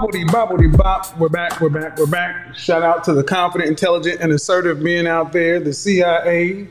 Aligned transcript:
Bobbity 0.00 0.74
bop. 0.78 1.18
We're 1.18 1.28
back. 1.28 1.60
We're 1.60 1.68
back. 1.68 1.98
We're 1.98 2.06
back. 2.06 2.54
Shout 2.54 2.82
out 2.82 3.04
to 3.04 3.12
the 3.12 3.22
confident, 3.22 3.68
intelligent, 3.68 4.22
and 4.22 4.32
assertive 4.32 4.78
men 4.80 5.06
out 5.06 5.34
there, 5.34 5.60
the 5.60 5.74
CIA. 5.74 6.68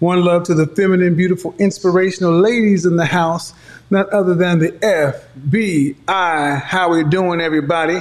One 0.00 0.24
love 0.24 0.42
to 0.44 0.54
the 0.54 0.66
feminine, 0.66 1.14
beautiful, 1.14 1.54
inspirational 1.60 2.32
ladies 2.32 2.84
in 2.84 2.96
the 2.96 3.06
house. 3.06 3.54
not 3.90 4.08
other 4.08 4.34
than 4.34 4.58
the 4.58 4.72
FBI. 4.72 6.60
How 6.60 6.90
we 6.90 7.04
doing, 7.04 7.40
everybody? 7.40 8.00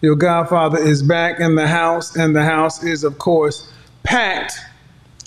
Your 0.00 0.16
Godfather 0.16 0.78
is 0.78 1.02
back 1.02 1.38
in 1.38 1.54
the 1.54 1.68
house, 1.68 2.16
and 2.16 2.34
the 2.34 2.42
house 2.42 2.82
is, 2.82 3.04
of 3.04 3.18
course, 3.18 3.70
packed. 4.02 4.58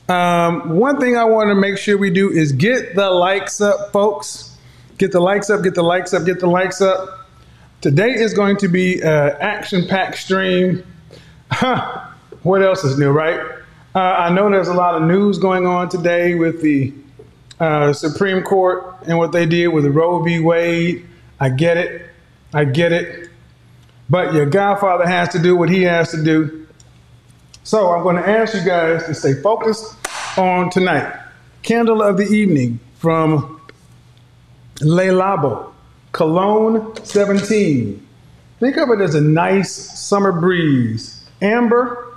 Um, 0.08 0.80
one 0.80 1.00
thing 1.00 1.16
I 1.16 1.26
want 1.26 1.50
to 1.50 1.56
make 1.56 1.78
sure 1.78 1.96
we 1.96 2.10
do 2.10 2.32
is 2.32 2.54
get 2.54 2.96
the 2.96 3.12
likes 3.12 3.62
up, 3.62 3.92
folks. 3.92 4.58
Get 4.98 5.12
the 5.12 5.20
likes 5.20 5.52
up. 5.52 5.62
Get 5.62 5.76
the 5.76 5.84
likes 5.84 6.12
up. 6.16 6.26
Get 6.26 6.40
the 6.40 6.48
likes 6.48 6.82
up. 6.82 7.19
Today 7.82 8.14
is 8.14 8.34
going 8.34 8.58
to 8.58 8.68
be 8.68 9.00
an 9.00 9.38
action-packed 9.40 10.18
stream. 10.18 10.84
What 12.44 12.62
else 12.62 12.84
is 12.84 13.00
new, 13.00 13.10
right? 13.10 13.40
Uh, 13.96 14.00
I 14.00 14.34
know 14.34 14.50
there's 14.50 14.68
a 14.68 14.74
lot 14.74 14.96
of 14.96 15.04
news 15.04 15.38
going 15.38 15.66
on 15.66 15.88
today 15.88 16.36
with 16.36 16.62
the 16.62 16.94
uh, 17.58 17.94
Supreme 17.94 18.44
Court 18.44 18.98
and 19.08 19.18
what 19.18 19.32
they 19.32 19.46
did 19.46 19.70
with 19.70 19.86
Roe 19.86 20.22
v. 20.22 20.42
Wade. 20.42 21.08
I 21.40 21.48
get 21.48 21.78
it. 21.78 22.10
I 22.54 22.66
get 22.66 22.92
it. 22.92 23.30
But 24.10 24.34
your 24.34 24.46
Godfather 24.46 25.08
has 25.08 25.30
to 25.30 25.40
do 25.40 25.56
what 25.56 25.70
he 25.70 25.84
has 25.84 26.12
to 26.12 26.22
do. 26.22 26.68
So 27.64 27.94
I'm 27.94 28.04
going 28.04 28.18
to 28.18 28.30
ask 28.30 28.56
you 28.56 28.66
guys 28.66 29.06
to 29.06 29.14
stay 29.14 29.36
focused 29.36 29.96
on 30.38 30.70
tonight. 30.70 31.18
Candle 31.62 32.02
of 32.02 32.18
the 32.18 32.28
evening 32.28 32.82
from 32.96 33.62
Le 34.82 35.04
Labo, 35.04 35.72
Cologne 36.12 36.96
17. 37.04 38.08
Think 38.60 38.78
of 38.78 38.90
it 38.90 39.02
as 39.02 39.16
a 39.16 39.22
nice 39.22 39.74
summer 39.74 40.32
breeze. 40.32 41.24
Amber, 41.42 42.14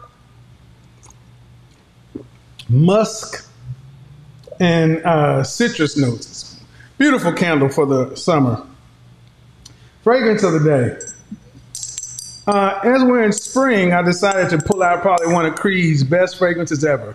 musk, 2.69 3.49
and 4.59 5.05
uh, 5.05 5.45
citrus 5.45 5.97
notes. 5.97 6.61
Beautiful 6.99 7.33
candle 7.33 7.69
for 7.69 7.87
the 7.87 8.15
summer. 8.17 8.67
Fragrance 10.03 10.43
of 10.43 10.53
the 10.53 10.61
day. 10.61 10.99
Uh, 12.47 12.81
as 12.83 13.05
we're 13.05 13.23
in 13.23 13.33
spring, 13.33 13.93
I 13.93 14.03
decided 14.03 14.51
to 14.51 14.59
pull 14.67 14.83
out 14.83 15.01
probably 15.01 15.33
one 15.33 15.47
of 15.47 15.55
Creed's 15.55 16.03
best 16.03 16.39
fragrances 16.39 16.85
ever. 16.85 17.15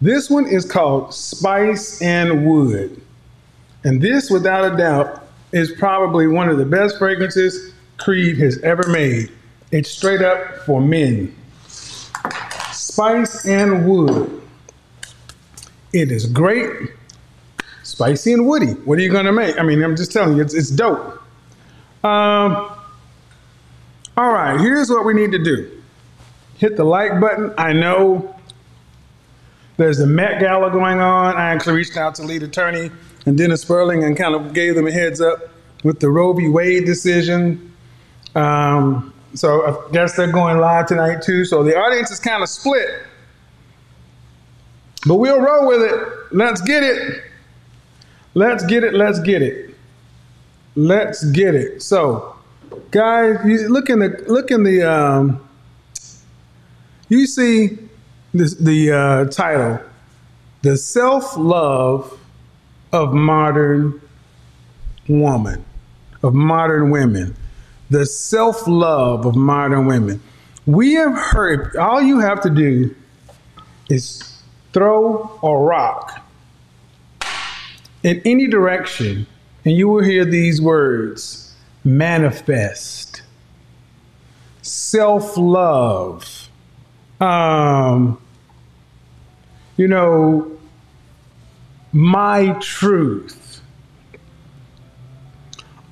This 0.00 0.30
one 0.30 0.46
is 0.46 0.64
called 0.64 1.14
Spice 1.14 2.00
and 2.00 2.46
Wood. 2.46 3.00
And 3.84 4.00
this, 4.00 4.30
without 4.30 4.72
a 4.72 4.76
doubt, 4.76 5.21
is 5.52 5.72
probably 5.72 6.26
one 6.26 6.48
of 6.48 6.58
the 6.58 6.64
best 6.64 6.98
fragrances 6.98 7.72
Creed 7.98 8.38
has 8.38 8.58
ever 8.60 8.88
made. 8.88 9.30
It's 9.70 9.90
straight 9.90 10.22
up 10.22 10.56
for 10.66 10.80
men. 10.80 11.34
Spice 11.68 13.46
and 13.46 13.86
Wood. 13.88 14.42
It 15.92 16.10
is 16.10 16.26
great, 16.26 16.90
spicy 17.82 18.32
and 18.32 18.46
woody. 18.46 18.72
What 18.72 18.98
are 18.98 19.02
you 19.02 19.12
gonna 19.12 19.32
make? 19.32 19.58
I 19.58 19.62
mean, 19.62 19.82
I'm 19.82 19.94
just 19.94 20.10
telling 20.10 20.36
you, 20.36 20.42
it's, 20.42 20.54
it's 20.54 20.70
dope. 20.70 21.22
Um, 22.02 22.72
all 24.16 24.32
right, 24.32 24.58
here's 24.58 24.88
what 24.88 25.04
we 25.04 25.12
need 25.12 25.32
to 25.32 25.38
do. 25.38 25.82
Hit 26.56 26.76
the 26.76 26.84
like 26.84 27.20
button. 27.20 27.52
I 27.58 27.74
know 27.74 28.34
there's 29.76 29.98
the 29.98 30.06
Met 30.06 30.40
Gala 30.40 30.70
going 30.70 31.00
on. 31.00 31.36
I 31.36 31.50
actually 31.50 31.76
reached 31.76 31.96
out 31.98 32.14
to 32.16 32.22
lead 32.22 32.42
attorney 32.42 32.90
and 33.26 33.38
Dennis 33.38 33.62
Sperling 33.62 34.04
and 34.04 34.16
kind 34.16 34.34
of 34.34 34.52
gave 34.52 34.74
them 34.74 34.86
a 34.86 34.92
heads 34.92 35.20
up 35.20 35.48
with 35.84 36.00
the 36.00 36.08
Roe 36.10 36.32
v. 36.32 36.48
Wade 36.48 36.84
decision. 36.84 37.72
Um, 38.34 39.12
so 39.34 39.66
I 39.66 39.92
guess 39.92 40.16
they're 40.16 40.30
going 40.30 40.58
live 40.58 40.86
tonight 40.86 41.22
too. 41.22 41.44
So 41.44 41.62
the 41.62 41.76
audience 41.76 42.10
is 42.10 42.20
kind 42.20 42.42
of 42.42 42.48
split. 42.48 42.88
But 45.06 45.16
we'll 45.16 45.40
roll 45.40 45.66
with 45.66 45.82
it. 45.82 46.08
Let's 46.32 46.60
get 46.60 46.82
it. 46.82 47.22
Let's 48.34 48.64
get 48.64 48.84
it. 48.84 48.94
Let's 48.94 49.18
get 49.20 49.42
it. 49.42 49.74
Let's 50.74 51.24
get 51.24 51.54
it. 51.54 51.82
So, 51.82 52.36
guys, 52.90 53.38
you 53.44 53.68
look 53.68 53.90
in 53.90 53.98
the 53.98 54.24
look 54.26 54.50
in 54.50 54.62
the 54.62 54.82
um, 54.82 55.48
you 57.08 57.26
see 57.26 57.78
this, 58.32 58.54
the 58.54 58.92
uh, 58.92 59.24
title 59.26 59.80
the 60.62 60.76
self 60.76 61.36
love 61.36 62.18
of 62.92 63.12
modern 63.14 64.00
woman, 65.08 65.64
of 66.22 66.34
modern 66.34 66.90
women, 66.90 67.36
the 67.90 68.06
self 68.06 68.66
love 68.66 69.26
of 69.26 69.34
modern 69.34 69.86
women. 69.86 70.22
We 70.66 70.94
have 70.94 71.14
heard, 71.14 71.76
all 71.76 72.00
you 72.00 72.20
have 72.20 72.40
to 72.42 72.50
do 72.50 72.94
is 73.90 74.40
throw 74.72 75.38
or 75.42 75.64
rock 75.64 76.24
in 78.02 78.20
any 78.24 78.46
direction, 78.46 79.26
and 79.64 79.76
you 79.76 79.88
will 79.88 80.02
hear 80.02 80.24
these 80.24 80.60
words 80.60 81.54
manifest, 81.84 83.22
self 84.62 85.36
love, 85.36 86.48
um, 87.20 88.20
you 89.76 89.88
know, 89.88 90.51
my 91.92 92.56
truth. 92.60 93.60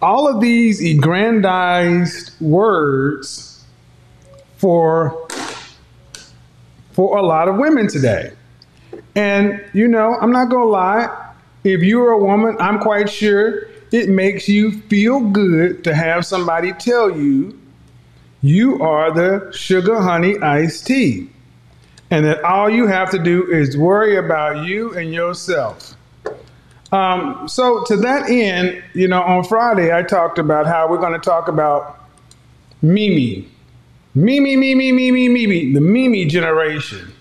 All 0.02 0.26
of 0.28 0.40
these 0.40 0.82
aggrandized 0.82 2.40
words 2.40 3.64
for 4.56 5.28
for 6.92 7.18
a 7.18 7.22
lot 7.22 7.48
of 7.48 7.56
women 7.56 7.86
today. 7.86 8.32
And 9.14 9.62
you 9.72 9.88
know, 9.88 10.16
I'm 10.20 10.32
not 10.32 10.48
going 10.48 10.64
to 10.64 10.70
lie, 10.70 11.32
if 11.64 11.82
you're 11.82 12.10
a 12.10 12.18
woman, 12.18 12.56
I'm 12.58 12.78
quite 12.78 13.08
sure 13.10 13.68
it 13.92 14.08
makes 14.08 14.48
you 14.48 14.80
feel 14.82 15.20
good 15.20 15.84
to 15.84 15.94
have 15.94 16.24
somebody 16.24 16.72
tell 16.72 17.10
you 17.10 17.58
you 18.42 18.80
are 18.82 19.12
the 19.12 19.52
sugar 19.52 20.00
honey 20.00 20.38
iced 20.38 20.86
tea 20.86 21.28
and 22.10 22.24
that 22.24 22.42
all 22.44 22.68
you 22.68 22.86
have 22.86 23.10
to 23.10 23.18
do 23.18 23.46
is 23.46 23.76
worry 23.76 24.16
about 24.16 24.66
you 24.66 24.96
and 24.96 25.12
yourself. 25.12 25.94
Um, 26.92 27.46
so, 27.46 27.84
to 27.84 27.96
that 27.98 28.28
end, 28.28 28.82
you 28.94 29.06
know, 29.06 29.22
on 29.22 29.44
Friday, 29.44 29.94
I 29.96 30.02
talked 30.02 30.38
about 30.38 30.66
how 30.66 30.88
we're 30.88 30.98
going 30.98 31.12
to 31.12 31.24
talk 31.24 31.46
about 31.46 32.00
Mimi. 32.82 33.48
Mimi, 34.14 34.56
Mimi, 34.56 34.90
Mimi, 34.90 35.28
Mimi, 35.28 35.46
Mimi, 35.46 35.72
the 35.72 35.80
Mimi 35.80 36.24
generation. 36.24 37.12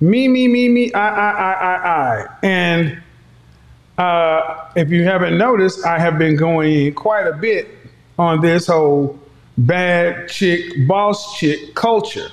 Mimi, 0.00 0.46
Mimi, 0.46 0.92
I, 0.92 1.08
I, 1.08 1.30
I, 1.30 1.52
I, 1.52 1.76
I. 1.86 2.36
And 2.42 3.02
uh, 3.96 4.70
if 4.76 4.90
you 4.90 5.04
haven't 5.04 5.38
noticed, 5.38 5.86
I 5.86 5.98
have 5.98 6.18
been 6.18 6.36
going 6.36 6.92
quite 6.92 7.26
a 7.26 7.32
bit 7.32 7.68
on 8.18 8.42
this 8.42 8.66
whole 8.66 9.18
bad 9.56 10.28
chick, 10.28 10.86
boss 10.86 11.38
chick 11.38 11.74
culture. 11.74 12.28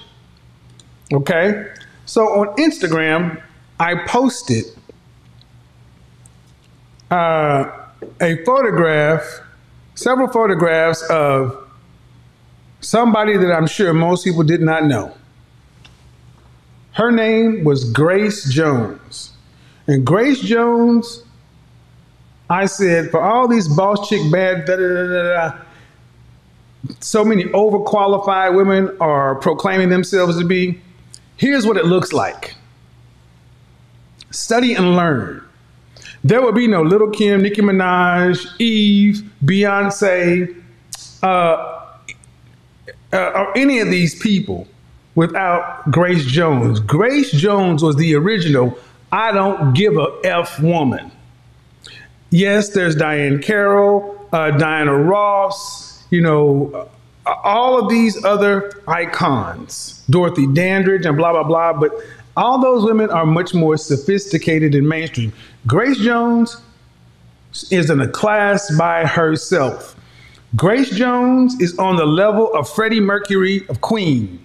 Okay? 1.13 1.71
So 2.11 2.27
on 2.27 2.53
Instagram, 2.57 3.41
I 3.79 3.95
posted 4.05 4.65
uh, 7.09 7.71
a 8.19 8.43
photograph, 8.43 9.23
several 9.95 10.27
photographs 10.27 11.01
of 11.03 11.69
somebody 12.81 13.37
that 13.37 13.49
I'm 13.49 13.65
sure 13.65 13.93
most 13.93 14.25
people 14.25 14.43
did 14.43 14.59
not 14.59 14.83
know. 14.87 15.15
Her 16.91 17.13
name 17.13 17.63
was 17.63 17.89
Grace 17.89 18.43
Jones. 18.51 19.31
And 19.87 20.05
Grace 20.05 20.41
Jones, 20.41 21.23
I 22.49 22.65
said, 22.65 23.09
for 23.09 23.21
all 23.21 23.47
these 23.47 23.69
boss 23.69 24.09
chick 24.09 24.29
bad, 24.29 24.65
da 24.65 24.75
da 24.75 25.07
da 25.07 25.57
so 26.99 27.23
many 27.23 27.45
overqualified 27.45 28.53
women 28.53 28.97
are 28.99 29.35
proclaiming 29.35 29.87
themselves 29.87 30.37
to 30.37 30.43
be. 30.43 30.81
Here's 31.41 31.65
what 31.65 31.75
it 31.75 31.85
looks 31.85 32.13
like 32.13 32.53
study 34.29 34.75
and 34.75 34.95
learn. 34.95 35.43
There 36.23 36.39
will 36.39 36.51
be 36.51 36.67
no 36.67 36.83
Little 36.83 37.09
Kim, 37.09 37.41
Nicki 37.41 37.63
Minaj, 37.63 38.45
Eve, 38.61 39.23
Beyonce, 39.43 40.55
uh, 41.23 41.25
uh, 43.11 43.17
or 43.17 43.57
any 43.57 43.79
of 43.79 43.89
these 43.89 44.19
people 44.19 44.67
without 45.15 45.89
Grace 45.89 46.25
Jones. 46.25 46.79
Grace 46.79 47.31
Jones 47.31 47.81
was 47.81 47.95
the 47.95 48.13
original 48.13 48.77
I 49.11 49.31
don't 49.31 49.73
give 49.73 49.97
a 49.97 50.19
F 50.23 50.59
woman. 50.59 51.11
Yes, 52.29 52.69
there's 52.69 52.95
Diahann 52.95 53.41
Carroll, 53.43 54.29
uh, 54.31 54.51
Diana 54.51 54.95
Ross, 54.95 56.03
you 56.11 56.21
know, 56.21 56.87
uh, 57.25 57.33
all 57.43 57.81
of 57.81 57.89
these 57.89 58.23
other 58.23 58.71
icons, 58.87 60.00
Dorothy 60.11 60.47
Dandridge 60.47 61.05
and 61.05 61.17
blah, 61.17 61.31
blah, 61.31 61.43
blah. 61.43 61.73
But 61.73 61.91
all 62.37 62.61
those 62.61 62.83
women 62.83 63.09
are 63.09 63.25
much 63.25 63.53
more 63.53 63.77
sophisticated 63.77 64.75
and 64.75 64.87
mainstream. 64.87 65.33
Grace 65.65 65.97
Jones 65.97 66.57
is 67.71 67.89
in 67.89 67.99
a 67.99 68.07
class 68.07 68.75
by 68.77 69.05
herself. 69.05 69.95
Grace 70.55 70.89
Jones 70.89 71.59
is 71.61 71.77
on 71.79 71.95
the 71.95 72.05
level 72.05 72.53
of 72.53 72.69
Freddie 72.69 72.99
Mercury 72.99 73.65
of 73.69 73.81
Queen. 73.81 74.39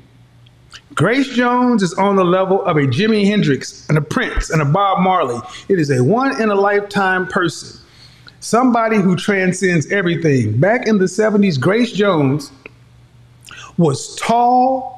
Grace 0.95 1.29
Jones 1.29 1.83
is 1.83 1.93
on 1.95 2.17
the 2.17 2.25
level 2.25 2.65
of 2.65 2.77
a 2.77 2.83
Jimi 2.83 3.27
Hendrix 3.27 3.89
and 3.89 3.99
a 3.99 4.01
Prince 4.01 4.51
and 4.51 4.63
a 4.63 4.65
Bob 4.65 5.01
Marley. 5.01 5.41
It 5.69 5.79
is 5.79 5.91
a 5.91 6.03
one 6.03 6.41
in 6.41 6.49
a 6.49 6.55
lifetime 6.55 7.27
person, 7.27 7.81
somebody 8.41 8.97
who 8.97 9.17
transcends 9.17 9.91
everything. 9.93 10.59
Back 10.59 10.87
in 10.87 10.99
the 10.99 11.05
70s, 11.05 11.61
Grace 11.61 11.93
Jones 11.93 12.51
was 13.77 14.17
tall, 14.17 14.96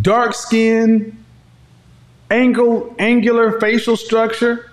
dark 0.00 0.34
skin, 0.34 1.16
angle, 2.30 2.94
angular 2.98 3.60
facial 3.60 3.96
structure, 3.96 4.70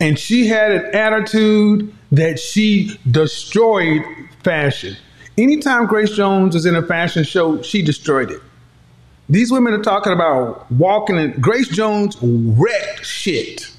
and 0.00 0.18
she 0.18 0.46
had 0.46 0.72
an 0.72 0.94
attitude 0.94 1.92
that 2.12 2.38
she 2.38 2.98
destroyed 3.10 4.02
fashion. 4.42 4.96
Anytime 5.38 5.86
Grace 5.86 6.12
Jones 6.12 6.54
was 6.54 6.66
in 6.66 6.76
a 6.76 6.82
fashion 6.82 7.24
show, 7.24 7.60
she 7.62 7.82
destroyed 7.82 8.30
it. 8.30 8.40
These 9.28 9.50
women 9.50 9.74
are 9.74 9.82
talking 9.82 10.12
about 10.12 10.70
walking 10.70 11.16
in. 11.16 11.32
Grace 11.40 11.68
Jones 11.68 12.16
wrecked 12.22 13.04
shit. 13.04 13.70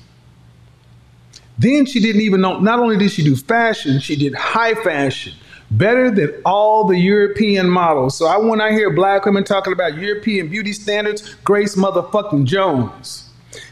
Then 1.58 1.86
she 1.86 2.00
didn't 2.00 2.22
even 2.22 2.42
know, 2.42 2.60
not 2.60 2.80
only 2.80 2.98
did 2.98 3.12
she 3.12 3.24
do 3.24 3.36
fashion, 3.36 4.00
she 4.00 4.16
did 4.16 4.36
high 4.36 4.76
fashion, 4.76 5.34
better 5.72 6.10
than 6.12 6.34
all 6.46 6.86
the 6.86 6.98
European 6.98 7.70
models. 7.70 8.18
So 8.18 8.26
I 8.26 8.38
when 8.38 8.62
I 8.62 8.72
hear 8.72 8.90
black 8.90 9.26
women 9.26 9.44
talking 9.44 9.74
about 9.74 9.98
European 9.98 10.50
beauty 10.50 10.74
standards, 10.74 11.36
Grace 11.44 11.76
motherfucking 11.76 12.46
Jones. 12.46 13.30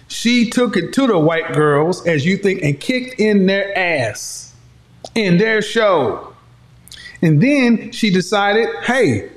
She 0.07 0.49
took 0.49 0.77
it 0.77 0.93
to 0.93 1.07
the 1.07 1.17
white 1.17 1.53
girls, 1.53 2.05
as 2.05 2.25
you 2.25 2.37
think, 2.37 2.61
and 2.61 2.79
kicked 2.79 3.19
in 3.19 3.47
their 3.47 3.75
ass 3.77 4.45
in 5.13 5.37
their 5.37 5.61
show. 5.61 6.33
And 7.21 7.41
then 7.41 7.91
she 7.91 8.09
decided, 8.11 8.67
hey, 8.83 9.29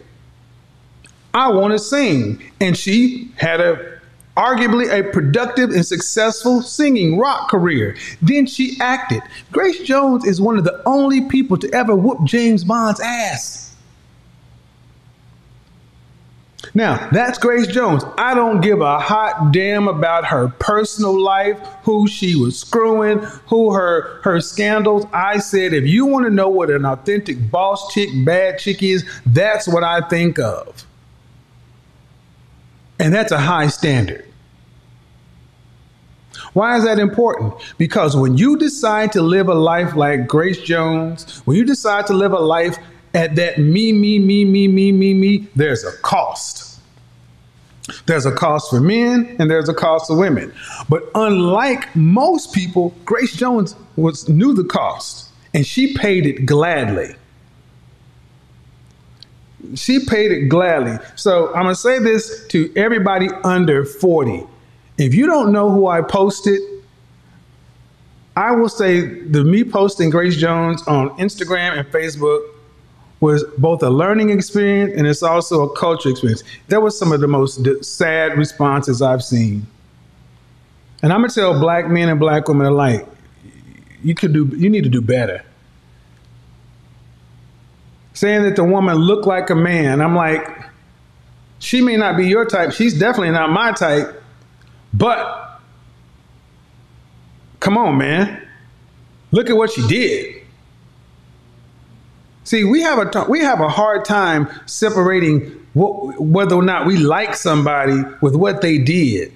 I 1.33 1.49
want 1.49 1.73
to 1.73 1.79
sing. 1.79 2.43
And 2.61 2.77
she 2.77 3.31
had 3.37 3.61
a 3.61 3.98
arguably 4.39 4.89
a 4.89 5.11
productive 5.11 5.71
and 5.71 5.85
successful 5.85 6.63
singing 6.63 7.19
rock 7.19 7.51
career. 7.51 7.97
Then 8.23 8.47
she 8.47 8.79
acted. 8.81 9.21
Grace 9.51 9.81
Jones 9.81 10.25
is 10.25 10.41
one 10.41 10.57
of 10.57 10.65
the 10.65 10.81
only 10.87 11.23
people 11.23 11.57
to 11.59 11.75
ever 11.75 11.97
whoop 11.97 12.23
James 12.25 12.63
Bond's 12.63 13.01
ass. 13.01 13.75
Now, 16.75 17.09
that's 17.11 17.39
Grace 17.39 17.67
Jones. 17.67 18.05
I 18.17 18.35
don't 18.35 18.61
give 18.61 18.81
a 18.81 19.01
hot 19.01 19.53
damn 19.53 19.89
about 19.89 20.27
her 20.27 20.49
personal 20.61 21.21
life, 21.21 21.59
who 21.83 22.07
she 22.07 22.37
was 22.37 22.59
screwing, 22.59 23.19
who 23.47 23.73
her 23.73 24.21
her 24.23 24.41
scandals. 24.41 25.05
I 25.13 25.39
said 25.39 25.73
if 25.73 25.87
you 25.87 26.07
want 26.07 26.27
to 26.27 26.31
know 26.31 26.49
what 26.49 26.71
an 26.71 26.85
authentic 26.85 27.51
boss 27.51 27.93
chick, 27.93 28.11
bad 28.25 28.59
chick 28.59 28.83
is, 28.83 29.05
that's 29.27 29.67
what 29.67 29.83
I 29.83 30.07
think 30.09 30.39
of. 30.39 30.85
And 33.01 33.15
that's 33.15 33.33
a 33.33 33.39
high 33.39 33.69
standard. 33.69 34.28
Why 36.59 36.77
is 36.77 36.83
that 36.83 36.99
important? 36.99 37.55
Because 37.79 38.17
when 38.17 38.37
you 38.37 38.59
decide 38.59 39.13
to 39.13 39.23
live 39.23 39.47
a 39.47 39.55
life 39.55 39.95
like 39.95 40.27
Grace 40.27 40.61
Jones, 40.61 41.39
when 41.45 41.57
you 41.57 41.65
decide 41.65 42.09
to 42.09 42.15
live 42.15 42.33
a 42.33 42.41
life 42.41 42.77
at 43.15 43.37
that 43.37 43.59
me, 43.59 43.93
me, 43.93 44.19
me, 44.19 44.45
me, 44.45 44.67
me, 44.67 44.91
me, 44.91 45.15
me, 45.15 45.47
there's 45.55 45.85
a 45.85 45.97
cost. 45.99 46.81
There's 48.07 48.27
a 48.27 48.33
cost 48.33 48.71
for 48.71 48.81
men 48.81 49.37
and 49.39 49.49
there's 49.49 49.69
a 49.69 49.73
cost 49.73 50.09
for 50.09 50.17
women. 50.19 50.53
But 50.89 51.05
unlike 51.15 51.95
most 51.95 52.53
people, 52.53 52.93
Grace 53.05 53.37
Jones 53.37 53.77
was 53.95 54.29
knew 54.29 54.53
the 54.53 54.65
cost 54.65 55.31
and 55.55 55.65
she 55.65 55.95
paid 55.95 56.27
it 56.27 56.45
gladly. 56.45 57.15
She 59.77 60.05
paid 60.05 60.33
it 60.33 60.49
gladly. 60.49 60.99
So 61.15 61.55
I'm 61.55 61.63
gonna 61.63 61.77
say 61.77 62.01
this 62.01 62.49
to 62.49 62.73
everybody 62.75 63.29
under 63.45 63.85
40. 63.85 64.45
If 64.99 65.15
you 65.15 65.27
don't 65.27 65.53
know 65.53 65.71
who 65.71 65.87
I 65.87 66.03
posted, 66.03 66.61
I 68.37 68.53
will 68.53 68.69
say 68.69 69.01
the 69.01 69.45
me 69.45 69.65
posting 69.65 70.11
Grace 70.11 70.37
Jones 70.37 70.83
on 70.87 71.11
Instagram 71.19 71.79
and 71.79 71.89
Facebook 71.89 72.41
was 73.21 73.45
both 73.59 73.83
a 73.83 73.91
learning 73.91 74.31
experience 74.31 74.93
and 74.97 75.07
it's 75.07 75.23
also 75.23 75.63
a 75.63 75.77
culture 75.77 76.09
experience. 76.09 76.45
That 76.69 76.83
was 76.83 76.99
some 76.99 77.13
of 77.13 77.21
the 77.21 77.27
most 77.27 77.67
sad 77.85 78.37
responses 78.37 79.03
I've 79.03 79.23
seen. 79.25 79.67
And 81.03 81.13
I'm 81.13 81.21
gonna 81.21 81.33
tell 81.33 81.59
black 81.59 81.89
men 81.89 82.09
and 82.09 82.19
black 82.19 82.49
women 82.49 82.67
alike, 82.67 83.07
you 84.03 84.15
could 84.15 84.33
do 84.33 84.51
you 84.57 84.69
need 84.69 84.85
to 84.85 84.91
do 84.91 85.01
better. 85.01 85.45
Saying 88.15 88.43
that 88.43 88.57
the 88.57 88.65
woman 88.65 88.97
looked 88.97 89.27
like 89.27 89.51
a 89.51 89.55
man, 89.55 90.01
I'm 90.01 90.17
like, 90.17 90.65
she 91.61 91.81
may 91.81 91.97
not 91.97 92.17
be 92.17 92.27
your 92.27 92.45
type, 92.45 92.73
she's 92.73 92.99
definitely 92.99 93.31
not 93.31 93.51
my 93.51 93.73
type, 93.73 94.18
but 94.93 95.61
come 97.61 97.77
on, 97.77 97.99
man. 97.99 98.47
Look 99.31 99.51
at 99.51 99.57
what 99.57 99.71
she 99.71 99.87
did. 99.87 100.43
See, 102.45 102.65
we 102.65 102.81
have 102.81 102.99
a 102.99 103.11
t- 103.11 103.29
we 103.29 103.41
have 103.41 103.61
a 103.61 103.69
hard 103.69 104.07
time 104.07 104.49
separating 104.65 105.67
what, 105.75 106.19
whether 106.19 106.55
or 106.55 106.63
not 106.63 106.87
we 106.87 106.97
like 106.97 107.37
somebody 107.37 108.03
with 108.23 108.35
what 108.35 108.63
they 108.63 108.79
did. 108.79 109.33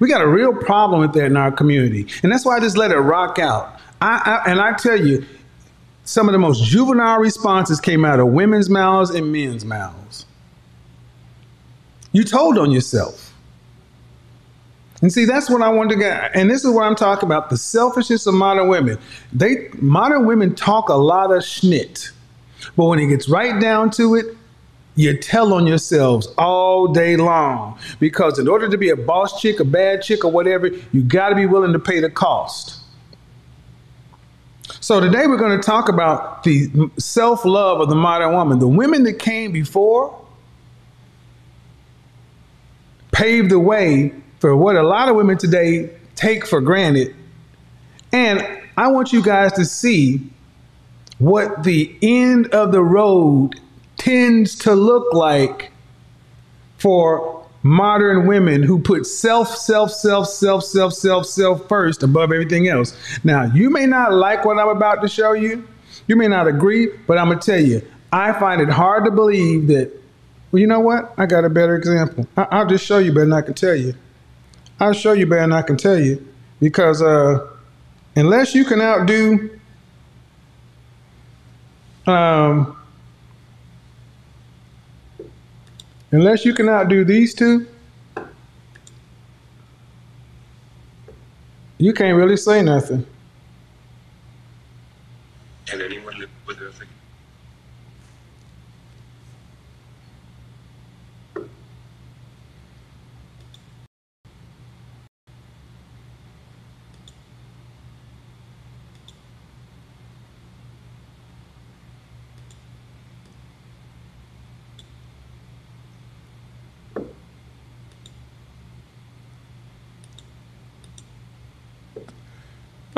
We 0.00 0.08
got 0.08 0.20
a 0.20 0.28
real 0.28 0.54
problem 0.54 1.00
with 1.00 1.14
that 1.14 1.24
in 1.24 1.36
our 1.36 1.50
community, 1.50 2.06
and 2.22 2.30
that's 2.30 2.44
why 2.44 2.56
I 2.56 2.60
just 2.60 2.76
let 2.76 2.92
it 2.92 2.98
rock 2.98 3.40
out. 3.40 3.80
I, 4.00 4.42
I 4.46 4.50
and 4.52 4.60
I 4.60 4.74
tell 4.74 5.04
you, 5.04 5.26
some 6.04 6.28
of 6.28 6.32
the 6.32 6.38
most 6.38 6.62
juvenile 6.62 7.18
responses 7.18 7.80
came 7.80 8.04
out 8.04 8.20
of 8.20 8.28
women's 8.28 8.70
mouths 8.70 9.10
and 9.10 9.32
men's 9.32 9.64
mouths. 9.64 10.24
You 12.12 12.22
told 12.22 12.56
on 12.56 12.70
yourself. 12.70 13.27
And 15.00 15.12
see, 15.12 15.24
that's 15.24 15.48
what 15.48 15.62
I 15.62 15.68
want 15.68 15.90
to 15.90 15.96
get. 15.96 16.34
And 16.34 16.50
this 16.50 16.64
is 16.64 16.72
what 16.72 16.84
I'm 16.84 16.96
talking 16.96 17.28
about: 17.28 17.50
the 17.50 17.56
selfishness 17.56 18.26
of 18.26 18.34
modern 18.34 18.68
women. 18.68 18.98
They 19.32 19.68
modern 19.74 20.26
women 20.26 20.54
talk 20.54 20.88
a 20.88 20.94
lot 20.94 21.30
of 21.30 21.42
schnit. 21.42 22.10
But 22.76 22.86
when 22.86 22.98
it 22.98 23.06
gets 23.06 23.28
right 23.28 23.60
down 23.60 23.90
to 23.92 24.16
it, 24.16 24.36
you 24.96 25.16
tell 25.16 25.54
on 25.54 25.66
yourselves 25.66 26.26
all 26.36 26.88
day 26.88 27.16
long. 27.16 27.78
Because 28.00 28.40
in 28.40 28.48
order 28.48 28.68
to 28.68 28.76
be 28.76 28.90
a 28.90 28.96
boss 28.96 29.40
chick, 29.40 29.60
a 29.60 29.64
bad 29.64 30.02
chick, 30.02 30.24
or 30.24 30.32
whatever, 30.32 30.66
you 30.92 31.02
got 31.02 31.28
to 31.28 31.36
be 31.36 31.46
willing 31.46 31.72
to 31.72 31.78
pay 31.78 32.00
the 32.00 32.10
cost. 32.10 32.80
So 34.80 35.00
today 35.00 35.26
we're 35.28 35.36
going 35.36 35.58
to 35.58 35.64
talk 35.64 35.88
about 35.88 36.42
the 36.42 36.68
self 36.98 37.44
love 37.44 37.80
of 37.80 37.88
the 37.88 37.94
modern 37.94 38.32
woman. 38.32 38.58
The 38.58 38.68
women 38.68 39.04
that 39.04 39.20
came 39.20 39.52
before 39.52 40.24
paved 43.12 43.50
the 43.50 43.58
way 43.58 44.12
for 44.40 44.56
what 44.56 44.76
a 44.76 44.82
lot 44.82 45.08
of 45.08 45.16
women 45.16 45.38
today 45.38 45.90
take 46.14 46.46
for 46.46 46.60
granted. 46.60 47.14
And 48.12 48.46
I 48.76 48.88
want 48.88 49.12
you 49.12 49.22
guys 49.22 49.52
to 49.54 49.64
see 49.64 50.30
what 51.18 51.64
the 51.64 51.96
end 52.00 52.48
of 52.54 52.72
the 52.72 52.82
road 52.82 53.60
tends 53.96 54.54
to 54.56 54.74
look 54.74 55.12
like 55.12 55.72
for 56.78 57.44
modern 57.62 58.26
women 58.26 58.62
who 58.62 58.78
put 58.78 59.04
self, 59.04 59.54
self, 59.54 59.90
self, 59.90 60.28
self, 60.28 60.62
self, 60.62 60.94
self, 60.94 61.26
self 61.26 61.68
first 61.68 62.02
above 62.02 62.32
everything 62.32 62.68
else. 62.68 62.96
Now, 63.24 63.44
you 63.52 63.68
may 63.68 63.86
not 63.86 64.12
like 64.12 64.44
what 64.44 64.58
I'm 64.58 64.68
about 64.68 65.02
to 65.02 65.08
show 65.08 65.32
you. 65.32 65.66
You 66.06 66.16
may 66.16 66.28
not 66.28 66.46
agree, 66.46 66.88
but 67.06 67.18
I'm 67.18 67.26
going 67.26 67.40
to 67.40 67.44
tell 67.44 67.60
you, 67.60 67.82
I 68.12 68.32
find 68.32 68.60
it 68.62 68.68
hard 68.70 69.04
to 69.04 69.10
believe 69.10 69.66
that, 69.66 69.92
well, 70.50 70.60
you 70.60 70.66
know 70.66 70.80
what? 70.80 71.12
I 71.18 71.26
got 71.26 71.44
a 71.44 71.50
better 71.50 71.76
example. 71.76 72.26
I- 72.36 72.60
will 72.60 72.68
just 72.68 72.86
show 72.86 72.98
you 72.98 73.10
better 73.12 73.26
than 73.26 73.32
I 73.34 73.42
can 73.42 73.54
tell 73.54 73.74
you. 73.74 73.94
I'll 74.80 74.92
show 74.92 75.12
you 75.12 75.26
better 75.26 75.40
than 75.42 75.52
I 75.52 75.62
can 75.62 75.76
tell 75.76 75.98
you 75.98 76.24
because 76.60 77.02
uh, 77.02 77.46
unless 78.14 78.54
you 78.54 78.64
can 78.64 78.80
outdo 78.80 79.58
um, 82.06 82.76
unless 86.10 86.44
you 86.44 86.54
can 86.54 86.68
outdo 86.68 87.04
these 87.04 87.34
two, 87.34 87.66
you 91.76 91.92
can't 91.92 92.16
really 92.16 92.36
say 92.36 92.62
nothing. 92.62 93.04
Can 95.66 95.82
anyone 95.82 96.18
live 96.18 96.30
with 96.46 96.56
Eartha 96.58 96.80
Kitt? 96.80 96.88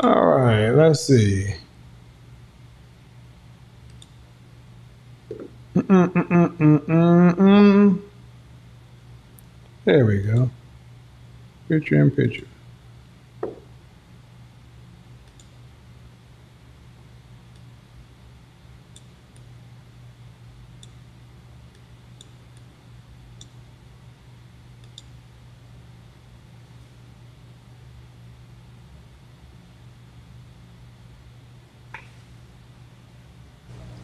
All 0.01 0.25
right, 0.25 0.71
let's 0.71 1.05
see. 1.05 1.53
There 9.85 10.05
we 10.05 10.23
go. 10.23 10.49
Picture 11.69 12.01
in 12.01 12.09
picture. 12.09 12.47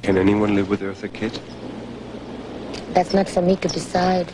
Can 0.07 0.17
anyone 0.17 0.55
live 0.55 0.69
with 0.69 0.79
Eartha 0.79 1.11
Kitt? 1.11 1.37
That's 2.93 3.13
not 3.13 3.27
for 3.27 3.41
me 3.41 3.57
to 3.57 3.67
decide. 3.67 4.31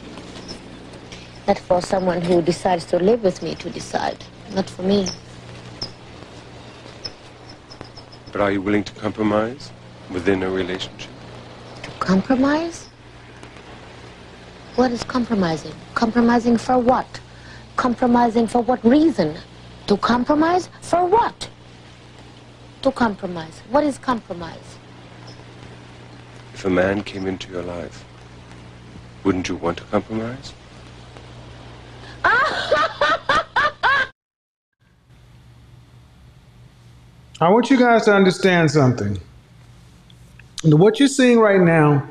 Not 1.47 1.57
for 1.57 1.81
someone 1.81 2.21
who 2.21 2.43
decides 2.43 2.86
to 2.91 2.99
live 2.99 3.23
with 3.23 3.41
me 3.41 3.55
to 3.55 3.71
decide. 3.71 4.23
Not 4.53 4.69
for 4.69 4.83
me. 4.83 5.07
But 8.31 8.41
are 8.41 8.51
you 8.51 8.62
willing 8.62 8.83
to 8.83 8.93
compromise 8.93 9.71
within 10.12 10.43
a 10.43 10.49
relationship? 10.51 11.09
To 11.81 11.89
compromise? 11.97 12.88
What 14.75 14.91
is 14.91 15.03
compromising? 15.03 15.73
Compromising 15.95 16.57
for 16.57 16.77
what? 16.77 17.19
Compromising 17.77 18.45
for 18.45 18.62
what 18.62 18.86
reason? 18.86 19.39
To 19.88 19.97
compromise 19.97 20.69
for 20.81 21.03
what? 21.07 21.49
To 22.83 22.91
compromise. 22.91 23.63
What 23.71 23.83
is 23.83 23.97
compromise? 23.97 24.77
If 26.63 26.67
a 26.67 26.69
man 26.69 27.04
came 27.04 27.28
into 27.28 27.52
your 27.52 27.62
life, 27.62 28.06
wouldn't 29.26 29.49
you 29.49 29.58
want 29.58 29.80
to 29.80 29.84
compromise? 29.84 30.54
I 32.23 33.49
want 37.41 37.69
you 37.69 37.78
guys 37.78 38.06
to 38.06 38.13
understand 38.13 38.71
something. 38.71 39.19
What 40.63 41.02
you're 41.02 41.10
seeing 41.10 41.38
right 41.38 41.60
now 41.60 42.10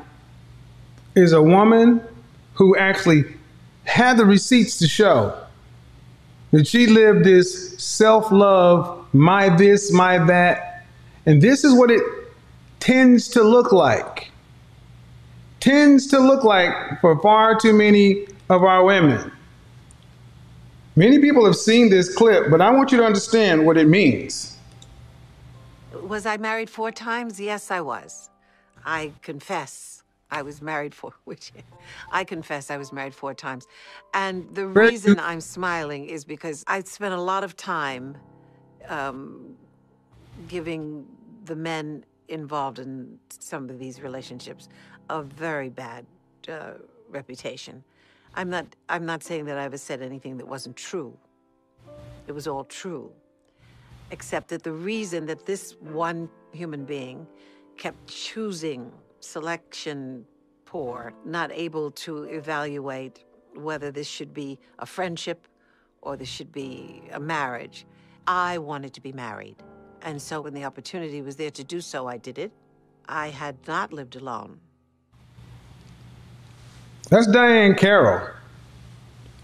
is 1.15 1.31
a 1.31 1.41
woman 1.41 1.99
who 2.53 2.77
actually 2.77 3.23
had 3.85 4.17
the 4.17 4.25
receipts 4.27 4.77
to 4.77 4.87
show 4.87 5.35
that 6.51 6.67
she 6.67 6.85
lived 6.85 7.23
this 7.23 7.73
self 7.83 8.31
love, 8.31 9.03
my 9.13 9.49
this, 9.49 9.91
my 9.91 10.19
that. 10.25 10.85
And 11.25 11.41
this 11.41 11.63
is 11.63 11.73
what 11.73 11.89
it 11.89 12.03
tends 12.79 13.27
to 13.29 13.41
look 13.41 13.71
like. 13.71 14.29
Tends 15.63 16.07
to 16.07 16.19
look 16.19 16.43
like 16.43 16.99
for 16.99 17.17
far 17.21 17.57
too 17.57 17.71
many 17.71 18.27
of 18.49 18.63
our 18.63 18.83
women. 18.83 19.31
Many 20.97 21.19
people 21.19 21.45
have 21.45 21.55
seen 21.55 21.89
this 21.89 22.13
clip, 22.13 22.51
but 22.51 22.59
I 22.59 22.69
want 22.69 22.91
you 22.91 22.97
to 22.97 23.05
understand 23.05 23.65
what 23.65 23.77
it 23.77 23.87
means. 23.87 24.57
Was 25.93 26.25
I 26.25 26.35
married 26.35 26.69
four 26.69 26.91
times? 26.91 27.39
Yes, 27.39 27.71
I 27.71 27.79
was. 27.79 28.29
I 28.83 29.13
confess 29.21 30.03
I 30.29 30.41
was 30.41 30.61
married 30.61 30.93
four, 30.93 31.13
which 31.23 31.53
I 32.11 32.25
confess 32.25 32.69
I 32.69 32.75
was 32.75 32.91
married 32.91 33.15
four 33.15 33.33
times. 33.33 33.65
And 34.13 34.53
the 34.53 34.67
reason 34.67 35.17
I'm 35.17 35.39
smiling 35.39 36.09
is 36.09 36.25
because 36.25 36.65
I 36.67 36.81
spent 36.81 37.13
a 37.13 37.21
lot 37.21 37.45
of 37.45 37.55
time 37.55 38.17
um, 38.89 39.55
giving 40.49 41.05
the 41.45 41.55
men 41.55 42.03
involved 42.27 42.79
in 42.79 43.19
some 43.39 43.69
of 43.69 43.79
these 43.79 44.01
relationships 44.01 44.69
a 45.09 45.21
very 45.21 45.69
bad 45.69 46.05
uh, 46.49 46.71
reputation. 47.09 47.83
I'm 48.35 48.49
not. 48.49 48.65
I'm 48.89 49.05
not 49.05 49.23
saying 49.23 49.45
that 49.45 49.57
I 49.57 49.63
ever 49.63 49.77
said 49.77 50.01
anything 50.01 50.37
that 50.37 50.47
wasn't 50.47 50.75
true. 50.75 51.17
It 52.27 52.31
was 52.31 52.47
all 52.47 52.63
true 52.63 53.11
except 54.13 54.49
that 54.49 54.61
the 54.63 54.71
reason 54.71 55.25
that 55.25 55.45
this 55.45 55.75
one 55.79 56.29
human 56.51 56.85
being 56.85 57.25
kept 57.77 58.07
choosing 58.07 58.91
selection 59.19 60.23
poor, 60.65 61.13
not 61.25 61.51
able 61.51 61.89
to 61.91 62.23
evaluate 62.23 63.25
whether 63.55 63.91
this 63.91 64.07
should 64.07 64.33
be 64.33 64.59
a 64.79 64.85
friendship 64.85 65.47
or 66.01 66.15
this 66.15 66.27
should 66.27 66.51
be 66.51 67.01
a 67.11 67.19
marriage. 67.19 67.85
I 68.27 68.59
wanted 68.59 68.93
to 68.93 69.01
be 69.01 69.11
married. 69.11 69.55
And 70.03 70.21
so 70.21 70.41
when 70.41 70.53
the 70.53 70.65
opportunity 70.65 71.21
was 71.21 71.35
there 71.35 71.51
to 71.51 71.63
do 71.63 71.81
so, 71.81 72.07
I 72.07 72.17
did 72.17 72.37
it. 72.37 72.51
I 73.07 73.29
had 73.29 73.55
not 73.67 73.91
lived 73.91 74.15
alone. 74.15 74.59
That's 77.09 77.27
Diahann 77.27 77.77
Carroll. 77.77 78.29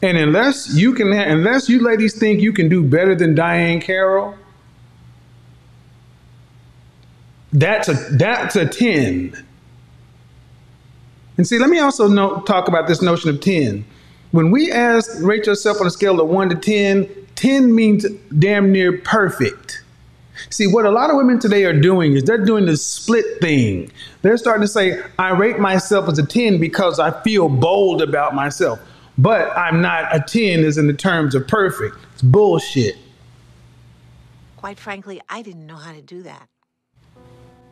And 0.01 0.17
unless 0.17 0.73
you 0.73 0.93
can, 0.93 1.11
unless 1.11 1.67
you 1.67 1.79
ladies 1.79 2.17
think 2.17 2.41
you 2.41 2.53
can 2.53 2.69
do 2.69 2.83
better 2.83 3.15
than 3.15 3.35
Diahann 3.35 3.81
Carroll, 3.81 4.35
that's 7.51 7.89
a 7.89 7.93
that's 7.93 8.55
a 8.55 8.65
ten. 8.65 9.45
And 11.37 11.47
see, 11.47 11.59
let 11.59 11.69
me 11.69 11.79
also 11.79 12.41
talk 12.41 12.67
about 12.67 12.87
this 12.87 13.01
notion 13.01 13.29
of 13.29 13.41
ten. 13.41 13.85
When 14.31 14.51
we 14.51 14.71
ask 14.71 15.11
rate 15.21 15.47
yourself 15.47 15.81
on 15.81 15.87
a 15.87 15.89
scale 15.89 16.21
of 16.21 16.29
one 16.29 16.49
to 16.49 16.55
10, 16.55 17.09
10 17.35 17.73
means 17.73 18.05
damn 18.37 18.71
near 18.71 18.97
perfect. 18.97 19.78
See, 20.49 20.67
what 20.67 20.85
a 20.85 20.91
lot 20.91 21.09
of 21.09 21.17
women 21.17 21.39
today 21.39 21.65
are 21.65 21.79
doing 21.79 22.13
is 22.13 22.23
they're 22.23 22.43
doing 22.43 22.65
the 22.65 22.77
split 22.77 23.41
thing. 23.41 23.91
They're 24.21 24.37
starting 24.37 24.61
to 24.61 24.67
say, 24.67 25.01
I 25.17 25.31
rate 25.31 25.59
myself 25.59 26.07
as 26.09 26.19
a 26.19 26.25
10 26.25 26.59
because 26.59 26.99
I 26.99 27.11
feel 27.21 27.49
bold 27.49 28.01
about 28.01 28.33
myself. 28.33 28.79
But 29.17 29.55
I'm 29.57 29.81
not 29.81 30.15
a 30.15 30.23
10 30.25 30.63
as 30.63 30.77
in 30.77 30.87
the 30.87 30.93
terms 30.93 31.35
of 31.35 31.47
perfect. 31.47 31.97
It's 32.13 32.21
bullshit. 32.21 32.95
Quite 34.57 34.79
frankly, 34.79 35.21
I 35.29 35.41
didn't 35.41 35.67
know 35.67 35.75
how 35.75 35.93
to 35.93 36.01
do 36.01 36.23
that. 36.23 36.47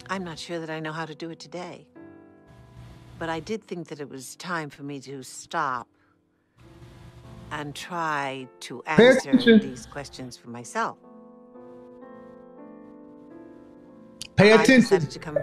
I'm 0.09 0.23
not 0.23 0.39
sure 0.39 0.59
that 0.59 0.69
I 0.69 0.79
know 0.79 0.91
how 0.91 1.05
to 1.05 1.15
do 1.15 1.29
it 1.29 1.39
today. 1.39 1.87
But 3.19 3.29
I 3.29 3.39
did 3.39 3.63
think 3.63 3.87
that 3.87 3.99
it 3.99 4.09
was 4.09 4.35
time 4.35 4.69
for 4.69 4.83
me 4.83 4.99
to 5.01 5.23
stop 5.23 5.87
and 7.51 7.73
try 7.73 8.47
to 8.61 8.83
answer 8.83 9.57
these 9.57 9.85
questions 9.85 10.37
for 10.37 10.49
myself. 10.49 10.97
Pay 14.37 14.51
I 14.51 14.55
attention. 14.61 14.81
decided 14.81 15.11
to 15.11 15.19
come 15.19 15.37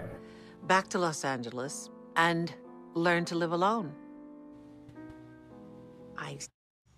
back 0.67 0.87
to 0.89 0.99
Los 0.99 1.23
Angeles 1.25 1.89
and 2.15 2.53
learn 2.93 3.25
to 3.25 3.35
live 3.35 3.51
alone. 3.51 3.91
I 6.17 6.37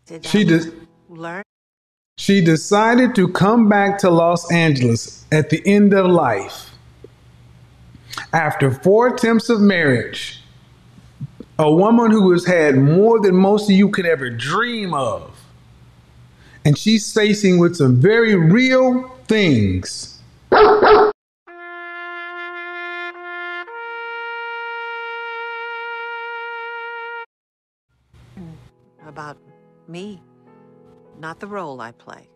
did 0.06 0.24
She 0.26 0.42
I 0.42 0.44
does. 0.44 0.72
learn. 1.10 1.44
She 2.20 2.42
decided 2.42 3.16
to 3.16 3.28
come 3.28 3.68
back 3.68 3.98
to 4.00 4.10
Los 4.10 4.52
Angeles 4.52 5.26
at 5.32 5.50
the 5.50 5.62
end 5.66 5.94
of 5.94 6.06
life. 6.06 6.72
After 8.34 8.72
four 8.72 9.08
attempts 9.08 9.50
of 9.50 9.60
marriage, 9.62 10.42
a 11.60 11.72
woman 11.72 12.12
who 12.12 12.32
has 12.32 12.46
had 12.46 12.76
more 12.76 13.20
than 13.20 13.36
most 13.36 13.70
of 13.70 13.76
you 13.76 13.90
could 13.90 14.06
ever 14.06 14.30
dream 14.30 14.94
of. 14.94 15.36
And 16.66 16.78
she's 16.78 17.12
facing 17.14 17.60
with 17.60 17.76
some 17.76 18.00
very 18.00 18.36
real 18.36 19.10
things. 19.28 20.20
Me, 29.90 30.22
not 31.20 31.40
the 31.40 31.48
role 31.48 31.82
I 31.82 31.92
play. 31.92 32.30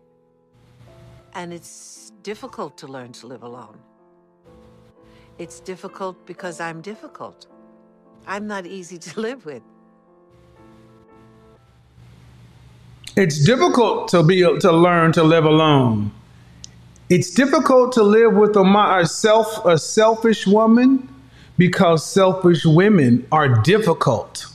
And 1.34 1.52
it's 1.52 2.12
difficult 2.22 2.76
to 2.78 2.86
learn 2.86 3.12
to 3.12 3.26
live 3.26 3.42
alone. 3.42 3.78
It's 5.38 5.60
difficult 5.60 6.24
because 6.26 6.60
I'm 6.60 6.82
difficult. 6.82 7.46
I'm 8.26 8.46
not 8.46 8.66
easy 8.66 8.98
to 8.98 9.20
live 9.28 9.44
with. 9.46 9.62
It's 13.16 13.44
difficult 13.44 14.08
to 14.08 14.22
be 14.22 14.40
to 14.40 14.72
learn 14.72 15.12
to 15.12 15.22
live 15.22 15.44
alone. 15.44 16.12
It's 17.10 17.30
difficult 17.30 17.92
to 17.92 18.02
live 18.02 18.34
with 18.34 18.56
a, 18.56 18.62
a 19.00 19.06
self 19.06 19.64
a 19.66 19.78
selfish 19.78 20.46
woman 20.46 21.08
because 21.58 22.06
selfish 22.06 22.64
women 22.64 23.26
are 23.30 23.48
difficult. 23.62 24.46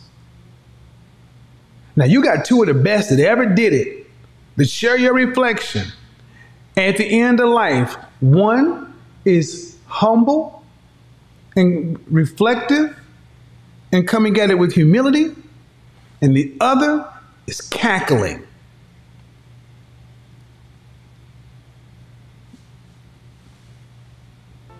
Now 1.97 2.05
you 2.05 2.23
got 2.23 2.45
two 2.45 2.62
of 2.62 2.67
the 2.67 2.75
best 2.75 3.10
that 3.10 3.19
ever 3.19 3.45
did 3.45 3.73
it. 3.73 4.05
To 4.57 4.65
share 4.65 4.97
your 4.97 5.13
reflection 5.13 5.88
at 6.77 6.97
the 6.97 7.21
end 7.21 7.39
of 7.39 7.49
life. 7.49 7.95
One 8.19 8.93
is 9.25 9.77
humble 9.88 10.63
and 11.55 11.99
reflective 12.12 12.97
and 13.91 14.07
coming 14.07 14.39
at 14.39 14.51
it 14.51 14.55
with 14.55 14.73
humility, 14.73 15.36
and 16.21 16.36
the 16.36 16.55
other 16.60 17.07
is 17.47 17.62
cackling. 17.62 18.45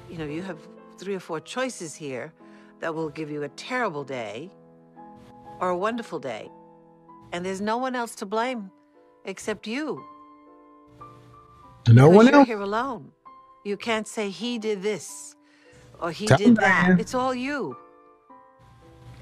You 0.10 0.18
know, 0.18 0.26
you 0.26 0.42
have 0.42 0.58
three 0.98 1.16
or 1.16 1.20
four 1.20 1.40
choices 1.40 1.96
here 1.96 2.34
that 2.80 2.94
will 2.94 3.10
give 3.10 3.30
you 3.32 3.44
a 3.44 3.50
terrible 3.50 4.04
day 4.04 4.52
or 5.60 5.70
a 5.70 5.78
wonderful 5.78 6.20
day. 6.20 6.50
And 7.32 7.46
there's 7.46 7.62
no 7.62 7.78
one 7.78 7.96
else 7.96 8.16
to 8.16 8.26
blame 8.26 8.72
except 9.26 9.68
you. 9.68 10.04
No 11.88 12.10
because 12.10 12.16
one 12.16 12.28
you're 12.28 12.36
else. 12.36 12.48
here 12.48 12.62
alone. 12.62 13.12
You 13.64 13.78
can't 13.78 14.08
say 14.08 14.30
he 14.30 14.58
did 14.60 14.82
this 14.82 15.36
or 16.02 16.12
he 16.12 16.28
Tell 16.28 16.38
did 16.38 16.56
Diane. 16.56 16.98
that. 16.98 17.00
It's 17.00 17.14
all 17.14 17.34
you. 17.36 17.78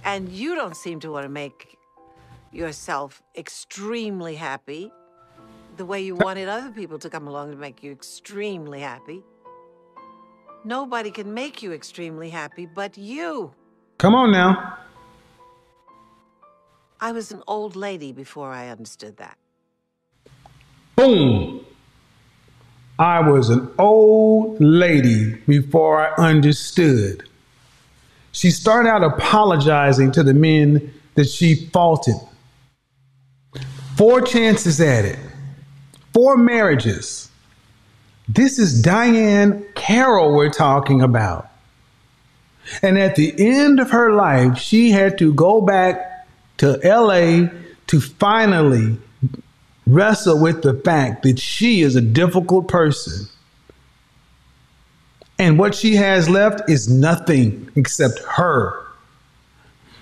And 0.03 0.29
you 0.29 0.55
don't 0.55 0.75
seem 0.75 0.99
to 1.01 1.11
want 1.11 1.25
to 1.25 1.29
make 1.29 1.77
yourself 2.51 3.21
extremely 3.35 4.35
happy 4.35 4.91
the 5.77 5.85
way 5.85 6.01
you 6.01 6.15
wanted 6.15 6.47
other 6.47 6.71
people 6.71 6.99
to 6.99 7.09
come 7.09 7.27
along 7.27 7.51
to 7.51 7.57
make 7.57 7.83
you 7.83 7.91
extremely 7.91 8.79
happy. 8.81 9.23
Nobody 10.63 11.11
can 11.11 11.33
make 11.33 11.61
you 11.61 11.73
extremely 11.73 12.29
happy 12.29 12.65
but 12.65 12.97
you. 12.97 13.53
Come 13.97 14.15
on 14.15 14.31
now. 14.31 14.77
I 17.05 17.11
was 17.11 17.31
an 17.31 17.43
old 17.45 17.75
lady 17.75 18.13
before 18.13 18.49
I 18.51 18.69
understood 18.69 19.17
that. 19.17 19.37
Boom. 20.95 21.63
I 22.97 23.19
was 23.19 23.51
an 23.51 23.69
old 23.77 24.59
lady 24.59 25.35
before 25.47 26.01
I 26.01 26.15
understood. 26.29 27.29
She 28.31 28.49
started 28.49 28.89
out 28.89 29.03
apologizing 29.03 30.13
to 30.13 30.23
the 30.23 30.33
men 30.33 30.95
that 31.13 31.29
she 31.29 31.67
faulted. 31.67 32.15
Four 33.95 34.21
chances 34.21 34.81
at 34.81 35.05
it, 35.05 35.19
four 36.11 36.37
marriages. 36.37 37.29
This 38.27 38.57
is 38.57 38.81
Diahann 38.81 39.75
Carroll 39.75 40.33
we're 40.33 40.49
talking 40.49 41.03
about. 41.03 41.51
And 42.81 42.97
at 42.97 43.15
the 43.15 43.31
end 43.37 43.79
of 43.79 43.91
her 43.91 44.11
life, 44.11 44.57
she 44.57 44.89
had 44.89 45.19
to 45.19 45.31
go 45.35 45.61
back 45.61 46.13
to 46.57 46.79
LA 46.83 47.49
to 47.87 48.01
finally 48.01 48.97
wrestle 49.87 50.39
with 50.41 50.61
the 50.61 50.73
fact 50.73 51.23
that 51.23 51.39
she 51.39 51.81
is 51.81 51.95
a 51.95 52.01
difficult 52.01 52.67
person. 52.67 53.27
And 55.37 55.59
what 55.59 55.75
she 55.75 55.95
has 55.95 56.29
left 56.29 56.69
is 56.69 56.87
nothing 56.89 57.69
except 57.75 58.19
her. 58.19 58.85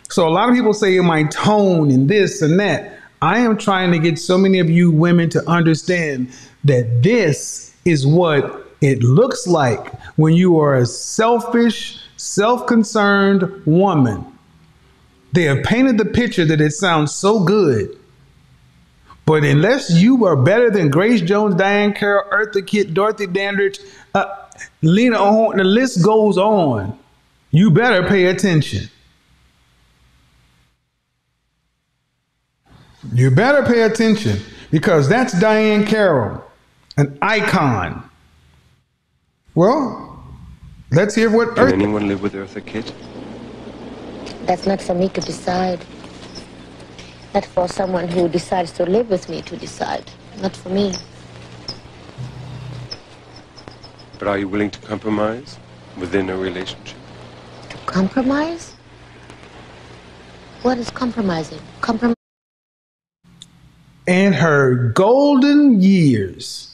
So 0.09 0.27
a 0.27 0.29
lot 0.29 0.49
of 0.49 0.55
people 0.55 0.73
say 0.73 0.95
in 0.95 1.05
my 1.05 1.23
tone 1.23 1.89
and 1.89 2.07
this 2.07 2.41
and 2.41 2.59
that. 2.59 2.99
I 3.21 3.39
am 3.39 3.57
trying 3.57 3.91
to 3.93 3.99
get 3.99 4.19
so 4.19 4.37
many 4.37 4.59
of 4.59 4.69
you 4.69 4.91
women 4.91 5.29
to 5.29 5.49
understand 5.49 6.29
that 6.65 7.01
this 7.01 7.73
is 7.85 8.05
what 8.05 8.67
it 8.81 9.01
looks 9.01 9.47
like 9.47 9.93
when 10.17 10.33
you 10.33 10.59
are 10.59 10.75
a 10.75 10.85
selfish, 10.85 11.99
self 12.17 12.67
concerned 12.67 13.65
woman. 13.65 14.32
They 15.33 15.43
have 15.43 15.63
painted 15.63 15.97
the 15.97 16.05
picture 16.05 16.45
that 16.45 16.61
it 16.61 16.71
sounds 16.71 17.13
so 17.13 17.43
good. 17.43 17.97
But 19.25 19.43
unless 19.43 19.91
you 19.91 20.25
are 20.25 20.35
better 20.35 20.69
than 20.69 20.89
Grace 20.89 21.21
Jones, 21.21 21.55
Diahann 21.55 21.95
Carroll, 21.95 22.29
Eartha 22.31 22.65
Kitt, 22.65 22.93
Dorothy 22.93 23.25
Dandridge, 23.25 23.79
uh, 24.13 24.25
Lena 24.81 25.17
Horne, 25.17 25.57
the 25.57 25.63
list 25.63 26.03
goes 26.03 26.37
on, 26.37 26.97
you 27.49 27.71
better 27.71 28.07
pay 28.07 28.25
attention. 28.25 28.89
You 33.13 33.31
better 33.31 33.63
pay 33.63 33.83
attention 33.83 34.39
because 34.71 35.09
that's 35.09 35.33
Diahann 35.35 35.87
Carroll, 35.87 36.43
an 36.97 37.17
icon. 37.21 38.09
Well, 39.55 40.23
let's 40.91 41.15
hear 41.15 41.29
what 41.29 41.55
Can 41.55 41.67
Eartha. 41.67 41.73
anyone 41.73 42.07
live 42.07 42.21
with 42.21 42.33
Eartha 42.33 42.65
Kitt? 42.65 42.93
That's 44.45 44.65
not 44.65 44.81
for 44.81 44.93
me 44.93 45.07
to 45.09 45.21
decide. 45.21 45.85
Not 47.33 47.45
for 47.45 47.67
someone 47.67 48.07
who 48.07 48.27
decides 48.27 48.71
to 48.73 48.85
live 48.85 49.09
with 49.09 49.29
me 49.29 49.41
to 49.43 49.55
decide. 49.55 50.11
Not 50.41 50.55
for 50.55 50.69
me. 50.69 50.93
But 54.19 54.27
are 54.27 54.37
you 54.37 54.47
willing 54.47 54.71
to 54.71 54.79
compromise 54.79 55.57
within 55.97 56.29
a 56.29 56.37
relationship? 56.37 56.97
To 57.69 57.77
compromise? 57.85 58.73
What 60.61 60.77
is 60.77 60.89
compromising? 60.89 61.59
Comprom- 61.81 62.13
in 64.07 64.33
her 64.33 64.91
golden 64.91 65.81
years. 65.81 66.69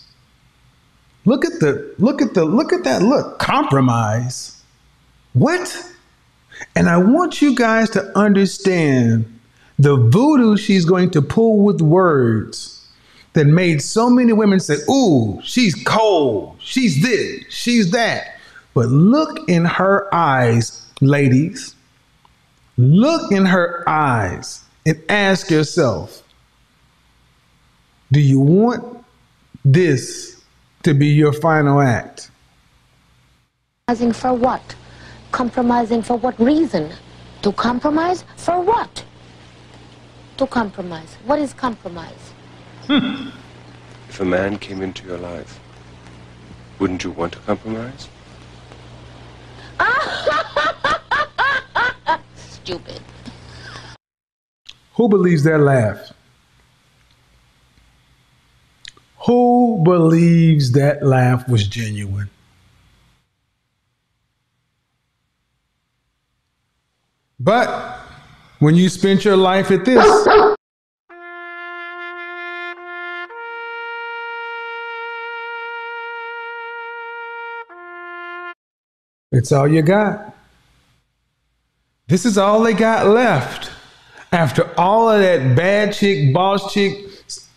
Look 1.25 1.45
at 1.45 1.59
the 1.59 1.93
look 1.99 2.21
at 2.21 2.33
the 2.33 2.45
look 2.45 2.73
at 2.73 2.83
that 2.83 3.03
look. 3.03 3.39
Compromise. 3.39 4.63
What? 5.33 5.85
And 6.75 6.89
I 6.89 6.97
want 6.97 7.41
you 7.41 7.55
guys 7.55 7.89
to 7.91 8.17
understand 8.17 9.39
the 9.77 9.95
voodoo 9.95 10.57
she's 10.57 10.85
going 10.85 11.11
to 11.11 11.21
pull 11.21 11.59
with 11.59 11.81
words 11.81 12.87
that 13.33 13.45
made 13.45 13.81
so 13.81 14.09
many 14.09 14.33
women 14.33 14.59
say, 14.59 14.75
Ooh, 14.89 15.39
she's 15.43 15.75
cold. 15.85 16.57
She's 16.59 17.01
this. 17.01 17.45
She's 17.49 17.91
that. 17.91 18.35
But 18.73 18.89
look 18.89 19.47
in 19.49 19.65
her 19.65 20.13
eyes, 20.13 20.85
ladies. 21.01 21.75
Look 22.77 23.31
in 23.31 23.45
her 23.45 23.83
eyes 23.87 24.63
and 24.85 25.01
ask 25.09 25.49
yourself 25.49 26.23
Do 28.11 28.19
you 28.19 28.39
want 28.39 29.03
this 29.65 30.41
to 30.83 30.93
be 30.93 31.07
your 31.07 31.33
final 31.33 31.81
act? 31.81 32.31
For 34.13 34.33
what? 34.33 34.75
Compromising 35.31 36.01
for 36.01 36.17
what 36.17 36.37
reason? 36.39 36.91
To 37.43 37.51
compromise 37.53 38.23
for 38.35 38.59
what? 38.61 39.03
To 40.37 40.47
compromise. 40.47 41.15
What 41.25 41.39
is 41.39 41.53
compromise? 41.53 42.33
Hmm. 42.87 43.29
If 44.09 44.19
a 44.19 44.25
man 44.25 44.57
came 44.57 44.81
into 44.81 45.05
your 45.05 45.17
life, 45.17 45.59
wouldn't 46.79 47.03
you 47.03 47.11
want 47.11 47.33
to 47.33 47.39
compromise? 47.39 48.07
Stupid. 52.35 53.01
Who 54.93 55.07
believes 55.07 55.43
that 55.43 55.59
laugh? 55.59 56.11
Who 59.27 59.81
believes 59.83 60.71
that 60.71 61.03
laugh 61.03 61.47
was 61.47 61.67
genuine? 61.67 62.29
But 67.39 67.99
when 68.59 68.75
you 68.75 68.89
spent 68.89 69.23
your 69.23 69.37
life 69.37 69.71
at 69.71 69.85
this, 69.85 70.27
it's 79.31 79.53
all 79.53 79.69
you 79.69 79.81
got. 79.81 80.35
This 82.07 82.25
is 82.25 82.37
all 82.37 82.61
they 82.61 82.73
got 82.73 83.07
left. 83.07 83.71
After 84.33 84.69
all 84.77 85.09
of 85.09 85.21
that 85.21 85.55
bad 85.55 85.93
chick, 85.93 86.33
boss 86.33 86.73
chick, 86.73 87.05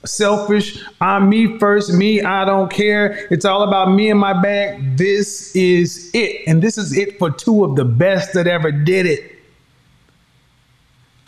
selfish, 0.04 0.82
I'm 1.00 1.28
me 1.28 1.58
first, 1.58 1.92
me, 1.92 2.22
I 2.22 2.44
don't 2.44 2.70
care. 2.70 3.26
It's 3.30 3.44
all 3.44 3.62
about 3.62 3.92
me 3.92 4.10
and 4.10 4.20
my 4.20 4.40
bag. 4.40 4.96
This 4.96 5.56
is 5.56 6.10
it. 6.14 6.42
And 6.46 6.62
this 6.62 6.78
is 6.78 6.96
it 6.96 7.18
for 7.18 7.30
two 7.30 7.64
of 7.64 7.74
the 7.74 7.84
best 7.84 8.32
that 8.34 8.46
ever 8.46 8.70
did 8.70 9.06
it. 9.06 9.31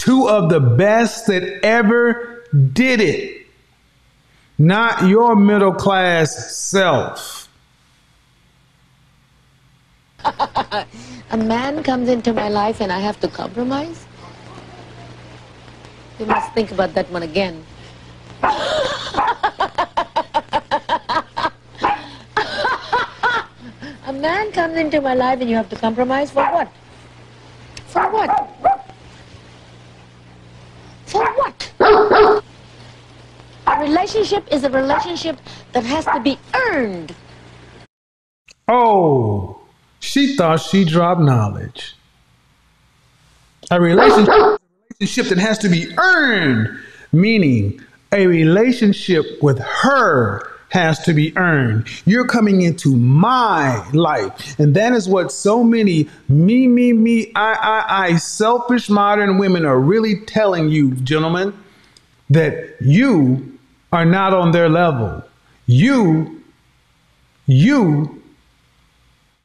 Two 0.04 0.28
of 0.28 0.50
the 0.50 0.60
best 0.60 1.28
that 1.28 1.64
ever 1.64 2.44
did 2.74 3.00
it. 3.00 3.46
Not 4.58 5.08
your 5.08 5.34
middle 5.34 5.72
class 5.72 6.54
self. 6.54 7.48
A 10.26 10.86
man 11.38 11.82
comes 11.82 12.10
into 12.10 12.34
my 12.34 12.50
life 12.50 12.82
and 12.82 12.92
I 12.92 12.98
have 12.98 13.18
to 13.20 13.28
compromise? 13.28 14.04
You 16.18 16.26
must 16.26 16.52
think 16.52 16.70
about 16.70 16.92
that 16.92 17.10
one 17.10 17.22
again. 17.22 17.64
A 24.04 24.12
man 24.12 24.52
comes 24.52 24.76
into 24.76 25.00
my 25.00 25.14
life 25.14 25.40
and 25.40 25.48
you 25.48 25.56
have 25.56 25.70
to 25.70 25.76
compromise 25.76 26.30
for 26.30 26.44
what? 26.52 26.68
For 27.86 28.12
what? 28.12 28.73
For 31.14 31.24
what? 31.34 32.42
A 33.68 33.80
relationship 33.80 34.52
is 34.52 34.64
a 34.64 34.70
relationship 34.70 35.38
that 35.72 35.84
has 35.84 36.06
to 36.06 36.18
be 36.18 36.36
earned. 36.52 37.14
Oh, 38.66 39.60
she 40.00 40.36
thought 40.36 40.56
she 40.56 40.84
dropped 40.84 41.20
knowledge. 41.20 41.94
A 43.70 43.80
relationship, 43.80 44.34
a 44.34 44.58
relationship 44.98 45.28
that 45.28 45.38
has 45.38 45.58
to 45.58 45.68
be 45.68 45.86
earned, 45.96 46.80
meaning 47.12 47.80
a 48.10 48.26
relationship 48.26 49.40
with 49.40 49.60
her 49.60 50.53
has 50.74 50.98
to 50.98 51.14
be 51.14 51.34
earned. 51.36 51.86
You're 52.04 52.26
coming 52.26 52.62
into 52.62 52.96
my 52.96 53.88
life. 53.92 54.58
And 54.58 54.74
that 54.74 54.92
is 54.92 55.08
what 55.08 55.30
so 55.30 55.62
many 55.62 56.08
me, 56.28 56.66
me, 56.66 56.92
me, 56.92 57.30
I, 57.36 57.52
I, 57.52 58.06
I, 58.06 58.16
selfish 58.16 58.90
modern 58.90 59.38
women 59.38 59.64
are 59.64 59.78
really 59.78 60.16
telling 60.26 60.68
you, 60.68 60.90
gentlemen, 60.96 61.56
that 62.28 62.74
you 62.80 63.56
are 63.92 64.04
not 64.04 64.34
on 64.34 64.50
their 64.50 64.68
level. 64.68 65.22
You, 65.66 66.42
you 67.46 68.20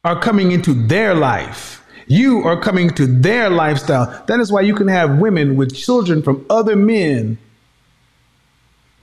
are 0.03 0.19
coming 0.19 0.51
into 0.51 0.73
their 0.73 1.13
life. 1.13 1.85
You 2.07 2.39
are 2.39 2.59
coming 2.59 2.89
to 2.95 3.05
their 3.05 3.51
lifestyle. 3.51 4.23
That 4.25 4.39
is 4.39 4.51
why 4.51 4.61
you 4.61 4.73
can 4.73 4.87
have 4.87 5.19
women 5.19 5.55
with 5.55 5.75
children 5.75 6.23
from 6.23 6.43
other 6.49 6.75
men, 6.75 7.37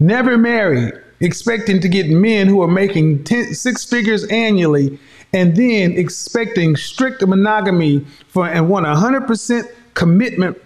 never 0.00 0.36
married, 0.36 0.94
expecting 1.20 1.80
to 1.80 1.88
get 1.88 2.08
men 2.08 2.48
who 2.48 2.62
are 2.62 2.68
making 2.68 3.24
ten, 3.24 3.54
six 3.54 3.84
figures 3.84 4.24
annually, 4.24 4.98
and 5.32 5.56
then 5.56 5.92
expecting 5.92 6.76
strict 6.76 7.26
monogamy 7.26 8.04
for 8.28 8.46
and 8.46 8.68
want 8.68 8.86
100% 8.86 9.64
commitment 9.94 10.60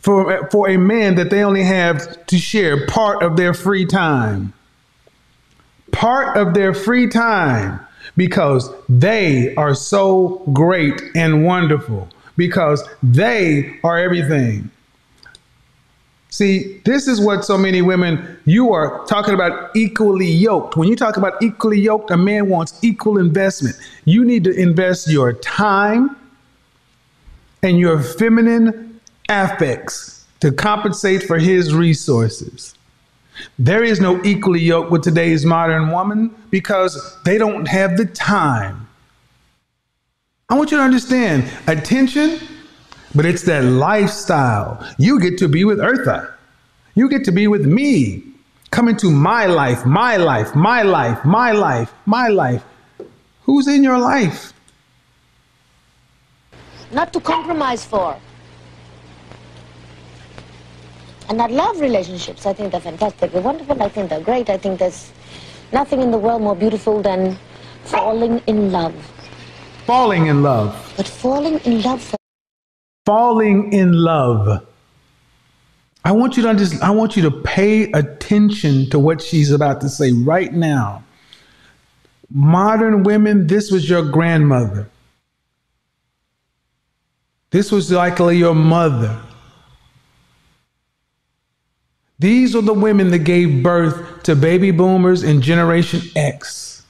for, 0.00 0.48
for 0.50 0.68
a 0.68 0.76
man 0.76 1.14
that 1.16 1.30
they 1.30 1.42
only 1.42 1.62
have 1.62 2.26
to 2.26 2.38
share 2.38 2.86
part 2.86 3.22
of 3.22 3.36
their 3.36 3.54
free 3.54 3.86
time. 3.86 4.52
Part 5.92 6.36
of 6.36 6.52
their 6.54 6.74
free 6.74 7.08
time 7.08 7.80
because 8.16 8.70
they 8.88 9.54
are 9.56 9.74
so 9.74 10.42
great 10.52 11.00
and 11.14 11.44
wonderful, 11.44 12.08
because 12.36 12.86
they 13.02 13.78
are 13.84 13.98
everything. 13.98 14.70
See, 16.36 16.82
this 16.84 17.08
is 17.08 17.18
what 17.18 17.46
so 17.46 17.56
many 17.56 17.80
women, 17.80 18.38
you 18.44 18.74
are 18.74 19.06
talking 19.06 19.32
about 19.32 19.74
equally 19.74 20.30
yoked. 20.30 20.76
When 20.76 20.86
you 20.86 20.94
talk 20.94 21.16
about 21.16 21.42
equally 21.42 21.80
yoked, 21.80 22.10
a 22.10 22.16
man 22.18 22.50
wants 22.50 22.78
equal 22.82 23.16
investment. 23.16 23.74
You 24.04 24.22
need 24.22 24.44
to 24.44 24.50
invest 24.50 25.08
your 25.08 25.32
time 25.32 26.14
and 27.62 27.78
your 27.78 28.02
feminine 28.02 29.00
affects 29.30 30.26
to 30.40 30.52
compensate 30.52 31.22
for 31.22 31.38
his 31.38 31.74
resources. 31.74 32.74
There 33.58 33.82
is 33.82 33.98
no 34.02 34.22
equally 34.22 34.60
yoked 34.60 34.90
with 34.90 35.04
today's 35.04 35.46
modern 35.46 35.90
woman 35.90 36.34
because 36.50 37.16
they 37.24 37.38
don't 37.38 37.66
have 37.66 37.96
the 37.96 38.04
time. 38.04 38.86
I 40.50 40.54
want 40.54 40.70
you 40.70 40.76
to 40.76 40.82
understand 40.82 41.50
attention, 41.66 42.40
but 43.16 43.26
it's 43.26 43.42
that 43.42 43.64
lifestyle. 43.64 44.86
You 44.98 45.18
get 45.18 45.38
to 45.38 45.48
be 45.48 45.64
with 45.64 45.78
Eartha. 45.78 46.32
You 46.94 47.08
get 47.08 47.24
to 47.24 47.32
be 47.32 47.48
with 47.48 47.66
me. 47.66 48.22
Come 48.70 48.88
into 48.88 49.10
my 49.10 49.46
life, 49.46 49.84
my 49.86 50.16
life, 50.16 50.54
my 50.54 50.82
life, 50.82 51.24
my 51.24 51.52
life, 51.52 51.92
my 52.04 52.28
life. 52.28 52.62
Who's 53.42 53.66
in 53.66 53.82
your 53.82 53.98
life? 53.98 54.52
not 56.92 57.12
to 57.12 57.20
compromise 57.20 57.84
for. 57.84 58.16
And 61.28 61.42
I 61.42 61.46
love 61.46 61.80
relationships. 61.80 62.46
I 62.46 62.52
think 62.52 62.70
they're 62.72 62.80
fantastic. 62.80 63.32
They're 63.32 63.42
wonderful. 63.42 63.82
I 63.82 63.88
think 63.88 64.10
they're 64.10 64.20
great. 64.20 64.48
I 64.48 64.58
think 64.58 64.78
there's 64.78 65.12
nothing 65.72 66.00
in 66.00 66.10
the 66.10 66.18
world 66.18 66.42
more 66.42 66.54
beautiful 66.54 67.02
than 67.02 67.36
falling 67.84 68.40
in 68.46 68.70
love. 68.70 68.94
Falling 69.86 70.26
in 70.26 70.42
love. 70.42 70.94
But 70.96 71.08
falling 71.08 71.58
in 71.60 71.82
love 71.82 72.02
for 72.02 72.15
falling 73.06 73.72
in 73.72 73.92
love. 73.92 74.66
I 76.04 76.12
want 76.12 76.36
you 76.36 76.42
to 76.42 76.48
understand, 76.48 76.82
I 76.82 76.90
want 76.90 77.16
you 77.16 77.22
to 77.22 77.30
pay 77.30 77.90
attention 77.92 78.90
to 78.90 78.98
what 78.98 79.22
she's 79.22 79.50
about 79.50 79.80
to 79.80 79.88
say 79.88 80.12
right 80.12 80.52
now. 80.52 81.02
Modern 82.30 83.04
women, 83.04 83.46
this 83.46 83.70
was 83.70 83.88
your 83.88 84.02
grandmother. 84.10 84.90
This 87.50 87.72
was 87.72 87.90
likely 87.90 88.36
your 88.36 88.54
mother. 88.54 89.18
These 92.18 92.56
are 92.56 92.62
the 92.62 92.74
women 92.74 93.10
that 93.10 93.20
gave 93.20 93.62
birth 93.62 94.24
to 94.24 94.34
baby 94.34 94.70
boomers 94.70 95.22
and 95.22 95.42
Generation 95.42 96.00
X. 96.16 96.82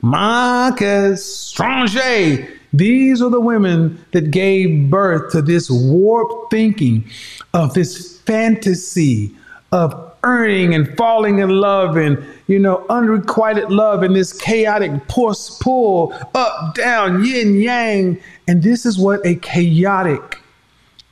Marcus 0.00 1.24
Stranger. 1.24 2.48
These 2.74 3.22
are 3.22 3.30
the 3.30 3.40
women 3.40 4.04
that 4.10 4.32
gave 4.32 4.90
birth 4.90 5.30
to 5.30 5.40
this 5.40 5.70
warped 5.70 6.50
thinking 6.50 7.08
of 7.52 7.72
this 7.72 8.18
fantasy 8.22 9.32
of 9.70 10.12
earning 10.24 10.74
and 10.74 10.96
falling 10.96 11.38
in 11.38 11.50
love 11.50 11.96
and, 11.96 12.18
you 12.48 12.58
know, 12.58 12.84
unrequited 12.90 13.70
love 13.70 14.02
and 14.02 14.16
this 14.16 14.32
chaotic 14.32 15.06
push, 15.06 15.50
pull, 15.60 16.12
up, 16.34 16.74
down, 16.74 17.24
yin, 17.24 17.60
yang. 17.60 18.20
And 18.48 18.64
this 18.64 18.84
is 18.84 18.98
what 18.98 19.24
a 19.24 19.36
chaotic, 19.36 20.40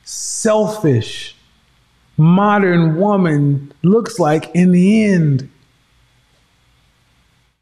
selfish, 0.03 1.33
modern 2.17 2.97
woman 2.97 3.71
looks 3.83 4.19
like 4.19 4.53
in 4.53 4.73
the 4.73 5.05
end. 5.05 5.49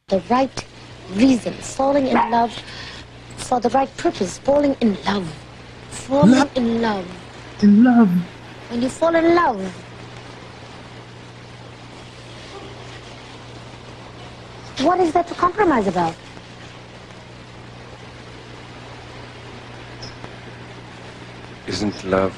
The 0.08 0.22
right 0.28 0.66
reason, 1.14 1.54
falling 1.54 2.08
in 2.08 2.16
love 2.32 2.60
for 3.52 3.60
the 3.60 3.70
right 3.72 3.98
purpose, 3.98 4.38
falling 4.38 4.78
in 4.80 4.96
love. 5.04 5.28
Falling 5.90 6.32
Love. 6.32 6.50
in 6.56 6.82
love. 6.82 7.06
In 7.62 7.84
love. 7.84 8.10
When 8.70 8.82
you 8.82 8.88
fall 8.88 9.14
in 9.14 9.36
love, 9.36 9.60
what 14.86 15.02
is 15.02 15.12
there 15.12 15.26
to 15.26 15.34
compromise 15.34 15.86
about? 15.88 16.16
Isn't 21.68 22.04
love 22.06 22.34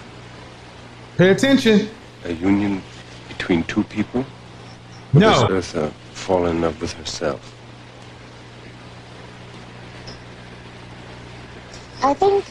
Pay 1.18 1.30
attention. 1.30 1.90
a 2.26 2.34
union 2.34 2.82
between 3.28 3.64
two 3.66 3.84
people? 3.84 4.26
Or 5.14 5.20
No. 5.20 5.48
does 5.48 5.74
Eartha 5.74 5.88
uh, 5.88 5.90
fall 6.14 6.48
in 6.48 6.62
love 6.62 6.82
with 6.82 6.94
herself? 6.94 7.53
I 12.04 12.14
think 12.14 12.44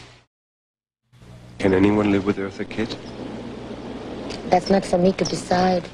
Can 1.58 1.74
anyone 1.74 2.10
live 2.10 2.24
with 2.24 2.38
Eartha 2.38 2.68
Kitt? 2.68 2.96
that's 4.48 4.68
not 4.68 4.84
for 4.84 4.98
me 4.98 5.12
to 5.12 5.24
decide. 5.24 5.88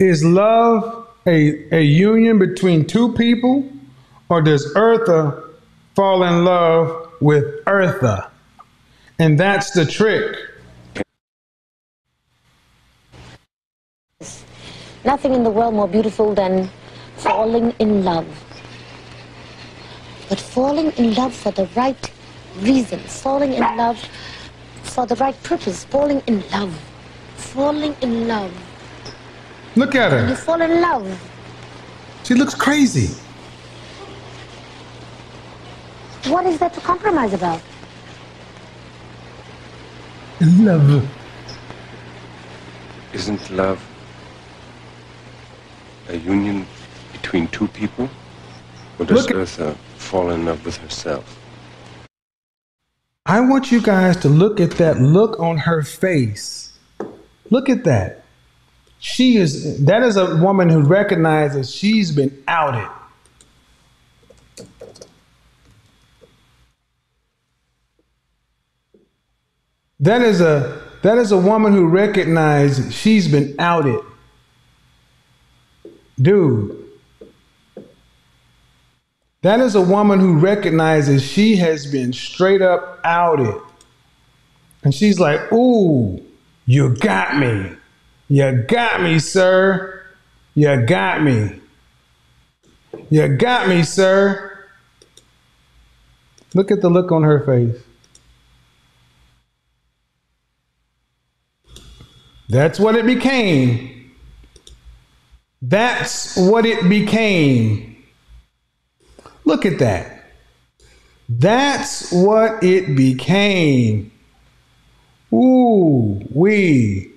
Is 0.00 0.24
love 0.24 1.06
a, 1.26 1.76
a 1.76 1.80
union 1.82 2.38
between 2.38 2.84
two 2.84 3.12
people, 3.12 3.68
or 4.28 4.42
does 4.42 4.66
Eartha 4.74 5.50
fall 5.94 6.24
in 6.24 6.44
love 6.44 7.12
with 7.20 7.44
Eartha? 7.66 8.28
And 9.20 9.38
that's 9.38 9.70
the 9.70 9.84
trick. 9.86 10.36
Nothing 15.04 15.34
in 15.34 15.44
the 15.44 15.50
world 15.50 15.74
more 15.74 15.88
beautiful 15.88 16.34
than 16.34 16.68
falling 17.16 17.72
in 17.78 18.04
love. 18.04 18.26
But 20.32 20.40
falling 20.40 20.92
in 20.92 21.12
love 21.12 21.34
for 21.34 21.52
the 21.52 21.66
right 21.76 22.10
reasons, 22.60 23.20
falling 23.20 23.52
in 23.52 23.60
love 23.76 24.02
for 24.82 25.04
the 25.04 25.14
right 25.16 25.36
purpose, 25.42 25.84
falling 25.84 26.22
in 26.26 26.42
love, 26.48 26.72
falling 27.36 27.94
in 28.00 28.26
love. 28.26 28.50
Look 29.76 29.94
at 29.94 30.10
her. 30.10 30.26
You 30.30 30.34
fall 30.34 30.62
in 30.62 30.80
love. 30.80 31.04
She 32.24 32.32
looks 32.32 32.54
crazy. 32.54 33.14
What 36.32 36.46
is 36.46 36.58
there 36.58 36.70
to 36.70 36.80
compromise 36.80 37.34
about? 37.34 37.60
Love. 40.40 41.06
Isn't 43.12 43.50
love 43.50 43.86
a 46.08 46.16
union 46.16 46.66
between 47.12 47.48
two 47.48 47.68
people? 47.68 48.08
Or 48.98 49.04
does 49.04 49.26
Look 49.26 49.30
at- 49.30 49.36
Eartha 49.36 49.72
uh, 49.72 49.74
fall 50.12 50.30
in 50.30 50.44
love 50.44 50.62
with 50.66 50.76
herself? 50.76 51.38
I 53.24 53.40
want 53.40 53.72
you 53.72 53.80
guys 53.80 54.18
to 54.18 54.28
look 54.28 54.60
at 54.60 54.72
that 54.72 54.98
look 54.98 55.40
on 55.40 55.56
her 55.56 55.82
face. 55.82 56.70
Look 57.48 57.70
at 57.70 57.84
that. 57.84 58.24
She 58.98 59.38
is 59.38 59.82
that 59.86 60.02
is 60.02 60.18
a 60.18 60.36
woman 60.36 60.68
who 60.68 60.82
recognizes 60.82 61.74
she's 61.74 62.12
been 62.12 62.42
outed. 62.46 62.90
That 70.00 70.20
is 70.20 70.42
a 70.42 70.82
that 71.00 71.16
is 71.16 71.32
a 71.32 71.38
woman 71.38 71.72
who 71.72 71.86
recognizes 71.86 72.94
she's 72.94 73.28
been 73.28 73.54
outed. 73.58 74.00
Dude, 76.20 76.81
that 79.42 79.60
is 79.60 79.74
a 79.74 79.82
woman 79.82 80.20
who 80.20 80.38
recognizes 80.38 81.22
she 81.22 81.56
has 81.56 81.86
been 81.86 82.12
straight 82.12 82.62
up 82.62 83.00
outed. 83.04 83.60
And 84.84 84.94
she's 84.94 85.20
like, 85.20 85.52
Ooh, 85.52 86.24
you 86.66 86.94
got 86.96 87.36
me. 87.36 87.72
You 88.28 88.64
got 88.66 89.02
me, 89.02 89.18
sir. 89.18 90.02
You 90.54 90.84
got 90.86 91.22
me. 91.22 91.60
You 93.10 93.36
got 93.36 93.68
me, 93.68 93.82
sir. 93.82 94.48
Look 96.54 96.70
at 96.70 96.80
the 96.80 96.90
look 96.90 97.10
on 97.10 97.22
her 97.22 97.40
face. 97.40 97.82
That's 102.48 102.78
what 102.78 102.94
it 102.96 103.06
became. 103.06 104.12
That's 105.62 106.36
what 106.36 106.66
it 106.66 106.88
became. 106.88 107.91
Look 109.44 109.66
at 109.66 109.78
that. 109.78 110.24
That's 111.28 112.12
what 112.12 112.62
it 112.62 112.94
became. 112.94 114.12
Ooh, 115.32 116.20
we. 116.32 117.10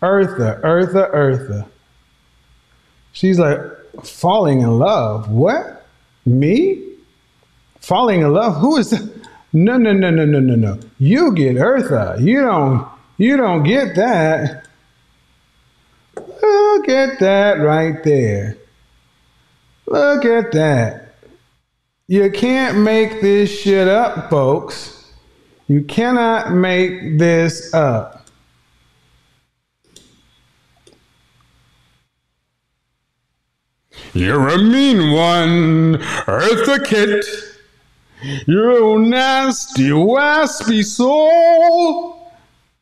Eartha, 0.00 0.60
Eartha, 0.62 1.12
Eartha. 1.12 1.68
She's 3.12 3.38
like, 3.38 3.60
falling 4.04 4.60
in 4.60 4.78
love. 4.78 5.30
What? 5.30 5.86
Me? 6.24 6.84
Falling 7.80 8.20
in 8.20 8.32
love? 8.32 8.56
Who 8.56 8.76
is 8.76 8.90
that? 8.90 9.28
No, 9.52 9.76
no, 9.76 9.92
no, 9.92 10.10
no, 10.10 10.24
no, 10.24 10.40
no, 10.40 10.54
no. 10.54 10.78
You 10.98 11.32
get 11.32 11.56
Eartha. 11.56 12.20
You 12.20 12.42
don't, 12.42 12.86
you 13.16 13.36
don't 13.36 13.64
get 13.64 13.96
that. 13.96 14.66
Look 16.16 16.88
at 16.88 17.18
that 17.18 17.54
right 17.54 18.02
there. 18.04 18.56
Look 19.86 20.24
at 20.24 20.52
that. 20.52 21.07
You 22.10 22.30
can't 22.30 22.78
make 22.78 23.20
this 23.20 23.50
shit 23.50 23.86
up, 23.86 24.30
folks. 24.30 25.12
You 25.66 25.82
cannot 25.82 26.52
make 26.52 27.18
this 27.18 27.74
up. 27.74 28.26
You're 34.14 34.48
a 34.48 34.56
mean 34.56 35.12
one, 35.12 35.98
Eartha 36.26 36.82
Kitt. 36.86 37.26
You're 38.46 38.96
a 38.96 38.98
nasty, 38.98 39.90
waspy 39.90 40.82
soul. 40.82 42.32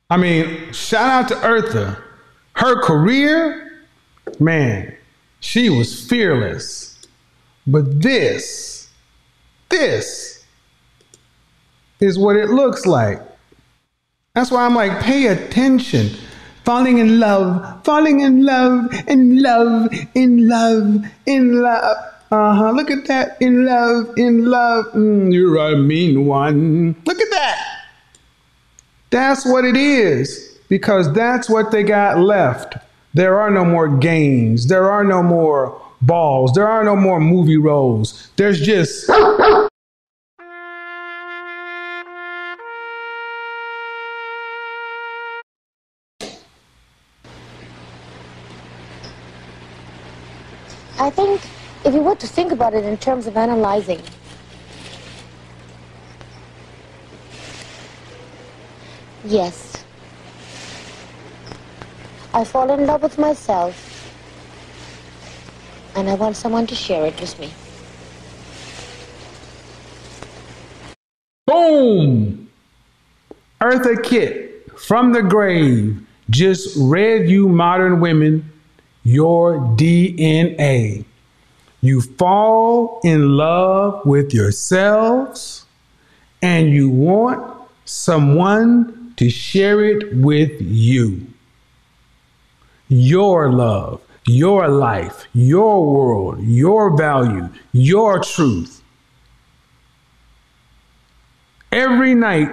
I 0.08 0.18
mean, 0.18 0.72
shout 0.72 1.10
out 1.10 1.28
to 1.28 1.34
Eartha. 1.34 2.00
Her 2.52 2.80
career, 2.80 3.82
man, 4.38 4.96
she 5.40 5.68
was 5.68 6.08
fearless. 6.08 6.96
But 7.66 8.00
this, 8.00 8.75
this 9.68 10.44
is 12.00 12.18
what 12.18 12.36
it 12.36 12.50
looks 12.50 12.86
like. 12.86 13.20
That's 14.34 14.50
why 14.50 14.66
I'm 14.66 14.74
like, 14.74 15.00
pay 15.00 15.28
attention. 15.28 16.10
Falling 16.64 16.98
in 16.98 17.20
love, 17.20 17.84
falling 17.84 18.20
in 18.20 18.44
love, 18.44 18.92
in 19.06 19.40
love, 19.40 19.88
in 20.14 20.48
love, 20.48 21.06
in 21.24 21.62
love. 21.62 21.96
Uh 22.30 22.54
huh. 22.54 22.70
Look 22.72 22.90
at 22.90 23.06
that. 23.06 23.40
In 23.40 23.64
love, 23.64 24.12
in 24.16 24.46
love. 24.46 24.86
Mm, 24.86 25.32
you're 25.32 25.56
a 25.56 25.76
mean 25.76 26.26
one. 26.26 26.96
Look 27.06 27.20
at 27.20 27.30
that. 27.30 27.84
That's 29.10 29.46
what 29.46 29.64
it 29.64 29.76
is 29.76 30.58
because 30.68 31.12
that's 31.12 31.48
what 31.48 31.70
they 31.70 31.84
got 31.84 32.18
left. 32.18 32.74
There 33.14 33.38
are 33.40 33.50
no 33.50 33.64
more 33.64 33.88
games. 33.88 34.66
There 34.66 34.90
are 34.90 35.04
no 35.04 35.22
more 35.22 35.80
balls. 36.02 36.52
There 36.52 36.66
are 36.68 36.84
no 36.84 36.96
more 36.96 37.20
movie 37.20 37.56
roles. 37.56 38.28
There's 38.36 38.60
just 38.60 39.08
I 51.06 51.10
think 51.10 51.40
if 51.84 51.94
you 51.94 52.02
were 52.02 52.16
to 52.16 52.26
think 52.26 52.50
about 52.50 52.74
it 52.74 52.84
in 52.84 52.96
terms 52.96 53.28
of 53.28 53.36
analyzing, 53.36 54.02
yes, 59.24 59.84
I 62.34 62.42
fall 62.42 62.72
in 62.72 62.86
love 62.86 63.04
with 63.04 63.18
myself 63.18 63.76
and 65.94 66.08
I 66.10 66.14
want 66.14 66.34
someone 66.34 66.66
to 66.66 66.74
share 66.74 67.06
it 67.06 67.20
with 67.20 67.38
me. 67.38 67.52
boom. 71.46 72.50
Eartha 73.60 74.02
Kitt 74.02 74.72
from 74.76 75.12
the 75.12 75.22
grave. 75.22 76.04
just 76.30 76.76
read 76.76 77.30
you 77.30 77.48
modern 77.48 78.00
women 78.00 78.50
your 79.06 79.60
DNA. 79.76 81.04
You 81.80 82.00
fall 82.00 83.00
in 83.04 83.36
love 83.36 84.04
with 84.04 84.34
yourselves 84.34 85.64
and 86.42 86.70
you 86.70 86.90
want 86.90 87.56
someone 87.84 89.14
to 89.16 89.30
share 89.30 89.84
it 89.84 90.12
with 90.16 90.60
you. 90.60 91.24
Your 92.88 93.52
love, 93.52 94.00
your 94.26 94.66
life, 94.66 95.28
your 95.32 95.86
world, 95.86 96.42
your 96.42 96.96
value, 96.96 97.48
your 97.70 98.18
truth. 98.18 98.82
Every 101.70 102.14
night, 102.14 102.50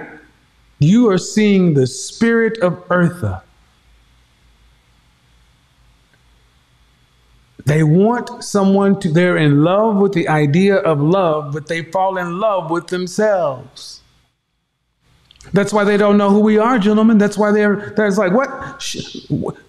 you 0.78 1.10
are 1.10 1.18
seeing 1.18 1.74
the 1.74 1.88
spirit 1.88 2.58
of 2.58 2.74
Eartha. 2.88 3.42
They 7.66 7.82
want 7.82 8.44
someone 8.44 9.00
to, 9.00 9.10
they're 9.10 9.38
in 9.38 9.64
love 9.64 9.96
with 9.96 10.12
the 10.12 10.28
idea 10.28 10.76
of 10.76 11.00
love, 11.00 11.52
but 11.52 11.66
they 11.66 11.82
fall 11.82 12.18
in 12.18 12.38
love 12.38 12.70
with 12.70 12.88
themselves. 12.88 14.02
That's 15.52 15.72
why 15.72 15.84
they 15.84 15.96
don't 15.96 16.18
know 16.18 16.30
who 16.30 16.40
we 16.40 16.58
are, 16.58 16.78
gentlemen. 16.78 17.18
That's 17.18 17.38
why 17.38 17.52
they're, 17.52 17.92
that's 17.96 18.18
like, 18.18 18.32
what? 18.32 18.82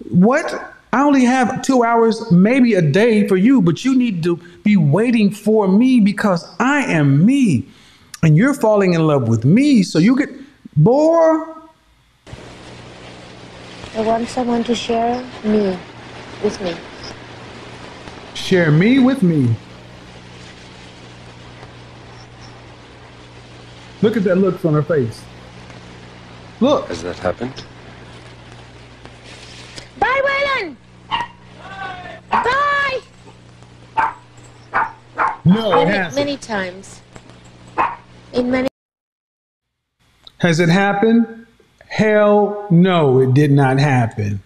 What? 0.09 0.73
I 0.91 1.03
only 1.03 1.25
have 1.25 1.61
two 1.61 1.83
hours, 1.83 2.31
maybe 2.31 2.73
a 2.73 2.81
day 2.81 3.27
for 3.27 3.35
you, 3.35 3.61
but 3.61 3.83
you 3.83 3.95
need 3.95 4.23
to 4.23 4.37
be 4.63 4.77
waiting 4.77 5.29
for 5.29 5.67
me 5.67 5.99
because 5.99 6.47
I 6.59 6.83
am 6.85 7.25
me. 7.25 7.65
And 8.23 8.37
you're 8.37 8.53
falling 8.53 8.93
in 8.93 9.05
love 9.05 9.27
with 9.27 9.45
me. 9.45 9.83
So 9.83 9.99
you 9.99 10.17
get, 10.17 10.29
boy, 10.75 11.43
I 13.95 14.01
want 14.01 14.27
someone 14.27 14.63
to 14.65 14.75
share 14.75 15.23
me 15.43 15.77
with 16.43 16.59
me. 16.61 16.75
Share 18.45 18.69
me 18.69 18.99
with 18.99 19.23
me. 19.23 19.55
Look 24.03 24.15
at 24.15 24.23
that 24.25 24.35
look 24.37 24.63
on 24.63 24.73
her 24.75 24.83
face. 24.83 25.23
Look. 26.61 26.87
Has 26.89 27.01
that 27.01 27.17
happened? 27.17 27.65
Bye, 29.99 30.21
Waylon! 30.27 30.75
Bye! 32.29 33.01
No, 35.43 35.71
it 35.81 35.85
Many, 35.85 35.97
hasn't. 35.97 36.15
many 36.25 36.37
times. 36.37 37.01
In 38.33 38.51
many 38.51 38.67
Has 40.37 40.59
it 40.59 40.69
happened? 40.69 41.47
Hell 41.87 42.67
no, 42.69 43.21
it 43.21 43.33
did 43.33 43.51
not 43.51 43.79
happen. 43.79 44.41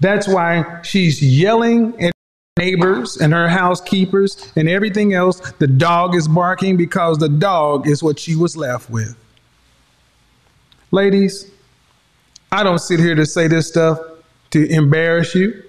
That's 0.00 0.26
why 0.26 0.80
she's 0.82 1.22
yelling 1.22 2.00
at 2.02 2.11
neighbors 2.58 3.16
and 3.16 3.32
her 3.32 3.48
housekeepers 3.48 4.52
and 4.56 4.68
everything 4.68 5.14
else. 5.14 5.40
The 5.52 5.66
dog 5.66 6.14
is 6.14 6.28
barking 6.28 6.76
because 6.76 7.18
the 7.18 7.28
dog 7.28 7.88
is 7.88 8.02
what 8.02 8.18
she 8.18 8.36
was 8.36 8.56
left 8.56 8.90
with. 8.90 9.16
Ladies, 10.90 11.50
I 12.50 12.62
don't 12.62 12.78
sit 12.78 13.00
here 13.00 13.14
to 13.14 13.24
say 13.24 13.48
this 13.48 13.68
stuff 13.68 13.98
to 14.50 14.66
embarrass 14.70 15.34
you, 15.34 15.62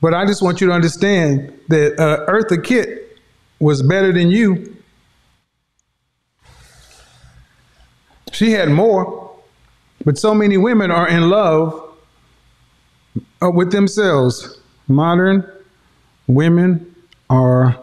but 0.00 0.14
I 0.14 0.24
just 0.24 0.42
want 0.42 0.60
you 0.60 0.68
to 0.68 0.72
understand 0.72 1.52
that 1.68 2.00
uh, 2.00 2.24
Eartha 2.26 2.64
Kitt 2.64 3.18
was 3.60 3.82
better 3.82 4.12
than 4.12 4.30
you 4.30 4.78
She 8.38 8.52
had 8.52 8.68
more, 8.70 9.32
but 10.04 10.16
so 10.16 10.32
many 10.32 10.56
women 10.56 10.92
are 10.92 11.08
in 11.08 11.28
love 11.28 11.92
uh, 13.42 13.50
with 13.50 13.72
themselves. 13.72 14.57
Modern 14.88 15.48
women 16.26 16.94
are 17.28 17.78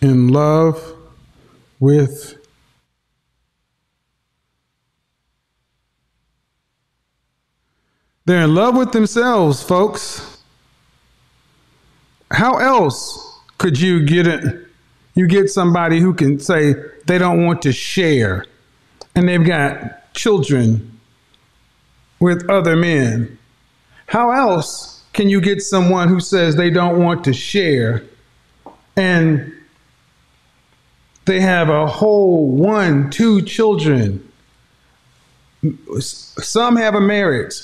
in 0.00 0.28
love 0.28 0.80
with 1.80 2.38
They're 8.26 8.44
in 8.44 8.54
love 8.54 8.74
with 8.74 8.92
themselves, 8.92 9.62
folks. 9.62 10.38
How 12.30 12.56
else 12.56 13.38
could 13.58 13.78
you 13.78 14.06
get 14.06 14.26
it? 14.26 14.66
You 15.14 15.26
get 15.28 15.50
somebody 15.50 16.00
who 16.00 16.14
can 16.14 16.40
say 16.40 16.74
they 17.06 17.18
don't 17.18 17.44
want 17.44 17.60
to 17.62 17.72
share 17.72 18.46
and 19.14 19.28
they've 19.28 19.44
got 19.44 20.12
children 20.14 20.98
with 22.18 22.48
other 22.48 22.76
men. 22.76 23.38
How 24.06 24.30
else 24.30 25.02
can 25.12 25.28
you 25.28 25.40
get 25.40 25.62
someone 25.62 26.08
who 26.08 26.20
says 26.20 26.56
they 26.56 26.70
don't 26.70 27.02
want 27.02 27.24
to 27.24 27.32
share 27.32 28.02
and 28.96 29.52
they 31.24 31.40
have 31.40 31.68
a 31.68 31.86
whole 31.86 32.48
one, 32.48 33.10
two 33.10 33.42
children? 33.42 34.30
Some 36.00 36.76
have 36.76 36.94
a 36.94 37.00
marriage, 37.00 37.54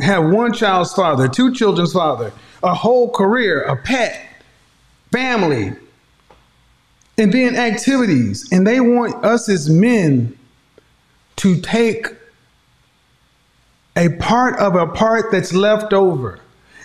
have 0.00 0.24
one 0.24 0.52
child's 0.52 0.92
father, 0.94 1.28
two 1.28 1.52
children's 1.54 1.92
father, 1.92 2.32
a 2.62 2.74
whole 2.74 3.10
career, 3.10 3.62
a 3.62 3.76
pet, 3.76 4.26
family, 5.12 5.72
and 7.18 7.32
then 7.32 7.56
activities. 7.56 8.48
And 8.50 8.66
they 8.66 8.80
want 8.80 9.22
us 9.24 9.48
as 9.48 9.68
men 9.68 10.36
to 11.36 11.60
take 11.60 12.08
a 13.96 14.08
part 14.16 14.58
of 14.58 14.74
a 14.74 14.86
part 14.86 15.30
that's 15.30 15.52
left 15.52 15.92
over. 15.92 16.40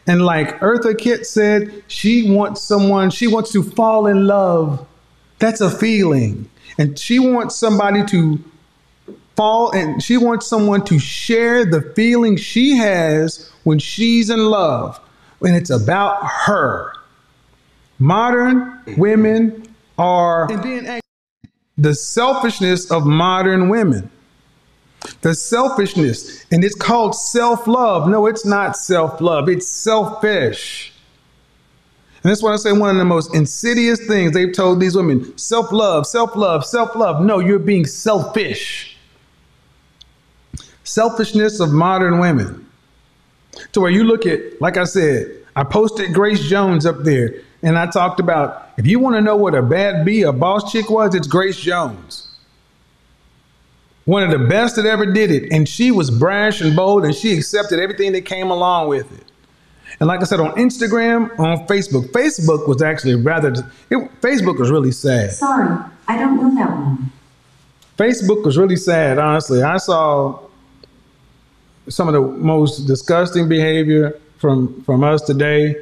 And 0.07 0.23
like 0.23 0.59
Eartha 0.59 0.97
Kitt 0.97 1.25
said, 1.25 1.83
she 1.87 2.31
wants 2.31 2.61
someone, 2.61 3.09
she 3.09 3.27
wants 3.27 3.51
to 3.51 3.63
fall 3.63 4.07
in 4.07 4.25
love. 4.27 4.85
That's 5.39 5.61
a 5.61 5.69
feeling. 5.69 6.49
And 6.77 6.97
she 6.97 7.19
wants 7.19 7.55
somebody 7.55 8.05
to 8.05 8.43
fall 9.35 9.71
and 9.71 10.01
she 10.01 10.17
wants 10.17 10.47
someone 10.47 10.83
to 10.85 10.99
share 10.99 11.65
the 11.65 11.81
feeling 11.95 12.37
she 12.37 12.75
has 12.77 13.49
when 13.63 13.79
she's 13.79 14.29
in 14.29 14.45
love. 14.45 14.99
When 15.39 15.53
it's 15.55 15.69
about 15.69 16.25
her. 16.25 16.91
Modern 17.99 18.79
women 18.97 19.73
are 19.97 20.47
the 21.77 21.93
selfishness 21.93 22.91
of 22.91 23.05
modern 23.05 23.69
women. 23.69 24.09
The 25.21 25.33
selfishness, 25.33 26.45
and 26.51 26.63
it's 26.63 26.75
called 26.75 27.15
self 27.15 27.67
love. 27.67 28.09
No, 28.09 28.25
it's 28.25 28.45
not 28.45 28.75
self 28.75 29.21
love, 29.21 29.49
it's 29.49 29.67
selfish. 29.67 30.93
And 32.23 32.29
that's 32.29 32.43
why 32.43 32.51
I 32.51 32.57
say 32.57 32.73
one 32.73 32.89
of 32.89 32.97
the 32.97 33.05
most 33.05 33.33
insidious 33.33 34.05
things 34.05 34.33
they've 34.33 34.51
told 34.51 34.81
these 34.81 34.95
women 34.95 35.37
self 35.37 35.71
love, 35.71 36.05
self 36.05 36.35
love, 36.35 36.65
self 36.65 36.95
love. 36.95 37.23
No, 37.23 37.39
you're 37.39 37.59
being 37.59 37.85
selfish. 37.85 38.97
Selfishness 40.83 41.59
of 41.59 41.71
modern 41.71 42.19
women. 42.19 42.65
To 43.73 43.81
where 43.81 43.91
you 43.91 44.03
look 44.03 44.25
at, 44.25 44.61
like 44.61 44.77
I 44.77 44.83
said, 44.83 45.45
I 45.55 45.63
posted 45.63 46.13
Grace 46.13 46.41
Jones 46.41 46.85
up 46.85 47.03
there 47.03 47.41
and 47.61 47.77
I 47.77 47.87
talked 47.87 48.19
about 48.19 48.69
if 48.77 48.87
you 48.87 48.99
want 48.99 49.15
to 49.15 49.21
know 49.21 49.35
what 49.35 49.55
a 49.55 49.61
bad 49.61 50.05
B, 50.05 50.23
a 50.23 50.31
boss 50.31 50.71
chick 50.71 50.89
was, 50.89 51.15
it's 51.15 51.27
Grace 51.27 51.59
Jones. 51.59 52.28
One 54.09 54.23
of 54.23 54.31
the 54.31 54.47
best 54.47 54.75
that 54.77 54.87
ever 54.87 55.05
did 55.05 55.29
it. 55.29 55.51
And 55.51 55.69
she 55.69 55.91
was 55.91 56.09
brash 56.09 56.61
and 56.61 56.75
bold 56.75 57.05
and 57.05 57.13
she 57.13 57.37
accepted 57.37 57.79
everything 57.79 58.11
that 58.13 58.21
came 58.21 58.49
along 58.49 58.87
with 58.87 59.11
it. 59.11 59.23
And 59.99 60.07
like 60.07 60.21
I 60.21 60.23
said, 60.23 60.39
on 60.39 60.49
Instagram, 60.53 61.37
on 61.37 61.67
Facebook, 61.67 62.07
Facebook 62.07 62.67
was 62.67 62.81
actually 62.81 63.13
rather, 63.13 63.49
it, 63.91 64.21
Facebook 64.21 64.57
was 64.57 64.71
really 64.71 64.91
sad. 64.91 65.33
Sorry, 65.33 65.77
I 66.07 66.17
don't 66.17 66.37
know 66.37 66.55
that 66.55 66.71
one. 66.71 67.11
Facebook 67.99 68.43
was 68.43 68.57
really 68.57 68.77
sad, 68.77 69.19
honestly. 69.19 69.61
I 69.61 69.77
saw 69.77 70.39
some 71.87 72.07
of 72.07 72.15
the 72.15 72.21
most 72.21 72.87
disgusting 72.87 73.47
behavior 73.47 74.19
from 74.39 74.81
from 74.85 75.03
us 75.03 75.21
today. 75.21 75.75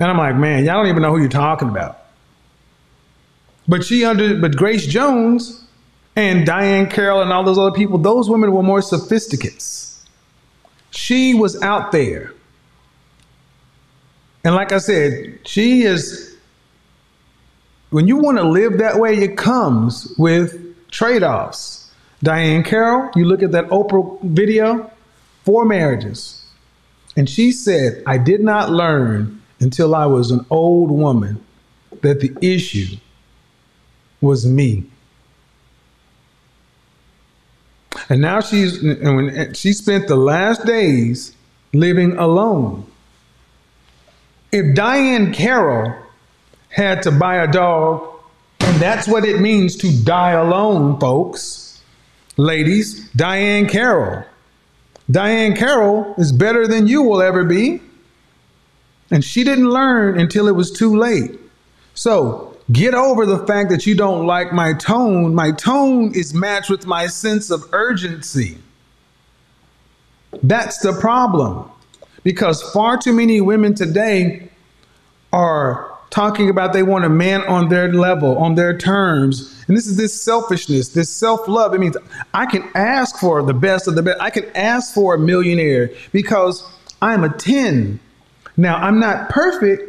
And 0.00 0.10
I'm 0.10 0.18
like, 0.18 0.34
man, 0.34 0.64
y'all 0.64 0.74
don't 0.82 0.88
even 0.88 1.02
know 1.02 1.12
who 1.12 1.20
you're 1.20 1.28
talking 1.28 1.68
about. 1.68 2.06
But 3.68 3.84
she 3.84 4.04
under 4.04 4.36
but 4.40 4.56
Grace 4.56 4.84
Jones 4.84 5.61
and 6.16 6.46
Diahann 6.46 6.90
Carroll 6.90 7.22
and 7.22 7.32
all 7.32 7.44
those 7.44 7.58
other 7.58 7.72
people, 7.72 7.98
those 7.98 8.28
women 8.28 8.52
were 8.52 8.62
more 8.62 8.82
sophisticates. 8.82 10.04
She 10.90 11.34
was 11.34 11.60
out 11.62 11.92
there. 11.92 12.34
And 14.44 14.54
like 14.54 14.72
I 14.72 14.78
said, 14.78 15.38
she 15.44 15.82
is 15.82 16.36
when 17.90 18.08
you 18.08 18.16
want 18.16 18.38
to 18.38 18.44
live 18.44 18.78
that 18.78 18.98
way, 18.98 19.18
it 19.18 19.36
comes 19.36 20.14
with 20.16 20.90
trade-offs. 20.90 21.90
Diahann 22.24 22.64
Carroll, 22.64 23.10
you 23.14 23.26
look 23.26 23.42
at 23.42 23.52
that 23.52 23.66
Oprah 23.68 24.18
video, 24.22 24.90
four 25.44 25.66
marriages. 25.66 26.44
And 27.16 27.28
she 27.28 27.52
said, 27.52 28.02
I 28.06 28.16
did 28.16 28.40
not 28.40 28.70
learn 28.70 29.42
until 29.60 29.94
I 29.94 30.06
was 30.06 30.30
an 30.30 30.46
old 30.48 30.90
woman 30.90 31.44
that 32.00 32.20
the 32.20 32.34
issue 32.40 32.96
was 34.22 34.46
me. 34.46 34.84
And 38.08 38.20
now 38.20 38.40
she's 38.40 38.82
and 38.82 39.16
when 39.16 39.54
she 39.54 39.72
spent 39.72 40.08
the 40.08 40.16
last 40.16 40.64
days 40.66 41.34
living 41.72 42.16
alone. 42.16 42.86
If 44.50 44.76
Diahann 44.76 45.32
Carroll 45.32 45.94
had 46.68 47.02
to 47.04 47.10
buy 47.10 47.36
a 47.36 47.50
dog, 47.50 48.06
and 48.60 48.76
that's 48.76 49.08
what 49.08 49.24
it 49.24 49.40
means 49.40 49.76
to 49.76 50.04
die 50.04 50.32
alone, 50.32 50.98
folks. 51.00 51.82
Ladies, 52.36 53.08
Diahann 53.12 53.68
Carroll. 53.68 54.24
Diahann 55.10 55.56
Carroll 55.56 56.14
is 56.16 56.32
better 56.32 56.66
than 56.66 56.86
you 56.86 57.02
will 57.02 57.22
ever 57.22 57.44
be. 57.44 57.80
And 59.10 59.22
she 59.22 59.44
didn't 59.44 59.68
learn 59.68 60.18
until 60.18 60.48
it 60.48 60.52
was 60.52 60.70
too 60.70 60.96
late. 60.96 61.38
So 61.94 62.51
get 62.70 62.94
over 62.94 63.26
the 63.26 63.44
fact 63.46 63.70
that 63.70 63.86
you 63.86 63.94
don't 63.94 64.26
like 64.26 64.52
my 64.52 64.72
tone. 64.74 65.34
My 65.34 65.52
tone 65.52 66.14
is 66.14 66.32
matched 66.32 66.70
with 66.70 66.86
my 66.86 67.06
sense 67.06 67.50
of 67.50 67.64
urgency. 67.72 68.58
That's 70.42 70.78
the 70.78 70.92
problem. 70.92 71.70
Because 72.22 72.62
far 72.72 72.96
too 72.96 73.12
many 73.12 73.40
women 73.40 73.74
today 73.74 74.48
are 75.32 75.92
talking 76.10 76.50
about 76.50 76.72
they 76.72 76.82
want 76.82 77.04
a 77.04 77.08
man 77.08 77.40
on 77.42 77.68
their 77.68 77.92
level, 77.92 78.38
on 78.38 78.54
their 78.54 78.76
terms. 78.76 79.64
And 79.66 79.76
this 79.76 79.86
is 79.86 79.96
this 79.96 80.22
selfishness, 80.22 80.90
this 80.90 81.10
self 81.10 81.48
love. 81.48 81.74
It 81.74 81.80
means 81.80 81.96
I 82.32 82.46
can 82.46 82.68
ask 82.74 83.18
for 83.18 83.42
the 83.42 83.54
best 83.54 83.88
of 83.88 83.96
the 83.96 84.02
best. 84.02 84.20
I 84.20 84.30
can 84.30 84.44
ask 84.54 84.94
for 84.94 85.14
a 85.14 85.18
millionaire 85.18 85.90
because 86.12 86.64
I'm 87.00 87.24
a 87.24 87.30
10. 87.30 87.98
Now, 88.56 88.76
I'm 88.76 89.00
not 89.00 89.30
perfect, 89.30 89.82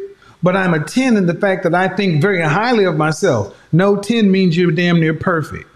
but 0.44 0.58
I'm 0.58 0.74
a 0.74 0.84
10 0.84 1.18
in 1.18 1.26
the 1.26 1.34
fact 1.34 1.64
that 1.64 1.74
I 1.74 1.88
think 1.88 2.22
very 2.22 2.42
highly 2.42 2.84
of 2.84 2.98
myself. 2.98 3.58
No 3.72 3.96
10 3.96 4.30
means 4.30 4.56
you're 4.58 4.72
damn 4.72 5.00
near 5.00 5.14
perfect. 5.14 5.68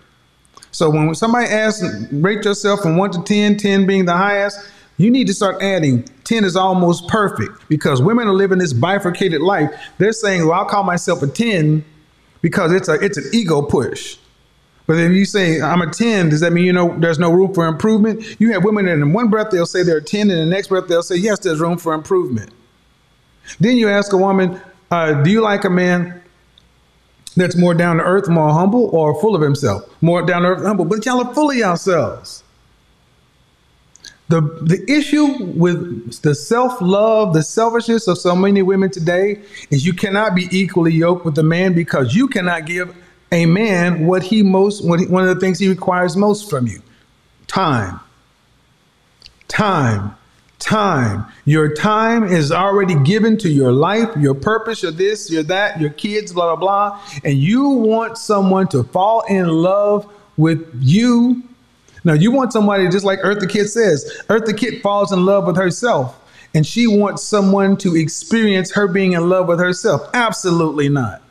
So 0.72 0.90
when 0.90 1.16
somebody 1.16 1.48
asks, 1.48 1.84
rate 2.12 2.44
yourself 2.46 2.82
from 2.82 2.98
1 2.98 3.12
to 3.12 3.24
10, 3.24 3.58
10 3.58 3.88
being 3.88 4.06
the 4.06 4.16
highest, 4.16 4.60
you 4.98 5.10
need 5.10 5.28
to 5.28 5.34
start 5.34 5.62
adding 5.62 6.04
10 6.26 6.44
is 6.44 6.56
almost 6.56 7.08
perfect 7.08 7.68
because 7.70 8.02
women 8.02 8.28
are 8.28 8.34
living 8.34 8.58
this 8.58 8.74
bifurcated 8.74 9.42
life. 9.42 9.72
They're 9.98 10.12
saying, 10.12 10.46
well, 10.46 10.60
I'll 10.60 10.66
call 10.66 10.84
myself 10.84 11.24
a 11.24 11.28
10 11.28 11.84
because 12.42 12.72
it's 12.74 12.90
a 12.90 12.94
it's 12.94 13.18
an 13.18 13.26
ego 13.34 13.62
push. 13.62 14.18
But 14.88 14.98
if 14.98 15.12
you 15.12 15.26
say 15.26 15.62
I'm 15.62 15.82
a 15.82 15.92
10, 15.92 16.30
does 16.30 16.40
that 16.42 16.52
mean 16.52 16.66
you 16.66 16.74
know 16.74 16.98
there's 16.98 17.20
no 17.20 17.32
room 17.32 17.54
for 17.54 17.68
improvement? 17.68 18.40
You 18.40 18.54
have 18.54 18.64
women 18.64 18.88
in 18.88 19.14
one 19.14 19.30
breath 19.30 19.52
they'll 19.52 19.66
say 19.66 19.84
they're 19.84 19.98
a 19.98 20.04
10, 20.04 20.22
and 20.22 20.32
in 20.32 20.50
the 20.50 20.56
next 20.56 20.68
breath 20.68 20.88
they'll 20.88 21.04
say, 21.04 21.16
yes, 21.16 21.40
there's 21.40 21.60
room 21.60 21.78
for 21.78 21.94
improvement. 21.94 22.52
Then 23.60 23.78
you 23.78 23.90
ask 23.90 24.14
a 24.14 24.18
woman, 24.18 24.60
uh, 24.92 25.22
do 25.24 25.30
you 25.30 25.42
like 25.42 25.64
a 25.64 25.70
man 25.70 26.22
that's 27.36 27.56
more 27.56 27.74
down 27.74 27.98
to 27.98 28.04
earth, 28.04 28.28
more 28.28 28.52
humble, 28.52 28.90
or 28.94 29.20
full 29.22 29.36
of 29.36 29.42
himself? 29.42 29.84
More 30.02 30.22
down 30.22 30.44
to 30.44 30.50
earth, 30.50 30.64
humble. 30.64 30.86
But 30.86 31.06
y'all 31.06 31.26
are 31.26 31.34
full 31.34 31.52
of 31.52 31.56
yourselves. 31.56 32.44
The, 34.30 34.42
the 34.42 34.84
issue 34.92 35.46
with 35.56 36.22
the 36.22 36.36
self 36.36 36.82
love, 36.82 37.34
the 37.34 37.44
selfishness 37.44 38.08
of 38.08 38.18
so 38.18 38.36
many 38.36 38.62
women 38.62 38.92
today 38.92 39.42
is 39.72 39.86
you 39.86 39.94
cannot 39.94 40.36
be 40.36 40.50
equally 40.52 40.92
yoked 40.92 41.24
with 41.24 41.38
a 41.38 41.44
man 41.44 41.74
because 41.74 42.14
you 42.14 42.28
cannot 42.28 42.66
give 42.66 42.94
a 43.32 43.46
man 43.46 44.06
what 44.06 44.24
he 44.24 44.44
most, 44.44 44.86
what 44.86 45.00
he, 45.00 45.06
one 45.06 45.26
of 45.26 45.34
the 45.34 45.40
things 45.40 45.60
he 45.60 45.70
requires 45.70 46.18
most 46.18 46.50
from 46.50 46.68
you 46.68 46.82
time. 47.48 48.00
Time. 49.48 50.16
Time. 50.60 51.26
Your 51.46 51.74
time 51.74 52.24
is 52.24 52.52
already 52.52 52.96
given 53.04 53.38
to 53.38 53.50
your 53.50 53.72
life, 53.72 54.10
your 54.18 54.34
purpose, 54.34 54.82
your 54.82 54.92
this, 54.92 55.30
your 55.30 55.44
that, 55.44 55.80
your 55.80 55.92
kids, 55.92 56.34
blah, 56.34 56.56
blah, 56.56 56.90
blah. 56.90 57.02
And 57.24 57.38
you 57.38 57.70
want 57.70 58.18
someone 58.18 58.68
to 58.70 58.84
fall 58.84 59.22
in 59.30 59.48
love 59.48 60.12
with 60.36 60.68
you 60.82 61.44
now 62.08 62.14
you 62.14 62.32
want 62.32 62.54
somebody 62.54 62.88
just 62.88 63.04
like 63.04 63.20
Eartha 63.20 63.50
Kitt 63.50 63.70
says. 63.70 64.24
Eartha 64.30 64.58
Kitt 64.58 64.82
falls 64.82 65.12
in 65.12 65.26
love 65.26 65.46
with 65.46 65.58
herself, 65.58 66.18
and 66.54 66.66
she 66.66 66.88
wants 66.88 67.22
someone 67.22 67.76
to 67.78 67.98
experience 67.98 68.72
her 68.72 68.88
being 68.88 69.12
in 69.12 69.28
love 69.28 69.50
with 69.50 69.60
herself. 69.60 70.10
Absolutely 70.14 70.88
not. 70.88 71.22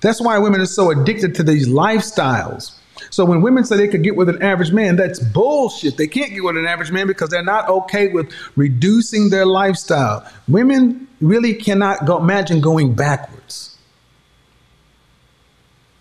That's 0.00 0.18
why 0.18 0.38
women 0.38 0.62
are 0.62 0.66
so 0.66 0.90
addicted 0.90 1.34
to 1.34 1.42
these 1.42 1.68
lifestyles. 1.68 2.78
So 3.14 3.24
when 3.24 3.42
women 3.42 3.62
say 3.62 3.76
they 3.76 3.86
could 3.86 4.02
get 4.02 4.16
with 4.16 4.28
an 4.28 4.42
average 4.42 4.72
man, 4.72 4.96
that's 4.96 5.20
bullshit. 5.20 5.96
They 5.96 6.08
can't 6.08 6.32
get 6.32 6.42
with 6.42 6.56
an 6.56 6.66
average 6.66 6.90
man 6.90 7.06
because 7.06 7.28
they're 7.28 7.44
not 7.44 7.68
okay 7.68 8.08
with 8.08 8.32
reducing 8.56 9.30
their 9.30 9.46
lifestyle. 9.46 10.28
Women 10.48 11.06
really 11.20 11.54
cannot 11.54 12.06
go, 12.06 12.18
imagine 12.18 12.60
going 12.60 12.92
backwards. 12.94 13.78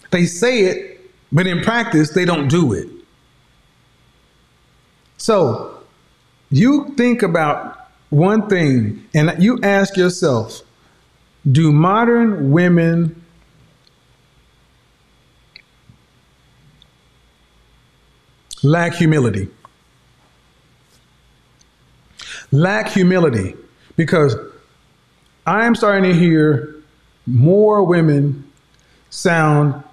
They 0.10 0.26
say 0.26 0.62
it, 0.62 1.02
but 1.32 1.46
in 1.46 1.62
practice, 1.62 2.10
they 2.10 2.26
don't 2.26 2.48
do 2.48 2.74
it. 2.74 2.90
So 5.18 5.84
you 6.50 6.96
think 6.98 7.22
about 7.22 7.90
one 8.10 8.50
thing 8.50 9.08
and 9.14 9.36
you 9.38 9.60
ask 9.62 9.98
yourself 9.98 10.64
do 11.52 11.72
modern 11.72 12.50
women 12.50 13.23
lack 18.64 18.94
humility? 18.94 19.50
Lack 22.52 22.90
humility 22.90 23.56
because 23.96 24.36
I 25.46 25.66
am 25.66 25.76
starting 25.76 26.04
to 26.04 26.18
hear 26.18 26.76
more 27.26 27.84
women 27.84 28.50
sound 29.10 29.84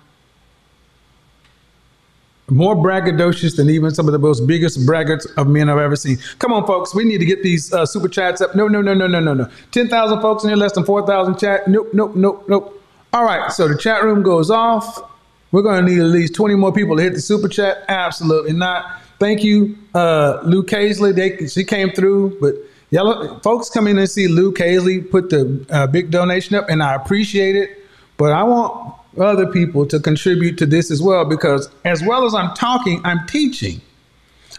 more 2.50 2.74
braggadocious 2.74 3.56
than 3.56 3.70
even 3.70 3.92
some 3.92 4.06
of 4.06 4.12
the 4.12 4.18
most 4.18 4.46
biggest 4.46 4.80
braggarts 4.86 5.26
of 5.36 5.46
men 5.46 5.68
I've 5.68 5.78
ever 5.78 5.96
seen. 5.96 6.18
Come 6.38 6.52
on, 6.52 6.66
folks, 6.66 6.94
we 6.94 7.04
need 7.04 7.18
to 7.18 7.24
get 7.24 7.42
these 7.42 7.72
uh, 7.72 7.86
super 7.86 8.08
chats 8.08 8.40
up. 8.40 8.54
No, 8.54 8.66
no, 8.68 8.82
no, 8.82 8.92
no, 8.92 9.06
no, 9.06 9.20
no, 9.20 9.34
no. 9.34 9.48
10,000 9.70 10.20
folks 10.20 10.42
in 10.42 10.50
here, 10.50 10.56
less 10.56 10.72
than 10.72 10.84
4,000 10.84 11.38
chat. 11.38 11.68
Nope, 11.68 11.88
nope, 11.92 12.16
nope, 12.16 12.44
nope. 12.48 12.82
All 13.12 13.24
right, 13.24 13.52
so 13.52 13.68
the 13.68 13.76
chat 13.76 14.02
room 14.02 14.22
goes 14.22 14.50
off. 14.50 15.09
We're 15.52 15.62
going 15.62 15.84
to 15.84 15.90
need 15.90 16.00
at 16.00 16.06
least 16.06 16.34
20 16.34 16.54
more 16.54 16.72
people 16.72 16.96
to 16.96 17.02
hit 17.02 17.14
the 17.14 17.20
super 17.20 17.48
chat. 17.48 17.84
Absolutely 17.88 18.52
not. 18.52 19.00
Thank 19.18 19.42
you, 19.42 19.76
uh, 19.94 20.40
Lou 20.44 20.62
Casely. 20.62 21.48
She 21.48 21.64
came 21.64 21.90
through, 21.90 22.38
but 22.40 22.54
y'all, 22.90 23.38
folks 23.40 23.68
come 23.68 23.86
in 23.86 23.98
and 23.98 24.08
see 24.08 24.28
Lou 24.28 24.52
Casely 24.52 25.00
put 25.00 25.30
the 25.30 25.66
uh, 25.70 25.86
big 25.86 26.10
donation 26.10 26.56
up, 26.56 26.68
and 26.68 26.82
I 26.82 26.94
appreciate 26.94 27.56
it. 27.56 27.78
But 28.16 28.32
I 28.32 28.44
want 28.44 28.94
other 29.18 29.46
people 29.46 29.86
to 29.86 29.98
contribute 29.98 30.56
to 30.58 30.66
this 30.66 30.90
as 30.90 31.02
well 31.02 31.24
because 31.24 31.68
as 31.84 32.02
well 32.02 32.24
as 32.24 32.34
I'm 32.34 32.54
talking, 32.54 33.00
I'm 33.04 33.26
teaching. 33.26 33.80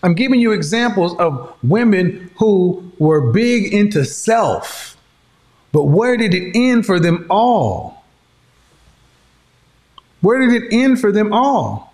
I'm 0.03 0.13
giving 0.13 0.39
you 0.39 0.51
examples 0.51 1.15
of 1.17 1.55
women 1.63 2.31
who 2.37 2.91
were 2.97 3.31
big 3.31 3.73
into 3.73 4.03
self. 4.03 4.97
But 5.71 5.85
where 5.85 6.17
did 6.17 6.33
it 6.33 6.51
end 6.55 6.85
for 6.85 6.99
them 6.99 7.25
all? 7.29 8.00
Where 10.21 10.39
did 10.39 10.63
it 10.63 10.73
end 10.73 10.99
for 10.99 11.11
them 11.11 11.33
all? 11.33 11.93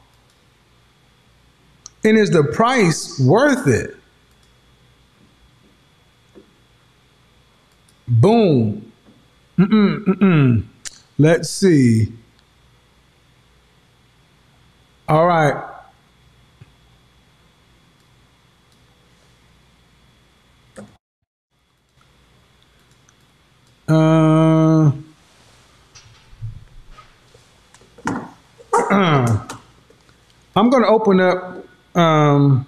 And 2.03 2.17
is 2.17 2.29
the 2.29 2.43
price 2.43 3.19
worth 3.19 3.67
it? 3.67 3.95
Boom. 8.07 8.91
Mm-mm, 9.57 10.05
mm-mm. 10.05 10.63
Let's 11.17 11.49
see. 11.49 12.13
All 15.09 15.25
right. 15.25 15.63
Uh, 23.87 24.91
I'm 30.55 30.69
going 30.69 30.83
to 30.83 30.89
open 30.89 31.19
up. 31.19 31.65
Um, 31.95 32.65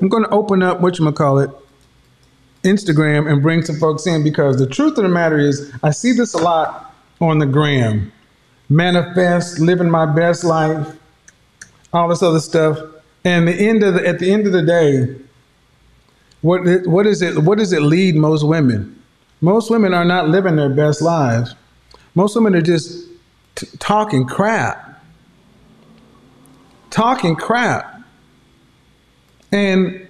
I'm 0.00 0.08
going 0.08 0.24
to 0.24 0.30
open 0.30 0.62
up 0.62 0.80
what 0.80 0.98
you 0.98 1.10
call 1.12 1.38
it, 1.38 1.50
Instagram, 2.62 3.30
and 3.30 3.42
bring 3.42 3.64
some 3.64 3.76
folks 3.76 4.06
in 4.06 4.22
because 4.22 4.58
the 4.58 4.66
truth 4.66 4.96
of 4.96 5.02
the 5.02 5.08
matter 5.08 5.38
is, 5.38 5.72
I 5.82 5.90
see 5.90 6.12
this 6.12 6.34
a 6.34 6.38
lot 6.38 6.94
on 7.20 7.38
the 7.38 7.46
gram 7.46 8.12
manifest, 8.68 9.58
living 9.58 9.90
my 9.90 10.06
best 10.06 10.44
life, 10.44 10.96
all 11.92 12.08
this 12.08 12.22
other 12.22 12.40
stuff. 12.40 12.78
And 13.24 13.48
the 13.48 13.54
end 13.54 13.82
of 13.82 13.94
the, 13.94 14.06
at 14.06 14.18
the 14.18 14.30
end 14.30 14.46
of 14.46 14.52
the 14.52 14.62
day, 14.62 15.16
what 16.42 16.86
what 16.86 17.06
is 17.06 17.20
it? 17.20 17.38
What 17.38 17.58
does 17.58 17.72
it 17.72 17.82
lead 17.82 18.14
most 18.14 18.44
women? 18.44 18.94
Most 19.40 19.70
women 19.70 19.92
are 19.92 20.04
not 20.04 20.28
living 20.28 20.56
their 20.56 20.68
best 20.68 21.02
lives. 21.02 21.54
Most 22.14 22.34
women 22.36 22.54
are 22.54 22.62
just 22.62 23.07
talking 23.78 24.26
crap, 24.26 25.02
talking 26.90 27.36
crap. 27.36 28.02
And 29.52 30.06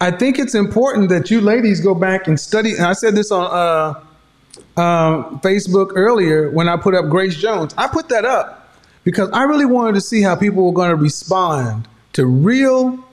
I 0.00 0.10
think 0.10 0.38
it's 0.38 0.54
important 0.54 1.08
that 1.10 1.30
you 1.30 1.40
ladies 1.40 1.80
go 1.80 1.94
back 1.94 2.26
and 2.26 2.38
study. 2.38 2.74
And 2.74 2.84
I 2.84 2.92
said 2.92 3.14
this 3.14 3.30
on 3.30 3.44
uh, 3.44 4.80
um, 4.80 5.40
Facebook 5.40 5.92
earlier 5.94 6.50
when 6.50 6.68
I 6.68 6.76
put 6.76 6.94
up 6.94 7.08
Grace 7.08 7.36
Jones. 7.36 7.74
I 7.76 7.86
put 7.86 8.08
that 8.08 8.24
up 8.24 8.74
because 9.04 9.30
I 9.32 9.44
really 9.44 9.64
wanted 9.64 9.94
to 9.94 10.00
see 10.00 10.22
how 10.22 10.36
people 10.36 10.64
were 10.64 10.72
going 10.72 10.90
to 10.90 10.96
respond 10.96 11.88
to 12.14 12.26
real 12.26 13.04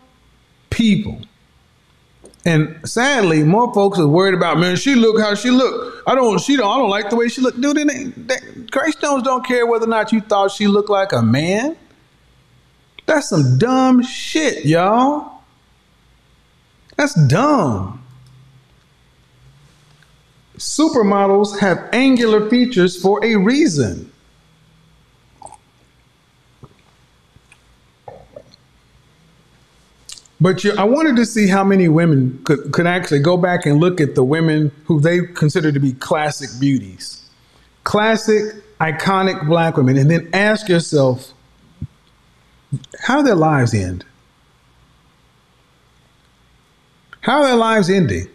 people. 0.70 1.22
And 2.46 2.80
sadly, 2.88 3.44
more 3.44 3.74
folks 3.74 3.98
are 3.98 4.08
worried 4.08 4.36
about, 4.36 4.60
man, 4.60 4.76
she 4.76 4.94
look 4.94 5.20
how 5.20 5.34
she 5.34 5.50
look. 5.50 6.04
I 6.06 6.14
don't, 6.14 6.40
she 6.40 6.56
don't, 6.56 6.72
I 6.72 6.78
don't 6.78 6.92
like 6.92 7.10
the 7.10 7.16
way 7.16 7.28
she 7.28 7.42
look. 7.42 7.60
Dude, 7.60 7.78
it 7.78 7.92
ain't, 7.92 8.28
that, 8.28 8.70
Grace 8.70 8.96
Jones 8.96 9.24
don't 9.24 9.44
care 9.44 9.66
whether 9.66 9.86
or 9.86 9.90
not 9.90 10.12
you 10.12 10.22
thought 10.22 10.52
she 10.52 10.68
looked 10.68 10.90
like 10.90 11.12
a 11.12 11.24
man. 11.24 11.76
That's 13.08 13.30
some 13.30 13.58
dumb 13.58 14.04
shit, 14.04 14.64
y'all. 14.64 15.42
That's 16.98 17.16
dumb. 17.28 18.04
Supermodels 20.58 21.60
have 21.60 21.90
angular 21.92 22.48
features 22.50 23.00
for 23.00 23.24
a 23.26 23.36
reason. 23.36 24.12
But 30.42 30.64
you, 30.64 30.74
I 30.78 30.84
wanted 30.84 31.16
to 31.16 31.26
see 31.26 31.48
how 31.48 31.64
many 31.64 31.88
women 31.88 32.42
could, 32.44 32.72
could 32.74 32.88
actually 32.88 33.20
go 33.20 33.38
back 33.38 33.66
and 33.66 33.80
look 33.80 34.02
at 34.02 34.16
the 34.16 34.24
women 34.24 34.72
who 34.86 35.00
they 35.00 35.22
consider 35.22 35.72
to 35.72 35.80
be 35.80 35.94
classic 35.94 36.50
beauties, 36.60 37.26
classic, 37.84 38.54
iconic 38.80 39.48
black 39.48 39.78
women, 39.78 39.98
and 39.98 40.12
then 40.12 40.30
ask 40.34 40.68
yourself, 40.68 41.34
how 43.00 43.22
their 43.22 43.36
lives 43.36 43.74
end? 43.74 44.04
How 47.22 47.44
their 47.44 47.56
lives 47.56 47.90
ending? 47.90 48.28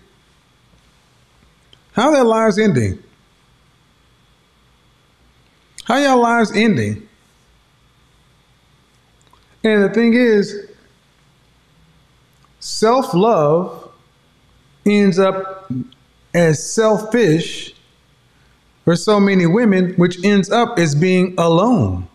How 1.92 2.10
their 2.10 2.24
lives 2.24 2.58
ending? 2.58 3.02
How 5.90 5.96
are 5.96 6.02
your 6.02 6.16
lives 6.16 6.52
ending? 6.54 7.08
And 9.64 9.82
the 9.82 9.88
thing 9.88 10.14
is, 10.14 10.69
self 12.60 13.12
love 13.14 13.90
ends 14.86 15.18
up 15.18 15.70
as 16.32 16.72
selfish 16.72 17.74
for 18.84 18.96
so 18.96 19.18
many 19.18 19.46
women, 19.46 19.94
which 19.94 20.22
ends 20.24 20.50
up 20.50 20.78
as 20.78 20.94
being 20.94 21.34
alone. 21.38 22.08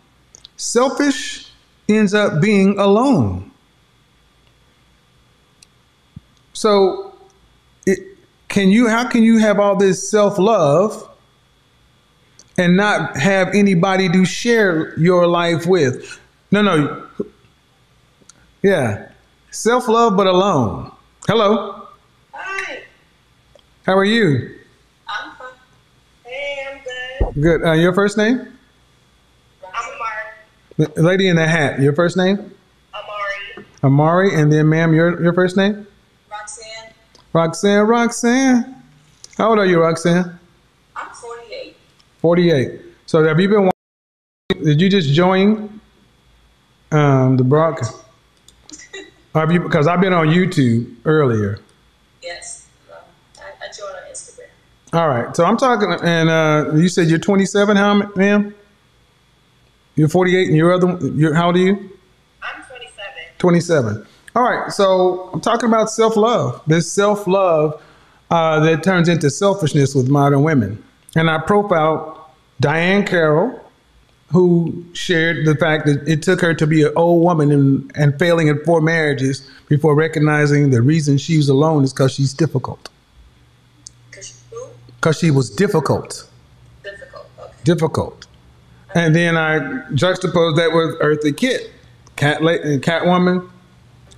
Selfish 0.58 1.52
ends 1.90 2.14
up 2.14 2.42
being 2.42 2.80
alone. 2.80 3.52
So, 6.54 7.14
it, 7.86 8.00
can 8.48 8.70
you? 8.70 8.88
How 8.88 9.08
can 9.08 9.24
you 9.24 9.40
have 9.40 9.60
all 9.60 9.76
this 9.76 10.10
self 10.10 10.40
love 10.40 11.10
and 12.58 12.78
not 12.78 13.18
have 13.18 13.54
anybody 13.54 14.08
to 14.10 14.24
share 14.26 14.98
your 14.98 15.28
life 15.28 15.66
with? 15.66 16.20
No, 16.52 16.62
no. 16.62 17.06
Yeah, 18.64 19.10
self 19.56 19.88
love, 19.88 20.18
but 20.18 20.28
alone. 20.28 20.92
Hello. 21.28 21.88
Hi, 22.34 22.84
How 23.86 23.98
are 23.98 24.06
you? 24.06 24.60
I'm 25.08 25.32
fine. 25.38 25.48
Hey, 26.26 26.66
I'm 26.70 27.34
good. 27.34 27.42
Good. 27.42 27.64
Uh, 27.68 27.72
your 27.74 27.94
first 27.94 28.18
name? 28.18 28.58
I'm 29.74 29.94
Amari. 30.78 30.92
Lady 30.98 31.28
in 31.28 31.38
the 31.38 31.48
hat. 31.48 31.80
Your 31.80 31.94
first 31.94 32.18
name? 32.18 32.52
Amari. 32.94 33.66
Amari, 33.84 34.36
and 34.36 34.52
then, 34.52 34.70
ma'am, 34.70 34.94
your 34.94 35.22
your 35.24 35.34
first 35.34 35.56
name? 35.58 35.88
Roxanne. 36.30 36.94
Roxanne. 37.34 37.88
Roxanne. 37.88 38.84
How 39.38 39.50
old 39.50 39.60
are 39.60 39.66
you, 39.66 39.82
Roxanne? 39.82 40.38
I'm 40.96 41.10
48. 41.14 41.76
48. 42.20 42.82
So 43.06 43.24
have 43.24 43.40
you 43.40 43.50
been? 43.50 43.70
Did 44.64 44.80
you 44.80 44.90
just 44.90 45.10
join 45.14 45.80
um, 46.92 47.38
the 47.38 47.44
broadcast? 47.44 48.05
Have 49.36 49.52
you? 49.52 49.60
Because 49.60 49.86
I've 49.86 50.00
been 50.00 50.14
on 50.14 50.28
YouTube 50.28 50.96
earlier. 51.04 51.60
Yes. 52.24 52.68
Um, 52.90 53.00
I, 53.40 53.66
I 53.66 53.68
joined 53.68 53.96
on 53.96 54.12
Instagram. 54.12 54.48
All 54.94 55.10
right. 55.10 55.36
So 55.36 55.44
I'm 55.44 55.58
talking, 55.58 55.92
and 56.02 56.30
uh, 56.30 56.72
you 56.74 56.88
said 56.88 57.10
you're 57.10 57.20
27. 57.20 57.76
How, 57.76 58.10
ma'am? 58.16 58.56
You're 59.96 60.08
48, 60.08 60.48
and 60.48 60.58
your 60.58 60.74
other, 60.74 60.98
you're, 61.10 61.34
how 61.34 61.48
old 61.48 61.58
are 61.58 61.60
you? 61.60 61.72
I'm 62.42 62.64
27. 62.64 63.06
27. 63.38 64.08
All 64.36 64.44
right. 64.44 64.72
So 64.72 65.30
I'm 65.34 65.42
talking 65.42 65.68
about 65.68 65.90
self 65.90 66.16
love. 66.16 66.62
This 66.66 66.92
self 66.92 67.28
love 67.28 67.82
uh, 68.32 68.62
that 68.62 68.84
turns 68.84 69.10
into 69.10 69.30
selfishness 69.30 69.96
with 69.96 70.10
modern 70.10 70.44
women. 70.44 70.82
And 71.16 71.30
I 71.30 71.40
profiled 71.40 72.18
Diahann 72.62 73.06
Carroll, 73.06 73.65
who 74.32 74.86
shared 74.94 75.46
the 75.46 75.56
fact 75.56 75.86
that 75.86 76.08
it 76.08 76.24
took 76.24 76.42
her 76.42 76.54
to 76.54 76.66
be 76.66 76.84
an 76.84 76.92
old 76.96 77.24
woman 77.24 77.52
and, 77.52 77.92
and 77.96 78.18
failing 78.18 78.48
in 78.48 78.64
four 78.64 78.82
marriages 78.82 79.50
before 79.68 79.96
recognizing 79.96 80.72
the 80.72 80.82
reason 80.82 81.18
she 81.18 81.38
was 81.38 81.48
alone 81.48 81.84
is 81.84 81.94
because 81.94 82.12
she's 82.12 82.34
difficult. 82.34 82.90
Cause 84.12 84.44
who? 84.52 85.14
She 85.14 85.32
was 85.32 85.50
difficult. 85.50 86.28
Difficult. 86.84 87.28
Okay. 87.40 87.54
difficult. 87.64 88.28
And 88.96 89.16
then 89.16 89.38
I 89.38 89.84
juxtaposed 89.94 90.58
that 90.58 90.72
with 90.74 91.00
Eartha 91.02 91.36
Kitt, 91.36 91.72
cat 92.16 92.40
and 92.40 92.48
uh, 92.50 92.86
Catwoman, 92.86 93.48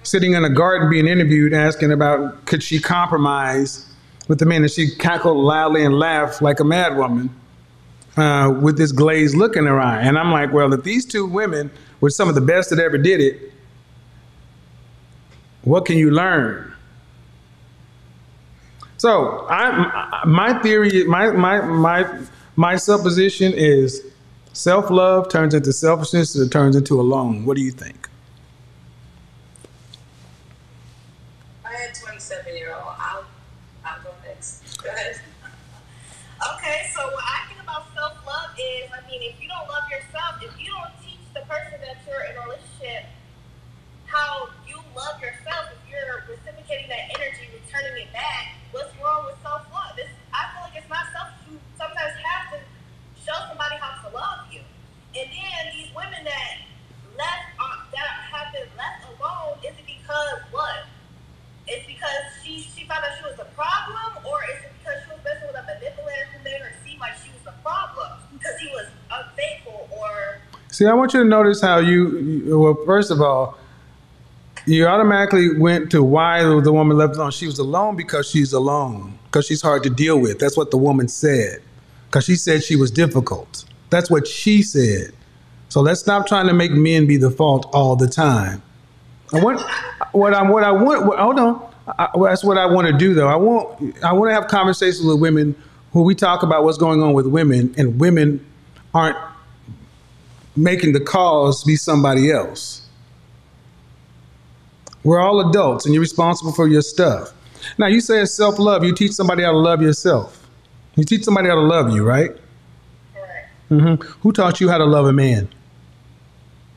sitting 0.04 0.34
in 0.34 0.46
a 0.46 0.50
garden 0.50 0.90
being 0.90 1.08
interviewed, 1.08 1.54
asking 1.54 1.92
about 1.92 2.46
could 2.46 2.64
she 2.64 2.80
compromise 2.80 3.86
with 4.28 4.40
the 4.40 4.46
men, 4.46 4.62
and 4.62 4.72
she 4.72 4.96
cackled 4.96 5.38
loudly 5.38 5.84
and 5.84 5.98
laughed 5.98 6.42
like 6.42 6.60
a 6.60 6.64
mad 6.64 6.96
woman 6.96 7.30
uh, 8.18 8.52
with 8.62 8.78
this 8.78 8.92
glazed 8.92 9.36
look 9.36 9.56
in 9.56 9.66
her 9.66 9.80
eye. 9.80 10.02
And 10.02 10.18
I'm 10.18 10.32
like, 10.32 10.52
well, 10.52 10.74
if 10.74 10.84
these 10.84 11.06
two 11.06 11.26
women 11.26 11.72
were 12.02 12.10
some 12.10 12.30
of 12.30 12.36
the 12.36 12.42
best 12.42 12.70
that 12.72 12.80
ever 12.80 12.98
did 12.98 13.22
it, 13.22 13.54
what 15.64 15.86
can 15.86 15.98
you 15.98 16.12
learn? 16.12 16.74
So 18.98 19.46
I, 19.50 20.24
my 20.26 20.54
theory, 20.64 21.04
my 21.04 21.32
my 21.32 21.62
my 21.62 22.20
my 22.56 22.76
supposition 22.78 23.54
is 23.54 24.04
self 24.54 24.90
love 24.90 25.30
turns 25.30 25.54
into 25.54 25.72
selfishness, 25.72 26.36
it 26.36 26.52
turns 26.52 26.76
into 26.76 27.00
alone. 27.00 27.46
What 27.46 27.58
do 27.58 27.64
you 27.64 27.72
think? 27.72 28.10
I 31.64 31.74
had 31.74 31.94
27 31.94 32.56
year 32.56 32.74
old. 32.74 32.96
I'll, 32.98 33.26
I'll 33.86 34.02
go 34.02 34.10
next. 34.26 34.82
Go 34.82 34.90
ahead. 34.90 35.22
okay, 36.56 36.90
so 36.96 37.02
what 37.12 37.24
I 37.24 37.48
think 37.50 37.62
about 37.62 37.94
self 37.94 38.26
love 38.26 38.50
is, 38.58 38.90
I 38.90 39.06
mean, 39.08 39.22
if 39.22 39.40
you 39.40 39.48
don't 39.48 39.68
love 39.68 39.84
yourself, 39.92 40.42
if 40.42 40.60
you 40.60 40.72
don't 40.72 40.92
teach 41.06 41.22
the 41.36 41.42
person 41.42 41.80
that 41.82 41.98
you're 42.08 42.24
in 42.32 42.38
a 42.38 42.42
relationship 42.42 43.06
how 44.18 44.50
you 44.66 44.78
love 44.98 45.22
yourself, 45.22 45.70
if 45.78 45.82
you're 45.86 46.26
reciprocating 46.26 46.90
that 46.90 47.14
energy, 47.14 47.46
returning 47.54 48.10
it 48.10 48.12
back, 48.14 48.58
what's 48.74 48.90
wrong 48.98 49.30
with 49.30 49.38
self 49.46 49.62
love? 49.70 49.94
I 50.34 50.42
feel 50.54 50.62
like 50.66 50.74
it's 50.74 50.90
not 50.90 51.06
selfish. 51.14 51.38
You 51.46 51.62
sometimes 51.78 52.18
have 52.18 52.58
to 52.58 52.60
show 53.22 53.38
somebody 53.46 53.78
how 53.78 54.02
to 54.02 54.10
love 54.10 54.50
you. 54.50 54.66
And 55.14 55.30
then 55.30 55.62
these 55.78 55.94
women 55.94 56.26
that 56.26 56.52
left 57.14 57.46
uh, 57.62 57.78
that 57.94 58.10
have 58.34 58.50
been 58.54 58.70
left 58.74 59.06
alone, 59.06 59.62
is 59.62 59.78
it 59.78 59.86
because 59.86 60.42
what? 60.50 60.90
It's 61.70 61.86
because 61.86 62.26
she 62.42 62.66
she 62.66 62.90
found 62.90 63.06
out 63.06 63.14
she 63.22 63.26
was 63.30 63.38
the 63.38 63.50
problem, 63.54 64.18
or 64.26 64.42
is 64.50 64.66
it 64.66 64.74
because 64.82 64.98
she 65.06 65.14
was 65.14 65.22
messing 65.22 65.46
with 65.46 65.62
a 65.62 65.66
manipulator 65.70 66.26
who 66.34 66.42
made 66.42 66.58
her 66.58 66.74
seem 66.82 66.98
like 66.98 67.14
she 67.22 67.30
was 67.38 67.46
the 67.46 67.56
problem 67.62 68.18
because 68.34 68.58
he 68.58 68.68
was 68.74 68.90
unfaithful 69.14 69.86
or 69.94 70.42
See, 70.74 70.86
I 70.86 70.94
want 70.94 71.14
you 71.14 71.22
to 71.22 71.30
notice 71.30 71.62
how 71.62 71.78
you- 71.80 72.58
well, 72.60 72.78
first 72.86 73.10
of 73.10 73.22
all, 73.22 73.58
you 74.68 74.86
automatically 74.86 75.58
went 75.58 75.90
to 75.92 76.04
why 76.04 76.44
the 76.44 76.74
woman 76.74 76.98
left 76.98 77.16
alone. 77.16 77.32
She 77.32 77.46
was 77.46 77.58
alone 77.58 77.96
because 77.96 78.30
she's 78.30 78.52
alone, 78.52 79.18
because 79.26 79.48
she's 79.48 79.62
hard 79.62 79.82
to 79.84 79.90
deal 79.90 80.20
with. 80.20 80.40
That's 80.40 80.58
what 80.58 80.72
the 80.72 80.78
woman 80.78 81.08
said, 81.08 81.62
because 82.08 82.26
she 82.26 82.36
said 82.36 82.64
she 82.64 82.76
was 82.76 82.92
difficult. 82.92 83.64
That's 83.90 84.12
what 84.12 84.28
she 84.28 84.62
said. 84.62 85.14
So 85.70 85.80
let's 85.80 86.02
stop 86.02 86.28
trying 86.28 86.48
to 86.48 86.54
make 86.54 86.72
men 86.72 87.08
be 87.08 87.16
the 87.16 87.32
fault 87.32 87.70
all 87.74 87.96
the 87.96 88.08
time. 88.08 88.62
What 89.32 89.64
I 90.34 90.44
what 90.44 90.64
I 90.64 90.72
want. 90.72 91.06
What, 91.06 91.20
hold 91.20 91.40
on, 91.40 91.74
I, 91.98 92.10
that's 92.24 92.44
what 92.44 92.58
I 92.58 92.66
want 92.66 92.88
to 92.88 92.94
do 92.94 93.14
though. 93.14 93.28
I 93.28 93.36
want 93.36 94.04
I 94.04 94.12
want 94.14 94.30
to 94.30 94.34
have 94.34 94.48
conversations 94.48 95.06
with 95.06 95.20
women 95.20 95.56
who 95.94 96.04
we 96.04 96.14
talk 96.14 96.44
about 96.44 96.64
what's 96.66 96.78
going 96.78 97.02
on 97.02 97.14
with 97.14 97.26
women, 97.26 97.74
and 97.78 98.00
women 98.00 98.46
aren't 98.94 99.18
making 100.56 100.92
the 100.92 101.00
cause 101.00 101.64
be 101.64 101.76
somebody 101.76 102.32
else. 102.32 102.87
We're 105.08 105.22
all 105.22 105.50
adults, 105.50 105.86
and 105.86 105.94
you're 105.94 106.02
responsible 106.02 106.52
for 106.52 106.68
your 106.68 106.82
stuff. 106.82 107.32
Now 107.78 107.88
you 107.88 108.02
say 108.02 108.22
it's 108.22 108.34
self 108.34 108.60
love. 108.60 108.84
You 108.84 108.94
teach 108.94 109.14
somebody 109.14 109.42
how 109.42 109.52
to 109.52 109.58
love 109.58 109.82
yourself. 109.82 110.46
You 110.98 111.06
teach 111.06 111.24
somebody 111.24 111.48
how 111.48 111.56
to 111.56 111.62
love 111.62 111.96
you, 111.96 112.04
right? 112.04 112.32
correct. 113.14 113.50
hmm 113.70 113.96
Who 114.22 114.34
taught 114.34 114.60
you 114.60 114.68
how 114.68 114.78
to 114.78 114.84
love 114.84 115.06
a 115.06 115.14
man? 115.14 115.48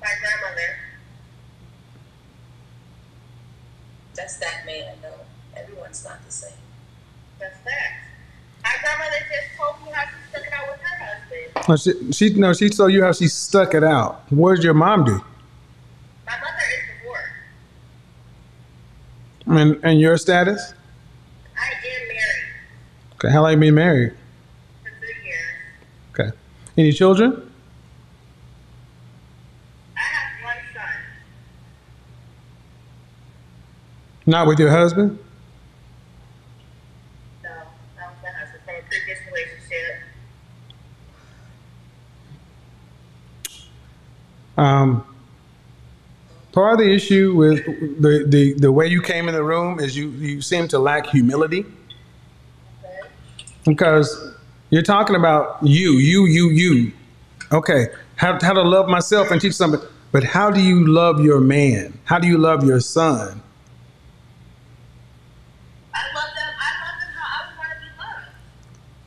My 0.01 0.07
grandmother. 0.21 0.77
That's 4.15 4.37
that 4.37 4.65
man, 4.65 4.95
though. 5.03 5.61
Everyone's 5.61 6.05
not 6.05 6.25
the 6.25 6.31
same. 6.31 6.53
That's 7.41 7.57
fact. 7.59 7.95
My 8.63 8.77
grandmother 8.81 9.17
just 9.29 9.59
told 9.59 9.85
me 9.85 9.91
how 9.93 10.05
she 10.05 10.31
stuck 10.31 10.47
it 10.47 10.53
out 10.53 10.69
with 10.71 10.81
her 10.81 11.05
husband. 11.05 11.67
husband. 11.67 11.97
Oh, 12.07 12.13
she, 12.13 12.29
she 12.31 12.39
no, 12.39 12.53
she 12.53 12.69
told 12.69 12.93
you 12.93 13.03
how 13.03 13.11
she 13.11 13.27
stuck 13.27 13.75
it 13.75 13.83
out. 13.83 14.23
What 14.31 14.55
did 14.55 14.63
your 14.63 14.75
mom 14.75 15.03
do? 15.05 15.15
My 16.25 16.37
mother 16.39 16.67
is 16.79 17.01
divorced. 17.03 17.27
And 19.51 19.81
and 19.83 20.01
your 20.01 20.17
status? 20.17 20.75
I 21.59 21.67
am 21.67 22.09
married 22.09 23.15
Okay, 23.17 23.31
how 23.33 23.43
long 23.43 23.51
you 23.53 23.57
been 23.59 23.75
married? 23.75 24.13
for 24.83 24.91
three 25.01 25.09
years. 25.25 25.51
Okay. 26.13 26.37
Any 26.79 26.93
children? 26.93 27.51
I 29.97 30.01
have 30.01 30.45
one 30.45 30.57
son. 30.73 30.89
Not 34.27 34.47
with 34.47 34.59
your 34.61 34.71
husband? 34.71 35.19
No, 37.43 37.51
that 37.51 38.07
was 38.09 38.17
my 38.23 38.31
husband 38.31 38.63
from 38.65 38.75
a 38.77 38.83
previous 38.89 39.19
relationship. 39.27 39.97
Um, 44.57 45.05
part 46.53 46.75
of 46.75 46.79
the 46.79 46.93
issue 46.93 47.35
with 47.35 47.65
the, 48.01 48.25
the, 48.27 48.55
the 48.55 48.73
way 48.73 48.87
you 48.87 49.01
came 49.03 49.29
in 49.29 49.35
the 49.35 49.43
room 49.43 49.79
is 49.79 49.97
you, 49.97 50.11
you 50.11 50.43
seem 50.43 50.69
to 50.69 50.79
lack 50.79 51.07
humility 51.07 51.65
because 53.65 54.35
you're 54.71 54.83
talking 54.83 55.17
about 55.17 55.59
you, 55.63 55.93
you, 55.93 56.27
you, 56.27 56.51
you. 56.51 56.93
Okay, 57.53 57.87
how, 58.17 58.39
how 58.41 58.53
to 58.53 58.63
love 58.63 58.89
myself 58.89 59.31
and 59.31 59.41
teach 59.41 59.55
somebody. 59.55 59.83
But 60.13 60.25
how 60.25 60.51
do 60.51 60.61
you 60.61 60.87
love 60.87 61.21
your 61.25 61.41
man? 61.41 61.99
How 62.05 62.19
do 62.19 62.27
you 62.27 62.39
love 62.39 62.65
your 62.65 62.81
son? 62.81 63.41
I 65.95 66.15
love 66.15 66.31
them. 66.35 66.55
I 66.59 66.71
love 66.85 67.01
them 67.01 67.13
how 67.17 67.27
I 67.27 67.47
would 67.47 67.59
want 67.59 67.71
to 67.71 67.77
be 67.81 67.91
loved. 67.99 68.27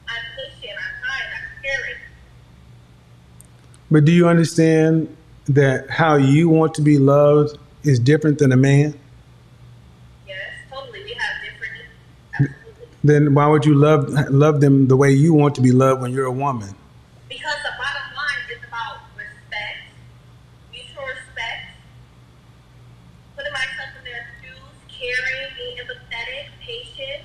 I'm 0.08 0.24
patient. 0.36 0.78
I'm 0.80 0.96
kind. 1.04 1.28
I'm 1.36 1.64
caring. 1.64 2.00
But 3.92 4.06
do 4.06 4.12
you 4.14 4.28
understand 4.28 5.16
that 5.48 5.90
how 5.90 6.16
you 6.16 6.50
want 6.50 6.74
to 6.76 6.82
be 6.82 6.98
loved 6.98 7.58
is 7.84 8.00
different 8.00 8.40
than 8.40 8.52
a 8.52 8.58
man? 8.58 8.96
Yes, 10.28 10.38
totally. 10.72 11.04
We 11.04 11.14
have 11.14 11.36
different. 11.44 11.84
Absolutely. 12.34 12.88
Then 13.04 13.34
why 13.34 13.48
would 13.48 13.66
you 13.66 13.76
love 13.76 14.10
love 14.30 14.62
them 14.62 14.88
the 14.88 14.98
way 14.98 15.12
you 15.12 15.34
want 15.34 15.56
to 15.56 15.62
be 15.62 15.72
loved 15.72 16.02
when 16.02 16.12
you're 16.12 16.26
a 16.26 16.32
woman? 16.32 16.76
Because 17.30 17.56
the 17.64 17.74
bottom 17.78 18.16
line 18.16 18.44
is 18.52 18.64
about 18.68 18.98
respect, 19.18 19.92
mutual 20.72 21.04
respect, 21.06 21.76
putting 23.36 23.52
myself 23.54 23.90
in 24.00 24.04
their 24.06 24.28
shoes, 24.42 24.76
caring, 24.88 25.52
being 25.58 25.78
empathetic, 25.78 26.48
patient. 26.62 27.24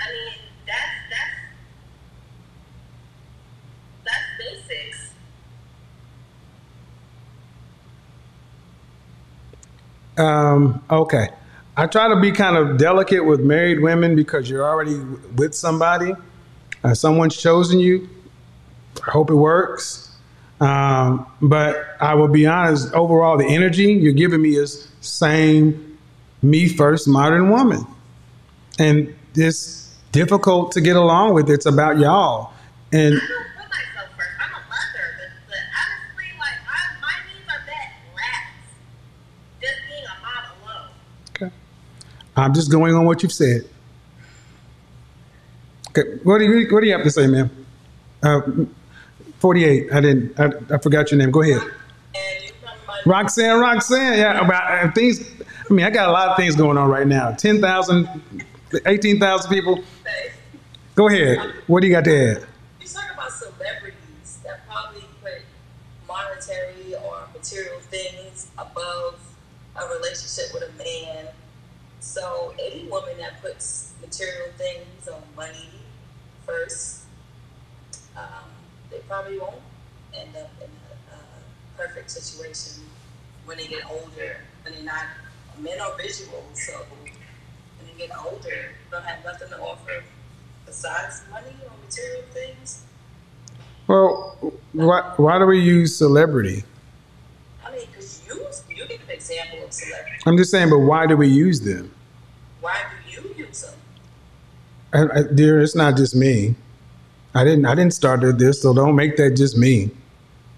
I 0.00 0.04
mean, 0.12 0.38
that's 0.66 0.96
that's 1.10 1.36
that's 4.04 4.26
basics. 4.38 5.12
Um, 10.16 10.82
okay. 10.90 11.28
I 11.76 11.86
try 11.86 12.08
to 12.08 12.20
be 12.20 12.32
kind 12.32 12.56
of 12.56 12.78
delicate 12.78 13.24
with 13.24 13.40
married 13.40 13.80
women 13.80 14.16
because 14.16 14.48
you're 14.48 14.64
already 14.64 14.96
with 15.36 15.54
somebody. 15.54 16.14
Uh, 16.82 16.94
someone's 16.94 17.36
chosen 17.36 17.78
you. 17.80 18.08
I 19.06 19.10
hope 19.10 19.30
it 19.30 19.34
works. 19.34 20.16
Um, 20.60 21.26
but 21.42 21.84
I 22.00 22.14
will 22.14 22.28
be 22.28 22.46
honest, 22.46 22.92
overall, 22.94 23.36
the 23.36 23.46
energy 23.46 23.92
you're 23.92 24.12
giving 24.14 24.40
me 24.40 24.56
is 24.56 24.88
same 25.00 25.98
me 26.42 26.68
first 26.68 27.06
modern 27.08 27.50
woman. 27.50 27.86
And 28.78 29.14
it's 29.34 29.94
difficult 30.12 30.72
to 30.72 30.80
get 30.80 30.96
along 30.96 31.34
with. 31.34 31.50
It's 31.50 31.66
about 31.66 31.98
y'all. 31.98 32.52
And 32.92 33.14
I 33.14 33.18
don't 33.18 33.18
put 33.18 33.68
myself 33.68 34.10
first. 34.16 34.30
I'm 34.40 34.50
a 34.50 34.60
mother, 34.64 35.06
but, 35.18 35.30
but 35.48 35.56
honestly, 35.76 36.38
like 36.38 36.60
I, 36.66 37.00
my 37.02 37.14
needs 37.28 37.48
are 37.48 37.60
met 37.66 37.88
last. 38.16 38.54
Just 39.60 39.80
being 39.88 40.04
a 40.04 40.16
mom 40.22 40.44
alone. 40.62 40.90
Okay. 41.30 41.50
I'm 42.36 42.52
just 42.52 42.70
going 42.70 42.94
on 42.94 43.06
what 43.06 43.22
you've 43.22 43.32
said. 43.32 43.68
Okay, 45.90 46.18
what 46.22 46.38
do 46.38 46.44
you 46.44 46.68
what 46.72 46.80
do 46.80 46.86
you 46.86 46.92
have 46.92 47.04
to 47.04 47.10
say, 47.10 47.26
ma'am? 47.26 47.50
Uh, 48.22 48.40
Forty-eight. 49.38 49.92
I 49.92 50.00
didn't. 50.00 50.38
I, 50.38 50.74
I 50.74 50.78
forgot 50.78 51.10
your 51.10 51.18
name. 51.18 51.30
Go 51.30 51.42
ahead. 51.42 51.62
Roxanne. 53.04 53.60
Roxanne. 53.60 54.18
Yeah. 54.18 54.44
About 54.44 54.84
uh, 54.84 54.92
things. 54.92 55.30
I 55.68 55.72
mean, 55.72 55.84
I 55.84 55.90
got 55.90 56.08
a 56.08 56.12
lot 56.12 56.28
of 56.28 56.36
things 56.36 56.56
going 56.56 56.78
on 56.78 56.88
right 56.88 57.06
now. 57.06 57.32
10,000, 57.32 58.08
18,000 58.86 59.50
people. 59.50 59.82
Go 60.94 61.08
ahead. 61.08 61.38
What 61.66 61.80
do 61.80 61.88
you 61.88 61.92
got 61.92 62.04
to 62.04 62.30
add? 62.30 62.46
You 62.80 62.86
talk 62.86 63.04
about 63.12 63.32
celebrities 63.32 64.38
that 64.44 64.66
probably 64.68 65.04
put 65.22 65.42
monetary 66.06 66.94
or 67.04 67.26
material 67.34 67.80
things 67.80 68.48
above 68.58 69.20
a 69.76 69.86
relationship 69.96 70.54
with 70.54 70.62
a 70.62 70.72
man. 70.78 71.26
So 72.16 72.54
any 72.58 72.84
woman 72.88 73.18
that 73.18 73.42
puts 73.42 73.92
material 74.00 74.48
things 74.56 75.06
or 75.06 75.20
money 75.36 75.68
first, 76.46 77.02
um, 78.16 78.48
they 78.90 79.00
probably 79.00 79.38
won't 79.38 79.60
end 80.14 80.34
up 80.34 80.48
in 80.62 80.70
a, 81.12 81.14
a 81.14 81.18
perfect 81.76 82.10
situation 82.10 82.84
when 83.44 83.58
they 83.58 83.66
get 83.66 83.84
older. 83.90 84.38
When 84.62 84.72
they're 84.72 84.82
not, 84.82 85.04
men 85.60 85.78
are 85.78 85.94
visual, 85.98 86.42
so 86.54 86.86
when 87.02 87.12
they 87.86 88.06
get 88.06 88.16
older, 88.16 88.40
they 88.40 88.90
don't 88.90 89.04
have 89.04 89.22
nothing 89.22 89.50
to 89.50 89.60
offer 89.60 90.02
besides 90.64 91.20
money 91.30 91.52
or 91.64 91.72
material 91.84 92.22
things. 92.30 92.82
Well, 93.88 94.54
why, 94.72 95.12
why 95.18 95.38
do 95.38 95.44
we 95.44 95.60
use 95.60 95.98
celebrity? 95.98 96.64
I 97.62 97.72
mean, 97.72 97.86
because 97.88 98.26
you 98.26 98.46
you 98.74 98.88
give 98.88 99.02
an 99.02 99.10
example 99.10 99.62
of 99.62 99.70
celebrity. 99.70 100.16
I'm 100.24 100.38
just 100.38 100.50
saying, 100.50 100.70
but 100.70 100.78
why 100.78 101.06
do 101.06 101.14
we 101.14 101.28
use 101.28 101.60
them? 101.60 101.92
Why 102.66 102.82
do 102.90 103.12
you 103.12 103.46
use 103.46 103.62
them? 103.62 103.74
I, 104.92 105.20
I, 105.20 105.22
dear, 105.32 105.60
it's 105.60 105.76
not 105.76 105.96
just 105.96 106.16
me. 106.16 106.56
I 107.32 107.44
didn't. 107.44 107.64
I 107.64 107.76
didn't 107.76 107.92
start 107.92 108.22
this, 108.40 108.60
so 108.60 108.74
don't 108.74 108.96
make 108.96 109.16
that 109.18 109.36
just 109.36 109.56
me. 109.56 109.90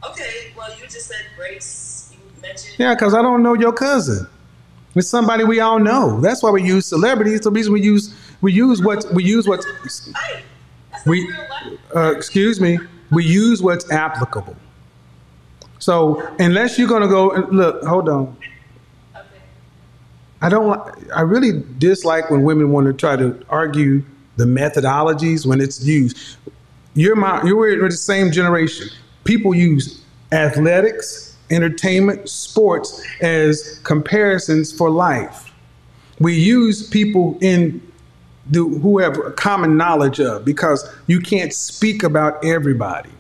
Okay, 0.09 0.55
well, 0.57 0.71
you 0.79 0.85
just 0.85 1.07
said 1.09 1.27
Grace. 1.37 2.11
You 2.15 2.41
mentioned. 2.41 2.77
Yeah, 2.79 2.95
because 2.95 3.13
I 3.13 3.21
don't 3.21 3.43
know 3.43 3.53
your 3.53 3.75
cousin. 3.75 4.27
It's 4.95 5.07
somebody 5.07 5.45
we 5.45 5.61
all 5.61 5.79
know. 5.79 6.19
That's 6.23 6.43
why 6.43 6.51
we 6.51 6.63
use 6.63 6.87
celebrities. 6.87 7.43
The 7.43 7.51
reason 7.51 7.75
we 7.75 7.83
use 7.83 8.15
we 8.41 8.55
use 8.55 8.81
what 8.81 9.05
we 9.13 9.23
use 9.23 9.47
what. 9.47 9.63
We, 11.05 11.25
not 11.25 11.37
real 11.37 11.49
life. 11.51 11.79
uh, 11.95 12.17
excuse 12.17 12.59
me, 12.59 12.79
we 13.11 13.23
use 13.23 13.63
what's 13.63 13.91
applicable. 13.93 14.57
So 15.79 16.27
unless 16.39 16.79
you're 16.79 16.89
gonna 16.89 17.07
go 17.07 17.33
and 17.33 17.51
look, 17.51 17.85
hold 17.85 18.09
on. 18.09 18.35
I 20.41 20.49
don't. 20.49 20.81
I 21.15 21.23
really 21.23 21.65
dislike 21.79 22.31
when 22.31 22.43
women 22.43 22.71
want 22.71 22.87
to 22.87 22.93
try 22.93 23.17
to 23.17 23.45
argue 23.49 24.05
the 24.37 24.45
methodologies 24.45 25.45
when 25.45 25.61
it's 25.61 25.85
used. 25.85 26.37
You're 26.95 27.17
my. 27.17 27.43
You're 27.45 27.89
the 27.89 27.97
same 27.97 28.31
generation. 28.31 28.89
People 29.25 29.55
use 29.55 30.03
athletics, 30.33 31.37
entertainment, 31.51 32.29
sports 32.29 33.05
as 33.21 33.81
comparisons 33.83 34.73
for 34.73 34.91
life. 34.91 35.53
We 36.21 36.35
use 36.35 36.89
people 36.89 37.39
in 37.41 37.81
the, 38.51 38.65
who 38.65 38.99
have 38.99 39.19
a 39.19 39.33
common 39.33 39.77
knowledge 39.77 40.21
of 40.21 40.45
because 40.45 40.89
you 41.07 41.21
can't 41.21 41.53
speak 41.53 42.03
about 42.03 42.45
everybody. 42.45 43.11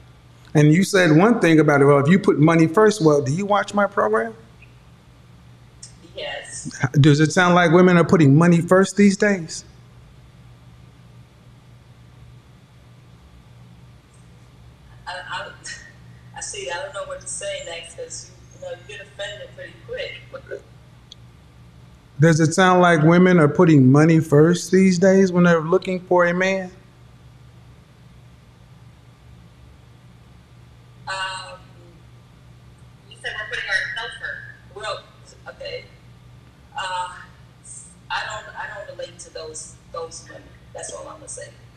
And 0.55 0.73
you 0.73 0.83
said 0.83 1.17
one 1.17 1.41
thing 1.41 1.61
about 1.61 1.83
it. 1.83 1.85
Well, 1.85 1.99
if 1.99 2.09
you 2.09 2.19
put 2.19 2.39
money 2.39 2.67
first, 2.67 3.05
well, 3.05 3.23
do 3.23 3.33
you 3.33 3.45
watch 3.45 3.75
my 3.75 3.87
program? 3.87 4.35
Does 7.01 7.21
it 7.21 7.33
sound 7.33 7.55
like 7.55 7.73
women 7.73 7.97
are 7.97 8.05
putting 8.05 8.37
money 8.37 8.61
first 8.61 8.97
these 8.97 9.17
days? 9.17 9.65
I, 15.07 15.13
I, 15.13 15.51
I 16.37 16.41
see. 16.41 16.71
I 16.71 16.83
don't 16.83 16.95
know 16.95 17.05
what 17.05 17.21
to 17.21 17.27
say 17.27 17.63
next 17.67 17.97
because 17.97 18.31
you, 18.31 18.61
you 18.61 18.67
know 18.67 18.77
you 18.77 18.97
get 18.97 19.07
offended 19.07 19.49
pretty 19.57 19.73
quick. 19.87 20.63
Does 22.21 22.41
it 22.41 22.53
sound 22.53 22.83
like 22.83 23.03
women 23.03 23.39
are 23.39 23.49
putting 23.49 23.93
money 23.93 24.19
first 24.19 24.73
these 24.73 24.99
days 24.99 25.31
when 25.31 25.45
they're 25.45 25.61
looking 25.61 26.01
for 26.01 26.27
a 26.27 26.35
man? 26.35 26.73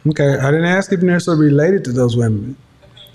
Okay, 0.08 0.38
I 0.38 0.49
didn't 0.49 0.66
ask 0.66 0.91
if 0.91 1.02
necessarily 1.02 1.45
related 1.45 1.84
to 1.86 1.91
those 1.91 2.18
women. 2.18 2.56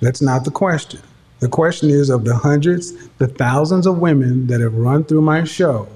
That's 0.01 0.23
not 0.23 0.45
the 0.45 0.53
question. 0.53 1.01
The 1.41 1.49
question 1.49 1.91
is 1.91 2.11
of 2.11 2.25
the 2.25 2.35
hundreds, 2.35 3.09
the 3.19 3.27
thousands 3.27 3.87
of 3.87 3.99
women 3.99 4.47
that 4.47 4.61
have 4.61 4.75
run 4.75 5.05
through 5.05 5.23
my 5.23 5.45
show, 5.45 5.89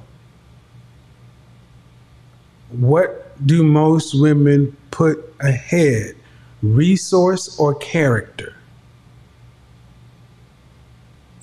what 2.71 3.47
do 3.47 3.63
most 3.63 4.21
women 4.21 4.77
put 4.91 5.35
ahead, 5.41 6.15
resource 6.63 7.59
or 7.59 7.75
character? 7.77 8.55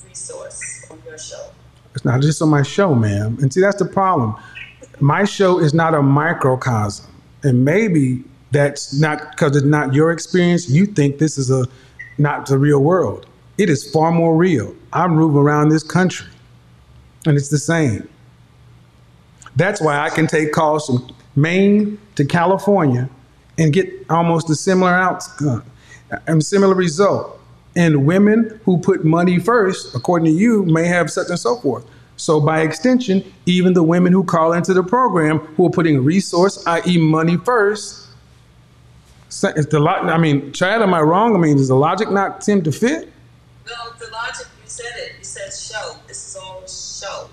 Resource 0.05 0.85
on 0.91 1.01
your 1.05 1.17
show. 1.17 1.49
It's 1.95 2.05
not 2.05 2.21
just 2.21 2.41
on 2.41 2.49
my 2.49 2.61
show, 2.61 2.93
ma'am. 2.93 3.37
And 3.41 3.51
see, 3.51 3.61
that's 3.61 3.79
the 3.79 3.85
problem. 3.85 4.35
My 4.99 5.25
show 5.25 5.59
is 5.59 5.73
not 5.73 5.95
a 5.95 6.01
microcosm. 6.01 7.05
And 7.43 7.63
maybe 7.65 8.23
that's 8.57 8.93
not 8.93 9.31
because 9.31 9.55
it's 9.55 9.65
not 9.65 9.93
your 9.93 10.11
experience. 10.11 10.67
You 10.67 10.87
think 10.87 11.19
this 11.19 11.37
is 11.37 11.51
a 11.51 11.67
not 12.17 12.47
the 12.47 12.57
real 12.57 12.79
world. 12.79 13.27
It 13.59 13.69
is 13.69 13.89
far 13.91 14.11
more 14.11 14.35
real. 14.35 14.75
I 14.91 15.07
move 15.07 15.35
around 15.35 15.69
this 15.69 15.83
country, 15.83 16.27
and 17.25 17.37
it's 17.37 17.49
the 17.49 17.59
same. 17.59 18.09
That's 19.55 19.79
why 19.79 19.99
I 19.99 20.09
can 20.09 20.27
take 20.27 20.51
calls 20.51 20.87
from 20.87 21.15
Maine 21.35 21.99
to 22.15 22.25
California 22.25 23.09
and 23.59 23.71
get 23.71 23.91
almost 24.09 24.49
a 24.49 24.55
similar 24.55 24.91
outcome 24.91 25.63
and 26.25 26.43
similar 26.43 26.75
result. 26.75 27.39
And 27.75 28.07
women 28.07 28.59
who 28.65 28.79
put 28.79 29.05
money 29.05 29.37
first, 29.37 29.93
according 29.93 30.25
to 30.25 30.31
you, 30.31 30.63
may 30.65 30.85
have 30.85 31.11
such 31.11 31.29
and 31.29 31.39
so 31.39 31.57
forth. 31.57 31.85
So 32.15 32.39
by 32.39 32.61
extension, 32.61 33.23
even 33.45 33.73
the 33.73 33.83
women 33.83 34.13
who 34.13 34.23
call 34.23 34.53
into 34.53 34.73
the 34.73 34.81
program 34.81 35.39
who 35.39 35.67
are 35.67 35.69
putting 35.69 36.03
resource, 36.03 36.65
i.e., 36.65 36.97
money 36.97 37.37
first, 37.37 38.06
is 39.43 39.67
the 39.67 39.79
lot. 39.79 40.05
I 40.05 40.17
mean, 40.17 40.51
Chad, 40.51 40.81
am 40.81 40.93
I 40.93 41.01
wrong? 41.01 41.35
I 41.35 41.39
mean, 41.39 41.57
does 41.57 41.67
the 41.67 41.75
logic 41.75 42.09
not 42.11 42.43
seem 42.43 42.63
to 42.63 42.71
fit? 42.71 43.11
No, 43.67 43.91
the 43.99 44.11
logic, 44.11 44.47
you 44.63 44.69
said 44.69 44.93
it. 44.97 45.13
You 45.17 45.23
said 45.23 45.51
show. 45.53 45.97
This 46.07 46.27
is 46.27 46.35
all 46.35 46.65
show. 46.67 47.29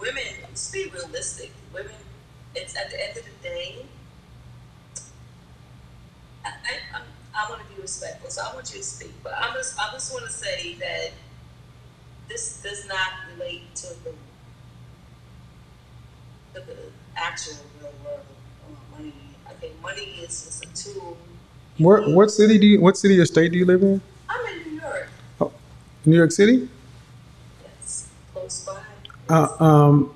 Women, 0.00 0.22
let's 0.42 0.70
be 0.70 0.90
realistic. 0.92 1.52
Women, 1.72 1.92
it's 2.54 2.76
at 2.76 2.90
the 2.90 3.08
end 3.08 3.16
of 3.16 3.24
the 3.24 3.48
day. 3.48 3.86
I, 6.44 6.48
I, 6.48 6.96
I'm, 6.96 7.02
I 7.34 7.50
want 7.50 7.62
to 7.62 7.74
be 7.74 7.80
respectful, 7.80 8.30
so 8.30 8.42
I 8.42 8.54
want 8.54 8.70
you 8.72 8.78
to 8.78 8.84
speak. 8.84 9.12
But 9.22 9.34
I 9.36 9.52
just, 9.54 9.78
I 9.78 9.90
just 9.92 10.12
want 10.12 10.26
to 10.26 10.32
say 10.32 10.74
that 10.74 11.12
this 12.28 12.60
does 12.62 12.86
not 12.86 13.08
relate 13.32 13.74
to 13.76 13.88
the, 14.04 14.12
to 16.54 16.66
the 16.66 16.76
actual 17.16 17.56
real 17.80 17.92
world. 18.04 18.20
Money, 18.92 19.14
I 19.48 19.52
think 19.54 19.80
money 19.80 20.02
is 20.22 20.44
just 20.44 20.64
a 20.64 20.92
tool. 20.92 21.16
Where, 21.78 22.02
what 22.08 22.30
city 22.30 22.58
do 22.58 22.66
you? 22.66 22.80
What 22.80 22.96
city 22.96 23.18
or 23.18 23.26
state 23.26 23.52
do 23.52 23.58
you 23.58 23.66
live 23.66 23.82
in? 23.82 24.00
I'm 24.28 24.46
in 24.46 24.72
New 24.72 24.80
York. 24.80 25.08
Oh, 25.40 25.52
New 26.04 26.16
York 26.16 26.32
City. 26.32 26.68
Yes, 27.80 28.08
close 28.32 28.64
by. 28.64 28.80
Uh, 29.28 29.62
um, 29.62 30.14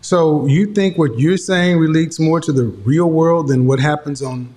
so 0.00 0.46
you 0.46 0.66
think 0.74 0.98
what 0.98 1.18
you're 1.18 1.36
saying 1.36 1.78
relates 1.78 2.18
more 2.18 2.40
to 2.40 2.52
the 2.52 2.64
real 2.64 3.08
world 3.10 3.48
than 3.48 3.66
what 3.66 3.78
happens 3.78 4.20
on 4.22 4.54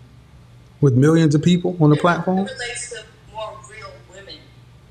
with 0.82 0.96
millions 0.96 1.36
of 1.36 1.42
people 1.44 1.78
on 1.80 1.90
the 1.90 1.96
platform? 1.98 2.40
It 2.40 2.52
relates 2.52 2.90
to 2.92 3.04
more 3.34 3.58
real 3.70 3.92
women, 4.12 4.36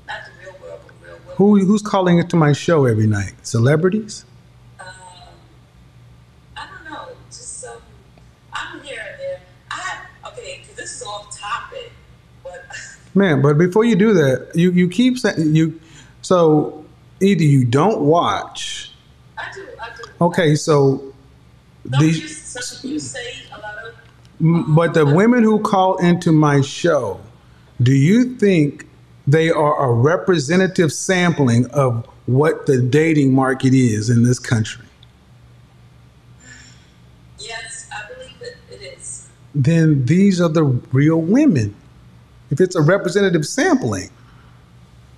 not 0.07 0.19
the 0.25 0.31
real 0.45 0.55
world, 0.61 0.79
but 0.85 0.93
real 1.05 1.17
women. 1.19 1.35
Who 1.37 1.59
who's 1.65 1.81
calling 1.81 2.19
it 2.19 2.29
to 2.29 2.35
my 2.35 2.53
show 2.53 2.85
every 2.85 3.07
night? 3.07 3.33
Celebrities? 3.43 4.25
Um, 4.79 4.87
I 6.55 6.67
don't 6.67 6.91
know, 6.91 7.09
just 7.27 7.61
some. 7.61 7.77
I'm 8.53 8.81
here 8.81 9.03
and 9.11 9.19
there. 9.19 9.41
I 9.71 9.75
have 9.75 10.31
okay, 10.33 10.59
because 10.61 10.75
this 10.75 10.95
is 10.95 11.03
off 11.03 11.37
topic, 11.37 11.91
but 12.43 12.65
Man, 13.15 13.41
but 13.41 13.57
before 13.57 13.85
you 13.85 13.95
do 13.95 14.13
that, 14.13 14.51
you 14.55 14.71
you 14.71 14.89
keep 14.89 15.17
saying 15.17 15.55
you. 15.55 15.79
So 16.21 16.85
either 17.21 17.43
you 17.43 17.63
don't 17.65 18.01
watch. 18.01 18.91
I 19.37 19.51
do, 19.53 19.65
I 19.81 19.89
do. 19.95 20.03
Okay, 20.21 20.55
so 20.55 21.13
Don't 21.89 22.01
the 22.01 22.07
you, 22.07 22.13
you 22.91 22.99
say 22.99 23.33
a 23.53 23.59
lot 23.59 23.77
of 23.85 23.93
m- 24.41 24.55
um, 24.55 24.75
but 24.75 24.93
the 24.93 25.05
women 25.05 25.43
who 25.43 25.59
call 25.59 25.97
into 25.97 26.31
my 26.33 26.59
show, 26.61 27.21
do 27.81 27.93
you 27.93 28.35
think 28.35 28.85
they 29.25 29.49
are 29.49 29.89
a 29.89 29.93
representative 29.93 30.91
sampling 30.91 31.67
of 31.71 32.05
what 32.25 32.65
the 32.65 32.81
dating 32.81 33.33
market 33.33 33.73
is 33.73 34.09
in 34.09 34.23
this 34.23 34.39
country? 34.39 34.85
yes, 37.39 37.87
I 37.93 38.11
believe 38.13 38.41
it, 38.41 38.57
it 38.71 38.97
is. 38.97 39.29
Then 39.53 40.05
these 40.05 40.41
are 40.41 40.49
the 40.49 40.63
real 40.63 41.21
women. 41.21 41.75
If 42.51 42.61
it's 42.61 42.75
a 42.75 42.81
representative 42.81 43.45
sampling, 43.45 44.09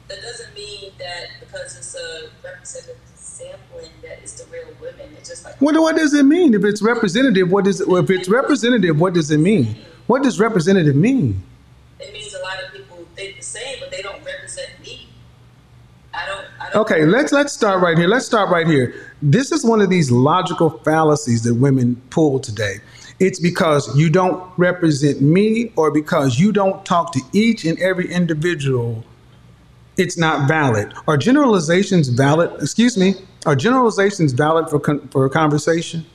That 0.08 0.22
doesn't 0.22 0.54
mean 0.56 0.92
that 1.00 1.28
because 1.40 1.78
it's 1.78 1.96
a 1.96 2.30
representative 2.44 2.98
sampling 3.16 3.92
that 4.02 4.20
it's 4.22 4.42
the 4.42 4.50
real 4.52 4.68
women. 4.82 5.14
It's 5.18 5.30
just 5.30 5.44
like 5.46 5.62
what, 5.62 5.76
what 5.76 5.96
does 5.96 6.14
it 6.14 6.24
mean? 6.24 6.54
If 6.54 6.64
it's 6.64 6.82
representative, 6.82 7.52
what 7.52 7.66
does 7.66 7.82
if 7.82 8.10
it's 8.10 8.30
representative, 8.30 9.00
what 9.00 9.14
does 9.14 9.30
it 9.32 9.40
mean? 9.40 9.76
What 10.08 10.24
does 10.24 10.40
representative 10.40 10.96
mean? 10.96 11.44
it 12.00 12.14
means 12.14 12.34
a 12.34 12.40
lot 12.40 12.64
of 12.64 12.72
people 12.72 13.06
think 13.16 13.38
the 13.38 13.44
same, 13.44 13.80
but 13.80 13.92
they 13.92 14.02
don't 14.02 14.24
represent 14.24 14.70
me. 14.82 15.10
I 16.14 16.26
don't. 16.26 16.46
I 16.60 16.70
don't 16.72 16.82
Okay, 16.82 17.06
let's 17.06 17.32
let's 17.32 17.54
start 17.54 17.82
right 17.82 17.98
here. 17.98 18.08
Let's 18.08 18.26
start 18.26 18.50
right 18.50 18.68
here. 18.68 19.07
This 19.22 19.52
is 19.52 19.66
one 19.66 19.82
of 19.82 19.90
these 19.90 20.12
logical 20.12 20.70
fallacies 20.70 21.44
that 21.44 21.56
women 21.56 21.96
pull 22.10 22.40
today. 22.40 22.76
It's 23.20 23.40
because 23.40 23.98
you 23.98 24.10
don't 24.12 24.44
represent 24.58 25.22
me 25.22 25.72
or 25.76 25.90
because 25.90 26.40
you 26.40 26.52
don't 26.52 26.86
talk 26.86 27.12
to 27.14 27.22
each 27.34 27.66
and 27.66 27.80
every 27.80 28.12
individual. 28.12 29.04
It's 29.98 30.18
not 30.18 30.48
valid. 30.48 30.94
Are 31.08 31.18
generalizations 31.18 32.10
valid? 32.10 32.52
Excuse 32.62 32.96
me. 32.96 33.16
Are 33.48 33.56
generalizations 33.56 34.34
valid 34.34 34.70
for 34.70 34.80
con- 34.80 35.08
for 35.08 35.26
a 35.26 35.30
conversation? 35.32 36.06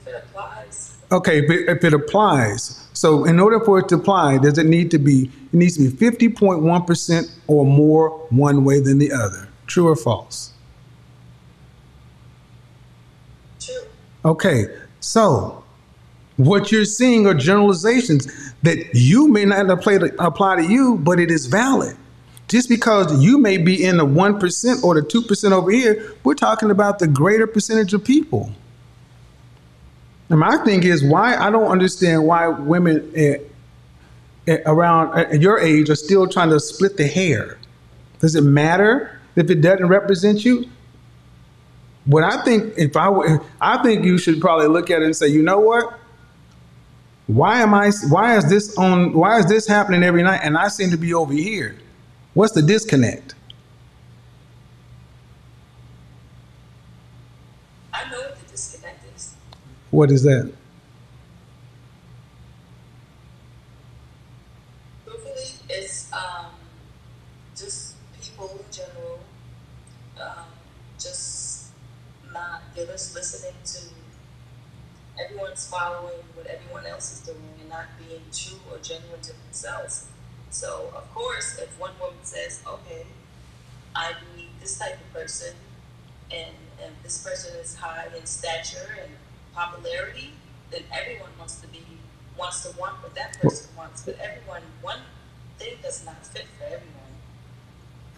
If 0.00 0.06
it 0.06 0.24
applies, 0.24 0.96
Okay, 1.10 1.44
if 1.44 1.50
it, 1.50 1.68
if 1.68 1.84
it 1.84 1.92
applies. 1.92 2.81
So 3.02 3.24
in 3.24 3.40
order 3.40 3.58
for 3.58 3.80
it 3.80 3.88
to 3.88 3.96
apply, 3.96 4.38
does 4.38 4.58
it 4.58 4.66
need 4.66 4.92
to 4.92 4.98
be 5.00 5.24
it 5.24 5.54
needs 5.54 5.76
to 5.76 5.90
be 5.90 6.10
50.1% 6.28 7.34
or 7.48 7.66
more 7.66 8.10
one 8.30 8.64
way 8.64 8.78
than 8.78 8.98
the 8.98 9.10
other? 9.10 9.48
True 9.66 9.88
or 9.88 9.96
false? 9.96 10.52
true. 13.58 13.74
Okay. 14.24 14.66
So 15.00 15.64
what 16.36 16.70
you're 16.70 16.84
seeing 16.84 17.26
are 17.26 17.34
generalizations 17.34 18.28
that 18.62 18.94
you 18.94 19.26
may 19.26 19.46
not 19.46 19.68
apply 19.68 19.98
to, 19.98 20.24
apply 20.24 20.62
to 20.62 20.64
you, 20.64 20.98
but 20.98 21.18
it 21.18 21.32
is 21.32 21.46
valid. 21.46 21.96
Just 22.46 22.68
because 22.68 23.20
you 23.20 23.36
may 23.36 23.56
be 23.56 23.84
in 23.84 23.96
the 23.96 24.06
1% 24.06 24.84
or 24.84 24.94
the 24.94 25.02
2% 25.02 25.50
over 25.50 25.72
here, 25.72 26.14
we're 26.22 26.34
talking 26.34 26.70
about 26.70 27.00
the 27.00 27.08
greater 27.08 27.48
percentage 27.48 27.94
of 27.94 28.04
people. 28.04 28.52
And 30.32 30.40
my 30.40 30.56
thing 30.64 30.82
is 30.82 31.04
why 31.04 31.36
I 31.36 31.50
don't 31.50 31.70
understand 31.70 32.26
why 32.26 32.48
women 32.48 33.12
eh, 33.14 33.36
eh, 34.46 34.58
around 34.64 35.18
eh, 35.18 35.34
your 35.34 35.58
age 35.58 35.90
are 35.90 35.94
still 35.94 36.26
trying 36.26 36.48
to 36.48 36.58
split 36.58 36.96
the 36.96 37.06
hair. 37.06 37.58
Does 38.18 38.34
it 38.34 38.40
matter 38.40 39.20
if 39.36 39.50
it 39.50 39.60
doesn't 39.60 39.88
represent 39.88 40.42
you? 40.42 40.70
What 42.06 42.24
I 42.24 42.42
think, 42.44 42.72
if 42.78 42.96
I 42.96 43.10
were, 43.10 43.44
I 43.60 43.82
think 43.82 44.06
you 44.06 44.16
should 44.16 44.40
probably 44.40 44.68
look 44.68 44.90
at 44.90 45.02
it 45.02 45.04
and 45.04 45.14
say, 45.14 45.28
you 45.28 45.42
know 45.42 45.60
what? 45.60 46.00
Why 47.26 47.60
am 47.60 47.74
I? 47.74 47.90
Why 48.08 48.38
is 48.38 48.48
this 48.48 48.74
on? 48.78 49.12
Why 49.12 49.38
is 49.38 49.44
this 49.44 49.66
happening 49.66 50.02
every 50.02 50.22
night? 50.22 50.40
And 50.42 50.56
I 50.56 50.68
seem 50.68 50.90
to 50.92 50.96
be 50.96 51.12
over 51.12 51.34
here. 51.34 51.76
What's 52.32 52.54
the 52.54 52.62
disconnect? 52.62 53.34
I 57.92 58.10
know 58.10 58.18
what 58.18 58.40
the 58.40 58.50
disconnect 58.50 59.04
is. 59.14 59.34
What 59.92 60.10
is 60.10 60.24
that? 60.24 60.52
Truthfully, 65.04 65.44
it's 65.70 66.12
um, 66.12 66.46
just 67.56 67.96
people 68.20 68.50
in 68.50 68.64
general, 68.72 69.20
um, 70.20 70.46
just 70.98 71.70
not 72.32 72.62
they're 72.74 72.86
just 72.86 73.14
listening 73.14 73.54
to 73.64 73.80
everyone's 75.20 75.66
following 75.68 76.20
what 76.34 76.46
everyone 76.46 76.86
else 76.86 77.12
is 77.12 77.20
doing 77.20 77.54
and 77.60 77.68
not 77.68 77.86
being 77.98 78.22
true 78.32 78.58
or 78.70 78.78
genuine 78.78 79.20
to 79.22 79.32
themselves. 79.44 80.08
So, 80.50 80.92
of 80.96 81.12
course, 81.14 81.58
if 81.58 81.78
one 81.80 81.92
woman 82.00 82.18
says, 82.24 82.62
"Okay, 82.66 83.06
I 83.94 84.14
need 84.36 84.50
this 84.60 84.78
type 84.78 85.00
of 85.00 85.14
person," 85.14 85.54
and 86.30 86.56
and 86.82 86.94
this 87.02 87.22
person 87.24 87.56
is 87.58 87.76
high 87.76 88.08
in 88.16 88.26
stature 88.26 88.96
and 89.02 89.12
popularity, 89.54 90.32
then 90.70 90.82
everyone 90.92 91.30
wants 91.38 91.56
to 91.60 91.66
be 91.68 91.80
wants 92.38 92.62
to 92.62 92.78
want 92.78 93.02
what 93.02 93.14
that 93.14 93.38
person 93.40 93.68
wants. 93.76 94.02
But 94.02 94.18
everyone, 94.18 94.62
one 94.80 94.98
thing 95.58 95.74
does 95.82 96.04
not 96.04 96.26
fit 96.26 96.46
for 96.58 96.64
everyone. 96.64 96.92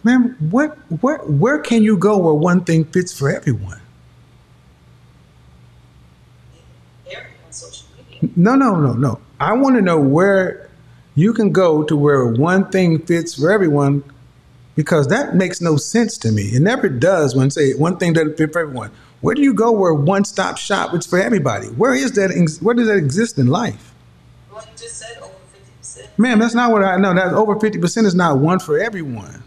Ma'am, 0.03 0.37
what, 0.51 0.77
where, 1.01 1.17
where 1.19 1.59
can 1.59 1.83
you 1.83 1.97
go 1.97 2.17
where 2.17 2.33
one 2.33 2.63
thing 2.63 2.85
fits 2.85 3.17
for 3.17 3.29
everyone? 3.29 3.81
Here 7.05 7.27
on 7.45 7.51
social 7.51 7.87
media, 7.97 8.29
No, 8.35 8.55
no, 8.55 8.75
no, 8.79 8.93
no. 8.93 9.19
I 9.39 9.53
want 9.53 9.75
to 9.75 9.81
know 9.81 9.99
where 9.99 10.69
you 11.15 11.33
can 11.33 11.51
go 11.51 11.83
to 11.83 11.95
where 11.95 12.25
one 12.25 12.69
thing 12.69 12.99
fits 12.99 13.35
for 13.35 13.51
everyone 13.51 14.03
because 14.75 15.07
that 15.07 15.35
makes 15.35 15.61
no 15.61 15.77
sense 15.77 16.17
to 16.19 16.31
me. 16.31 16.43
It 16.43 16.61
never 16.61 16.89
does 16.89 17.35
when 17.35 17.49
say 17.49 17.73
one 17.73 17.97
thing 17.97 18.13
doesn't 18.13 18.37
fit 18.37 18.53
for 18.53 18.59
everyone. 18.59 18.91
Where 19.25 19.33
do 19.33 19.41
you 19.41 19.55
go 19.55 19.71
where 19.71 19.91
one 19.91 20.23
stop 20.23 20.55
shop 20.55 20.93
is 20.93 21.07
for 21.07 21.17
everybody? 21.17 21.65
Where 21.69 21.95
is 21.95 22.11
that? 22.11 22.29
Where 22.61 22.75
does 22.75 22.87
that 22.87 22.97
exist 22.97 23.39
in 23.39 23.47
life? 23.47 23.91
well, 24.53 24.63
you 24.63 24.77
just 24.77 24.99
said 24.99 25.17
over 25.17 25.33
fifty 25.51 25.71
percent 25.79 26.09
Ma'am, 26.19 26.37
that's 26.37 26.53
not 26.53 26.71
what 26.71 26.83
I 26.83 26.97
know. 26.97 27.11
That 27.11 27.33
over 27.33 27.55
50% 27.55 28.05
is 28.05 28.13
not 28.13 28.37
one 28.37 28.59
for 28.59 28.77
everyone. 28.77 29.41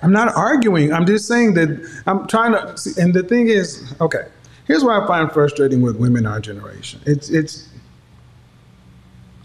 I'm 0.00 0.12
not 0.12 0.34
arguing. 0.34 0.94
I'm 0.94 1.04
just 1.04 1.28
saying 1.28 1.52
that 1.54 2.02
I'm 2.06 2.26
trying 2.26 2.52
to. 2.52 2.78
See, 2.78 2.98
and 2.98 3.12
the 3.12 3.22
thing 3.22 3.48
is, 3.48 3.94
okay, 4.00 4.26
here's 4.66 4.82
what 4.82 5.02
I 5.02 5.06
find 5.06 5.30
frustrating 5.30 5.82
with 5.82 5.96
women 5.96 6.24
our 6.24 6.40
generation. 6.40 7.02
It's 7.04 7.28
it's 7.28 7.68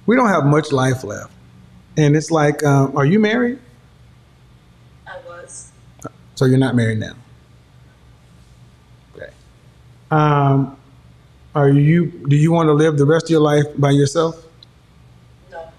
we 0.06 0.16
don't 0.16 0.30
have 0.30 0.46
much 0.46 0.72
life 0.72 1.04
left, 1.04 1.34
and 1.98 2.16
it's 2.16 2.32
like, 2.32 2.64
um, 2.64 2.96
are 2.96 3.06
you 3.06 3.20
married? 3.20 3.60
I 6.42 6.48
was. 6.48 6.52
So 6.52 6.52
you're 6.52 6.58
not 6.58 6.76
married 6.76 7.00
now. 7.00 7.14
Okay. 9.16 9.32
Um, 10.10 10.78
are 11.56 11.70
you? 11.70 12.08
Do 12.28 12.36
you 12.36 12.52
want 12.52 12.68
to 12.68 12.74
live 12.74 12.98
the 12.98 13.06
rest 13.06 13.26
of 13.26 13.30
your 13.30 13.42
life 13.42 13.66
by 13.78 13.92
yourself? 13.92 14.46
No. 15.52 15.70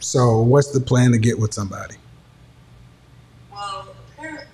So 0.00 0.40
what's 0.40 0.72
the 0.72 0.80
plan 0.80 1.12
to 1.12 1.18
get 1.18 1.38
with 1.38 1.52
somebody? 1.52 1.96
Well, 3.52 3.88
apparently, 4.16 4.46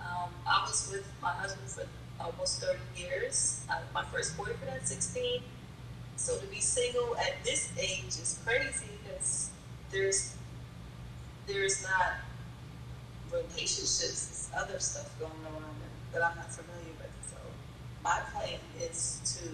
um, 0.00 0.30
I 0.46 0.64
was 0.66 0.88
with 0.92 1.06
my 1.22 1.32
husband 1.32 1.68
for 1.68 1.86
almost 2.24 2.60
30 2.60 2.78
years. 2.96 3.64
I, 3.70 3.80
my 3.92 4.04
first 4.04 4.36
boyfriend 4.36 4.74
at 4.74 4.86
16. 4.86 5.42
So 6.16 6.38
to 6.38 6.46
be 6.46 6.60
single 6.60 7.16
at 7.16 7.44
this 7.44 7.72
age 7.78 8.08
is 8.08 8.38
crazy 8.44 8.86
because 9.02 9.50
there's 9.90 10.34
there's 11.46 11.82
not 11.82 11.88
relationships, 11.88 12.26
there's 12.26 12.27
other 14.58 14.78
stuff 14.78 15.08
going 15.18 15.32
on 15.54 15.62
that 16.12 16.22
I'm 16.22 16.36
not 16.36 16.52
familiar 16.52 16.94
with. 16.98 17.14
So 17.30 17.36
my 18.02 18.20
plan 18.32 18.58
is 18.80 19.20
to 19.38 19.48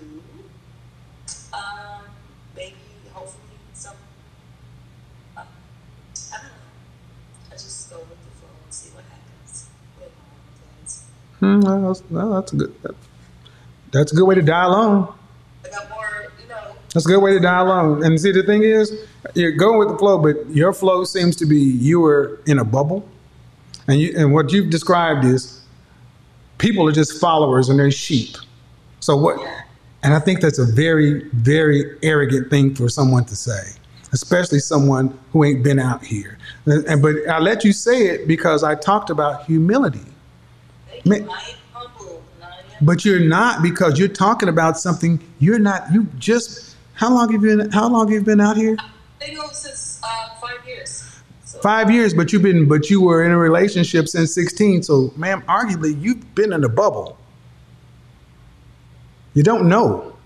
um, 1.57 2.03
maybe 2.57 2.77
hopefully 3.13 3.59
some 3.75 3.95
uh, 5.37 5.43
I 6.33 6.37
don't 6.37 6.45
know. 6.45 6.51
I 7.51 7.53
just 7.53 7.91
go 7.91 7.99
with 7.99 8.09
the 8.09 8.31
flow 8.41 8.49
and 8.65 8.75
see 8.75 8.91
what 8.91 9.05
happens 9.05 9.67
with 10.01 10.11
my 10.19 10.27
plans. 10.81 11.05
Hmm, 11.41 11.61
well, 11.61 11.89
that's, 11.89 12.11
well, 12.11 12.31
that's 12.35 12.53
a 12.53 12.57
good. 12.57 12.83
That, 12.83 12.95
that's 13.93 14.13
a 14.13 14.17
good 14.17 14.25
way 14.25 14.35
to 14.35 14.43
die 14.43 14.65
alone. 14.65 15.15
More, 15.89 16.33
you 16.43 16.49
know, 16.49 16.75
That's 16.93 17.07
a 17.07 17.09
good 17.09 17.23
way 17.23 17.33
to 17.33 17.41
die 17.41 17.61
alone. 17.61 18.05
And 18.05 18.21
see, 18.21 18.33
the 18.33 18.43
thing 18.43 18.65
is, 18.65 18.93
you're 19.35 19.53
going 19.53 19.79
with 19.79 19.89
the 19.89 19.97
flow, 19.97 20.19
but 20.19 20.51
your 20.51 20.73
flow 20.73 21.05
seems 21.05 21.37
to 21.37 21.47
be 21.47 21.59
you 21.59 22.01
were 22.01 22.41
in 22.45 22.59
a 22.59 22.65
bubble, 22.65 23.09
and 23.89 24.01
you 24.01 24.15
and 24.17 24.33
what 24.33 24.53
you've 24.53 24.71
described 24.71 25.25
is 25.25 25.61
people 26.59 26.89
are 26.89 26.93
just 26.93 27.21
followers 27.21 27.69
and 27.69 27.79
they're 27.79 27.91
sheep. 27.91 28.37
So 29.01 29.17
what? 29.17 29.39
And 30.03 30.13
I 30.15 30.19
think 30.21 30.41
that's 30.41 30.59
a 30.59 30.67
very, 30.67 31.25
very 31.31 31.97
arrogant 32.03 32.51
thing 32.51 32.75
for 32.75 32.89
someone 32.91 33.25
to 33.27 33.37
say, 33.37 33.63
especially 34.13 34.59
someone 34.59 35.19
who 35.33 35.45
ain't 35.45 35.63
been 35.63 35.79
out 35.79 36.05
here. 36.05 36.39
And, 36.67 36.85
and- 36.87 37.03
but 37.03 37.17
I 37.29 37.39
let 37.39 37.65
you 37.65 37.73
say 37.73 38.07
it 38.09 38.29
because 38.29 38.63
I 38.65 38.75
talked 38.75 39.09
about 39.11 39.45
humility. 39.47 40.05
thank 40.89 41.05
you. 41.07 41.27
Ma- 41.27 41.33
I 41.35 41.39
am 41.39 41.57
humble. 41.73 42.23
and 42.37 42.45
I 42.45 42.49
am 42.79 42.85
But 42.87 43.05
you're 43.05 43.21
not 43.21 43.63
because 43.63 43.99
you're 43.99 44.09
talking 44.09 44.49
about 44.49 44.79
something 44.79 45.21
you're 45.39 45.59
not. 45.59 45.91
You 45.93 46.05
just 46.19 46.77
how 46.95 47.11
long 47.13 47.33
have 47.33 47.43
you 47.43 47.57
been? 47.57 47.71
How 47.73 47.89
long 47.89 48.07
have 48.09 48.13
you 48.15 48.23
been 48.23 48.41
out 48.41 48.57
here? 48.57 48.77
single 49.21 49.49
since 49.49 50.01
uh, 50.05 50.29
five 50.41 50.67
years. 50.67 51.14
So 51.55 51.61
Five 51.61 51.91
years, 51.91 52.13
but 52.13 52.33
you've 52.33 52.43
been, 52.43 52.67
but 52.69 52.91
you 52.91 53.01
were 53.01 53.25
in 53.25 53.31
a 53.31 53.39
relationship 53.39 54.09
since 54.09 54.35
16. 54.35 54.83
So, 54.83 55.13
ma'am, 55.17 55.43
arguably 55.43 56.01
you've 56.01 56.35
been 56.35 56.53
in 56.53 56.65
a 56.65 56.69
bubble. 56.69 57.17
You 59.35 59.45
don't 59.45 59.69
know. 59.69 60.17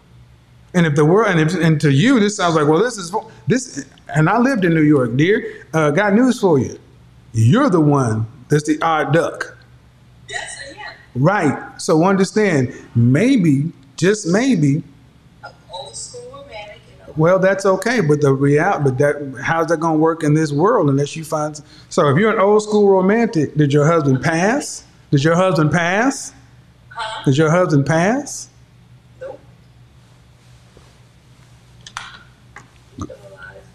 And 0.72 0.86
if 0.86 0.94
the 0.94 1.04
world, 1.04 1.28
and, 1.28 1.40
if, 1.40 1.54
and 1.54 1.78
to 1.82 1.92
you, 1.92 2.18
this 2.18 2.36
sounds 2.36 2.54
like, 2.54 2.66
well, 2.66 2.82
this 2.82 2.96
is 2.96 3.14
this. 3.46 3.86
And 4.08 4.28
I 4.28 4.38
lived 4.38 4.64
in 4.64 4.72
New 4.74 4.82
York, 4.82 5.16
dear. 5.16 5.66
Uh, 5.74 5.90
got 5.90 6.14
news 6.14 6.40
for 6.40 6.58
you. 6.58 6.78
You're 7.32 7.68
the 7.68 7.80
one 7.80 8.26
that's 8.48 8.64
the 8.64 8.80
odd 8.80 9.12
duck. 9.12 9.56
yes, 10.28 10.58
I 10.66 10.78
am. 10.78 10.94
Right. 11.14 11.80
So 11.80 12.04
understand, 12.04 12.74
maybe, 12.94 13.72
just 13.96 14.26
maybe, 14.26 14.82
I'm 15.44 15.52
old 15.70 15.94
school 15.94 16.30
romantic, 16.32 16.80
you 16.90 17.06
know. 17.06 17.07
Well, 17.18 17.40
that's 17.40 17.66
okay, 17.66 18.00
but 18.00 18.20
the 18.20 18.32
real, 18.32 18.80
but 18.80 18.96
that 18.98 19.40
how's 19.42 19.66
that 19.66 19.80
gonna 19.80 19.98
work 19.98 20.22
in 20.22 20.34
this 20.34 20.52
world 20.52 20.88
unless 20.88 21.16
you 21.16 21.24
find? 21.24 21.60
So 21.88 22.08
if 22.10 22.16
you're 22.16 22.32
an 22.32 22.38
old 22.38 22.62
school 22.62 22.88
romantic, 22.88 23.56
did 23.56 23.72
your 23.72 23.84
husband 23.84 24.22
pass? 24.22 24.84
Did 25.10 25.24
your 25.24 25.34
husband 25.34 25.72
pass? 25.72 26.32
Huh? 26.90 27.24
Did 27.24 27.36
your 27.36 27.50
husband 27.50 27.86
pass? 27.86 28.48
Nope. 29.20 29.40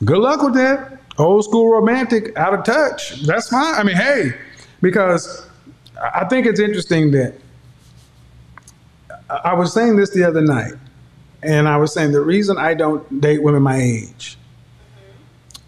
Good 0.06 0.20
luck 0.20 0.42
with 0.42 0.54
that. 0.54 1.02
Old 1.18 1.44
school 1.44 1.70
romantic, 1.70 2.36
out 2.38 2.54
of 2.54 2.64
touch. 2.64 3.24
That's 3.24 3.50
fine. 3.50 3.76
I 3.76 3.84
mean, 3.84 3.98
hey, 3.98 4.34
because 4.82 5.46
I 6.16 6.24
think 6.26 6.48
it's 6.48 6.62
interesting 6.62 7.12
that 7.12 7.36
I 9.30 9.54
was 9.54 9.74
saying 9.74 9.98
this 9.98 10.12
the 10.12 10.24
other 10.24 10.42
night, 10.42 10.74
and 11.46 11.68
I 11.68 11.78
was 11.78 11.94
saying 11.94 12.12
the 12.12 12.22
reason 12.22 12.58
I 12.58 12.74
don't 12.74 13.22
date 13.22 13.44
women 13.44 13.62
my 13.62 13.78
age, 13.78 14.38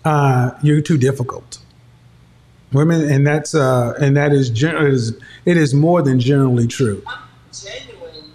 uh, 0.04 0.52
you're 0.62 0.82
too 0.82 0.98
difficult. 0.98 1.60
Women, 2.74 3.10
and 3.10 3.26
that's 3.26 3.56
uh, 3.56 3.94
and 4.02 4.18
that 4.18 4.34
is, 4.34 4.50
gen- 4.50 4.76
is 4.86 5.18
it 5.46 5.58
is 5.58 5.74
more 5.74 6.02
than 6.02 6.20
generally 6.20 6.68
true. 6.68 7.04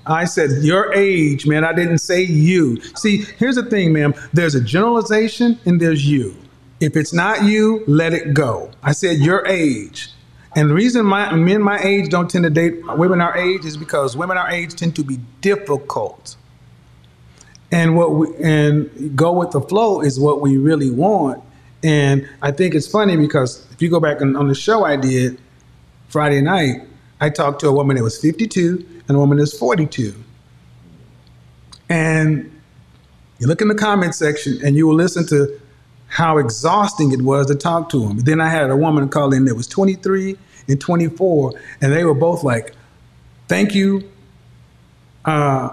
I 0.07 0.25
said 0.25 0.51
your 0.63 0.93
age, 0.95 1.47
man. 1.47 1.65
I 1.65 1.73
didn't 1.73 1.99
say 1.99 2.23
you. 2.23 2.81
See, 2.97 3.19
here's 3.39 3.57
the 3.57 3.65
thing, 3.65 3.93
ma'am. 3.93 4.15
There's 4.33 4.55
a 4.55 4.61
generalization 4.61 5.61
and 5.67 5.81
there's 5.81 6.07
you. 6.09 6.35
If 6.81 6.97
it's 6.97 7.13
not 7.13 7.45
you, 7.45 7.85
let 7.87 8.15
it 8.15 8.33
go. 8.33 8.71
I 8.83 8.93
said 8.93 9.19
your 9.19 9.47
age. 9.47 10.11
And 10.57 10.71
the 10.71 10.75
reason 10.75 11.07
my 11.07 11.33
men 11.35 11.63
my 11.63 11.79
age 11.79 12.09
don't 12.09 12.29
tend 12.29 12.45
to 12.45 12.51
date 12.51 12.83
women 12.97 13.21
our 13.21 13.37
age 13.37 13.65
is 13.65 13.77
because 13.77 14.17
women 14.17 14.37
our 14.37 14.51
age 14.51 14.75
tend 14.75 14.97
to 14.97 15.05
be 15.05 15.19
difficult. 15.41 16.37
And 17.73 17.97
what 17.97 18.13
we 18.13 18.35
and 18.43 19.17
go 19.17 19.33
with 19.33 19.53
the 19.53 19.61
flow 19.61 20.01
is 20.01 20.19
what 20.19 20.41
we 20.41 20.57
really 20.57 20.91
want. 20.91 21.43
And 21.83 22.29
I 22.43 22.51
think 22.51 22.75
it's 22.75 22.89
funny 22.89 23.17
because 23.17 23.67
if 23.73 23.81
you 23.81 23.89
go 23.89 24.01
back 24.01 24.21
on, 24.21 24.37
on 24.37 24.49
the 24.49 24.55
show 24.55 24.85
I 24.85 24.97
did 24.97 25.39
Friday 26.09 26.41
night, 26.41 26.83
I 27.21 27.31
talked 27.31 27.61
to 27.61 27.69
a 27.69 27.73
woman 27.73 27.97
that 27.97 28.03
was 28.03 28.21
52 28.21 29.03
and 29.09 29.17
a 29.17 29.21
woman 29.21 29.39
that's 29.39 29.57
42. 29.57 30.15
And 31.89 32.51
you 33.39 33.47
look 33.47 33.61
in 33.61 33.69
the 33.69 33.75
comment 33.75 34.15
section 34.15 34.59
and 34.65 34.77
you 34.77 34.87
will 34.87 34.95
listen 34.95 35.27
to 35.29 35.61
how 36.09 36.39
exhausting 36.39 37.13
it 37.13 37.23
was 37.23 37.47
to 37.47 37.55
talk 37.55 37.89
to 37.91 38.07
them. 38.07 38.19
Then 38.19 38.41
I 38.41 38.49
had 38.49 38.69
a 38.69 38.77
woman 38.77 39.09
call 39.09 39.33
in 39.33 39.45
that 39.45 39.55
was 39.55 39.67
23 39.69 40.37
and 40.69 40.81
24, 40.81 41.53
and 41.81 41.93
they 41.93 42.05
were 42.05 42.15
both 42.15 42.43
like, 42.43 42.75
Thank 43.49 43.75
you. 43.75 44.09
Uh, 45.25 45.71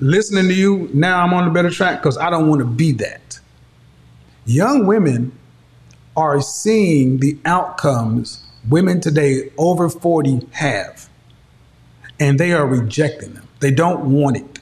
listening 0.00 0.48
to 0.48 0.54
you, 0.54 0.90
now 0.92 1.24
I'm 1.24 1.32
on 1.34 1.44
the 1.44 1.50
better 1.50 1.70
track 1.70 2.00
because 2.00 2.18
I 2.18 2.30
don't 2.30 2.48
want 2.48 2.60
to 2.60 2.66
be 2.66 2.92
that. 2.92 3.40
Young 4.46 4.86
women 4.86 5.32
are 6.16 6.40
seeing 6.40 7.18
the 7.18 7.38
outcomes 7.44 8.44
women 8.68 9.00
today 9.00 9.50
over 9.56 9.88
40 9.88 10.46
have, 10.52 11.08
and 12.18 12.38
they 12.38 12.52
are 12.52 12.66
rejecting 12.66 13.34
them. 13.34 13.48
They 13.60 13.70
don't 13.70 14.12
want 14.12 14.36
it. 14.36 14.58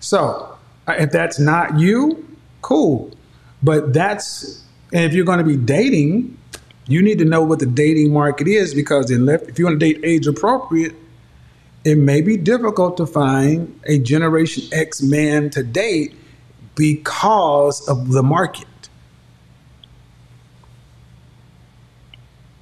So, 0.00 0.56
uh, 0.86 0.94
if 0.98 1.10
that's 1.10 1.38
not 1.38 1.78
you, 1.78 2.26
cool. 2.60 3.12
But 3.62 3.92
that's, 3.92 4.64
and 4.92 5.04
if 5.04 5.14
you're 5.14 5.24
going 5.24 5.38
to 5.38 5.44
be 5.44 5.56
dating, 5.56 6.36
you 6.88 7.02
need 7.02 7.18
to 7.18 7.24
know 7.24 7.42
what 7.42 7.60
the 7.60 7.66
dating 7.66 8.12
market 8.12 8.48
is 8.48 8.74
because 8.74 9.10
if 9.10 9.58
you 9.58 9.64
want 9.64 9.78
to 9.78 9.92
date 9.92 10.00
age 10.04 10.26
appropriate, 10.26 10.94
it 11.84 11.96
may 11.96 12.20
be 12.20 12.36
difficult 12.36 12.96
to 12.96 13.06
find 13.06 13.78
a 13.84 13.98
Generation 13.98 14.64
X 14.72 15.02
man 15.02 15.50
to 15.50 15.62
date 15.62 16.14
because 16.74 17.86
of 17.88 18.12
the 18.12 18.22
market. 18.22 18.66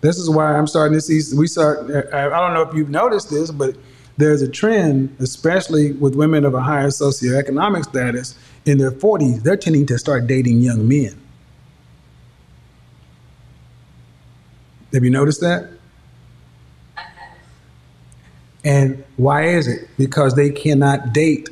This 0.01 0.17
is 0.17 0.31
why 0.31 0.57
I'm 0.57 0.67
starting 0.67 0.97
to 0.97 1.01
see. 1.01 1.37
We 1.37 1.47
start. 1.47 1.91
I 2.15 2.29
don't 2.29 2.55
know 2.55 2.63
if 2.63 2.75
you've 2.75 2.89
noticed 2.89 3.29
this, 3.31 3.51
but 3.51 3.77
there's 4.17 4.41
a 4.41 4.49
trend, 4.49 5.15
especially 5.19 5.93
with 5.93 6.15
women 6.15 6.45
of 6.45 6.55
a 6.55 6.61
higher 6.61 6.89
socioeconomic 6.89 7.85
status 7.85 8.35
in 8.65 8.79
their 8.79 8.91
40s. 8.91 9.43
They're 9.43 9.59
tending 9.59 9.87
to 9.87 9.99
start 9.99 10.27
dating 10.27 10.61
young 10.61 10.89
men. 10.89 11.21
Have 14.95 15.05
you 15.05 15.11
noticed 15.11 15.41
that? 15.43 15.71
And 18.65 19.03
why 19.17 19.45
is 19.47 19.67
it? 19.67 19.89
Because 19.97 20.35
they 20.35 20.51
cannot 20.51 21.13
date 21.13 21.49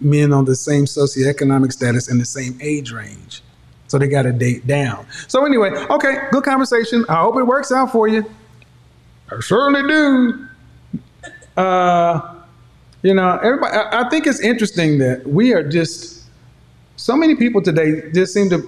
men 0.00 0.32
on 0.32 0.44
the 0.44 0.56
same 0.56 0.84
socioeconomic 0.84 1.72
status 1.72 2.08
in 2.10 2.18
the 2.18 2.24
same 2.24 2.58
age 2.60 2.92
range. 2.92 3.42
So 3.88 3.98
they 3.98 4.08
got 4.08 4.22
to 4.22 4.32
date 4.32 4.66
down. 4.66 5.06
So, 5.28 5.44
anyway, 5.44 5.70
okay, 5.70 6.14
good 6.30 6.44
conversation. 6.44 7.04
I 7.08 7.20
hope 7.22 7.36
it 7.36 7.44
works 7.44 7.70
out 7.72 7.92
for 7.92 8.08
you. 8.08 8.24
I 9.30 9.40
certainly 9.40 9.86
do. 9.88 10.48
Uh, 11.56 12.38
You 13.02 13.14
know, 13.14 13.38
everybody. 13.42 13.76
I, 13.76 14.02
I 14.02 14.08
think 14.08 14.26
it's 14.26 14.40
interesting 14.40 14.98
that 14.98 15.26
we 15.26 15.52
are 15.52 15.68
just 15.68 16.22
so 16.96 17.16
many 17.16 17.34
people 17.34 17.60
today 17.60 18.10
just 18.12 18.32
seem 18.32 18.48
to. 18.50 18.58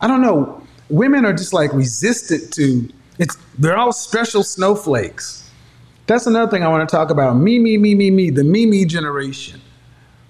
I 0.00 0.06
don't 0.08 0.22
know. 0.22 0.62
Women 0.88 1.26
are 1.26 1.32
just 1.34 1.52
like 1.52 1.72
resistant 1.74 2.52
to 2.54 2.88
it's. 3.18 3.36
They're 3.58 3.76
all 3.76 3.92
special 3.92 4.42
snowflakes. 4.42 5.49
That's 6.10 6.26
another 6.26 6.50
thing 6.50 6.64
I 6.64 6.68
want 6.68 6.88
to 6.88 6.92
talk 6.92 7.10
about. 7.10 7.36
Me, 7.36 7.60
me, 7.60 7.78
me, 7.78 7.94
me, 7.94 8.10
me. 8.10 8.30
The 8.30 8.42
me, 8.42 8.66
me 8.66 8.84
generation. 8.84 9.60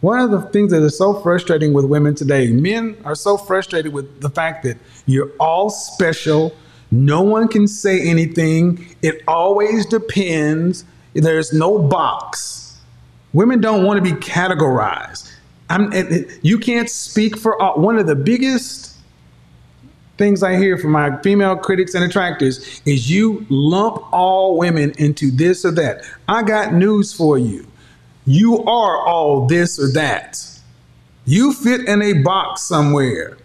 One 0.03 0.21
of 0.21 0.31
the 0.31 0.43
things 0.43 0.73
that 0.73 0.83
is 0.83 0.99
so 0.99 1.15
frustrating 1.23 1.73
with 1.73 1.87
women 1.87 2.15
today, 2.15 2.49
men 2.53 2.99
are 3.03 3.15
so 3.15 3.39
frustrated 3.39 3.91
with 3.95 4.21
the 4.21 4.29
fact 4.29 4.63
that 4.65 4.77
you're 5.07 5.31
all 5.41 5.71
special. 5.71 6.55
No 6.91 7.23
one 7.23 7.49
can 7.49 7.67
say 7.67 7.99
anything. 7.99 8.95
It 9.01 9.23
always 9.27 9.87
depends. 9.87 10.85
There's 11.15 11.55
no 11.55 11.79
box. 11.79 12.79
Women 13.33 13.63
don't 13.63 13.83
want 13.87 13.97
to 13.97 14.03
be 14.03 14.21
categorized. 14.21 15.33
It- 15.71 16.41
you 16.43 16.59
can't 16.59 16.91
speak 16.91 17.39
for 17.39 17.59
all. 17.61 17.81
One 17.81 17.97
of 17.99 18.07
the 18.07 18.17
biggest 18.17 18.90
things 20.21 20.43
I 20.43 20.57
hear 20.57 20.77
from 20.77 20.93
my 20.93 21.21
female 21.23 21.57
critics 21.57 21.95
and 21.95 22.05
attractors 22.05 22.81
is 22.85 23.11
you 23.11 23.45
lump 23.49 24.05
all 24.13 24.59
women 24.59 24.93
into 24.99 25.31
this 25.31 25.65
or 25.65 25.73
that. 25.73 26.05
I 26.29 26.43
got 26.43 26.75
news 26.75 27.13
for 27.13 27.39
you. 27.39 27.67
You 28.27 28.63
are 28.65 29.07
all 29.07 29.47
this 29.47 29.81
or 29.81 29.91
that. 29.93 30.47
You 31.25 31.55
fit 31.55 31.89
in 31.89 32.03
a 32.03 32.23
box 32.23 32.61
somewhere. 32.61 33.39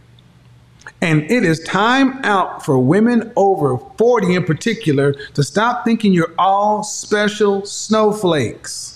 And 1.01 1.23
it 1.31 1.43
is 1.43 1.63
time 1.63 2.19
out 2.25 2.65
for 2.65 2.77
women 2.77 3.31
over 3.37 3.77
40 3.97 4.35
in 4.35 4.43
particular 4.43 5.13
to 5.13 5.43
stop 5.43 5.85
thinking 5.85 6.11
you're 6.11 6.33
all 6.37 6.83
special 6.83 7.65
snowflakes. 7.65 8.94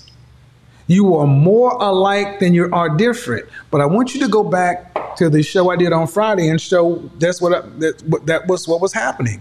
You 0.90 1.16
are 1.18 1.28
more 1.28 1.72
alike 1.74 2.40
than 2.40 2.56
you 2.56 2.68
are 2.74 2.90
different. 2.90 3.48
But 3.70 3.80
I 3.80 3.86
want 3.86 4.16
you 4.16 4.20
to 4.22 4.28
go 4.28 4.44
back 4.44 5.16
to 5.18 5.30
the 5.30 5.44
show 5.44 5.70
I 5.70 5.76
did 5.76 5.94
on 5.94 6.08
Friday 6.08 6.50
and 6.50 6.60
show 6.60 6.96
that's 7.20 7.40
what 7.40 7.54
I, 7.54 7.62
that, 7.78 8.22
that 8.26 8.48
was 8.48 8.68
what 8.68 8.82
was 8.82 8.92
happening. 8.92 9.40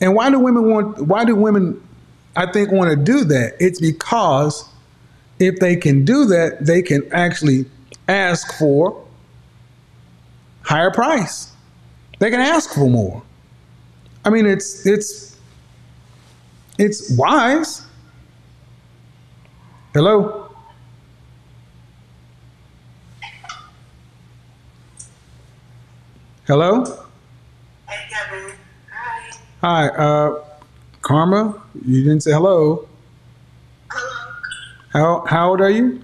And 0.00 0.14
why 0.14 0.30
do 0.30 0.40
women 0.40 0.70
want? 0.70 1.02
Why 1.02 1.26
do 1.26 1.36
women, 1.36 1.86
I 2.36 2.50
think, 2.50 2.72
want 2.72 2.88
to 2.88 2.96
do 2.96 3.22
that? 3.24 3.54
It's 3.60 3.78
because 3.78 4.66
if 5.38 5.58
they 5.60 5.76
can 5.76 6.06
do 6.06 6.24
that, 6.24 6.64
they 6.64 6.80
can 6.80 7.06
actually 7.12 7.66
ask 8.08 8.58
for 8.58 9.06
higher 10.62 10.90
price. 10.90 11.52
They 12.18 12.30
can 12.30 12.40
ask 12.40 12.72
for 12.72 12.88
more. 12.88 13.22
I 14.24 14.30
mean, 14.30 14.46
it's 14.46 14.86
it's 14.86 15.36
it's 16.78 17.14
wise. 17.14 17.82
Hello. 19.92 20.45
Hello. 26.46 26.84
Hey, 27.88 28.06
Kevin. 28.08 28.54
Hi. 28.92 29.30
Hi, 29.62 29.88
uh, 29.88 30.44
Karma. 31.02 31.60
You 31.84 32.04
didn't 32.04 32.20
say 32.22 32.30
hello. 32.30 32.86
Hello. 33.90 34.32
How 34.92 35.24
how 35.26 35.50
old 35.50 35.60
are 35.60 35.70
you? 35.70 36.00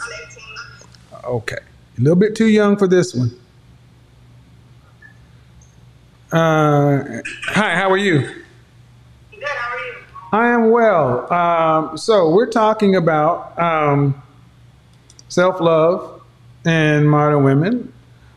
I'm 0.00 0.12
18. 0.30 1.24
Okay, 1.26 1.58
a 1.58 2.00
little 2.00 2.16
bit 2.16 2.34
too 2.34 2.46
young 2.46 2.78
for 2.78 2.88
this 2.88 3.14
one. 3.14 3.30
Uh, 6.32 7.20
hi, 7.48 7.74
how 7.74 7.90
are 7.90 7.98
you? 7.98 8.20
Good, 8.20 9.44
how 9.44 9.74
are 9.74 9.78
you? 9.78 9.94
I 10.32 10.48
am 10.54 10.70
well. 10.70 11.30
Um, 11.30 11.98
so 11.98 12.30
we're 12.30 12.50
talking 12.50 12.96
about 12.96 13.58
um, 13.58 14.22
self-love 15.28 16.22
and 16.64 17.10
modern 17.10 17.44
women. 17.44 17.92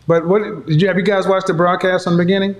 But 0.09 0.25
what 0.25 0.65
did 0.65 0.81
you 0.81 0.87
have? 0.87 0.97
You 0.97 1.03
guys 1.03 1.27
watched 1.27 1.45
the 1.45 1.53
broadcast 1.53 2.05
from 2.05 2.17
the 2.17 2.23
beginning? 2.23 2.55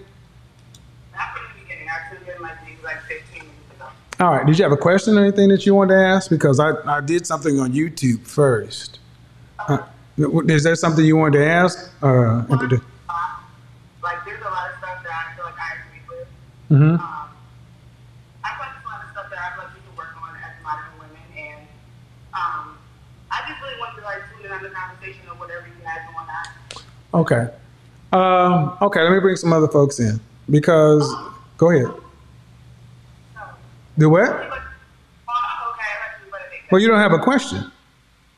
Not 1.16 1.34
from 1.36 1.46
the 1.58 1.64
beginning. 1.64 1.88
I 1.90 2.14
tuned 2.16 2.30
in 2.30 2.42
like 2.44 2.64
maybe 2.64 2.78
like 2.84 3.02
15 3.08 3.40
minutes 3.42 3.52
ago. 3.76 3.88
All 4.20 4.36
right. 4.36 4.46
Did 4.46 4.60
you 4.60 4.64
have 4.64 4.72
a 4.72 4.78
question 4.78 5.18
or 5.18 5.22
anything 5.22 5.50
that 5.50 5.66
you 5.66 5.74
wanted 5.74 5.96
to 5.96 6.00
ask? 6.00 6.30
Because 6.30 6.60
I, 6.60 6.74
I 6.86 7.02
did 7.02 7.26
something 7.26 7.60
on 7.60 7.74
YouTube 7.74 8.28
first. 8.28 9.00
Uh, 9.68 9.80
is 10.20 10.64
there 10.64 10.76
something 10.76 11.04
you 11.04 11.18
wanted 11.18 11.40
to 11.40 11.46
ask? 11.48 11.90
Uh, 12.04 12.46
Like, 12.48 12.62
there's 14.26 14.42
a 14.42 14.46
lot 14.46 14.70
of 14.70 14.78
stuff 14.78 15.02
that 15.02 15.10
I 15.10 15.36
feel 15.36 15.46
like 15.46 15.58
I 15.58 15.74
agree 15.82 16.06
with. 16.06 16.28
Mhm. 16.70 17.02
Um, 17.02 17.30
I 18.46 18.54
feel 18.54 18.62
like 18.62 18.78
there's 18.78 18.86
a 18.86 18.90
lot 18.94 19.02
of 19.04 19.10
stuff 19.10 19.26
that 19.34 19.40
I 19.42 19.56
feel 19.58 19.64
like 19.66 19.74
we 19.74 19.82
can 19.90 19.96
work 19.98 20.14
on 20.22 20.38
as 20.38 20.54
modern 20.62 20.94
women. 21.02 21.26
And 21.34 21.66
um, 22.38 22.78
I 23.34 23.42
just 23.50 23.58
really 23.66 23.80
want 23.82 23.98
to 23.98 24.04
like 24.06 24.22
tune 24.38 24.46
in 24.46 24.52
on 24.54 24.62
the 24.62 24.70
conversation 24.70 25.26
or 25.34 25.34
whatever 25.42 25.66
you 25.66 25.82
had 25.82 26.06
going 26.14 26.30
on. 26.30 26.46
Okay. 27.14 27.48
Um, 28.12 28.78
okay, 28.82 29.02
let 29.02 29.12
me 29.12 29.20
bring 29.20 29.36
some 29.36 29.54
other 29.54 29.68
folks 29.68 30.00
in 30.00 30.20
because 30.50 31.06
go 31.58 31.70
ahead. 31.72 31.94
Do 34.00 34.10
what? 34.10 34.32
okay, 34.32 34.40
let's 34.48 34.56
do 36.24 36.32
better 36.32 36.48
than 36.48 36.64
Well, 36.72 36.80
you 36.80 36.88
don't 36.88 37.04
have 37.04 37.12
a 37.12 37.20
question. 37.20 37.68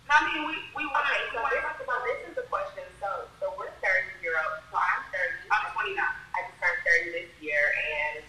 I 0.10 0.18
mean, 0.26 0.50
we, 0.50 0.58
we 0.74 0.90
want 0.90 1.06
to, 1.06 1.14
so 1.38 1.46
this, 1.54 1.62
so 1.86 1.94
this 2.02 2.20
is 2.26 2.36
the 2.36 2.48
question. 2.50 2.82
So, 2.98 3.30
so 3.38 3.54
we're 3.62 3.70
30 3.86 4.10
year 4.26 4.42
old. 4.42 4.58
So 4.74 4.82
I'm 4.82 5.06
30. 5.14 5.54
I'm 5.54 5.70
29. 5.78 6.02
I 6.02 6.40
just 6.50 6.58
turned 6.58 6.82
30 6.82 7.14
this 7.14 7.30
year. 7.46 7.62
And 7.62 8.26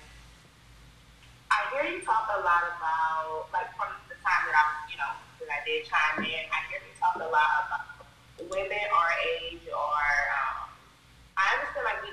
I 1.49 1.59
hear 1.73 1.89
you 1.89 2.05
talk 2.05 2.29
a 2.37 2.45
lot 2.45 2.69
about, 2.69 3.49
like, 3.49 3.73
from 3.81 3.97
the 4.13 4.19
time 4.21 4.43
that 4.53 4.57
I 4.59 4.63
was, 4.69 4.93
you 4.93 5.01
know, 5.01 5.13
that 5.41 5.49
I 5.57 5.65
did 5.65 5.89
chime 5.89 6.21
in, 6.21 6.45
I 6.53 6.59
hear 6.69 6.85
you 6.85 6.93
talk 7.01 7.17
a 7.17 7.33
lot 7.33 7.49
about 7.65 8.05
women 8.45 8.85
our 8.93 9.13
age 9.41 9.65
or, 9.73 10.05
um, 10.37 10.69
I 11.41 11.49
understand, 11.57 11.89
like, 11.89 12.05
we 12.05 12.13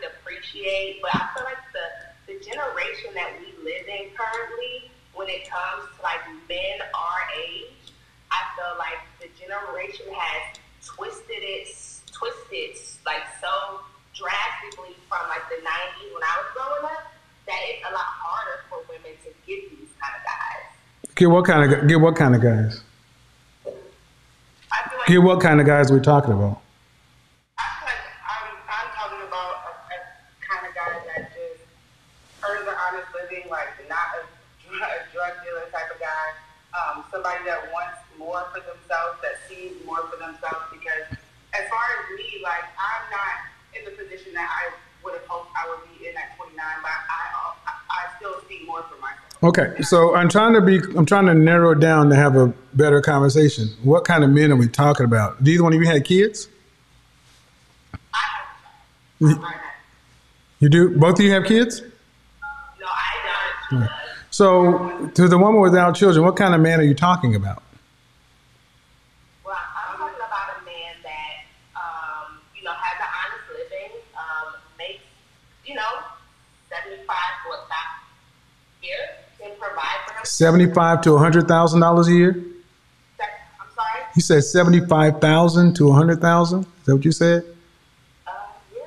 but 1.02 1.12
I 1.16 1.30
feel 1.34 1.46
like 1.46 1.64
the, 1.74 1.88
the 2.34 2.38
generation 2.44 3.14
that 3.16 3.34
we 3.40 3.52
live 3.64 3.86
in 3.88 4.12
currently, 4.16 4.92
when 5.14 5.28
it 5.30 5.50
comes 5.50 5.90
to, 5.96 6.02
like, 6.04 6.22
men 6.48 6.80
our 6.94 7.22
age, 7.38 7.94
I 8.32 8.42
feel 8.56 8.78
like 8.78 9.02
the 9.20 9.30
generation 9.40 10.06
has 10.14 10.60
twisted 10.86 11.42
it, 11.42 11.68
twisted 12.12 12.78
like 13.06 13.24
so 13.42 13.82
drastically 14.14 14.96
from 15.08 15.28
like 15.30 15.48
the 15.50 15.56
90s 15.56 16.14
when 16.14 16.24
I 16.24 16.34
was 16.38 16.50
growing 16.54 16.86
up 16.94 17.04
that 17.48 17.60
it's 17.70 17.84
a 17.88 17.92
lot 17.92 18.06
harder 18.06 18.62
for 18.70 18.78
women 18.90 19.18
to 19.24 19.30
get 19.48 19.70
these 19.72 19.90
kind 19.98 20.14
of 20.14 20.24
guys. 20.24 21.16
Get 21.16 21.30
what 21.30 21.46
kind 21.46 21.74
of 21.74 21.88
get 21.88 22.00
what 22.00 22.16
kind 22.16 22.36
of 22.36 22.42
guys? 22.42 22.82
Like, 23.66 25.08
Get 25.08 25.22
what 25.24 25.42
kind 25.42 25.60
of 25.60 25.66
guys 25.66 25.92
we 25.92 26.00
talking 26.00 26.34
about? 26.34 26.62
That 44.40 44.50
I 44.50 44.72
would 45.04 45.14
have 45.14 45.26
hoped 45.28 45.52
I 45.56 45.68
would 45.70 45.84
be 46.00 46.08
in 46.08 46.16
at 46.18 46.36
29, 46.38 46.56
but 46.82 46.90
I 46.90 46.94
I, 47.68 47.72
I 47.92 48.18
still 48.18 48.36
see 48.48 48.64
more 48.66 48.82
for 48.84 48.96
myself. 49.02 49.44
Okay, 49.44 49.82
so 49.84 50.16
I'm 50.16 50.30
trying 50.30 50.54
to 50.54 50.62
be 50.62 50.80
I'm 50.98 51.06
trying 51.06 51.26
to 51.28 51.34
narrow 51.34 51.72
it 51.72 51.80
down 51.80 52.10
to 52.10 52.16
have 52.16 52.36
a 52.36 52.48
better 52.74 53.02
conversation. 53.02 53.70
What 53.84 54.04
kind 54.06 54.24
of 54.24 54.30
men 54.30 54.52
are 54.52 54.56
we 54.56 54.68
talking 54.68 55.06
about? 55.06 55.44
Do 55.44 55.52
either 55.52 55.64
one 55.64 55.74
of 55.74 55.80
you 55.80 55.86
had 55.88 56.04
kids? 56.06 56.48
I 58.14 58.18
have 58.18 58.46
a 59.22 59.34
child. 59.34 59.44
I 59.46 59.52
have- 59.52 59.62
You 60.60 60.70
do? 60.70 60.98
Both 60.98 61.20
of 61.20 61.26
you 61.26 61.32
have 61.32 61.46
kids? 61.46 61.82
No, 61.82 62.88
I 62.88 63.68
don't. 63.72 63.90
So 64.32 65.08
to 65.16 65.28
the 65.28 65.38
woman 65.38 65.62
without 65.62 65.96
children, 65.96 66.24
what 66.26 66.36
kind 66.36 66.54
of 66.54 66.62
man 66.62 66.80
are 66.80 66.84
you 66.84 66.94
talking 66.94 67.34
about? 67.36 67.64
Well, 69.46 69.56
I'm 69.56 69.98
talking 69.98 70.16
about 70.16 70.62
a 70.62 70.66
man 70.66 70.96
that, 71.04 71.34
um, 71.76 72.40
you 72.56 72.64
know, 72.64 72.72
has 72.74 72.98
an 73.00 73.08
honest 73.08 73.46
living, 73.56 73.92
um, 74.16 74.54
makes, 74.78 75.02
you 75.66 75.76
know, 75.76 76.04
75 76.70 77.04
for 77.44 77.56
a 77.56 77.58
top 77.68 77.90
year, 78.84 79.02
can 79.40 79.52
provide 79.60 80.00
for 80.08 80.14
himself. 80.14 80.19
Seventy-five 80.30 81.02
to 81.02 81.18
hundred 81.18 81.48
thousand 81.48 81.80
dollars 81.82 82.08
a 82.08 82.14
year? 82.14 82.30
I'm 82.30 83.68
sorry? 83.76 84.04
You 84.16 84.22
said 84.22 84.44
seventy-five 84.44 85.20
thousand 85.20 85.76
to 85.78 85.90
a 85.90 85.94
hundred 85.94 86.22
thousand? 86.22 86.62
Is 86.62 86.86
that 86.86 86.96
what 86.96 87.04
you 87.06 87.12
said? 87.12 87.44
Uh, 88.28 88.32
yeah. 88.74 88.82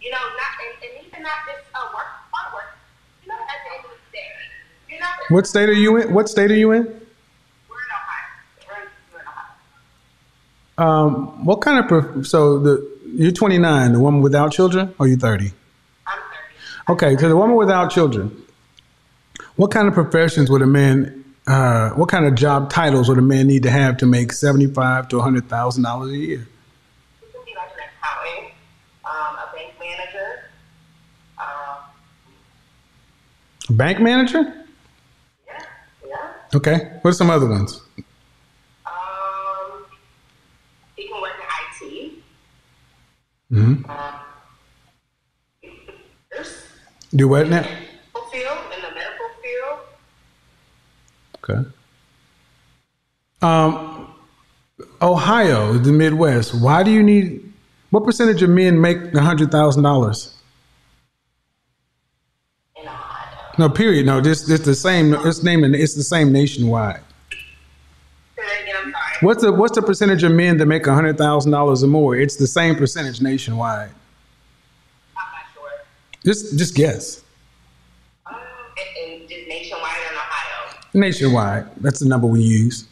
You 0.00 0.10
know, 0.12 0.16
not, 0.18 0.52
and, 0.64 0.90
and 0.96 1.06
even 1.06 1.22
not 1.22 1.32
just 1.46 1.64
uh, 1.74 1.80
work, 1.92 2.06
hard 2.32 2.54
work. 2.54 2.64
You 3.24 3.28
know, 3.30 3.34
at 3.34 3.40
the 3.64 3.76
end 3.76 3.84
of 3.84 3.90
the 3.90 4.16
day, 4.16 4.94
you 4.94 5.00
know, 5.00 5.06
What 5.36 5.46
state 5.46 5.68
are 5.68 5.72
you 5.72 5.96
in? 5.96 6.14
What 6.14 6.28
state 6.28 6.50
are 6.52 6.56
you 6.56 6.70
in? 6.70 6.84
we're 6.84 6.88
in 6.88 7.00
Ohio. 7.90 8.68
We're 8.68 8.82
in, 8.82 8.88
we're 9.12 9.20
in 9.20 9.26
Ohio. 10.86 11.06
Um, 11.06 11.44
what 11.44 11.60
kind 11.62 11.78
of 11.80 11.88
prof- 11.88 12.26
so 12.26 12.58
the 12.58 12.92
you're 13.14 13.32
29, 13.32 13.92
the 13.92 13.98
woman 14.00 14.22
without 14.22 14.52
children, 14.52 14.94
or 14.98 15.06
you 15.08 15.16
30? 15.16 15.52
I'm 16.06 16.18
30. 16.86 16.92
Okay, 16.92 17.16
to 17.16 17.28
the 17.28 17.36
woman 17.36 17.56
without 17.56 17.90
children, 17.90 18.38
what 19.56 19.70
kind 19.70 19.88
of 19.88 19.94
professions 19.94 20.50
would 20.50 20.62
a 20.62 20.66
man 20.66 21.18
uh, 21.46 21.90
what 21.90 22.08
kind 22.08 22.24
of 22.24 22.34
job 22.36 22.70
titles 22.70 23.08
would 23.08 23.18
a 23.18 23.22
man 23.22 23.46
need 23.48 23.64
to 23.64 23.70
have 23.70 23.96
to 23.98 24.06
make 24.06 24.32
seventy-five 24.32 25.08
to 25.08 25.20
hundred 25.20 25.48
thousand 25.48 25.82
dollars 25.82 26.12
a 26.12 26.16
year? 26.16 26.46
You 27.46 27.54
like 27.56 27.70
an 27.74 27.82
accountant, 28.00 28.54
um, 29.04 29.36
a 29.36 29.52
bank 29.56 29.74
manager. 29.80 30.44
Um, 31.38 31.76
A 33.68 33.72
bank 33.72 34.00
manager? 34.00 34.64
yeah, 35.48 35.64
yeah. 36.06 36.32
Okay. 36.54 36.98
What 37.02 37.10
are 37.10 37.14
some 37.14 37.30
other 37.30 37.48
ones? 37.48 37.80
Um, 38.86 39.84
he 40.96 41.08
can 41.08 41.20
work 41.20 41.32
in 41.82 41.88
IT. 41.88 42.12
hmm 43.50 43.90
Um, 43.90 44.14
Do 47.14 47.28
what 47.28 47.48
now? 47.48 47.66
Okay. 51.44 51.68
Um, 53.42 54.14
Ohio, 55.00 55.72
the 55.74 55.92
Midwest. 55.92 56.54
Why 56.60 56.82
do 56.82 56.90
you 56.90 57.02
need? 57.02 57.52
What 57.90 58.04
percentage 58.04 58.42
of 58.42 58.50
men 58.50 58.80
make 58.80 59.14
hundred 59.14 59.50
thousand 59.50 59.82
dollars? 59.82 60.34
No, 63.58 63.68
period. 63.68 64.06
No, 64.06 64.20
this 64.20 64.48
it's 64.48 64.64
the 64.64 64.74
same. 64.74 65.12
It's 65.14 65.42
naming. 65.42 65.74
It's 65.74 65.94
the 65.94 66.02
same 66.02 66.32
nationwide. 66.32 67.00
Say 67.30 67.36
that 68.36 68.62
again, 68.62 68.76
I'm 68.78 68.92
sorry. 68.92 69.18
What's 69.20 69.42
the 69.42 69.52
What's 69.52 69.74
the 69.74 69.82
percentage 69.82 70.22
of 70.22 70.32
men 70.32 70.56
that 70.58 70.66
make 70.66 70.86
hundred 70.86 71.18
thousand 71.18 71.52
dollars 71.52 71.82
or 71.82 71.88
more? 71.88 72.16
It's 72.16 72.36
the 72.36 72.46
same 72.46 72.76
percentage 72.76 73.20
nationwide. 73.20 73.90
I'm 73.90 75.24
not 75.32 75.42
sure. 75.52 75.70
Just 76.24 76.56
Just 76.58 76.74
guess. 76.74 77.22
Nationwide. 80.94 81.66
That's 81.80 82.00
the 82.00 82.08
number 82.08 82.26
we 82.26 82.42
use. 82.42 82.86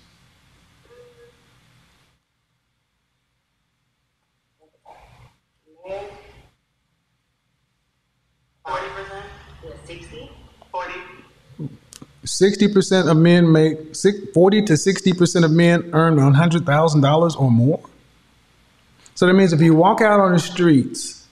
Forty 8.66 8.86
percent? 8.88 9.24
Yeah, 9.64 9.72
Sixty 12.24 12.68
percent 12.68 13.08
of 13.08 13.16
men 13.16 13.50
make 13.50 13.78
forty 14.34 14.62
to 14.62 14.76
sixty 14.76 15.12
percent 15.12 15.44
of 15.44 15.50
men 15.50 15.90
earn 15.92 16.18
hundred 16.18 16.66
thousand 16.66 17.00
dollars 17.00 17.34
or 17.34 17.50
more. 17.50 17.80
So 19.14 19.26
that 19.26 19.34
means 19.34 19.52
if 19.52 19.60
you 19.60 19.74
walk 19.74 20.00
out 20.00 20.20
on 20.20 20.32
the 20.32 20.38
streets, 20.38 21.26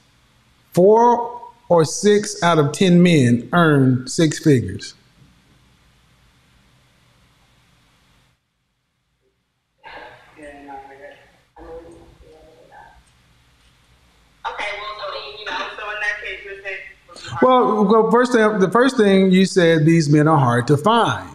four 0.73 1.41
or 1.69 1.85
six 1.85 2.43
out 2.43 2.59
of 2.59 2.73
ten 2.73 3.03
men 3.03 3.49
earn 3.53 4.07
six 4.09 4.39
figures. 4.39 4.95
Yeah, 10.39 10.63
no, 10.67 10.73
I 10.73 10.95
guess. 10.97 11.17
I 11.57 11.61
mean, 11.63 11.71
Okay, 14.47 14.71
well, 14.79 14.97
I 15.01 15.03
mean, 15.15 15.39
you 15.39 15.45
know, 15.45 15.59
so 15.77 15.83
in 15.91 15.97
that 16.01 16.17
case, 16.23 16.41
you're 16.45 16.63
saying. 16.63 16.83
Well, 17.43 17.85
well, 17.85 18.11
first 18.11 18.33
thing, 18.33 18.59
the 18.59 18.71
first 18.71 18.97
thing 18.97 19.31
you 19.31 19.47
said, 19.47 19.85
these 19.87 20.09
men 20.09 20.27
are 20.27 20.39
hard 20.39 20.67
to 20.69 20.77
find. 20.77 21.31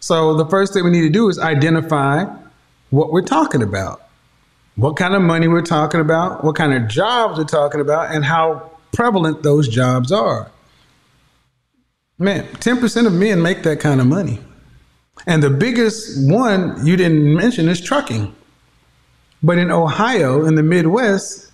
So 0.00 0.36
the 0.36 0.46
first 0.46 0.72
thing 0.72 0.84
we 0.84 0.90
need 0.90 1.02
to 1.02 1.10
do 1.10 1.28
is 1.28 1.38
identify 1.38 2.24
what 2.90 3.12
we're 3.12 3.22
talking 3.22 3.62
about, 3.62 4.02
what 4.76 4.96
kind 4.96 5.14
of 5.14 5.22
money 5.22 5.48
we're 5.48 5.62
talking 5.62 6.00
about, 6.00 6.44
what 6.44 6.54
kind 6.54 6.74
of 6.74 6.88
jobs 6.88 7.38
we're 7.38 7.44
talking 7.44 7.80
about, 7.80 8.14
and 8.14 8.24
how 8.24 8.70
prevalent 8.92 9.42
those 9.42 9.68
jobs 9.68 10.12
are. 10.12 10.50
Man, 12.18 12.46
ten 12.60 12.78
percent 12.78 13.06
of 13.06 13.12
men 13.12 13.42
make 13.42 13.62
that 13.64 13.80
kind 13.80 14.00
of 14.00 14.06
money, 14.06 14.38
and 15.26 15.42
the 15.42 15.50
biggest 15.50 16.30
one 16.30 16.86
you 16.86 16.96
didn't 16.96 17.34
mention 17.34 17.68
is 17.68 17.80
trucking. 17.80 18.34
But 19.42 19.58
in 19.58 19.70
Ohio, 19.70 20.46
in 20.46 20.54
the 20.54 20.62
Midwest, 20.62 21.45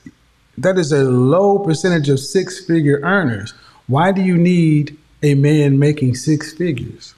that 0.58 0.78
is 0.78 0.92
a 0.92 1.04
low 1.04 1.58
percentage 1.58 2.08
of 2.08 2.20
six 2.20 2.64
figure 2.64 3.00
earners. 3.02 3.54
Why 3.86 4.12
do 4.12 4.20
you 4.22 4.36
need 4.36 4.96
a 5.22 5.34
man 5.34 5.78
making 5.78 6.14
six 6.14 6.52
figures? 6.52 7.14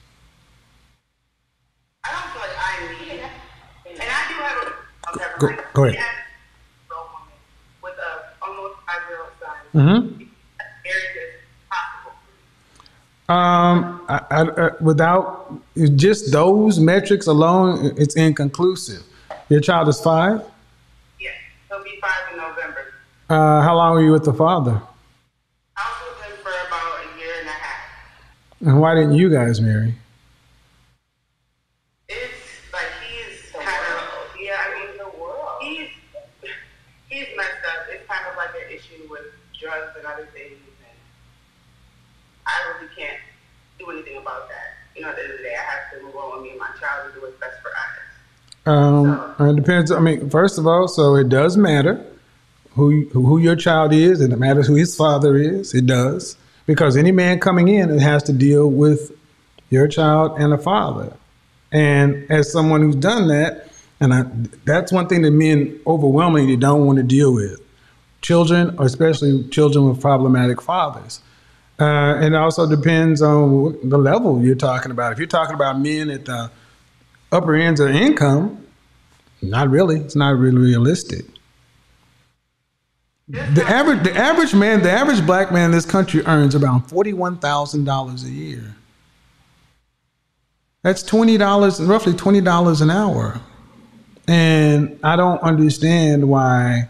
I 2.03 2.11
don't 2.11 2.31
feel 2.31 2.41
like 2.41 2.57
I 2.57 3.03
need 3.03 3.19
it. 3.21 4.01
And 4.01 4.09
I 4.09 4.27
do 4.27 4.33
have 4.35 4.57
a, 4.67 5.15
okay, 5.15 5.55
Go- 5.55 5.63
go 5.73 5.83
ahead. 5.85 5.95
Yeah, 5.95 6.05
go 6.89 6.95
home 6.95 7.27
With 7.81 7.93
a 7.93 8.45
almost 8.45 8.75
five 8.85 9.01
year 9.09 9.19
old 9.21 9.31
son. 9.39 10.27
Areas 10.85 11.03
is 11.15 11.41
possible. 11.69 12.13
Um, 13.27 14.05
I, 14.07 14.21
I, 14.31 14.41
uh, 14.41 14.69
without 14.81 15.59
just 15.95 16.31
those 16.31 16.79
metrics 16.79 17.27
alone, 17.27 17.93
it's 17.97 18.15
inconclusive. 18.15 19.03
Your 19.49 19.59
child 19.61 19.87
is 19.89 19.99
five. 19.99 20.41
Yeah, 21.19 21.29
he'll 21.69 21.83
be 21.83 21.99
five 22.01 22.31
in 22.31 22.37
November. 22.37 22.84
Uh, 23.27 23.61
how 23.61 23.75
long 23.75 23.93
were 23.93 24.03
you 24.03 24.11
with 24.11 24.23
the 24.23 24.33
father? 24.33 24.79
I 25.75 25.81
was 25.81 26.15
with 26.15 26.27
him 26.27 26.37
for 26.43 26.49
about 26.67 26.99
a 27.01 27.19
year 27.19 27.33
and 27.39 27.47
a 27.47 27.51
half. 27.51 27.81
And 28.61 28.79
why 28.79 28.93
didn't 28.93 29.15
you 29.15 29.31
guys 29.31 29.59
marry? 29.59 29.95
It's 32.07 32.71
like 32.71 32.85
he's 33.09 33.51
kind 33.51 33.65
of 33.65 34.35
yeah. 34.39 34.53
I 34.59 34.77
mean, 34.77 34.97
the 34.99 35.19
world. 35.19 35.57
He's 35.61 35.89
he's 37.09 37.25
messed 37.35 37.65
up. 37.65 37.87
It's 37.89 38.07
kind 38.07 38.27
of 38.29 38.37
like 38.37 38.51
an 38.63 38.71
issue 38.71 39.09
with 39.09 39.25
drugs 39.59 39.97
and 39.97 40.05
other 40.05 40.27
things, 40.31 40.61
and 40.61 40.97
I 42.45 42.77
really 42.77 42.93
can't 42.95 43.17
do 43.79 43.89
anything 43.89 44.17
about 44.17 44.49
that. 44.49 44.77
You 44.95 45.01
know, 45.01 45.09
at 45.09 45.15
the 45.15 45.23
end 45.23 45.31
of 45.31 45.37
the 45.39 45.43
day, 45.45 45.55
I 45.55 45.63
have 45.63 45.97
to 45.99 46.05
move 46.05 46.15
on 46.15 46.33
with 46.33 46.43
me 46.43 46.51
and 46.51 46.59
my 46.59 46.69
child 46.79 47.07
and 47.07 47.15
do 47.15 47.21
what's 47.21 47.39
best 47.39 47.57
for 47.63 47.69
us. 47.69 47.95
Um, 48.67 49.47
it 49.49 49.55
depends. 49.55 49.91
I 49.91 49.99
mean, 49.99 50.29
first 50.29 50.59
of 50.59 50.67
all, 50.67 50.87
so 50.87 51.15
it 51.15 51.29
does 51.29 51.57
matter 51.57 52.05
who 52.75 53.07
who 53.09 53.37
your 53.39 53.55
child 53.55 53.93
is, 53.93 54.21
and 54.21 54.31
it 54.31 54.39
matters 54.39 54.67
who 54.67 54.75
his 54.75 54.95
father 54.95 55.35
is. 55.35 55.73
It 55.73 55.85
does 55.85 56.37
because 56.65 56.97
any 56.97 57.11
man 57.11 57.39
coming 57.39 57.67
in, 57.67 57.89
it 57.89 58.01
has 58.01 58.23
to 58.23 58.33
deal 58.33 58.69
with 58.69 59.11
your 59.69 59.87
child 59.87 60.39
and 60.39 60.53
a 60.53 60.57
father. 60.57 61.13
And 61.71 62.29
as 62.29 62.51
someone 62.51 62.81
who's 62.81 62.95
done 62.95 63.27
that, 63.27 63.69
and 63.99 64.13
I, 64.13 64.25
that's 64.65 64.91
one 64.91 65.07
thing 65.07 65.21
that 65.23 65.31
men 65.31 65.79
overwhelmingly 65.87 66.57
don't 66.57 66.85
want 66.85 66.97
to 66.97 67.03
deal 67.03 67.33
with 67.33 67.61
children, 68.21 68.75
or 68.77 68.85
especially 68.85 69.47
children 69.49 69.87
with 69.87 70.01
problematic 70.01 70.61
fathers. 70.61 71.21
Uh, 71.79 72.15
and 72.15 72.33
it 72.33 72.37
also 72.37 72.67
depends 72.69 73.21
on 73.21 73.77
the 73.87 73.97
level 73.97 74.41
you're 74.41 74.55
talking 74.55 74.91
about. 74.91 75.11
If 75.11 75.19
you're 75.19 75.27
talking 75.27 75.55
about 75.55 75.79
men 75.79 76.09
at 76.09 76.25
the 76.25 76.49
upper 77.31 77.55
ends 77.55 77.79
of 77.79 77.89
income, 77.89 78.65
not 79.41 79.69
really. 79.69 79.99
It's 79.99 80.15
not 80.15 80.37
really 80.37 80.57
realistic. 80.57 81.25
The 83.27 83.63
average, 83.67 84.03
the 84.03 84.15
average 84.15 84.53
man, 84.53 84.83
the 84.83 84.91
average 84.91 85.25
black 85.25 85.51
man 85.51 85.65
in 85.65 85.71
this 85.71 85.85
country 85.85 86.23
earns 86.25 86.53
around 86.55 86.83
forty-one 86.83 87.37
thousand 87.37 87.85
dollars 87.85 88.23
a 88.23 88.29
year. 88.29 88.75
That's 90.83 91.01
twenty 91.01 91.37
dollars, 91.37 91.81
roughly 91.81 92.13
twenty 92.13 92.41
dollars 92.41 92.81
an 92.81 92.91
hour, 92.91 93.41
and 94.27 94.99
I 95.03 95.15
don't 95.15 95.41
understand 95.41 96.29
why 96.29 96.87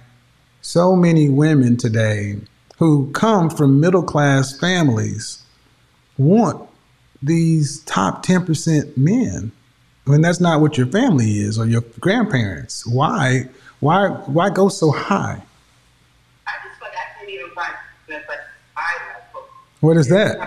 so 0.62 0.94
many 0.96 1.30
women 1.30 1.78
today 1.78 2.42
who 2.80 3.10
come 3.12 3.50
from 3.50 3.80
middle-class 3.80 4.60
families 4.60 5.42
want 6.18 6.68
these 7.24 7.80
top 7.86 8.24
ten 8.24 8.46
percent 8.46 8.98
men 8.98 9.54
when 10.04 10.20
that's 10.22 10.42
not 10.42 10.60
what 10.60 10.78
your 10.78 10.88
family 10.88 11.40
is 11.40 11.58
or 11.58 11.66
your 11.66 11.82
grandparents. 12.02 12.86
Why, 12.86 13.48
why, 13.80 14.10
why 14.10 14.50
go 14.50 14.68
so 14.68 14.92
high? 14.92 15.42
I 16.48 16.52
just 16.68 16.78
feel 16.80 16.90
like 16.90 16.98
I 16.98 17.18
can't 17.18 17.30
even 17.30 17.50
find 17.52 17.74
that's 18.08 18.28
like 18.28 18.40
I 18.78 18.98
level. 19.34 19.48
What 19.86 19.98
is 19.98 20.08
that? 20.10 20.36
don't 20.38 20.42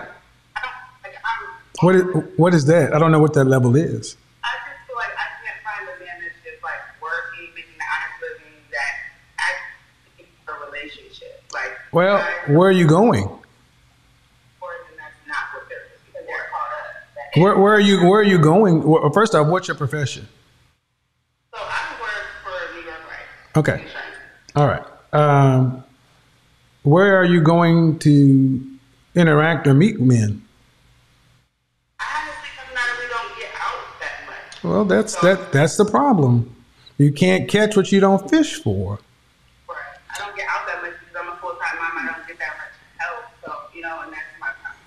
like 1.04 1.14
I'm. 1.24 1.86
What 1.86 1.94
is, 1.94 2.02
what 2.36 2.54
is 2.54 2.64
that? 2.66 2.92
I 2.92 2.98
don't 2.98 3.12
know 3.12 3.20
what 3.20 3.34
that 3.34 3.44
level 3.44 3.76
is. 3.76 4.16
I 4.42 4.48
just 4.66 4.88
feel 4.88 4.96
like 4.96 5.12
I 5.14 5.26
can't 5.46 5.62
find 5.62 5.86
a 5.86 6.04
man 6.04 6.16
that's 6.20 6.34
just 6.42 6.60
like 6.60 6.80
working, 7.00 7.46
making 7.54 7.74
an 7.78 7.86
honest 7.94 8.18
living 8.20 8.52
that 8.72 8.92
actually 9.38 10.26
a 10.48 10.66
relationship. 10.66 11.44
Like, 11.54 11.70
Well, 11.92 12.18
where 12.48 12.68
are 12.68 12.72
you 12.72 12.88
going? 12.88 13.26
or 13.26 14.70
then 14.88 14.96
that's 14.98 15.14
not 15.28 15.36
what 15.54 15.68
they're 15.68 15.86
because 16.12 16.26
they're 16.26 16.48
caught 16.50 16.72
up. 16.74 17.34
That 17.34 17.40
Where, 17.40 17.56
where 17.58 17.74
are 17.74 17.80
you? 17.80 18.08
Where 18.08 18.18
are 18.20 18.24
you 18.24 18.40
going? 18.40 18.82
First 19.12 19.36
off, 19.36 19.46
what's 19.46 19.68
your 19.68 19.76
profession? 19.76 20.26
So 21.54 21.60
I 21.60 21.96
work 22.00 22.26
for 22.42 22.74
New 22.74 22.82
York 22.84 22.98
Right. 23.06 23.56
Okay, 23.56 23.84
all 24.56 24.66
right. 24.66 24.82
Um, 25.12 25.84
where 26.82 27.16
are 27.20 27.24
you 27.24 27.40
going 27.40 28.00
to 28.00 28.77
interact 29.18 29.66
or 29.66 29.74
meet 29.74 30.00
men? 30.00 30.42
I 32.00 32.04
honestly, 32.22 32.48
because 32.56 32.76
I 32.76 32.96
really 32.96 33.08
don't 33.08 33.38
get 33.38 33.50
out 33.60 34.00
that. 34.00 34.64
Well, 34.64 34.84
that's 34.84 35.16
that. 35.16 35.52
That's 35.52 35.76
the 35.76 35.84
problem. 35.84 36.54
You 36.98 37.12
can't 37.12 37.48
catch 37.48 37.76
what 37.76 37.92
you 37.92 38.00
don't 38.00 38.28
fish 38.28 38.62
for. 38.62 38.98
Right. 39.68 39.76
I 40.10 40.18
don't 40.18 40.36
get 40.36 40.46
out 40.48 40.66
that 40.66 40.82
much 40.82 40.92
because 41.00 41.16
I'm 41.20 41.32
a 41.32 41.36
full 41.36 41.50
time 41.50 41.76
mom. 41.78 42.08
I 42.08 42.12
don't 42.12 42.26
get 42.26 42.38
that 42.38 42.56
much 42.58 42.74
help. 42.98 43.24
So 43.44 43.76
you 43.76 43.82
know, 43.82 44.00
and 44.02 44.12
that's 44.12 44.24
my 44.40 44.48
problem. 44.62 44.80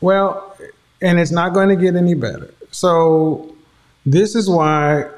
Well, 0.00 0.56
and 1.02 1.18
it's 1.18 1.30
not 1.32 1.52
going 1.52 1.68
to 1.68 1.76
get 1.76 1.96
any 1.96 2.14
better. 2.14 2.52
So 2.70 3.54
this 4.06 4.34
is 4.34 4.48
why 4.48 5.08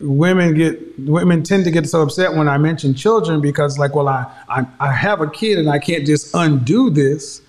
women 0.00 0.54
get 0.54 0.98
women 1.00 1.42
tend 1.42 1.64
to 1.64 1.70
get 1.70 1.88
so 1.88 2.02
upset 2.02 2.34
when 2.34 2.48
I 2.48 2.58
mention 2.58 2.94
children 2.94 3.40
because 3.40 3.78
like, 3.78 3.94
well, 3.94 4.08
I, 4.08 4.26
I 4.48 4.66
I 4.80 4.92
have 4.92 5.20
a 5.20 5.28
kid 5.28 5.58
and 5.58 5.68
I 5.68 5.78
can't 5.78 6.06
just 6.06 6.34
undo 6.34 6.90
this. 6.90 7.42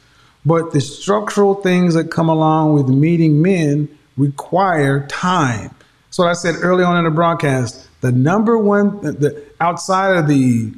But 0.45 0.71
the 0.71 0.81
structural 0.81 1.55
things 1.55 1.93
that 1.93 2.11
come 2.11 2.29
along 2.29 2.73
with 2.73 2.87
meeting 2.87 3.41
men 3.41 3.89
require 4.17 5.05
time. 5.07 5.75
So 6.09 6.23
I 6.23 6.33
said 6.33 6.55
early 6.61 6.83
on 6.83 6.97
in 6.97 7.03
the 7.03 7.11
broadcast, 7.11 7.87
the 8.01 8.11
number 8.11 8.57
one 8.57 9.01
the, 9.01 9.11
the 9.11 9.45
outside 9.59 10.17
of 10.17 10.27
the 10.27 10.73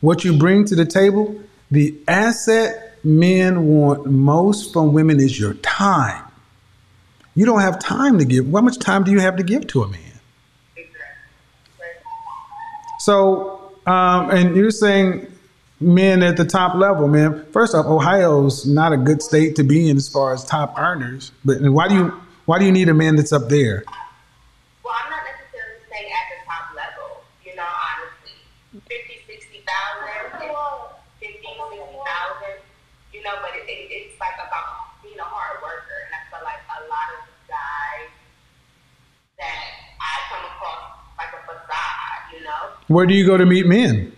what 0.00 0.24
you 0.24 0.36
bring 0.36 0.64
to 0.66 0.74
the 0.74 0.86
table, 0.86 1.38
the 1.70 1.94
asset 2.08 2.98
men 3.04 3.66
want 3.66 4.06
most 4.06 4.72
from 4.72 4.92
women 4.92 5.20
is 5.20 5.38
your 5.38 5.54
time. 5.54 6.24
You 7.34 7.46
don't 7.46 7.60
have 7.60 7.78
time 7.78 8.18
to 8.18 8.24
give. 8.24 8.50
How 8.50 8.60
much 8.60 8.78
time 8.78 9.04
do 9.04 9.10
you 9.10 9.20
have 9.20 9.36
to 9.36 9.42
give 9.42 9.66
to 9.68 9.82
a 9.82 9.88
man? 9.88 10.00
So, 12.98 13.72
um, 13.86 14.30
and 14.30 14.54
you're 14.54 14.70
saying 14.70 15.26
men 15.80 16.22
at 16.22 16.36
the 16.36 16.44
top 16.44 16.74
level, 16.74 17.08
man. 17.08 17.46
First 17.52 17.74
off, 17.74 17.86
Ohio's 17.86 18.66
not 18.66 18.92
a 18.92 18.96
good 18.96 19.22
state 19.22 19.56
to 19.56 19.62
be 19.62 19.88
in 19.88 19.96
as 19.96 20.08
far 20.08 20.32
as 20.32 20.44
top 20.44 20.78
earners. 20.78 21.32
But 21.44 21.60
why 21.62 21.88
do 21.88 21.94
you 21.94 22.12
why 22.46 22.58
do 22.58 22.64
you 22.64 22.72
need 22.72 22.88
a 22.88 22.94
man 22.94 23.16
that's 23.16 23.32
up 23.32 23.48
there? 23.48 23.84
Well, 24.82 24.94
I'm 24.94 25.10
not 25.10 25.22
necessarily 25.22 25.80
saying 25.86 26.10
at 26.10 26.26
the 26.34 26.38
top 26.50 26.74
level, 26.74 27.22
you 27.46 27.54
know, 27.54 27.62
honestly. 27.62 28.42
50, 28.74 29.22
60,000, 29.22 30.42
50, 30.42 30.50
60,000, 31.22 32.58
you 33.14 33.22
know, 33.22 33.38
but 33.38 33.54
it, 33.54 33.68
it, 33.70 33.86
it's 33.90 34.18
like 34.18 34.34
about 34.34 34.98
being 35.02 35.18
a 35.18 35.22
hard 35.22 35.62
worker. 35.62 35.94
And 36.10 36.12
I 36.16 36.20
feel 36.26 36.42
like 36.42 36.58
a 36.74 36.80
lot 36.90 37.08
of 37.14 37.20
guys 37.46 38.10
that 39.38 39.62
I 40.02 40.14
come 40.34 40.44
across 40.50 40.90
like 41.22 41.30
a 41.30 41.42
facade, 41.46 42.34
you 42.34 42.42
know. 42.42 42.74
Where 42.88 43.06
do 43.06 43.14
you 43.14 43.26
go 43.26 43.36
to 43.36 43.46
meet 43.46 43.66
men? 43.66 44.10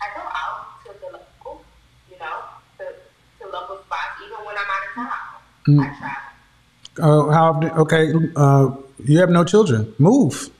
I 0.00 0.06
go 0.16 0.24
out 0.24 0.80
to 0.86 0.96
the 0.96 1.12
local, 1.12 1.60
you 2.08 2.16
know, 2.18 2.40
to, 2.78 2.84
to 2.88 3.44
local 3.52 3.84
spots, 3.84 4.16
even 4.24 4.40
when 4.48 4.56
I'm 4.56 4.64
out 4.64 4.88
of 4.88 4.94
town. 4.96 5.06
I 5.06 5.10
travel. 5.12 5.40
Uh, 5.80 7.30
how 7.30 7.60
okay? 7.78 8.12
Uh, 8.36 8.70
you 9.04 9.18
have 9.18 9.30
no 9.30 9.44
children. 9.44 9.94
Move. 9.98 10.50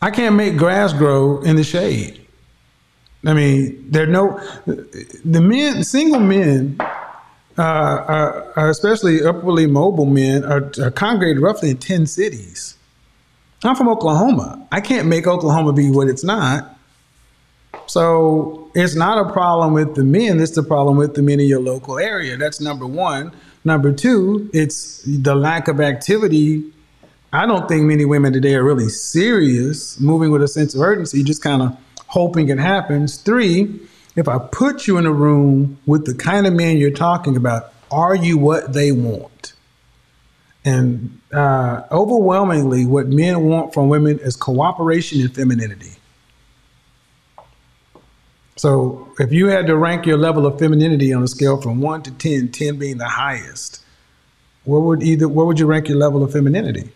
I 0.00 0.10
can't 0.10 0.34
make 0.36 0.56
grass 0.56 0.92
grow 0.92 1.40
in 1.42 1.56
the 1.56 1.64
shade. 1.64 2.24
I 3.24 3.34
mean, 3.34 3.90
there 3.90 4.04
are 4.04 4.06
no 4.06 4.40
the 4.66 5.40
men, 5.40 5.82
single 5.84 6.20
men, 6.20 6.76
uh, 7.58 7.62
are, 7.62 8.52
are 8.56 8.70
especially 8.70 9.24
upwardly 9.24 9.66
mobile 9.66 10.06
men, 10.06 10.44
are, 10.44 10.70
are 10.80 10.90
congregated 10.90 11.42
roughly 11.42 11.70
in 11.70 11.78
ten 11.78 12.06
cities. 12.06 12.76
I'm 13.64 13.74
from 13.74 13.88
Oklahoma. 13.88 14.64
I 14.70 14.80
can't 14.80 15.08
make 15.08 15.26
Oklahoma 15.26 15.72
be 15.72 15.90
what 15.90 16.08
it's 16.08 16.22
not. 16.22 16.75
So 17.86 18.70
it's 18.74 18.94
not 18.94 19.26
a 19.26 19.32
problem 19.32 19.72
with 19.72 19.94
the 19.94 20.04
men. 20.04 20.40
It's 20.40 20.54
the 20.54 20.62
problem 20.62 20.96
with 20.96 21.14
the 21.14 21.22
men 21.22 21.40
in 21.40 21.46
your 21.46 21.60
local 21.60 21.98
area. 21.98 22.36
That's 22.36 22.60
number 22.60 22.86
one. 22.86 23.32
Number 23.64 23.92
two, 23.92 24.50
it's 24.52 25.02
the 25.02 25.34
lack 25.34 25.68
of 25.68 25.80
activity. 25.80 26.72
I 27.32 27.46
don't 27.46 27.68
think 27.68 27.84
many 27.84 28.04
women 28.04 28.32
today 28.32 28.54
are 28.54 28.64
really 28.64 28.88
serious, 28.88 29.98
moving 30.00 30.30
with 30.30 30.42
a 30.42 30.48
sense 30.48 30.74
of 30.74 30.80
urgency, 30.80 31.22
just 31.22 31.42
kind 31.42 31.62
of 31.62 31.76
hoping 32.06 32.48
it 32.48 32.58
happens. 32.58 33.16
Three, 33.16 33.80
if 34.14 34.28
I 34.28 34.38
put 34.38 34.86
you 34.86 34.98
in 34.98 35.06
a 35.06 35.12
room 35.12 35.78
with 35.86 36.06
the 36.06 36.14
kind 36.14 36.46
of 36.46 36.52
men 36.54 36.78
you're 36.78 36.90
talking 36.90 37.36
about, 37.36 37.72
are 37.90 38.14
you 38.14 38.38
what 38.38 38.72
they 38.72 38.92
want? 38.92 39.52
And 40.64 41.20
uh, 41.32 41.82
overwhelmingly, 41.92 42.86
what 42.86 43.06
men 43.06 43.44
want 43.44 43.72
from 43.72 43.88
women 43.88 44.18
is 44.18 44.34
cooperation 44.34 45.20
and 45.20 45.32
femininity. 45.32 45.92
So 48.56 49.12
if 49.18 49.32
you 49.32 49.48
had 49.48 49.66
to 49.66 49.76
rank 49.76 50.06
your 50.06 50.16
level 50.16 50.46
of 50.46 50.58
femininity 50.58 51.12
on 51.12 51.22
a 51.22 51.28
scale 51.28 51.60
from 51.60 51.80
one 51.80 52.02
to 52.02 52.10
10, 52.10 52.48
10 52.48 52.78
being 52.78 52.96
the 52.96 53.08
highest, 53.08 53.84
where 54.64 54.80
would 54.80 55.02
either 55.02 55.28
where 55.28 55.44
would 55.44 55.60
you 55.60 55.66
rank 55.66 55.88
your 55.88 55.98
level 55.98 56.24
of 56.24 56.32
femininity? 56.32 56.90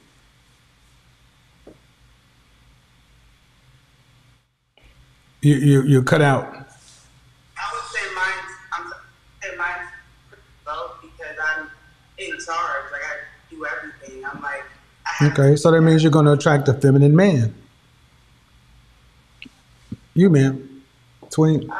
You 5.42 5.54
you 5.54 5.82
you 5.82 6.02
cut 6.02 6.22
out. 6.22 6.44
I 6.46 7.70
would 7.72 7.84
say 7.92 8.14
mine's 8.14 8.52
I'm 8.72 8.92
say 9.42 9.56
mine's 9.56 9.88
pretty 10.28 10.42
low 10.66 10.92
because 11.02 11.36
I'm 11.42 11.68
in 12.18 12.30
charge. 12.38 12.90
Like 12.90 13.02
I 13.02 13.50
do 13.50 13.66
everything. 13.66 14.24
I'm 14.24 14.40
like 14.42 14.64
I 15.06 15.24
have 15.24 15.38
Okay, 15.38 15.56
so 15.56 15.70
that 15.70 15.80
means 15.82 16.02
you're 16.02 16.12
going 16.12 16.26
to 16.26 16.32
attract 16.32 16.68
a 16.68 16.74
feminine 16.74 17.14
man. 17.14 17.54
You, 20.12 20.28
ma'am, 20.28 20.69
twenty. 21.30 21.66
Um, 21.68 21.72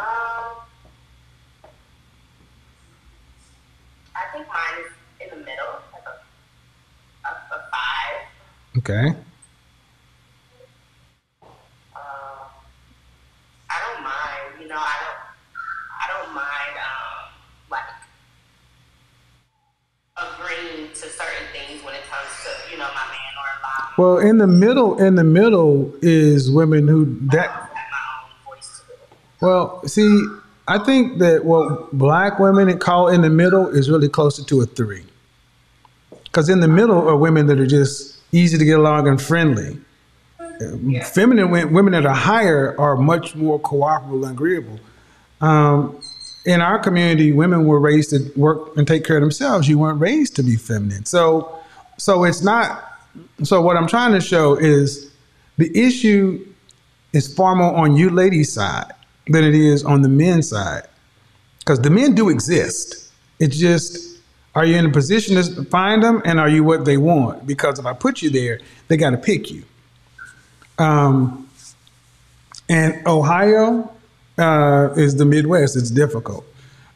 I 4.14 4.32
think 4.32 4.46
mine 4.48 4.84
is 4.84 4.92
in 5.20 5.38
the 5.38 5.44
middle, 5.44 5.74
like 5.92 6.04
a, 6.06 7.28
a, 7.28 7.30
a 7.30 7.58
five. 7.70 8.26
Okay. 8.78 9.06
Um, 11.94 12.48
I 13.68 13.76
don't 13.84 14.02
mind, 14.04 14.60
you 14.60 14.68
know, 14.68 14.76
I 14.76 14.96
don't, 15.02 15.20
I 16.00 16.06
don't 16.12 16.34
mind, 16.34 16.76
um, 16.78 17.32
like, 17.70 17.90
agreeing 20.16 20.88
to 20.90 20.96
certain 21.08 21.46
things 21.52 21.82
when 21.84 21.94
it 21.94 22.02
comes 22.08 22.28
to, 22.44 22.50
you 22.72 22.78
know, 22.78 22.88
my 22.94 23.06
man 23.10 23.34
or 23.36 23.48
allowing 23.58 23.94
Well, 23.98 24.18
in 24.30 24.38
the 24.38 24.46
middle, 24.46 24.98
in 25.02 25.14
the 25.16 25.24
middle 25.24 25.92
is 26.02 26.50
women 26.50 26.86
who 26.88 27.04
that. 27.32 27.46
to 27.46 27.48
have 27.50 27.70
my 27.72 28.24
own 28.24 28.54
voice 28.54 28.82
to 28.86 28.92
it. 28.92 28.98
Well, 29.40 29.86
see, 29.86 30.24
I 30.68 30.78
think 30.78 31.18
that 31.18 31.44
what 31.44 31.92
black 31.92 32.38
women 32.38 32.78
call 32.78 33.08
in 33.08 33.22
the 33.22 33.30
middle 33.30 33.66
is 33.68 33.90
really 33.90 34.08
closer 34.08 34.44
to 34.44 34.60
a 34.60 34.66
three. 34.66 35.04
Because 36.24 36.48
in 36.48 36.60
the 36.60 36.68
middle 36.68 37.08
are 37.08 37.16
women 37.16 37.46
that 37.46 37.58
are 37.58 37.66
just 37.66 38.18
easy 38.32 38.56
to 38.56 38.64
get 38.64 38.78
along 38.78 39.08
and 39.08 39.20
friendly. 39.20 39.78
Uh, 40.38 41.00
Feminine 41.02 41.50
wo- 41.50 41.66
women 41.66 41.92
that 41.94 42.06
are 42.06 42.14
higher 42.14 42.78
are 42.78 42.96
much 42.96 43.34
more 43.34 43.58
cooperative 43.58 44.22
and 44.22 44.32
agreeable. 44.32 44.78
Um, 45.40 46.00
in 46.46 46.60
our 46.60 46.78
community, 46.78 47.32
women 47.32 47.66
were 47.66 47.80
raised 47.80 48.10
to 48.10 48.30
work 48.36 48.76
and 48.76 48.86
take 48.86 49.04
care 49.04 49.16
of 49.16 49.22
themselves. 49.22 49.68
You 49.68 49.78
weren't 49.78 50.00
raised 50.00 50.36
to 50.36 50.42
be 50.42 50.56
feminine. 50.56 51.04
So, 51.04 51.58
so 51.96 52.24
it's 52.24 52.42
not. 52.42 52.84
So 53.42 53.60
what 53.60 53.76
I'm 53.76 53.88
trying 53.88 54.12
to 54.12 54.20
show 54.20 54.54
is 54.54 55.10
the 55.58 55.76
issue 55.76 56.46
is 57.12 57.32
far 57.34 57.56
more 57.56 57.74
on 57.74 57.96
you 57.96 58.10
ladies' 58.10 58.52
side 58.52 58.92
than 59.30 59.44
it 59.44 59.54
is 59.54 59.84
on 59.84 60.02
the 60.02 60.08
men's 60.08 60.48
side. 60.50 60.82
Because 61.60 61.80
the 61.80 61.90
men 61.90 62.14
do 62.14 62.28
exist. 62.28 63.12
It's 63.38 63.56
just, 63.56 64.18
are 64.54 64.64
you 64.64 64.76
in 64.76 64.86
a 64.86 64.90
position 64.90 65.36
to 65.36 65.64
find 65.64 66.02
them 66.02 66.20
and 66.24 66.40
are 66.40 66.48
you 66.48 66.64
what 66.64 66.84
they 66.84 66.96
want? 66.96 67.46
Because 67.46 67.78
if 67.78 67.86
I 67.86 67.92
put 67.92 68.22
you 68.22 68.30
there, 68.30 68.60
they 68.88 68.96
got 68.96 69.10
to 69.10 69.16
pick 69.16 69.50
you. 69.50 69.64
Um, 70.78 71.48
and 72.68 73.06
Ohio 73.06 73.90
uh, 74.38 74.90
is 74.96 75.16
the 75.16 75.24
Midwest. 75.24 75.76
It's 75.76 75.90
difficult. 75.90 76.44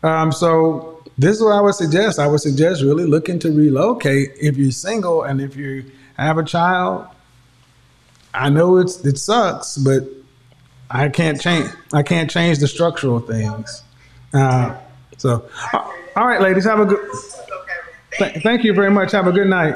Um, 0.02 0.32
so 0.32 1.02
this 1.16 1.36
is 1.36 1.42
what 1.42 1.52
I 1.52 1.60
would 1.60 1.74
suggest. 1.74 2.18
I 2.18 2.26
would 2.26 2.40
suggest 2.40 2.82
really 2.82 3.06
looking 3.06 3.38
to 3.40 3.52
relocate 3.52 4.32
if 4.40 4.56
you're 4.56 4.72
single 4.72 5.22
and 5.22 5.40
if 5.40 5.56
you 5.56 5.84
have 6.16 6.38
a 6.38 6.44
child. 6.44 7.06
I 8.32 8.50
know 8.50 8.78
it's 8.78 9.04
it 9.04 9.18
sucks, 9.18 9.76
but 9.78 10.04
I 10.94 11.08
can't 11.08 11.40
change. 11.40 11.68
I 11.92 12.04
can't 12.04 12.30
change 12.30 12.58
the 12.58 12.68
structural 12.68 13.18
things. 13.18 13.82
Uh, 14.32 14.76
so, 15.18 15.48
all 15.72 16.26
right, 16.26 16.40
ladies, 16.40 16.64
have 16.64 16.78
a 16.78 16.86
good. 16.86 17.04
Th- 18.18 18.42
thank 18.44 18.62
you 18.62 18.72
very 18.72 18.92
much. 18.92 19.10
Have 19.10 19.26
a 19.26 19.32
good 19.32 19.48
night. 19.48 19.74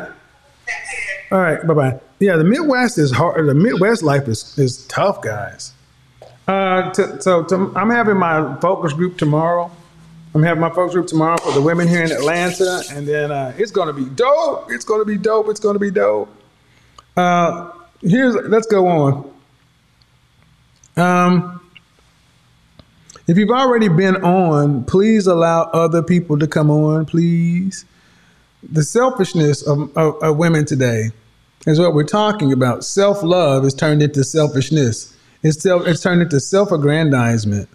All 1.33 1.41
right, 1.41 1.67
bye 1.67 1.75
bye. 1.75 2.01
Yeah, 2.21 2.37
the 2.37 2.45
Midwest 2.45 2.99
is 2.99 3.11
hard. 3.11 3.49
The 3.49 3.55
Midwest 3.55 4.05
life 4.05 4.29
is 4.29 4.57
is 4.59 4.87
tough, 4.87 5.21
guys. 5.21 5.73
Uh, 6.47 6.93
so 6.93 7.45
I'm 7.75 7.91
having 7.91 8.17
my 8.17 8.57
focus 8.61 8.93
group 8.93 9.19
tomorrow. 9.19 9.71
I'm 10.35 10.43
having 10.45 10.61
my 10.61 10.71
focus 10.71 10.95
group 10.95 11.09
tomorrow 11.09 11.37
for 11.39 11.53
the 11.53 11.61
women 11.61 11.89
here 11.89 12.05
in 12.05 12.13
Atlanta, 12.13 12.83
and 12.93 13.09
then 13.09 13.33
uh, 13.33 13.53
it's 13.59 13.73
gonna 13.73 13.93
be 13.93 14.05
dope. 14.05 14.71
It's 14.71 14.85
gonna 14.85 15.05
be 15.05 15.19
dope. 15.19 15.49
It's 15.49 15.61
gonna 15.61 15.81
be 15.81 15.91
dope. 15.91 16.33
Uh, 17.17 17.73
here's 18.03 18.37
let's 18.37 18.69
go 18.69 18.87
on. 18.87 19.38
Um, 20.99 21.61
if 23.29 23.39
you've 23.39 23.51
already 23.51 23.89
been 23.89 24.17
on, 24.25 24.85
please 24.85 25.27
allow 25.27 25.65
other 25.65 26.03
people 26.03 26.39
to 26.39 26.47
come 26.47 26.71
on, 26.71 27.07
please. 27.07 27.85
The 28.63 28.83
selfishness 28.83 29.63
of, 29.63 29.97
of, 29.97 30.21
of 30.23 30.37
women 30.37 30.65
today 30.65 31.11
is 31.67 31.79
what 31.79 31.95
we're 31.95 32.03
talking 32.05 32.53
about. 32.53 32.85
Self 32.85 33.23
love 33.23 33.65
is 33.65 33.75
turned 33.75 34.03
into 34.03 34.25
selfishness, 34.25 35.17
it's, 35.43 35.63
self, 35.63 35.87
it's 35.87 36.03
turned 36.03 36.23
into 36.23 36.41
self 36.41 36.73
aggrandizement. 36.73 37.69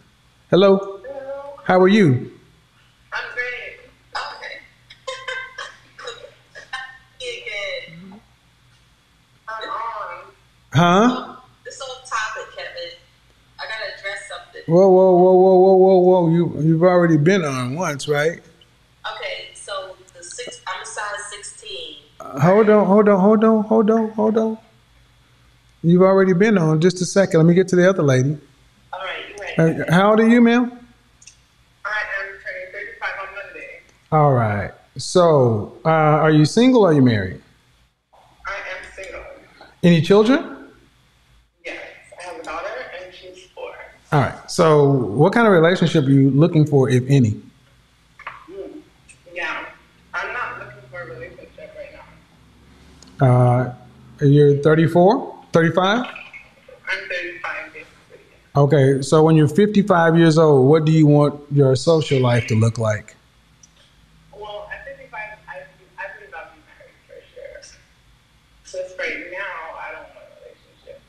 Hello? 0.50 0.78
Hello? 0.78 1.60
How 1.64 1.80
are 1.80 1.88
you? 1.88 2.32
I'm 3.14 3.24
great. 3.34 3.80
Okay. 4.16 4.60
good. 7.20 8.20
I'm 9.48 9.70
on. 9.70 10.34
Huh? 10.74 11.33
You've 14.68 14.78
already 16.84 17.18
been 17.18 17.44
on 17.44 17.76
once, 17.76 18.08
right? 18.08 18.42
Okay, 19.16 19.48
so 19.54 19.96
the 20.16 20.24
six, 20.24 20.62
I'm 20.68 20.82
a 20.82 20.86
size 20.86 21.26
16. 21.30 21.96
Uh, 22.20 22.40
hold 22.40 22.70
on, 22.70 22.86
hold 22.86 23.10
on, 23.10 23.20
hold 23.20 23.44
on, 23.44 23.64
hold 23.64 23.92
on, 23.92 24.10
hold 24.12 24.38
on. 24.38 24.58
You've 25.84 26.02
already 26.02 26.34
been 26.34 26.58
on. 26.58 26.80
Just 26.80 27.02
a 27.02 27.06
second. 27.06 27.40
Let 27.40 27.46
me 27.46 27.54
get 27.54 27.68
to 27.70 27.76
the 27.76 27.90
other 27.90 28.04
lady. 28.04 28.38
All 28.94 29.00
right, 29.00 29.18
you 29.30 29.36
ready? 29.66 29.82
Uh, 29.82 29.92
how 29.92 30.12
old 30.12 30.22
are 30.22 30.30
you, 30.30 30.40
ma'am? 30.40 30.72
I 31.84 31.90
am 32.22 32.28
turning 32.42 32.72
35 32.72 33.10
on 33.20 33.28
Monday. 33.36 33.82
All 34.12 34.32
right. 34.34 34.72
So, 34.98 35.78
uh, 35.84 35.90
are 35.90 36.32
you 36.32 36.46
single 36.46 36.84
or 36.84 36.92
are 36.92 36.94
you 36.94 37.02
married? 37.02 37.42
I 38.48 38.54
am 38.54 38.94
single. 38.96 39.24
Any 39.84 40.02
children? 40.02 40.70
Yes, 41.66 41.82
I 42.18 42.24
have 42.24 42.40
a 42.40 42.44
daughter 42.44 42.70
and 43.04 43.14
she's 43.14 43.48
four. 43.54 43.74
All 44.14 44.20
right. 44.20 44.36
So, 44.52 44.92
what 44.92 45.34
kind 45.34 45.48
of 45.48 45.54
relationship 45.54 46.06
are 46.06 46.12
you 46.12 46.30
looking 46.30 46.68
for, 46.68 46.88
if 46.88 47.04
any? 47.08 47.42
Yeah, 49.34 49.66
I'm 50.14 50.32
not 50.34 50.60
looking 50.60 50.88
for 50.92 51.02
a 51.02 51.06
relationship 51.08 51.76
right 51.76 51.90
now. 53.20 53.28
Uh, 53.28 53.74
you're 54.22 54.58
34, 54.58 55.46
35? 55.52 56.06
I'm 56.06 56.10
35. 57.10 57.86
Okay. 58.56 59.02
So, 59.02 59.24
when 59.24 59.36
you're 59.36 59.48
55 59.48 60.16
years 60.16 60.38
old, 60.38 60.70
what 60.70 60.86
do 60.86 60.92
you 60.92 61.08
want 61.08 61.42
your 61.52 61.76
social 61.76 62.20
life 62.22 62.46
to 62.50 62.56
look 62.56 62.78
like? 62.78 63.16
Well, 64.32 64.70
at 64.72 64.86
55, 64.86 65.10
I, 65.12 65.56
I 65.98 66.06
believe 66.14 66.32
I'll 66.36 66.52
be 66.54 66.62
married 66.70 66.94
for 67.08 67.18
sure. 67.34 67.62
Just 68.84 69.00
right 69.00 69.32
now, 69.32 69.76
I 69.80 69.92
don't 69.92 70.04
want 70.14 70.30
a 70.30 70.46
relationship. 70.46 71.02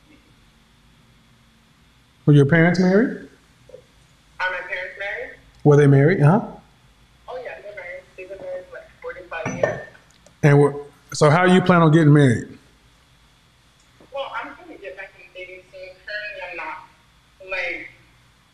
Were 2.26 2.32
your 2.32 2.46
parents 2.46 2.80
married? 2.80 3.28
Are 4.40 4.50
my 4.50 4.60
parents 4.68 4.98
married? 4.98 5.30
Were 5.62 5.76
they 5.76 5.86
married? 5.86 6.20
Huh? 6.20 6.40
Oh 7.28 7.36
yeah, 7.36 7.60
they're 7.60 7.74
married. 7.76 8.02
They've 8.16 8.28
been 8.28 8.38
married 8.40 8.64
for 8.70 8.78
like 8.78 8.88
45 9.02 9.58
years. 9.58 9.80
And 10.42 10.58
were, 10.58 10.74
so, 11.12 11.30
how 11.30 11.44
you 11.44 11.60
plan 11.60 11.82
on 11.82 11.92
getting 11.92 12.12
married? 12.12 12.58
Well, 14.12 14.32
I'm 14.34 14.54
trying 14.56 14.76
to 14.76 14.82
get 14.82 14.96
back 14.96 15.12
in 15.20 15.26
dating 15.34 15.62
soon. 15.70 15.94
Currently, 16.02 16.42
I'm 16.50 16.56
not 16.56 16.90
like 17.50 17.88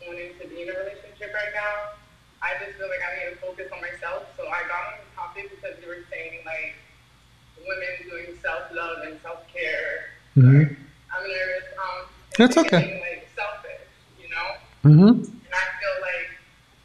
wanting 0.05 0.29
to 0.39 0.47
be 0.47 0.61
in 0.61 0.69
a 0.69 0.77
relationship 0.77 1.33
right 1.33 1.53
now. 1.55 1.97
I 2.43 2.59
just 2.63 2.77
feel 2.77 2.89
like 2.89 3.01
I 3.01 3.23
need 3.23 3.33
to 3.33 3.41
focus 3.41 3.71
on 3.73 3.81
myself. 3.81 4.29
So 4.37 4.45
I 4.45 4.61
got 4.69 4.93
on 4.93 4.99
the 4.99 5.09
topic 5.15 5.49
because 5.49 5.79
you 5.81 5.87
were 5.87 6.05
saying 6.11 6.45
like 6.45 6.75
women 7.65 7.93
doing 8.09 8.37
self 8.43 8.69
love 8.73 9.01
and 9.05 9.17
self 9.21 9.47
care. 9.47 10.11
Mm-hmm. 10.37 10.73
I'm 11.11 11.23
nervous. 11.23 11.65
Um, 11.81 12.05
That's 12.37 12.57
okay. 12.57 12.85
Being, 12.85 13.01
like 13.01 13.27
selfish, 13.35 13.89
you 14.21 14.29
know. 14.29 14.61
Mm-hmm. 14.83 15.07
And 15.07 15.19
I 15.19 15.67
feel 15.79 15.95
like 16.01 16.29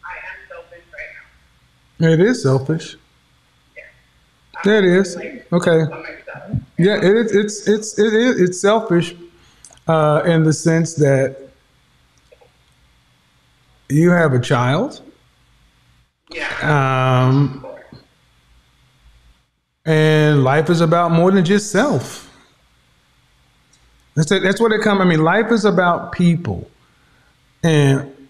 I 0.05 0.17
am 0.19 0.39
selfish 0.49 0.85
right 0.93 1.13
now. 2.01 2.09
It 2.13 2.21
is 2.21 2.43
selfish. 2.43 2.97
Yeah, 4.65 4.79
it 4.79 4.85
is. 4.85 5.17
Like, 5.17 5.47
Okay. 5.53 5.85
Yeah, 6.79 6.97
it 6.97 7.05
is. 7.05 7.35
It's 7.35 7.69
it's 7.69 7.99
it 7.99 8.13
is 8.13 8.41
it's 8.41 8.61
selfish, 8.61 9.15
uh, 9.89 10.23
in 10.27 10.43
the 10.45 10.53
sense 10.53 10.95
that 10.95 11.37
you 13.89 14.11
have 14.11 14.33
a 14.35 14.41
child, 14.41 15.01
Yeah. 16.31 16.49
um, 17.29 17.65
and 19.85 20.43
life 20.45 20.69
is 20.71 20.81
about 20.81 21.13
more 21.13 21.31
than 21.31 21.45
just 21.45 21.71
self. 21.71 22.31
That's 24.15 24.31
it, 24.33 24.43
that's 24.43 24.61
what 24.61 24.73
it 24.73 24.81
comes. 24.83 25.01
I 25.01 25.05
mean, 25.05 25.23
life 25.23 25.51
is 25.53 25.65
about 25.65 26.13
people, 26.13 26.69
and 27.67 28.29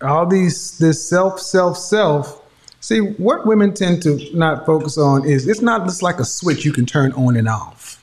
all 0.00 0.26
these 0.26 0.78
this 0.78 1.08
self, 1.08 1.40
self, 1.40 1.76
self. 1.76 2.42
See, 2.80 3.00
what 3.00 3.46
women 3.46 3.74
tend 3.74 4.02
to 4.04 4.18
not 4.34 4.64
focus 4.64 4.96
on 4.96 5.26
is 5.26 5.46
it's 5.46 5.60
not 5.60 5.84
just 5.84 6.02
like 6.02 6.18
a 6.20 6.24
switch 6.24 6.64
you 6.64 6.72
can 6.72 6.86
turn 6.86 7.12
on 7.12 7.36
and 7.36 7.48
off. 7.48 8.02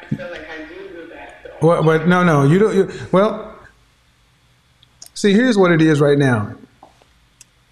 I 0.00 0.04
feel 0.06 0.28
like 0.30 0.48
I 0.50 0.64
do 0.68 0.88
do 0.88 1.06
that. 1.08 1.62
Well, 1.62 1.82
but 1.84 2.08
no, 2.08 2.24
no, 2.24 2.44
you 2.44 2.58
don't. 2.58 2.74
You, 2.74 2.90
well, 3.12 3.54
see, 5.14 5.32
here's 5.32 5.56
what 5.56 5.70
it 5.70 5.82
is 5.82 6.00
right 6.00 6.18
now. 6.18 6.54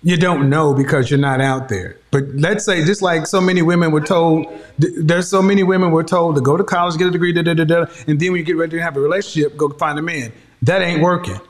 You 0.06 0.16
don't 0.16 0.48
know 0.48 0.72
because 0.72 1.10
you're 1.10 1.18
not 1.18 1.40
out 1.40 1.68
there. 1.68 1.96
But 2.12 2.28
let's 2.36 2.64
say, 2.64 2.84
just 2.84 3.02
like 3.02 3.26
so 3.26 3.40
many 3.40 3.60
women 3.60 3.90
were 3.90 4.00
told, 4.00 4.46
there's 4.78 5.26
so 5.28 5.42
many 5.42 5.64
women 5.64 5.90
were 5.90 6.04
told 6.04 6.36
to 6.36 6.40
go 6.40 6.56
to 6.56 6.62
college, 6.62 6.96
get 6.96 7.08
a 7.08 7.10
degree, 7.10 7.32
da 7.32 7.42
da 7.42 7.54
da 7.54 7.64
da, 7.64 7.86
and 8.06 8.20
then 8.20 8.30
when 8.30 8.38
you 8.38 8.44
get 8.44 8.56
ready 8.56 8.76
to 8.76 8.82
have 8.84 8.96
a 8.96 9.00
relationship, 9.00 9.56
go 9.56 9.68
find 9.70 9.98
a 9.98 10.02
man. 10.02 10.32
That 10.62 10.80
ain't 10.80 11.02
working 11.02 11.40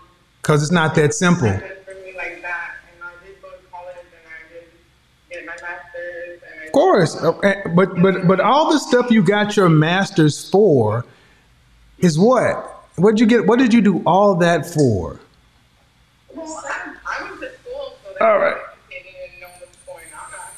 because 0.41 0.63
it's 0.63 0.73
not 0.73 0.95
that 0.95 1.13
simple. 1.13 1.49
Of 1.49 1.61
course, 6.73 7.15
uh, 7.23 7.39
eh, 7.41 7.61
but 7.75 8.01
but 8.01 8.27
but 8.27 8.41
all 8.41 8.73
the 8.73 8.79
stuff 8.79 9.11
you 9.11 9.23
got 9.23 9.55
your 9.59 9.69
masters 9.69 10.49
for 10.49 11.05
is 11.99 12.19
what? 12.19 12.87
What 12.97 13.21
you 13.21 13.27
get? 13.27 13.47
What 13.47 13.59
did 13.59 13.75
you 13.75 13.83
do 13.83 14.03
all 14.07 14.35
that 14.37 14.65
for? 14.65 15.21
Well, 16.35 16.66
out 18.21 18.41
here. 18.41 18.63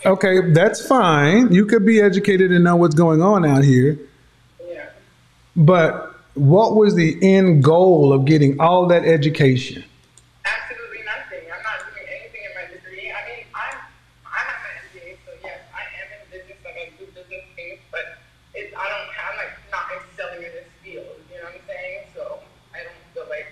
Okay, 0.07 0.53
that's 0.53 0.87
fine. 0.87 1.53
You 1.53 1.67
could 1.67 1.85
be 1.85 2.01
educated 2.01 2.53
and 2.53 2.65
know 2.65 2.77
what's 2.77 2.95
going 2.95 3.21
on 3.21 3.45
out 3.45 3.65
here. 3.65 3.99
Yeah. 4.65 4.91
But 5.57 6.15
what 6.35 6.77
was 6.77 6.95
the 6.95 7.19
end 7.21 7.65
goal 7.65 8.13
of 8.13 8.25
getting 8.25 8.61
all 8.61 8.87
that 8.87 9.05
education? 9.05 9.85
Absolutely 10.47 11.03
nothing. 11.05 11.45
I'm 11.51 11.63
not 11.63 11.83
doing 11.93 12.07
anything 12.09 12.43
in 12.47 12.55
my 12.55 12.73
degree. 12.73 13.11
I 13.11 13.21
mean, 13.27 13.45
I'm, 13.53 13.77
I 14.25 14.39
have 14.39 14.61
my 14.63 14.71
MBA, 14.87 15.19
so 15.27 15.33
yes, 15.43 15.59
I 15.75 15.83
am 15.99 16.09
in 16.15 16.31
business, 16.31 16.59
like 16.65 16.79
I 16.79 16.91
do 16.97 17.07
business 17.11 17.45
things, 17.57 17.81
but 17.91 18.23
it's, 18.55 18.73
I 18.79 18.87
don't, 18.87 19.11
I'm 19.19 19.37
like 19.37 19.59
not 19.75 19.91
excelling 19.99 20.47
in 20.47 20.53
this 20.55 20.71
field, 20.81 21.11
you 21.27 21.43
know 21.43 21.51
what 21.51 21.59
I'm 21.59 21.67
saying? 21.67 22.07
So 22.15 22.39
I 22.73 22.87
don't 22.87 23.03
feel 23.13 23.27
like 23.29 23.51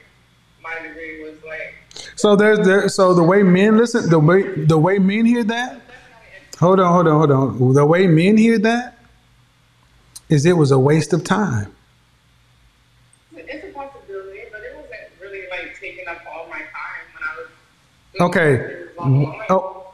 my 0.62 0.78
degree 0.86 1.26
was 1.26 1.42
like, 1.42 1.74
So 2.16 2.34
there's 2.34 2.58
there. 2.66 2.88
So 2.88 3.14
the 3.14 3.22
way 3.22 3.42
men 3.42 3.76
listen, 3.76 4.08
the 4.10 4.18
way 4.18 4.42
the 4.42 4.78
way 4.78 4.98
men 4.98 5.24
hear 5.26 5.44
that. 5.44 5.80
Hold 6.58 6.80
on, 6.80 6.90
hold 6.92 7.06
on, 7.06 7.18
hold 7.18 7.30
on. 7.30 7.74
The 7.74 7.84
way 7.86 8.06
men 8.06 8.36
hear 8.38 8.58
that 8.60 8.98
is 10.28 10.46
it 10.46 10.56
was 10.56 10.70
a 10.70 10.78
waste 10.78 11.12
of 11.12 11.22
time. 11.22 11.72
it's 13.36 13.64
a 13.64 13.68
possibility, 13.72 14.40
but 14.50 14.60
it 14.62 14.74
wasn't 14.74 14.92
really 15.20 15.42
like 15.50 15.78
taking 15.78 16.08
up 16.08 16.18
all 16.34 16.48
my 16.48 16.56
time 16.56 17.04
when 17.12 17.22
I 17.22 17.36
was 17.36 17.46
Okay. 18.36 18.56
things 18.56 18.88
long. 18.98 19.26
I'm 19.26 19.38
like, 19.38 19.50
Oh, 19.50 19.86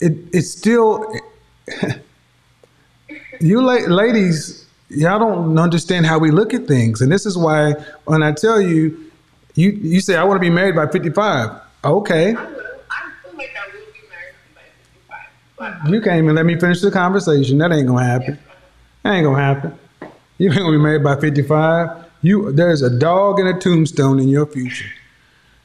it 0.00 0.12
it's 0.32 0.50
still. 0.50 1.12
you 3.40 3.62
la- 3.62 3.86
ladies, 3.88 4.66
y'all 4.90 5.18
don't 5.18 5.58
understand 5.58 6.04
how 6.06 6.18
we 6.18 6.30
look 6.30 6.52
at 6.52 6.66
things, 6.66 7.00
and 7.00 7.10
this 7.10 7.24
is 7.24 7.36
why 7.38 7.72
when 8.04 8.22
I 8.22 8.32
tell 8.32 8.60
you, 8.60 9.03
you 9.54 9.70
you 9.70 10.00
say 10.00 10.16
I 10.16 10.24
want 10.24 10.36
to 10.36 10.40
be 10.40 10.50
married 10.50 10.74
by 10.74 10.86
fifty 10.86 11.10
five. 11.10 11.50
Okay, 11.84 12.30
I 12.30 12.44
will. 12.44 12.60
I 12.90 13.10
feel 13.22 13.36
like 13.36 13.50
I 13.56 13.66
will 13.66 13.84
be 13.92 14.08
married 14.08 14.34
by 14.54 14.62
55, 15.58 15.82
but 15.82 15.92
you 15.92 16.00
can't 16.00 16.22
even 16.22 16.34
let 16.34 16.46
me 16.46 16.58
finish 16.58 16.80
the 16.80 16.90
conversation. 16.90 17.58
That 17.58 17.72
ain't 17.72 17.86
gonna 17.86 18.04
happen. 18.04 18.38
That 19.02 19.12
ain't 19.14 19.24
gonna 19.24 19.42
happen. 19.42 19.78
You 20.38 20.50
ain't 20.50 20.58
gonna 20.58 20.72
be 20.72 20.82
married 20.82 21.04
by 21.04 21.20
fifty 21.20 21.42
five. 21.42 22.04
You 22.22 22.52
there's 22.52 22.82
a 22.82 22.90
dog 22.98 23.38
and 23.38 23.48
a 23.48 23.58
tombstone 23.58 24.18
in 24.18 24.28
your 24.28 24.46
future. 24.46 24.88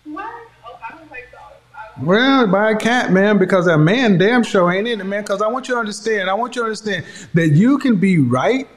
what? 0.04 0.26
Oh, 0.68 0.78
I 0.88 0.96
don't 0.98 1.10
like 1.10 1.32
dogs. 1.32 1.56
I 1.74 1.98
don't 1.98 2.06
Well, 2.06 2.48
buy 2.48 2.72
a 2.72 2.76
cat, 2.76 3.12
man, 3.14 3.38
because 3.38 3.66
a 3.68 3.78
man 3.78 4.18
damn 4.18 4.44
sure 4.44 4.70
ain't 4.72 4.88
in 4.88 5.00
it, 5.00 5.06
man. 5.06 5.24
Because 5.24 5.42
I 5.42 5.48
want 5.48 5.68
you 5.70 5.76
to 5.76 5.80
understand, 5.80 6.30
I 6.30 6.34
want 6.34 6.56
you 6.56 6.62
to 6.62 6.66
understand 6.66 7.06
that 7.34 7.50
you 7.50 7.78
can 7.78 7.96
be 7.96 8.20
right, 8.20 8.68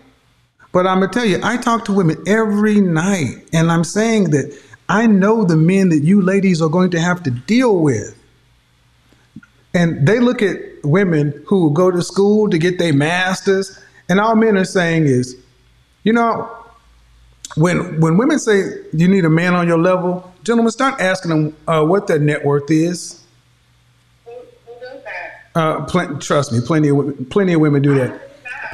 but 0.71 0.87
I'm 0.87 1.01
gonna 1.01 1.13
tell 1.13 1.25
you, 1.25 1.41
I 1.43 1.57
talk 1.57 1.85
to 1.87 1.93
women 1.93 2.23
every 2.27 2.81
night, 2.81 3.49
and 3.53 3.71
I'm 3.71 3.83
saying 3.85 4.31
that 4.31 4.57
I 4.93 5.07
know 5.07 5.43
the 5.43 5.57
men 5.57 5.89
that 5.89 6.01
you 6.01 6.21
ladies 6.21 6.61
are 6.61 6.69
going 6.69 6.91
to 6.91 7.01
have 7.01 7.23
to 7.23 7.31
deal 7.31 7.79
with. 7.79 8.15
And 9.73 10.07
they 10.07 10.21
look 10.21 10.43
at 10.43 10.59
women 10.85 11.43
who 11.47 11.73
go 11.73 11.91
to 11.91 12.03
school 12.03 12.51
to 12.51 12.59
get 12.59 12.79
their 12.79 12.93
masters, 12.93 13.83
and 14.11 14.21
all 14.21 14.37
men 14.37 14.59
are 14.59 14.67
saying 14.67 15.07
is, 15.07 15.35
you 16.05 16.13
know, 16.13 16.47
when 17.57 18.01
when 18.01 18.19
women 18.19 18.39
say 18.39 18.65
you 18.93 19.09
need 19.09 19.25
a 19.25 19.31
man 19.31 19.55
on 19.55 19.67
your 19.67 19.79
level, 19.79 20.31
gentlemen, 20.45 20.71
start 20.71 21.01
asking 21.01 21.31
them 21.31 21.57
uh, 21.67 21.83
what 21.83 22.07
their 22.07 22.19
net 22.19 22.45
worth 22.45 22.71
is. 22.71 23.25
Uh, 25.55 25.87
pl- 25.87 26.19
trust 26.19 26.53
me, 26.53 26.61
plenty 26.61 26.89
of 26.89 26.97
women, 26.97 27.25
plenty 27.27 27.55
of 27.55 27.63
women 27.63 27.81
do 27.81 27.95
that. 27.95 28.21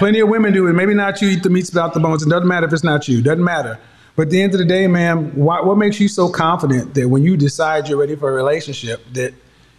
Plenty 0.00 0.18
of 0.18 0.28
women 0.28 0.52
do 0.52 0.66
it. 0.66 0.72
Maybe 0.72 0.94
not 0.94 1.22
you 1.22 1.28
eat 1.28 1.44
the 1.44 1.50
meats 1.50 1.70
without 1.70 1.94
the 1.94 2.00
bones. 2.00 2.24
It 2.24 2.28
doesn't 2.28 2.48
matter 2.48 2.66
if 2.66 2.72
it's 2.72 2.82
not 2.82 3.06
you. 3.06 3.22
Doesn't 3.22 3.44
matter. 3.44 3.78
But 4.18 4.26
at 4.26 4.30
the 4.30 4.42
end 4.42 4.52
of 4.52 4.58
the 4.58 4.64
day, 4.64 4.88
ma'am, 4.88 5.30
why, 5.36 5.60
what 5.60 5.78
makes 5.78 6.00
you 6.00 6.08
so 6.08 6.28
confident 6.28 6.94
that 6.94 7.08
when 7.08 7.22
you 7.22 7.36
decide 7.36 7.86
you're 7.86 8.00
ready 8.00 8.16
for 8.16 8.28
a 8.28 8.32
relationship, 8.32 9.00
that 9.12 9.32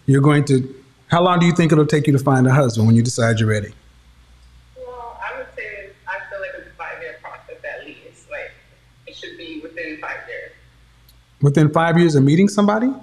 you're 0.06 0.22
going 0.22 0.46
to? 0.46 0.82
How 1.08 1.22
long 1.22 1.40
do 1.40 1.46
you 1.46 1.52
think 1.52 1.74
it'll 1.74 1.86
take 1.86 2.08
you 2.08 2.14
to 2.14 2.20
find 2.20 2.48
a 2.48 2.54
husband 2.54 2.88
when 2.88 2.96
you 2.96 3.04
decide 3.04 3.42
you're 3.42 3.50
ready? 3.50 3.74
Well, 4.78 5.20
I 5.22 5.38
would 5.38 5.48
say 5.58 5.90
I 6.08 6.20
feel 6.30 6.40
like 6.40 6.52
it's 6.58 6.68
a 6.68 6.78
five 6.78 7.02
year 7.02 7.18
process 7.22 7.58
at 7.66 7.86
least. 7.86 8.32
Like 8.32 8.52
it 9.08 9.16
should 9.18 9.38
be 9.38 9.60
within 9.60 10.00
five 10.00 10.24
years. 10.30 10.54
Within 11.42 11.70
five 11.70 12.00
years 12.00 12.16
of 12.16 12.24
meeting 12.24 12.48
somebody? 12.48 12.94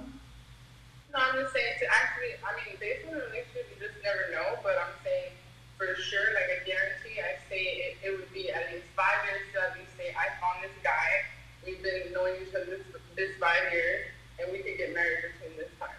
based 2.79 3.05
on 3.07 3.13
a 3.13 3.25
relationship, 3.29 3.67
you 3.73 3.77
just 3.77 3.97
never 4.03 4.31
know. 4.31 4.57
But 4.63 4.77
I'm 4.77 4.93
saying 5.03 5.37
for 5.77 5.93
sure, 6.01 6.33
like 6.33 6.49
a 6.49 6.65
guarantee, 6.65 7.21
I 7.21 7.37
say 7.49 7.61
it, 7.61 7.97
it 8.01 8.11
would 8.17 8.31
be 8.33 8.49
at 8.49 8.73
least 8.73 8.89
five 8.95 9.21
years 9.29 9.45
to 9.53 9.61
at 9.61 9.77
least 9.77 9.93
say 9.97 10.09
I 10.17 10.33
found 10.41 10.65
this 10.65 10.73
guy. 10.81 11.27
We've 11.65 11.81
been 11.83 12.13
knowing 12.13 12.41
each 12.41 12.55
other 12.55 12.65
this, 12.65 12.85
this 13.15 13.31
five 13.39 13.71
years, 13.71 14.07
and 14.39 14.51
we 14.51 14.59
could 14.59 14.77
get 14.77 14.93
married 14.93 15.29
between 15.29 15.57
this 15.57 15.69
time. 15.79 15.93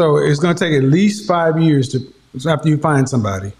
So 0.00 0.16
it's 0.16 0.40
going 0.40 0.56
to 0.56 0.64
take 0.64 0.72
at 0.72 0.84
least 0.84 1.28
five 1.28 1.60
years 1.60 1.86
to 1.90 1.98
after 2.48 2.70
you 2.70 2.78
find 2.78 3.06
somebody. 3.06 3.52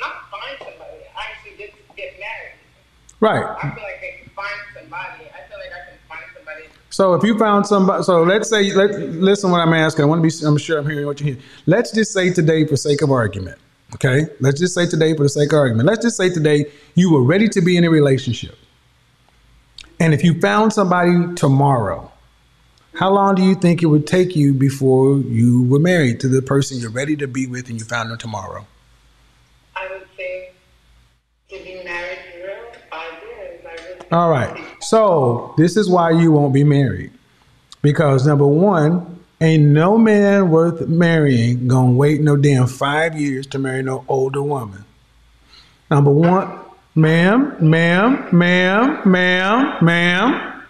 Not 0.00 0.14
find 0.32 0.58
somebody, 0.58 1.04
actually 1.16 1.56
get 1.56 1.72
get 1.96 2.14
married. 2.18 2.54
Right. 3.20 3.44
I 3.44 3.60
feel 3.60 3.84
like 3.84 4.00
I 4.02 4.18
can 4.18 4.30
find 4.30 4.60
somebody. 4.74 5.24
I 5.26 5.48
feel 5.48 5.58
like 5.58 5.70
I 5.70 5.90
can 5.90 5.98
find 6.08 6.24
somebody. 6.34 6.64
So 6.90 7.14
if 7.14 7.22
you 7.22 7.38
found 7.38 7.68
somebody, 7.68 8.02
so 8.02 8.24
let's 8.24 8.50
say, 8.50 8.72
let 8.72 8.98
listen 8.98 9.52
what 9.52 9.60
I'm 9.60 9.74
asking. 9.74 10.02
I 10.02 10.06
want 10.08 10.24
to 10.24 10.28
be, 10.28 10.44
I'm 10.44 10.58
sure 10.58 10.80
I'm 10.80 10.90
hearing 10.90 11.06
what 11.06 11.20
you 11.20 11.34
hear. 11.34 11.42
Let's 11.66 11.92
just 11.92 12.12
say 12.12 12.32
today, 12.32 12.66
for 12.66 12.76
sake 12.76 13.00
of 13.02 13.12
argument, 13.12 13.58
okay? 13.94 14.26
Let's 14.40 14.58
just 14.58 14.74
say 14.74 14.86
today, 14.86 15.16
for 15.16 15.22
the 15.22 15.28
sake 15.28 15.52
of 15.52 15.58
argument, 15.58 15.86
let's 15.86 16.02
just 16.02 16.16
say 16.16 16.30
today 16.30 16.66
you 16.96 17.12
were 17.12 17.22
ready 17.22 17.48
to 17.50 17.60
be 17.60 17.76
in 17.76 17.84
a 17.84 17.90
relationship, 17.90 18.56
and 20.00 20.12
if 20.12 20.24
you 20.24 20.40
found 20.40 20.72
somebody 20.72 21.32
tomorrow, 21.36 22.10
how 22.96 23.12
long 23.12 23.34
do 23.34 23.42
you 23.42 23.54
think 23.54 23.82
it 23.82 23.86
would 23.86 24.06
take 24.06 24.34
you 24.34 24.54
before 24.54 25.18
you 25.18 25.64
were 25.64 25.78
married 25.78 26.18
to 26.20 26.28
the 26.28 26.40
person 26.40 26.78
you're 26.78 26.90
ready 26.90 27.14
to 27.16 27.28
be 27.28 27.46
with, 27.46 27.68
and 27.68 27.78
you 27.78 27.84
found 27.84 28.10
them 28.10 28.16
tomorrow? 28.16 28.66
I 29.74 29.86
would 29.92 30.08
say 30.16 30.52
to 31.50 31.58
be 31.58 31.84
married 31.84 32.18
real, 32.42 32.56
five 32.90 33.22
years. 33.22 33.60
I 33.66 33.84
really 33.84 34.10
All 34.12 34.30
right. 34.30 34.58
So 34.80 35.54
this 35.58 35.76
is 35.76 35.90
why 35.90 36.10
you 36.12 36.32
won't 36.32 36.54
be 36.54 36.64
married. 36.64 37.12
Because 37.82 38.26
number 38.26 38.46
one, 38.46 39.20
ain't 39.42 39.64
no 39.64 39.98
man 39.98 40.48
worth 40.48 40.88
marrying 40.88 41.68
gonna 41.68 41.92
wait 41.92 42.22
no 42.22 42.36
damn 42.36 42.66
five 42.66 43.20
years 43.20 43.46
to 43.48 43.58
marry 43.58 43.82
no 43.82 44.06
older 44.08 44.42
woman. 44.42 44.86
Number 45.90 46.10
one, 46.10 46.50
ma'am, 46.94 47.56
ma'am, 47.60 48.26
ma'am, 48.32 49.02
ma'am, 49.04 49.84
ma'am. 49.84 50.62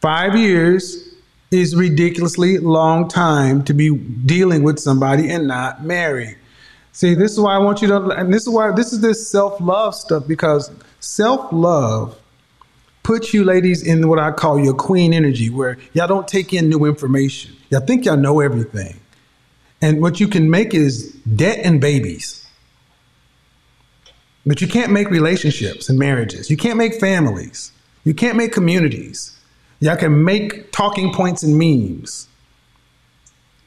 Five 0.00 0.36
years 0.36 1.11
is 1.52 1.76
ridiculously 1.76 2.58
long 2.58 3.08
time 3.08 3.62
to 3.64 3.74
be 3.74 3.94
dealing 3.96 4.62
with 4.62 4.78
somebody 4.78 5.30
and 5.30 5.46
not 5.46 5.84
married. 5.84 6.36
See, 6.92 7.14
this 7.14 7.32
is 7.32 7.40
why 7.40 7.54
I 7.54 7.58
want 7.58 7.82
you 7.82 7.88
to, 7.88 8.10
and 8.10 8.32
this 8.32 8.42
is 8.42 8.48
why 8.48 8.72
this 8.72 8.92
is 8.92 9.00
this 9.00 9.30
self 9.30 9.60
love 9.60 9.94
stuff 9.94 10.26
because 10.26 10.70
self 11.00 11.52
love 11.52 12.18
puts 13.02 13.34
you 13.34 13.44
ladies 13.44 13.82
in 13.82 14.08
what 14.08 14.18
I 14.18 14.30
call 14.30 14.58
your 14.58 14.74
queen 14.74 15.12
energy, 15.12 15.50
where 15.50 15.78
y'all 15.92 16.06
don't 16.06 16.28
take 16.28 16.52
in 16.52 16.68
new 16.68 16.84
information. 16.84 17.54
Y'all 17.70 17.80
think 17.80 18.04
y'all 18.04 18.16
know 18.16 18.40
everything. 18.40 18.98
And 19.80 20.00
what 20.00 20.20
you 20.20 20.28
can 20.28 20.50
make 20.50 20.74
is 20.74 21.12
debt 21.34 21.58
and 21.64 21.80
babies. 21.80 22.46
But 24.46 24.60
you 24.60 24.68
can't 24.68 24.92
make 24.92 25.10
relationships 25.10 25.88
and 25.88 25.98
marriages. 25.98 26.50
You 26.50 26.56
can't 26.56 26.76
make 26.76 26.94
families. 27.00 27.72
You 28.04 28.14
can't 28.14 28.36
make 28.36 28.52
communities. 28.52 29.36
Y'all 29.82 29.96
can 29.96 30.22
make 30.22 30.70
talking 30.70 31.12
points 31.12 31.42
and 31.42 31.58
memes. 31.58 32.28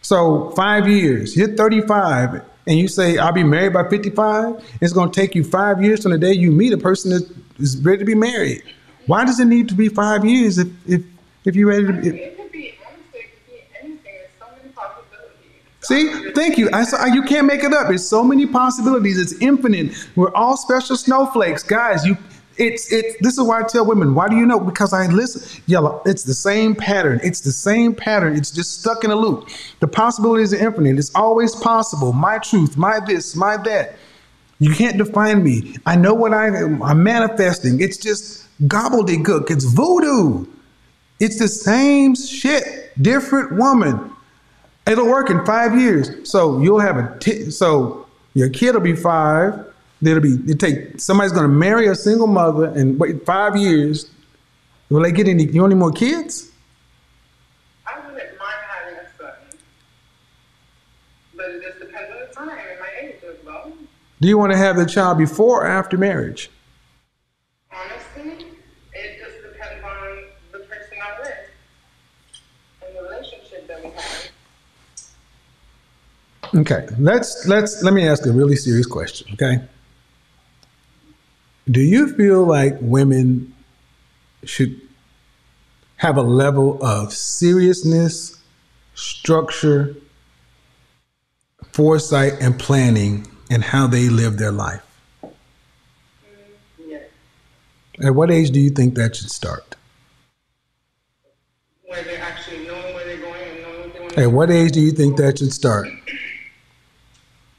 So, 0.02 0.50
five 0.52 0.88
years, 0.88 1.36
you're 1.36 1.54
35, 1.58 2.42
and 2.68 2.80
you 2.80 2.88
say, 2.88 3.18
I'll 3.18 3.34
be 3.34 3.44
married 3.44 3.74
by 3.74 3.90
55. 3.90 4.64
It's 4.80 4.94
going 4.94 5.12
to 5.12 5.20
take 5.20 5.36
you 5.36 5.44
five 5.44 5.84
years 5.84 6.04
from 6.04 6.14
the 6.14 6.18
day 6.18 6.32
you 6.32 6.52
meet 6.52 6.72
a 6.72 6.78
person 6.78 7.12
that 7.12 7.30
is 7.60 7.78
ready 7.82 7.98
to 7.98 8.06
be 8.06 8.16
married. 8.16 8.64
Why 9.08 9.26
does 9.26 9.42
it 9.42 9.46
need 9.48 9.68
to 9.68 9.76
be 9.76 9.90
five 9.90 10.24
years 10.24 10.58
if, 10.58 10.70
if, 10.88 11.02
if 11.44 11.54
you're 11.54 11.68
ready 11.68 11.88
to 11.88 11.92
be? 11.92 12.08
It 12.08 12.38
could 12.38 12.50
be 12.50 12.76
honestly, 12.88 13.20
it 13.20 13.32
could 13.34 13.48
be 13.52 13.64
anything. 13.82 14.00
There's 14.06 14.30
so 14.40 14.46
many 14.56 14.72
possibilities. 14.72 15.82
See, 15.82 16.32
thank 16.32 16.58
you. 16.58 16.70
I 16.72 16.86
saw 16.86 17.08
you 17.08 17.24
can't 17.24 17.46
make 17.46 17.66
it 17.66 17.74
up. 17.74 17.90
There's 17.90 18.08
so 18.08 18.24
many 18.24 18.46
possibilities. 18.46 19.20
It's 19.20 19.34
infinite. 19.42 20.08
We're 20.16 20.34
all 20.34 20.56
special 20.56 20.96
snowflakes, 20.96 21.62
guys. 21.62 22.06
You, 22.06 22.18
it's 22.57 22.91
it. 22.91 23.18
This 23.22 23.38
is 23.38 23.44
why 23.44 23.61
I 23.61 23.64
tell 23.64 23.86
women. 23.86 24.15
Why 24.15 24.27
do 24.27 24.36
you 24.36 24.45
know? 24.45 24.60
Because 24.60 24.94
I 24.94 25.07
listen. 25.07 25.61
Yellow. 25.68 26.02
It's 26.06 26.23
the 26.23 26.34
same 26.34 26.76
pattern. 26.76 27.19
It's 27.23 27.41
the 27.41 27.52
same 27.52 27.94
pattern. 27.94 28.36
It's 28.36 28.52
just 28.52 28.82
stuck 28.82 29.03
in 29.03 29.11
a 29.11 29.15
loop. 29.15 29.49
The 29.80 29.88
possibilities 29.88 30.53
are 30.53 30.57
infinite. 30.57 30.98
It's 30.98 31.14
always 31.15 31.56
possible. 31.56 32.14
My 32.14 32.38
truth. 32.40 32.77
My 32.77 32.99
this. 32.99 33.36
My 33.36 33.57
that. 33.57 33.95
You 34.60 34.73
can't 34.73 34.98
define 34.98 35.44
me. 35.44 35.76
I 35.86 35.95
know 35.95 36.14
what 36.14 36.34
I 36.34 36.48
am. 36.48 36.82
I'm 36.82 37.03
manifesting. 37.03 37.82
It's 37.82 37.98
just 37.98 38.48
gobbledygook. 38.68 39.52
It's 39.52 39.65
voodoo. 39.65 40.45
It's 41.19 41.40
the 41.40 41.48
same 41.48 42.15
shit, 42.15 42.91
different 43.02 43.53
woman. 43.53 44.11
It'll 44.88 45.07
work 45.07 45.30
in 45.30 45.45
five 45.45 45.77
years. 45.77 46.30
So 46.30 46.61
you'll 46.61 46.80
have 46.80 46.98
a 46.98 47.18
t- 47.19 47.49
so 47.52 48.06
your 48.34 48.49
kid 48.49 48.73
will 48.73 48.82
be 48.82 48.95
five. 48.95 49.65
There'll 50.06 50.22
be 50.22 50.38
it 50.52 50.60
take 50.60 50.99
somebody's 50.99 51.32
gonna 51.32 51.48
marry 51.48 51.88
a 51.88 51.95
single 51.95 52.27
mother 52.27 52.65
and 52.65 52.99
wait 52.99 53.26
five 53.26 53.57
years. 53.57 54.11
Will 54.90 55.02
they 55.02 55.11
get 55.11 55.27
any 55.27 55.45
you 55.45 55.61
want 55.61 55.73
any 55.73 55.80
more 55.80 55.91
kids? 55.91 56.52
I 57.88 57.98
wouldn't 58.02 58.38
mind 58.38 58.60
having 58.69 58.99
a 58.99 59.07
son, 59.18 59.34
but 61.36 61.49
it 61.49 61.64
just 61.64 61.80
depends 61.80 62.11
on 62.11 62.19
the 62.19 62.27
time 62.36 62.49
and 62.49 62.80
my 62.80 62.90
age 63.02 63.15
as 63.27 63.44
well. 63.44 63.73
Do 64.22 64.27
you 64.27 64.38
want 64.38 64.52
to 64.52 64.57
have 64.60 64.76
the 64.76 64.86
child 64.86 65.18
before 65.18 65.64
or 65.64 65.68
after 65.68 65.98
marriage? 65.98 66.52
Honestly, 67.72 68.45
it 68.94 69.19
just 69.19 69.41
depends 69.41 69.84
on 69.84 70.26
the 70.52 70.60
person 70.60 70.98
I'm 71.03 71.19
with 71.19 71.49
and 72.84 72.95
the 72.95 73.02
relationship 73.02 73.68
that 73.68 73.84
we 73.84 73.90
have. 73.90 74.30
Okay, 76.53 76.88
let's 76.99 77.48
let's 77.48 77.82
let 77.82 77.95
me 77.95 78.07
ask 78.07 78.23
a 78.27 78.32
really 78.32 78.56
serious 78.56 78.86
question. 78.86 79.27
Okay, 79.34 79.61
do 81.70 81.82
you 81.82 82.14
feel 82.16 82.44
like 82.44 82.78
women 82.80 83.54
should 84.44 84.80
have 85.98 86.18
a 86.18 86.22
level 86.22 86.84
of 86.84 87.14
seriousness, 87.14 88.40
structure, 88.94 89.96
foresight, 91.72 92.34
and 92.40 92.60
planning 92.60 93.28
in 93.50 93.62
how 93.62 93.88
they 93.88 94.10
live 94.10 94.38
their 94.38 94.52
life? 94.52 94.82
Yes. 96.78 97.04
At 98.04 98.14
what 98.14 98.30
age 98.32 98.52
do 98.52 98.60
you 98.60 98.70
think 98.70 98.96
that 98.96 99.16
should 99.16 99.32
start? 99.32 99.76
Where 101.88 102.04
they're 102.04 102.22
actually 102.22 102.66
knowing 102.68 102.94
where 102.94 103.06
they're 103.06 103.18
going 103.18 103.42
and 103.42 103.62
knowing 103.62 103.82
what 103.82 103.94
they 103.94 104.00
want 104.02 104.18
At 104.18 104.32
what 104.32 104.52
age 104.52 104.72
do 104.72 104.82
you 104.82 104.92
think 104.92 105.18
that 105.18 105.38
should 105.40 105.54
start? 105.54 105.88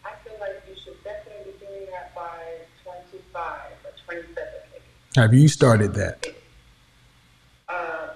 I 0.05 0.11
feel 0.25 0.35
like 0.41 0.63
you 0.69 0.75
should 0.83 1.03
definitely 1.03 1.53
be 1.53 1.67
doing 1.67 1.87
that 1.91 2.15
by 2.15 2.39
25 2.85 3.61
or 3.85 3.93
27 4.05 4.35
maybe. 4.73 4.85
Have 5.17 5.33
you 5.33 5.49
started 5.49 5.95
that? 5.95 6.27
Uh, 7.71 8.09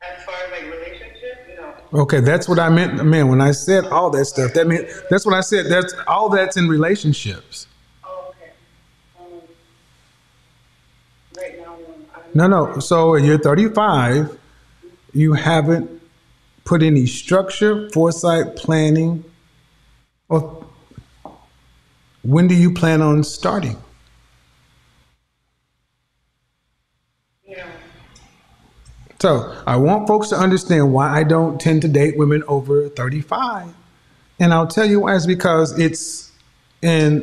as 0.00 0.24
far 0.24 0.34
as 0.46 0.52
like 0.52 0.62
relationship, 0.72 1.58
no. 1.92 2.02
Okay, 2.02 2.20
that's 2.20 2.48
what 2.48 2.60
I 2.60 2.68
meant. 2.68 3.04
Man, 3.04 3.26
when 3.26 3.40
I 3.40 3.50
said 3.50 3.86
all 3.86 4.10
that 4.10 4.26
stuff, 4.26 4.52
that 4.54 4.68
meant 4.68 4.88
that's 5.10 5.26
what 5.26 5.34
I 5.34 5.40
said. 5.40 5.66
That's 5.66 5.92
all 6.06 6.28
that's 6.28 6.56
in 6.56 6.68
relationships. 6.68 7.66
Oh, 8.04 8.28
okay. 8.28 8.52
Um, 9.18 9.40
right 11.36 11.58
now, 11.58 11.76
I'm 12.14 12.22
No, 12.32 12.46
no. 12.46 12.78
So 12.78 13.16
you're 13.16 13.38
35. 13.38 14.38
You 15.12 15.32
haven't 15.32 16.00
put 16.64 16.84
any 16.84 17.06
structure, 17.06 17.90
foresight, 17.90 18.54
planning, 18.54 19.24
or 20.28 20.64
when 22.22 22.46
do 22.46 22.54
you 22.54 22.72
plan 22.72 23.02
on 23.02 23.24
starting? 23.24 23.76
So 29.20 29.54
I 29.66 29.76
want 29.76 30.08
folks 30.08 30.30
to 30.30 30.36
understand 30.36 30.92
why 30.92 31.10
I 31.10 31.24
don't 31.24 31.60
tend 31.60 31.82
to 31.82 31.88
date 31.88 32.16
women 32.16 32.42
over 32.48 32.88
35. 32.88 33.72
And 34.38 34.54
I'll 34.54 34.66
tell 34.66 34.86
you 34.86 35.00
why. 35.00 35.14
It's 35.14 35.26
because 35.26 35.78
it's, 35.78 36.32
and 36.82 37.22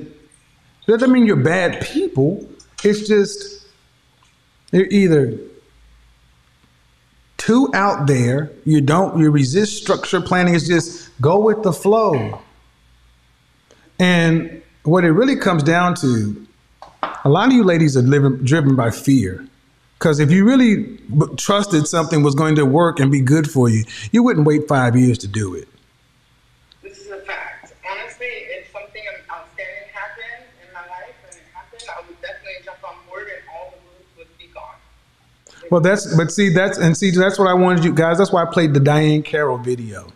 that 0.86 1.00
doesn't 1.00 1.12
mean 1.12 1.26
you're 1.26 1.36
bad 1.36 1.82
people. 1.86 2.48
It's 2.84 3.08
just, 3.08 3.66
you're 4.72 4.86
either 4.86 5.40
too 7.38 7.70
out 7.74 8.06
there, 8.06 8.52
you 8.66 8.82
don't, 8.82 9.20
you 9.20 9.32
resist 9.32 9.82
structure 9.82 10.22
planning, 10.22 10.54
it's 10.54 10.68
just 10.68 11.10
go 11.20 11.40
with 11.40 11.64
the 11.64 11.74
flow. 11.74 12.42
And 14.00 14.62
what 14.84 15.04
it 15.04 15.12
really 15.12 15.36
comes 15.36 15.64
down 15.64 15.96
to, 15.96 16.46
a 17.24 17.30
lot 17.30 17.48
of 17.48 17.54
you 17.54 17.64
ladies 17.64 17.98
are 17.98 18.02
living, 18.02 18.44
driven 18.44 18.76
by 18.76 18.92
fear. 18.92 19.48
Because 19.98 20.20
if 20.20 20.30
you 20.32 20.46
really 20.46 20.78
b- 20.78 21.26
trusted 21.38 21.88
something 21.88 22.22
was 22.22 22.36
going 22.36 22.56
to 22.56 22.66
work 22.66 23.00
and 23.00 23.12
be 23.12 23.20
good 23.20 23.50
for 23.50 23.68
you, 23.70 23.84
you 24.12 24.22
wouldn't 24.22 24.46
wait 24.46 24.68
five 24.68 24.96
years 24.96 25.18
to 25.20 25.28
do 25.28 25.56
it. 25.56 25.68
This 26.84 27.00
is 27.00 27.10
a 27.10 27.20
fact. 27.22 27.74
Honestly, 27.90 28.28
if 28.28 28.72
something 28.72 29.02
outstanding 29.32 29.90
happened 29.92 30.46
in 30.66 30.72
my 30.74 30.82
life 30.82 31.16
and 31.26 31.36
it 31.36 31.44
happened, 31.52 31.82
I 31.90 32.08
would 32.08 32.22
definitely 32.22 32.54
jump 32.64 32.78
on 32.88 32.96
board 33.10 33.24
and 33.24 33.42
all 33.56 33.72
the 33.72 33.78
rules 33.90 34.06
would 34.18 34.38
be 34.38 34.54
gone. 34.54 34.76
Well, 35.72 35.82
that's 35.82 36.16
but 36.16 36.32
see 36.32 36.50
that's 36.50 36.78
and 36.78 36.96
see 36.96 37.10
that's 37.12 37.40
what 37.40 37.48
I 37.48 37.56
wanted 37.56 37.84
you 37.84 37.94
guys. 37.94 38.20
That's 38.20 38.32
why 38.32 38.44
I 38.44 38.46
played 38.46 38.76
the 38.76 38.80
Diahann 38.80 39.26
Carroll 39.26 39.58
video. 39.58 40.14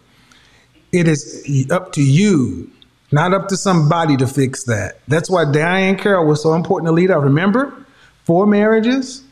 It 0.91 1.07
is 1.07 1.67
up 1.71 1.91
to 1.93 2.03
you, 2.03 2.69
not 3.11 3.33
up 3.33 3.47
to 3.47 3.57
somebody 3.57 4.15
to 4.17 4.27
fix 4.27 4.65
that. 4.65 4.99
That's 5.07 5.29
why 5.29 5.45
Diahann 5.45 5.97
Carroll 5.97 6.27
was 6.27 6.43
so 6.43 6.53
important 6.53 6.87
to 6.87 6.91
lead 6.91 7.09
out. 7.09 7.23
Remember, 7.23 7.83
four 8.25 8.45
marriages. 8.45 9.23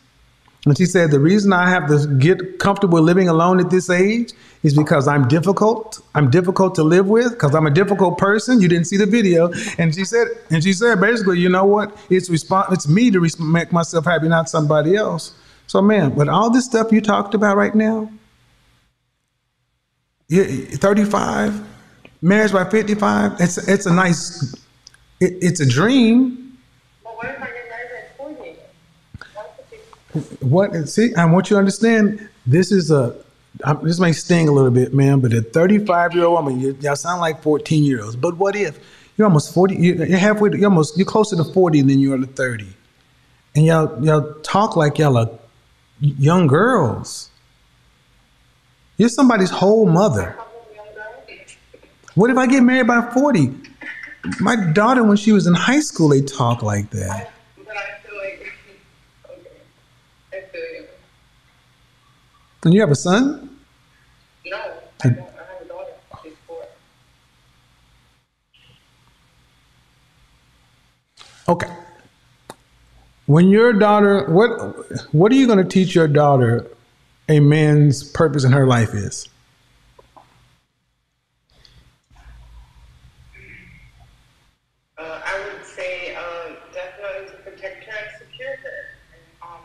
And 0.66 0.78
she 0.78 0.86
said, 0.86 1.12
The 1.12 1.20
reason 1.20 1.54
I 1.54 1.70
have 1.70 1.88
to 1.88 2.08
get 2.18 2.60
comfortable 2.60 3.02
living 3.02 3.30
alone 3.30 3.60
at 3.60 3.70
this 3.70 3.90
age 3.90 4.34
is 4.64 4.76
because 4.76 5.08
I'm 5.08 5.28
difficult. 5.28 6.02
I'm 6.16 6.30
difficult 6.30 6.76
to 6.76 6.84
live 6.84 7.08
with 7.08 7.32
because 7.32 7.56
I'm 7.56 7.66
a 7.66 7.72
difficult 7.72 8.18
person. 8.18 8.60
You 8.62 8.68
didn't 8.68 8.86
see 8.86 8.98
the 8.98 9.06
video. 9.06 9.52
And 9.78 9.96
she 9.96 10.04
said, 10.04 10.28
and 10.50 10.62
she 10.62 10.74
said, 10.74 11.00
basically, 11.00 11.40
you 11.40 11.50
know 11.50 11.66
what? 11.66 11.98
It's 12.10 12.30
respon- 12.30 12.72
it's 12.74 12.88
me 12.88 13.10
to 13.12 13.20
res- 13.22 13.40
make 13.40 13.72
myself 13.72 14.06
happy, 14.06 14.28
not 14.28 14.50
somebody 14.50 14.96
else. 14.96 15.34
So, 15.68 15.82
man, 15.82 16.16
with 16.16 16.28
all 16.28 16.50
this 16.50 16.66
stuff 16.66 16.92
you 16.92 17.00
talked 17.00 17.34
about 17.36 17.56
right 17.56 17.74
now, 17.76 18.12
yeah, 20.28 20.44
35, 20.44 21.64
marriage 22.22 22.52
by 22.52 22.68
55, 22.70 23.40
it's, 23.40 23.58
it's 23.68 23.86
a 23.86 23.94
nice, 23.94 24.54
it, 25.20 25.38
it's 25.42 25.60
a 25.60 25.66
dream. 25.68 26.58
But 27.04 27.18
what 27.18 27.26
if 27.28 27.42
I 27.42 27.46
get 27.46 27.70
married 27.70 27.92
at 27.98 28.18
40? 28.18 28.56
That's 29.20 29.58
the 29.58 29.64
big 29.72 29.80
What 30.40 30.90
see, 30.90 31.14
I 31.16 31.26
want 31.26 31.50
you 31.50 31.56
to 31.56 31.60
understand. 31.60 32.28
This 32.48 32.72
is 32.72 32.90
a. 32.92 33.16
um, 33.64 33.80
This 33.84 34.00
may 34.00 34.12
sting 34.12 34.48
a 34.48 34.52
little 34.52 34.72
bit, 34.72 34.94
man, 34.94 35.20
but 35.20 35.34
a 35.34 35.42
35 35.42 36.16
year 36.16 36.26
old 36.26 36.44
woman, 36.46 36.60
you, 36.60 36.76
y'all 36.82 36.96
sound 36.96 37.22
like 37.22 37.44
14 37.44 37.84
year 37.84 38.04
olds. 38.04 38.16
But 38.16 38.38
what 38.38 38.56
if 38.56 38.80
you're 39.18 39.28
almost 39.28 39.54
40? 39.54 39.76
you- 39.76 39.96
You're 40.06 40.18
halfway. 40.18 40.50
You're 40.52 40.66
almost. 40.70 40.98
You're 40.98 41.06
closer 41.06 41.36
to 41.36 41.44
40 41.44 41.82
than 41.84 42.00
you 42.00 42.14
are 42.14 42.18
to 42.18 42.26
30, 42.26 42.68
and 43.56 43.66
y'all 43.66 44.04
y'all 44.04 44.34
talk 44.42 44.76
like 44.76 44.98
y'all 44.98 45.16
are 45.18 45.30
young 46.00 46.48
girls. 46.48 47.30
You're 48.98 49.10
somebody's 49.10 49.50
whole 49.52 49.86
mother. 49.86 50.36
What 52.16 52.30
if 52.32 52.38
I 52.38 52.48
get 52.48 52.64
married 52.64 52.88
by 52.88 53.02
40? 53.14 53.54
My 54.42 54.56
daughter, 54.74 55.04
when 55.04 55.16
she 55.16 55.32
was 55.32 55.48
in 55.48 55.54
high 55.54 55.80
school, 55.80 56.10
they 56.10 56.22
talk 56.22 56.62
like 56.64 56.90
that. 56.90 57.32
But 57.66 57.78
I 57.78 58.00
feel 58.06 58.18
like, 58.18 58.54
okay, 59.30 59.50
I 60.34 60.42
feel 60.52 60.62
you. 60.82 60.88
And 62.64 62.74
you 62.74 62.82
have 62.82 62.92
a 62.92 62.96
son? 62.96 63.58
No, 64.46 64.58
I 65.04 65.10
don't. 65.10 65.20
I 65.20 65.24
have 65.24 65.62
a 65.62 65.66
daughter. 65.66 65.92
She's 66.24 66.34
four. 66.46 66.66
Okay. 71.48 71.70
When 73.28 73.48
your 73.50 73.72
daughter, 73.74 74.26
what 74.30 75.14
what 75.14 75.32
are 75.32 75.36
you 75.36 75.48
going 75.48 75.60
to 75.60 75.64
teach 75.64 75.96
your 75.96 76.08
daughter 76.08 76.68
a 77.30 77.40
man's 77.40 78.04
purpose 78.04 78.44
in 78.44 78.52
her 78.52 78.66
life 78.66 78.94
is? 78.94 79.30
Uh, 84.98 85.22
I 85.24 85.40
would 85.46 85.66
say 85.66 86.16
uh, 86.16 86.56
definitely 86.74 87.30
to 87.32 87.38
protect 87.44 87.86
her 87.86 87.92
and 87.92 88.18
secure 88.18 88.58
her 88.58 88.80
and 89.14 89.22
um, 89.44 89.60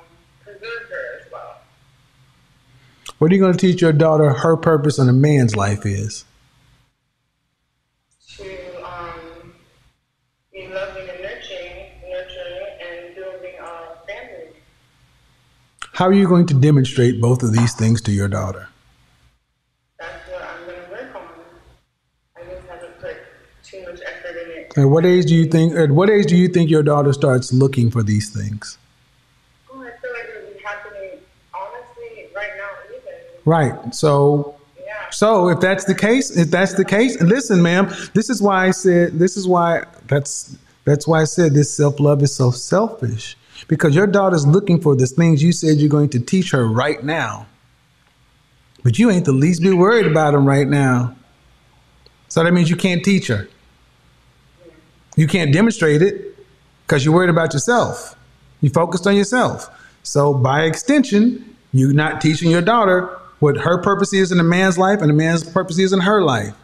preserve 0.44 0.88
her 0.90 1.20
as 1.20 1.32
well. 1.32 1.56
What 3.18 3.30
are 3.30 3.34
you 3.34 3.40
going 3.40 3.52
to 3.52 3.58
teach 3.58 3.80
your 3.80 3.92
daughter 3.92 4.30
her 4.30 4.56
purpose 4.56 4.98
in 4.98 5.08
a 5.08 5.12
man's 5.12 5.54
life 5.56 5.86
is? 5.86 6.24
To 8.36 8.44
um, 8.84 9.54
be 10.52 10.66
loving 10.68 11.08
and 11.08 11.22
nurturing, 11.22 11.86
nurturing 12.08 12.66
and 12.82 13.14
building 13.14 13.54
a 13.60 13.96
family. 14.06 14.48
How 15.92 16.06
are 16.06 16.12
you 16.12 16.26
going 16.26 16.46
to 16.46 16.54
demonstrate 16.54 17.20
both 17.20 17.42
of 17.42 17.52
these 17.52 17.72
things 17.74 18.00
to 18.02 18.12
your 18.12 18.26
daughter? 18.28 18.68
That's 19.98 20.28
what 20.30 20.42
I'm 20.42 20.66
going 20.66 20.84
to 20.84 20.90
work 20.90 21.14
on. 21.14 21.22
I 22.36 22.44
just 22.52 22.66
haven't 22.66 23.00
put 23.00 23.16
too 23.62 23.82
much 23.84 24.00
effort 24.04 24.36
in 24.44 24.50
it. 24.50 24.76
At 24.76 24.86
what 24.86 25.06
age 25.06 25.26
do 25.26 25.36
you 25.36 25.46
think? 25.46 25.76
At 25.76 25.92
what 25.92 26.10
age 26.10 26.26
do 26.26 26.36
you 26.36 26.48
think 26.48 26.68
your 26.68 26.82
daughter 26.82 27.12
starts 27.12 27.52
looking 27.52 27.92
for 27.92 28.02
these 28.02 28.28
things? 28.30 28.76
Oh, 29.72 29.80
I 29.80 29.92
feel 30.02 30.10
like 30.10 30.24
it 30.24 30.44
would 30.44 30.56
be 30.56 30.62
happening, 30.64 31.20
honestly, 31.54 32.28
right 32.34 32.50
now, 32.56 32.70
even. 32.90 33.14
Right. 33.44 33.94
So 33.94 34.56
So 35.10 35.48
if 35.48 35.60
that's 35.60 35.84
the 35.84 35.94
case, 35.94 36.36
if 36.36 36.50
that's 36.50 36.74
the 36.74 36.84
case, 36.84 37.20
listen, 37.22 37.62
ma'am, 37.62 37.88
this 38.14 38.28
is 38.30 38.42
why 38.42 38.66
I 38.66 38.70
said 38.72 39.18
this 39.18 39.36
is 39.36 39.46
why 39.46 39.84
that's 40.08 40.56
that's 40.84 41.06
why 41.06 41.20
I 41.20 41.24
said 41.24 41.54
this 41.54 41.74
self-love 41.74 42.22
is 42.22 42.34
so 42.34 42.50
selfish. 42.50 43.36
Because 43.68 43.94
your 43.94 44.08
daughter's 44.08 44.46
looking 44.46 44.80
for 44.80 44.96
the 44.96 45.06
things 45.06 45.42
you 45.42 45.52
said 45.52 45.78
you're 45.78 45.88
going 45.88 46.10
to 46.10 46.20
teach 46.20 46.50
her 46.50 46.66
right 46.66 47.02
now. 47.02 47.46
But 48.82 48.98
you 48.98 49.08
ain't 49.10 49.24
the 49.24 49.32
least 49.32 49.62
bit 49.62 49.76
worried 49.76 50.06
about 50.06 50.32
them 50.32 50.46
right 50.46 50.66
now. 50.66 51.16
So 52.28 52.42
that 52.42 52.52
means 52.52 52.68
you 52.68 52.76
can't 52.76 53.04
teach 53.04 53.28
her. 53.28 53.48
You 55.16 55.28
can't 55.28 55.52
demonstrate 55.52 56.02
it 56.02 56.36
because 56.84 57.04
you're 57.04 57.14
worried 57.14 57.30
about 57.30 57.52
yourself. 57.52 58.16
You 58.60 58.70
focused 58.70 59.06
on 59.06 59.16
yourself. 59.16 59.70
So 60.02 60.34
by 60.34 60.64
extension, 60.64 61.56
you're 61.72 61.94
not 61.94 62.20
teaching 62.20 62.50
your 62.50 62.62
daughter 62.62 63.16
what 63.44 63.58
her 63.58 63.76
purpose 63.76 64.14
is 64.14 64.32
in 64.32 64.40
a 64.40 64.42
man's 64.42 64.78
life 64.78 65.02
and 65.02 65.10
a 65.10 65.14
man's 65.14 65.44
purpose 65.44 65.78
is 65.78 65.92
in 65.92 66.00
her 66.00 66.22
life. 66.22 66.54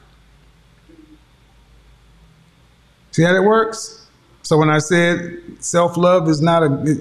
See 3.11 3.23
how 3.23 3.35
that 3.35 3.43
works? 3.43 4.07
So 4.43 4.57
when 4.57 4.70
I 4.70 4.78
said 4.78 5.43
self-love 5.59 6.27
is 6.27 6.40
not 6.40 6.62
a 6.62 6.97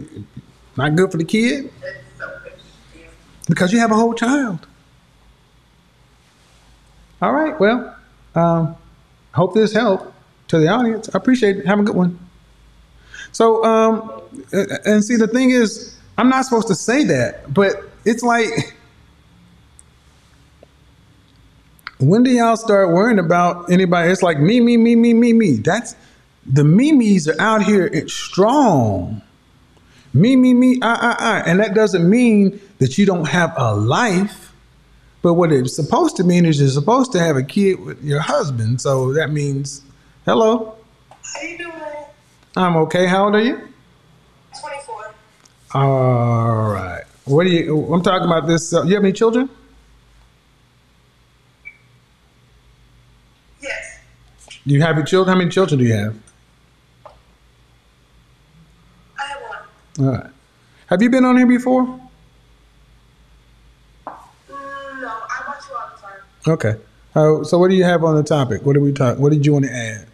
not 0.76 0.96
good 0.98 1.12
for 1.12 1.18
the 1.18 1.24
kid, 1.24 1.72
because 3.48 3.72
you 3.72 3.80
have 3.80 3.92
a 3.92 3.96
whole 3.96 4.14
child. 4.14 4.68
All 7.22 7.32
right. 7.32 7.58
Well, 7.58 7.96
um, 8.36 8.76
hope 9.34 9.54
this 9.54 9.72
helped 9.72 10.14
to 10.50 10.60
the 10.60 10.68
audience. 10.68 11.08
I 11.14 11.18
appreciate 11.18 11.56
it. 11.56 11.66
Have 11.66 11.80
a 11.80 11.84
good 11.84 11.96
one. 11.96 12.20
So, 13.32 13.64
um, 13.64 14.22
and 14.52 15.06
see, 15.06 15.16
the 15.16 15.28
thing 15.28 15.52
is, 15.52 15.98
I'm 16.18 16.28
not 16.28 16.44
supposed 16.44 16.68
to 16.68 16.76
say 16.76 17.06
that, 17.06 17.54
but 17.54 17.82
it's 18.04 18.24
like, 18.24 18.76
when 22.00 22.24
do 22.24 22.32
y'all 22.32 22.58
start 22.58 22.92
worrying 22.92 23.20
about 23.20 23.72
anybody? 23.72 24.12
It's 24.12 24.24
like 24.24 24.40
me, 24.40 24.60
me, 24.60 24.78
me, 24.78 24.96
me, 24.96 25.14
me, 25.14 25.34
me. 25.34 25.52
That's 25.58 25.96
the 26.46 26.64
memes 26.64 27.28
are 27.28 27.40
out 27.40 27.64
here. 27.64 27.86
It's 27.88 28.14
strong. 28.14 29.22
Me, 30.14 30.36
me, 30.36 30.54
me, 30.54 30.80
I, 30.82 30.94
I, 30.94 31.16
I. 31.20 31.40
And 31.42 31.60
that 31.60 31.76
doesn't 31.76 32.10
mean 32.10 32.60
that 32.80 32.98
you 32.98 33.06
don't 33.06 33.28
have 33.28 33.54
a 33.58 33.76
life. 33.76 34.54
But 35.22 35.34
what 35.34 35.52
it's 35.52 35.76
supposed 35.76 36.16
to 36.18 36.24
mean 36.24 36.46
is 36.46 36.60
you're 36.60 36.70
supposed 36.70 37.12
to 37.12 37.20
have 37.20 37.36
a 37.36 37.44
kid 37.44 37.80
with 37.80 38.04
your 38.04 38.22
husband. 38.22 38.82
So 38.82 39.14
that 39.14 39.32
means, 39.32 39.84
hello, 40.26 40.76
How 41.22 41.42
you 41.42 41.58
doing? 41.58 41.74
I'm 42.56 42.78
okay. 42.78 43.06
How 43.06 43.26
old 43.26 43.36
are 43.36 43.42
you? 43.42 43.58
24. 44.60 45.14
All 45.74 46.72
right. 46.72 47.04
What 47.26 47.44
do 47.44 47.50
you, 47.50 47.94
I'm 47.94 48.02
talking 48.02 48.26
about 48.26 48.48
this. 48.48 48.74
Uh, 48.74 48.84
you 48.84 48.96
have 48.96 49.04
any 49.04 49.14
children? 49.14 49.50
Yes. 53.62 54.00
Do 54.70 54.76
you 54.76 54.84
have 54.84 54.98
your 54.98 55.06
children? 55.06 55.34
How 55.34 55.38
many 55.40 55.50
children 55.50 55.80
do 55.80 55.84
you 55.84 55.96
have? 55.96 56.16
I 59.18 59.24
have 59.26 59.42
one. 59.98 60.08
All 60.08 60.14
right. 60.14 60.30
Have 60.86 61.02
you 61.02 61.10
been 61.10 61.26
on 61.26 61.38
here 61.38 61.48
before? 61.48 61.86
Mm, 61.86 62.00
no, 64.06 64.14
I 65.08 65.44
watch 65.48 65.64
you 65.68 65.76
all 65.76 65.90
the 65.96 66.00
time. 66.00 66.22
Okay. 66.54 66.76
Uh, 67.16 67.44
so 67.44 67.58
what 67.58 67.72
do 67.72 67.76
you 67.76 67.84
have 67.84 68.04
on 68.04 68.14
the 68.16 68.22
topic? 68.22 68.64
What 68.64 68.74
did 68.74 68.84
we 68.84 68.94
talk? 68.94 69.18
What 69.18 69.32
did 69.32 69.44
you 69.44 69.54
want 69.54 69.66
to 69.66 69.72
add? 69.72 70.08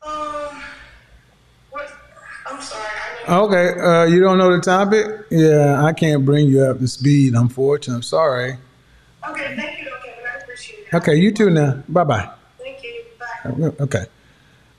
Um, 0.00 0.62
what? 1.72 1.92
I'm 2.46 2.62
sorry. 2.62 2.88
Okay. 3.28 3.80
Uh, 3.80 4.04
you 4.04 4.18
don't 4.22 4.38
know 4.38 4.50
the 4.50 4.62
topic? 4.62 5.26
Yeah, 5.30 5.84
I 5.84 5.92
can't 5.92 6.24
bring 6.24 6.48
you 6.48 6.62
up 6.62 6.78
to 6.78 6.88
speed. 6.88 7.34
Unfortunately, 7.34 7.96
I'm 7.96 8.02
sorry. 8.02 8.56
Okay, 9.28 9.56
thank 9.56 9.78
you, 9.78 9.90
Kevin. 10.02 10.24
I 10.26 10.38
appreciate 10.38 10.86
it. 10.90 10.94
Okay, 10.94 11.16
you 11.16 11.32
too 11.32 11.50
now. 11.50 11.82
Bye 11.86 12.04
bye. 12.04 12.30
Okay. 13.44 14.06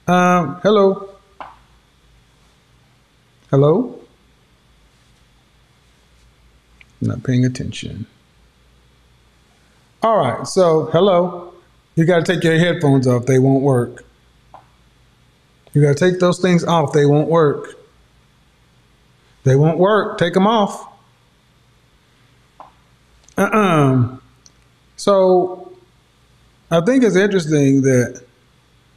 Um, 0.07 0.59
hello. 0.63 1.09
Hello. 3.49 3.99
Not 7.01 7.23
paying 7.23 7.43
attention. 7.45 8.05
All 10.01 10.17
right. 10.17 10.47
So, 10.47 10.85
hello. 10.85 11.53
You 11.95 12.05
got 12.05 12.25
to 12.25 12.33
take 12.33 12.43
your 12.43 12.57
headphones 12.57 13.07
off. 13.07 13.25
They 13.25 13.39
won't 13.39 13.63
work. 13.63 14.05
You 15.73 15.81
got 15.81 15.97
to 15.97 16.11
take 16.11 16.19
those 16.19 16.39
things 16.39 16.63
off. 16.63 16.93
They 16.93 17.05
won't 17.05 17.27
work. 17.27 17.75
They 19.43 19.55
won't 19.55 19.77
work. 19.77 20.17
Take 20.17 20.33
them 20.33 20.47
off. 20.47 20.87
Uh-uh. 23.37 24.17
So, 24.95 25.75
I 26.71 26.81
think 26.81 27.03
it's 27.03 27.15
interesting 27.15 27.81
that 27.81 28.23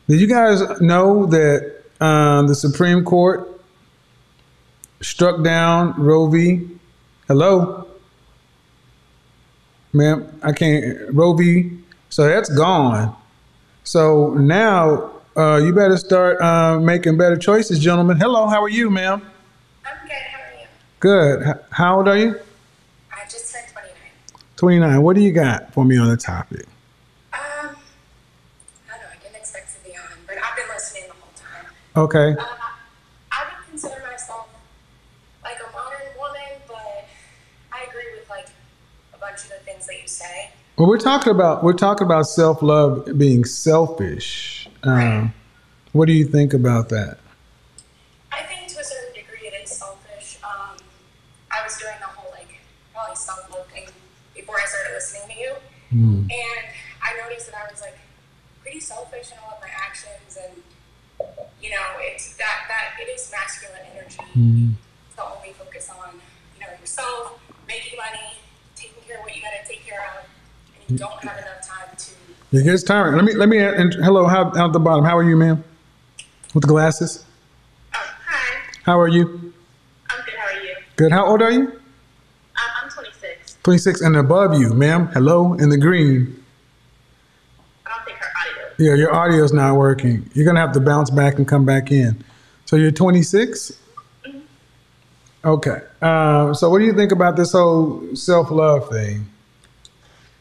did 0.09 0.21
you 0.21 0.27
guys 0.27 0.63
know 0.81 1.27
that 1.27 1.83
um, 2.01 2.47
the 2.47 2.55
Supreme 2.55 3.05
Court 3.05 3.49
struck 5.01 5.43
down 5.43 5.95
Roe 6.01 6.29
v. 6.29 6.69
Hello, 7.29 7.87
ma'am. 9.93 10.39
I 10.43 10.53
can't. 10.53 11.13
Roe 11.15 11.33
v. 11.35 11.79
So 12.09 12.27
that's 12.27 12.49
gone. 12.55 13.15
So 13.85 14.35
now 14.35 15.11
uh, 15.37 15.61
you 15.63 15.73
better 15.73 15.97
start 15.97 16.41
uh, 16.41 16.79
making 16.81 17.17
better 17.19 17.37
choices, 17.37 17.79
gentlemen. 17.79 18.17
Hello, 18.19 18.47
how 18.47 18.63
are 18.63 18.69
you, 18.69 18.91
ma'am? 18.91 19.23
I'm 19.85 20.07
good. 20.07 20.13
How 20.13 20.41
are 20.41 20.61
you? 20.61 20.67
Good. 21.01 21.43
H- 21.49 21.65
How 21.71 21.97
old 21.99 22.09
are 22.09 22.17
you? 22.17 22.39
I 23.13 23.25
just 23.25 23.53
turned 23.53 23.67
29. 23.73 23.93
29. 24.57 25.03
What 25.03 25.17
do 25.17 25.23
you 25.23 25.33
got 25.33 25.73
for 25.73 25.85
me 25.85 25.99
on 25.99 26.09
the 26.09 26.17
topic? 26.17 26.67
Um, 27.33 27.39
I 27.39 27.69
don't 27.69 27.75
know. 27.75 27.77
I 29.13 29.23
didn't 29.23 29.37
expect 29.37 29.75
to 29.77 29.89
be 29.89 29.97
on, 29.97 30.05
but 30.27 30.37
I've 30.37 30.57
been 30.57 30.67
listening 30.75 31.05
the 31.09 31.15
whole 31.15 31.33
time. 31.37 31.67
Okay. 31.97 32.33
Uh, 32.39 32.45
I 33.33 33.45
would 33.45 33.71
consider 33.71 34.03
myself 34.11 34.49
like 35.43 35.57
a 35.67 35.73
modern 35.73 36.07
woman, 36.19 36.61
but 36.69 37.07
I 37.73 37.85
agree 37.89 38.05
with 38.19 38.29
like 38.29 38.49
a 39.15 39.19
bunch 39.19 39.45
of 39.45 39.49
the 39.49 39.65
things 39.65 39.87
that 39.87 40.03
you 40.03 40.07
say. 40.07 40.51
Well, 40.77 40.89
we're 40.89 40.99
talking 40.99 41.31
about 41.31 41.65
we're 41.65 41.73
talking 41.73 42.05
about 42.05 42.25
self 42.25 42.61
love 42.61 43.09
being 43.17 43.47
selfish. 43.47 44.69
Um, 44.83 45.33
what 45.93 46.05
do 46.05 46.13
you 46.13 46.27
think 46.27 46.53
about 46.53 46.91
that? 46.91 47.17
I 48.31 48.43
think 48.43 48.69
to 48.75 48.81
a 48.81 48.85
certain 48.85 49.15
degree 49.15 49.49
it 49.49 49.55
is 49.65 49.71
selfish. 49.71 50.39
Um, 50.45 50.77
I 51.51 51.65
was 51.65 51.79
doing 51.79 51.95
the 51.99 52.09
whole 52.09 52.31
like 52.33 52.61
probably 52.93 53.17
self 53.17 53.51
love 53.51 53.67
thing 53.69 53.87
before 54.35 54.57
I 54.63 54.67
started 54.67 54.93
listening 54.93 55.35
to 55.35 55.41
you, 55.41 55.55
and 56.31 56.67
I 57.03 57.17
noticed 57.27 57.51
that 57.51 57.57
I 57.67 57.73
was 57.73 57.81
like 57.81 57.97
pretty 58.61 58.81
selfish 58.81 59.33
in 59.33 59.39
all 59.43 59.55
of 59.55 59.63
my 59.63 59.71
actions, 59.75 60.37
and 60.37 60.63
you 61.67 61.73
know 61.73 61.87
it's 61.99 62.37
that 62.37 62.67
that 62.69 62.95
it 63.03 63.11
is 63.11 63.31
masculine 63.33 63.81
energy 63.93 64.19
to 65.17 65.23
only 65.25 65.53
focus 65.55 65.91
on 65.91 66.15
you 66.55 66.61
know 66.65 66.73
yourself, 66.81 67.41
making 67.67 67.99
money, 67.99 68.39
taking 68.77 69.03
care 69.07 69.19
of 69.19 69.25
what 69.25 69.35
you 69.35 69.43
got 69.43 69.51
to 69.61 69.69
take 69.69 69.85
care 69.85 70.01
of, 70.01 70.25
and 70.79 70.91
you 70.91 70.99
don't 70.99 71.19
have 71.25 71.39
enough 71.39 71.67
time 71.67 71.89
to 71.99 72.13
It 72.57 72.63
gets 72.63 72.85
tiring. 72.85 73.17
Let 73.17 73.25
me 73.25 73.35
let 73.35 73.49
me. 73.49 73.59
And 73.59 73.93
hello, 73.95 74.27
how 74.29 74.53
out 74.57 74.73
the 74.73 74.79
bottom? 74.79 75.05
How 75.05 75.17
are 75.17 75.25
you, 75.25 75.37
ma'am? 75.37 75.65
With 76.55 76.63
the 76.63 76.69
glasses. 76.69 77.25
Um, 77.95 78.01
hi, 78.25 78.61
How 78.85 79.01
are 79.01 79.09
you? 79.09 79.53
I'm 80.09 80.25
good. 80.25 80.35
How 80.35 80.47
are 80.47 80.63
you? 80.63 80.77
Good. 80.95 81.13
How 81.13 81.27
old 81.27 81.43
are 81.43 81.51
you? 81.51 81.63
Um, 81.63 82.71
I'm 82.85 82.89
26. 82.91 83.59
26 83.65 84.01
and 84.03 84.17
above 84.17 84.59
you, 84.61 84.73
ma'am. 84.73 85.09
Hello, 85.09 85.55
in 85.55 85.69
the 85.71 85.77
green. 85.77 86.45
I 88.79 88.85
don't 88.85 88.99
think 88.99 89.09
her 89.09 89.15
audio. 89.15 89.15
Yeah, 89.15 89.15
your 89.15 89.15
audio's 89.15 89.53
not 89.53 89.77
working. 89.77 90.31
You're 90.35 90.47
gonna 90.47 90.61
have 90.61 90.73
to 90.73 90.81
bounce 90.81 91.11
back 91.11 91.39
and 91.39 91.47
come 91.47 91.65
back 91.65 91.91
in. 91.91 92.25
So 92.67 92.77
you're 92.77 92.91
26. 92.91 93.73
Okay. 95.45 95.81
Uh, 96.03 96.53
so 96.55 96.71
what 96.71 96.81
do 96.81 96.85
you 96.85 96.93
think 96.93 97.13
about 97.13 97.37
this 97.37 97.53
whole 97.53 98.03
self 98.17 98.51
love 98.51 98.89
thing? 98.91 99.27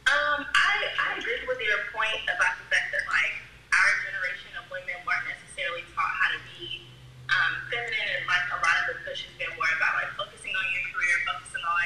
Um, 0.07 0.41
I, 0.41 0.74
I 0.98 1.18
agree 1.20 1.38
with 1.48 1.62
your 1.62 1.78
point 1.94 2.26
about 2.26 2.57
the 2.57 2.66
fact 2.74 2.90
that 2.90 3.06
like 3.06 3.34
our 3.70 3.90
generation 4.10 4.49
of 4.57 4.66
women 4.74 4.98
weren't 5.06 5.30
necessarily 5.30 5.86
taught 5.94 6.10
how 6.10 6.34
to 6.34 6.41
be 6.57 6.90
um, 7.30 7.53
feminine, 7.70 8.18
and 8.18 8.26
like 8.26 8.49
a 8.49 8.57
lot 8.66 8.76
of 8.82 8.86
the 8.90 9.06
push 9.06 9.30
has 9.30 9.34
been 9.38 9.53
more 9.53 9.70
about 9.78 9.94
like 10.02 10.10
focusing 10.18 10.57
on 10.57 10.66
your 10.74 10.86
career, 10.90 11.14
focusing 11.30 11.62
on 11.62 11.86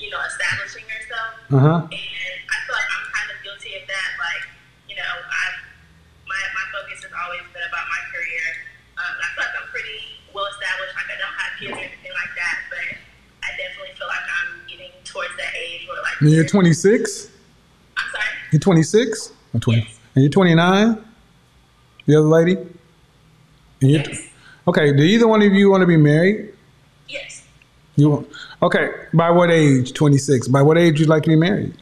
you 0.00 0.08
know 0.08 0.24
establishing 0.24 0.88
yourself. 0.88 1.36
Uh 1.52 1.60
huh. 1.60 1.80
And 1.84 2.36
I 2.48 2.56
feel 2.64 2.76
like 2.76 2.88
I'm 2.88 3.06
kind 3.12 3.28
of 3.28 3.36
guilty 3.44 3.76
of 3.76 3.84
that. 3.84 4.08
Like, 4.16 4.44
you 4.88 4.96
know, 4.96 5.12
I 5.28 5.44
my 6.24 6.40
my 6.56 6.64
focus 6.72 7.04
has 7.04 7.12
always 7.12 7.44
been 7.52 7.64
about 7.68 7.84
my 7.92 8.00
career. 8.08 8.72
Um, 8.96 9.12
I 9.20 9.26
feel 9.36 9.44
like 9.44 9.56
I'm 9.60 9.68
pretty 9.68 10.00
well 10.32 10.48
established. 10.48 10.96
Like 10.96 11.08
I 11.12 11.16
don't 11.20 11.36
have 11.36 11.52
kids 11.60 11.72
or 11.76 11.84
anything 11.84 12.12
like 12.12 12.32
that, 12.36 12.56
but 12.68 12.88
I 13.44 13.56
definitely 13.56 13.96
feel 13.96 14.08
like 14.08 14.24
I'm 14.28 14.68
getting 14.68 14.92
towards 15.08 15.32
that 15.40 15.56
age 15.56 15.88
where 15.88 15.96
like 16.03 16.03
And 16.03 16.03
you're 16.22 16.46
26. 16.46 17.28
I'm 17.96 18.04
sorry. 18.12 18.24
You're 18.52 18.60
26. 18.60 19.32
Or 19.54 19.60
20. 19.60 19.80
Yes. 19.80 19.98
And 20.14 20.22
you're 20.24 20.30
29. 20.30 21.04
The 22.06 22.16
other 22.16 22.26
lady. 22.28 22.52
And 23.82 23.90
you're, 23.90 24.00
Yes. 24.02 24.28
Okay. 24.66 24.92
Do 24.96 25.02
either 25.02 25.26
one 25.28 25.42
of 25.42 25.52
you 25.52 25.70
want 25.70 25.82
to 25.82 25.86
be 25.86 25.96
married? 25.96 26.52
Yes. 27.08 27.42
You 27.96 28.10
want? 28.10 28.28
Okay. 28.62 28.88
By 29.12 29.30
what 29.30 29.50
age? 29.50 29.92
26. 29.92 30.48
By 30.48 30.62
what 30.62 30.78
age 30.78 30.92
would 30.94 31.00
you 31.00 31.06
like 31.06 31.22
to 31.24 31.28
be 31.28 31.36
married? 31.36 31.74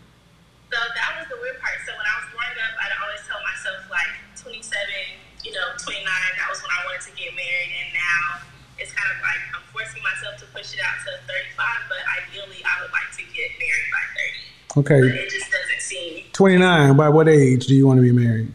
Okay. 14.77 15.01
it 15.01 15.31
just 15.31 15.51
doesn't 15.51 15.81
seem. 15.81 16.25
29. 16.33 16.97
By 16.97 17.09
what 17.09 17.29
age 17.29 17.67
do 17.67 17.75
you 17.75 17.87
want 17.87 17.99
to 17.99 18.03
be 18.03 18.13
married? 18.13 18.53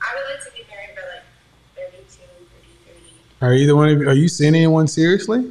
I 0.00 0.14
would 0.14 0.34
like 0.34 0.44
to 0.44 0.52
be 0.52 0.64
married 0.70 0.94
by 0.94 1.02
like 1.82 1.90
32, 1.92 2.22
33. 3.40 3.48
Are 3.48 3.52
either 3.52 3.74
one 3.74 3.88
of 3.88 4.00
you, 4.00 4.08
are 4.08 4.14
you 4.14 4.28
seeing 4.28 4.54
anyone 4.54 4.86
seriously? 4.86 5.38
I'm 5.38 5.44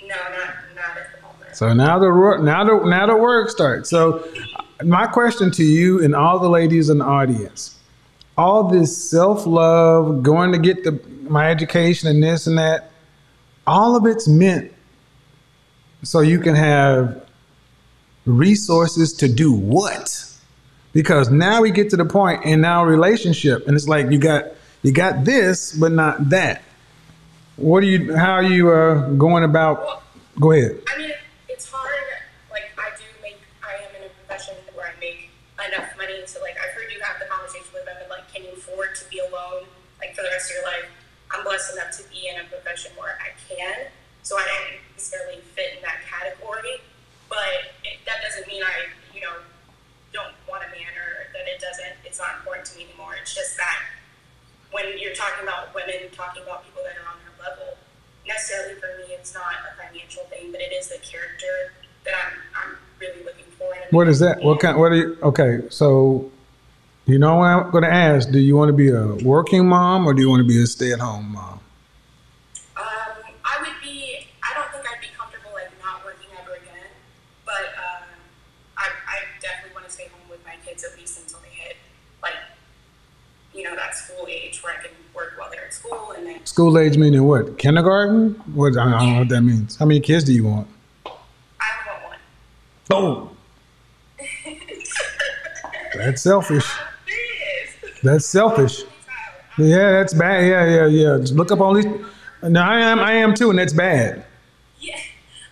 not. 0.00 0.08
No, 0.08 0.16
not 0.16 0.54
not 0.74 0.96
at 0.96 1.14
the 1.14 1.22
moment. 1.22 1.56
So 1.56 1.74
now 1.74 1.98
the 1.98 2.42
now 2.42 2.64
the 2.64 2.88
now 2.88 3.06
the 3.06 3.16
work 3.16 3.50
starts. 3.50 3.90
So 3.90 4.26
my 4.82 5.06
question 5.06 5.50
to 5.52 5.64
you 5.64 6.02
and 6.02 6.14
all 6.14 6.38
the 6.38 6.48
ladies 6.48 6.88
in 6.88 6.98
the 6.98 7.04
audience, 7.04 7.78
all 8.38 8.64
this 8.64 9.10
self 9.10 9.46
love, 9.46 10.22
going 10.22 10.52
to 10.52 10.58
get 10.58 10.82
the 10.82 10.98
my 11.28 11.50
education 11.50 12.08
and 12.08 12.22
this 12.22 12.46
and 12.46 12.56
that, 12.56 12.90
all 13.66 13.96
of 13.96 14.06
it's 14.06 14.26
meant 14.26 14.72
so 16.06 16.20
you 16.20 16.38
can 16.38 16.54
have 16.54 17.26
resources 18.24 19.12
to 19.14 19.28
do 19.28 19.52
what? 19.52 20.24
Because 20.92 21.30
now 21.30 21.62
we 21.62 21.70
get 21.70 21.90
to 21.90 21.96
the 21.96 22.04
point 22.04 22.44
in 22.44 22.64
our 22.64 22.86
relationship, 22.86 23.66
and 23.66 23.76
it's 23.76 23.88
like 23.88 24.10
you 24.10 24.18
got 24.18 24.44
you 24.82 24.92
got 24.92 25.24
this, 25.24 25.72
but 25.76 25.92
not 25.92 26.30
that. 26.30 26.62
What 27.56 27.82
are 27.82 27.86
you? 27.86 28.14
How 28.14 28.32
are 28.34 28.42
you 28.42 28.70
uh, 28.70 29.10
going 29.10 29.44
about? 29.44 30.02
Go 30.38 30.52
ahead. 30.52 30.80
I 30.94 30.98
mean, 30.98 31.12
it's 31.48 31.68
hard. 31.70 31.90
Like, 32.50 32.70
I 32.78 32.92
do 32.96 33.04
make, 33.22 33.40
I 33.64 33.74
am 33.82 33.90
in 33.96 34.04
a 34.04 34.12
profession 34.20 34.54
where 34.74 34.86
I 34.86 34.92
make 35.00 35.30
enough 35.56 35.96
money 35.96 36.12
to, 36.12 36.36
like, 36.40 36.56
I've 36.60 36.76
heard 36.76 36.92
you 36.92 37.00
have 37.00 37.18
the 37.18 37.24
conversation 37.24 37.66
with 37.72 37.88
women, 37.88 38.04
like, 38.10 38.28
can 38.32 38.44
you 38.44 38.52
afford 38.52 38.94
to 38.96 39.08
be 39.08 39.18
alone, 39.18 39.64
like, 39.98 40.14
for 40.14 40.20
the 40.20 40.28
rest 40.28 40.52
of 40.52 40.60
your 40.60 40.64
life? 40.68 40.84
I'm 41.32 41.42
blessed 41.42 41.72
enough 41.72 41.96
to 41.96 42.04
be 42.12 42.28
in 42.28 42.36
a 42.36 42.44
profession 42.44 42.92
where 43.00 43.16
I 43.16 43.32
can, 43.48 43.88
so 44.22 44.36
I 44.36 44.44
necessarily 45.06 45.40
fit 45.54 45.76
in 45.76 45.82
that 45.82 46.02
category. 46.02 46.82
But 47.28 47.74
it, 47.84 48.02
that 48.06 48.22
doesn't 48.22 48.46
mean 48.46 48.62
I, 48.62 48.90
you 49.14 49.20
know, 49.20 49.38
don't 50.12 50.34
want 50.48 50.62
a 50.66 50.70
man 50.70 50.90
or 50.94 51.30
that 51.32 51.46
it 51.46 51.60
doesn't, 51.60 51.94
it's 52.04 52.18
not 52.18 52.42
important 52.42 52.66
to 52.66 52.78
me 52.78 52.90
anymore. 52.90 53.14
It's 53.20 53.34
just 53.34 53.56
that 53.56 53.78
when 54.70 54.98
you're 54.98 55.14
talking 55.14 55.42
about 55.42 55.74
women, 55.74 56.10
talking 56.12 56.42
about 56.42 56.64
people 56.64 56.82
that 56.82 56.98
are 56.98 57.06
on 57.06 57.18
her 57.22 57.34
level, 57.38 57.78
necessarily 58.26 58.74
for 58.80 58.86
me, 58.98 59.14
it's 59.14 59.34
not 59.34 59.54
a 59.70 59.76
financial 59.78 60.24
thing, 60.24 60.52
but 60.52 60.60
it 60.60 60.72
is 60.72 60.88
the 60.88 60.98
character 60.98 61.72
that 62.04 62.14
I'm, 62.14 62.38
I'm 62.54 62.76
really 63.00 63.22
looking 63.24 63.50
for. 63.58 63.70
What 63.90 64.06
man. 64.06 64.10
that? 64.18 64.42
What 64.42 64.60
kind? 64.60 64.78
What 64.78 64.92
are 64.92 64.96
you? 64.96 65.18
Okay, 65.22 65.62
so 65.70 66.30
you 67.06 67.18
know 67.18 67.36
what 67.36 67.46
I'm 67.46 67.70
going 67.70 67.84
to 67.84 67.92
ask? 67.92 68.30
Do 68.30 68.38
you 68.38 68.56
want 68.56 68.68
to 68.68 68.72
be 68.72 68.90
a 68.90 69.14
working 69.24 69.68
mom 69.68 70.06
or 70.06 70.14
do 70.14 70.22
you 70.22 70.30
want 70.30 70.40
to 70.40 70.48
be 70.48 70.62
a 70.62 70.66
stay-at-home 70.66 71.32
mom? 71.32 71.60
Um, 72.76 73.22
I 73.44 73.62
would 73.62 73.78
be. 73.82 74.26
I 74.42 74.54
don't 74.54 74.70
think 74.72 74.84
I'd 74.90 75.00
be 75.00 75.08
comfortable 75.16 75.50
like 75.54 75.70
not 75.82 76.04
working 76.04 76.28
ever 76.40 76.54
again, 76.54 76.90
but 77.44 77.72
um, 77.78 78.06
I, 78.76 78.86
I 79.06 79.16
definitely 79.40 79.74
want 79.74 79.86
to 79.86 79.92
stay 79.92 80.08
home 80.08 80.28
with 80.30 80.44
my 80.44 80.56
kids 80.66 80.84
at 80.84 80.98
least 80.98 81.20
until 81.22 81.40
they 81.40 81.54
hit 81.54 81.76
like, 82.22 82.34
you 83.54 83.62
know, 83.62 83.64
that 83.76 83.94
school 83.94 84.26
age 84.28 84.62
where 84.62 84.74
I 84.74 84.82
can 84.82 84.90
work 85.14 85.34
while 85.38 85.50
they're 85.50 85.64
at 85.66 85.74
school 85.74 86.12
and 86.16 86.26
then 86.26 86.44
School 86.46 86.78
age 86.78 86.96
meaning 86.96 87.24
what? 87.24 87.58
Kindergarten? 87.58 88.34
What? 88.54 88.76
I 88.76 88.90
don't 88.90 89.12
know 89.12 89.18
what 89.20 89.28
that 89.28 89.42
means. 89.42 89.76
How 89.76 89.86
many 89.86 90.00
kids 90.00 90.24
do 90.24 90.32
you 90.32 90.44
want? 90.44 90.68
I 91.06 91.10
want 91.86 92.02
one. 92.04 92.18
Oh, 92.90 93.30
that's 95.94 96.22
selfish. 96.22 96.66
That's 98.02 98.26
selfish. 98.26 98.82
Yeah, 99.58 99.92
that's 99.92 100.12
bad. 100.12 100.46
Yeah, 100.46 100.66
yeah, 100.66 100.86
yeah. 100.86 101.18
Just 101.18 101.34
look 101.34 101.50
up 101.50 101.60
all 101.60 101.74
these. 101.74 101.86
No, 102.42 102.60
I 102.60 102.78
am. 102.80 102.98
I 103.00 103.12
am 103.14 103.34
too, 103.34 103.50
and 103.50 103.58
that's 103.58 103.72
bad. 103.72 104.24
Yeah, 104.78 104.94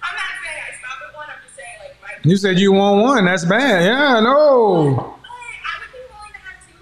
I'm 0.02 0.14
not 0.14 0.22
saying 0.44 0.62
I 0.62 0.76
stop 0.76 1.08
at 1.08 1.16
one. 1.16 1.26
I'm 1.28 1.42
just 1.42 1.56
saying 1.56 1.78
like 1.80 2.22
my. 2.24 2.30
You 2.30 2.36
said 2.36 2.58
you 2.58 2.72
want 2.72 3.02
one. 3.02 3.24
That's 3.24 3.44
bad. 3.46 3.84
Yeah, 3.84 4.20
no. 4.20 4.94
But 4.94 5.30
I 5.32 5.78
would 5.80 5.92
be 5.92 5.98
willing 6.12 6.32
to 6.32 6.38
have 6.38 6.60
two. 6.68 6.74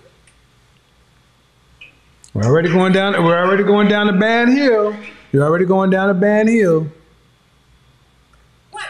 We're 2.34 2.44
already 2.44 2.70
going 2.70 2.92
down. 2.92 3.12
We're 3.24 3.38
already 3.38 3.62
going 3.62 3.88
down 3.88 4.08
a 4.08 4.18
bad 4.18 4.48
hill. 4.48 4.96
You're 5.32 5.44
already 5.44 5.66
going 5.66 5.90
down 5.90 6.08
a 6.08 6.14
bad 6.14 6.48
hill. 6.48 6.86
What? 8.70 8.86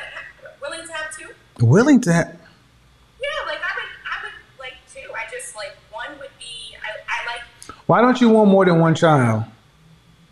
Willing 0.60 0.86
to 0.86 0.92
have 0.92 1.16
two? 1.16 1.66
Willing 1.66 2.00
to 2.02 2.12
have. 2.12 2.26
Yeah, 3.20 3.28
like 3.46 3.58
I 3.58 3.74
would, 3.74 3.90
I 4.06 4.24
would 4.24 4.32
like 4.60 4.74
two. 4.92 5.12
I 5.12 5.28
just 5.30 5.56
like 5.56 5.72
one 5.90 6.10
would 6.20 6.30
be. 6.38 6.76
I, 6.76 6.90
I 7.08 7.26
like. 7.26 7.76
Why 7.86 8.00
don't 8.00 8.20
you 8.20 8.28
want 8.28 8.48
more 8.48 8.64
than 8.64 8.78
one 8.78 8.94
child? 8.94 9.44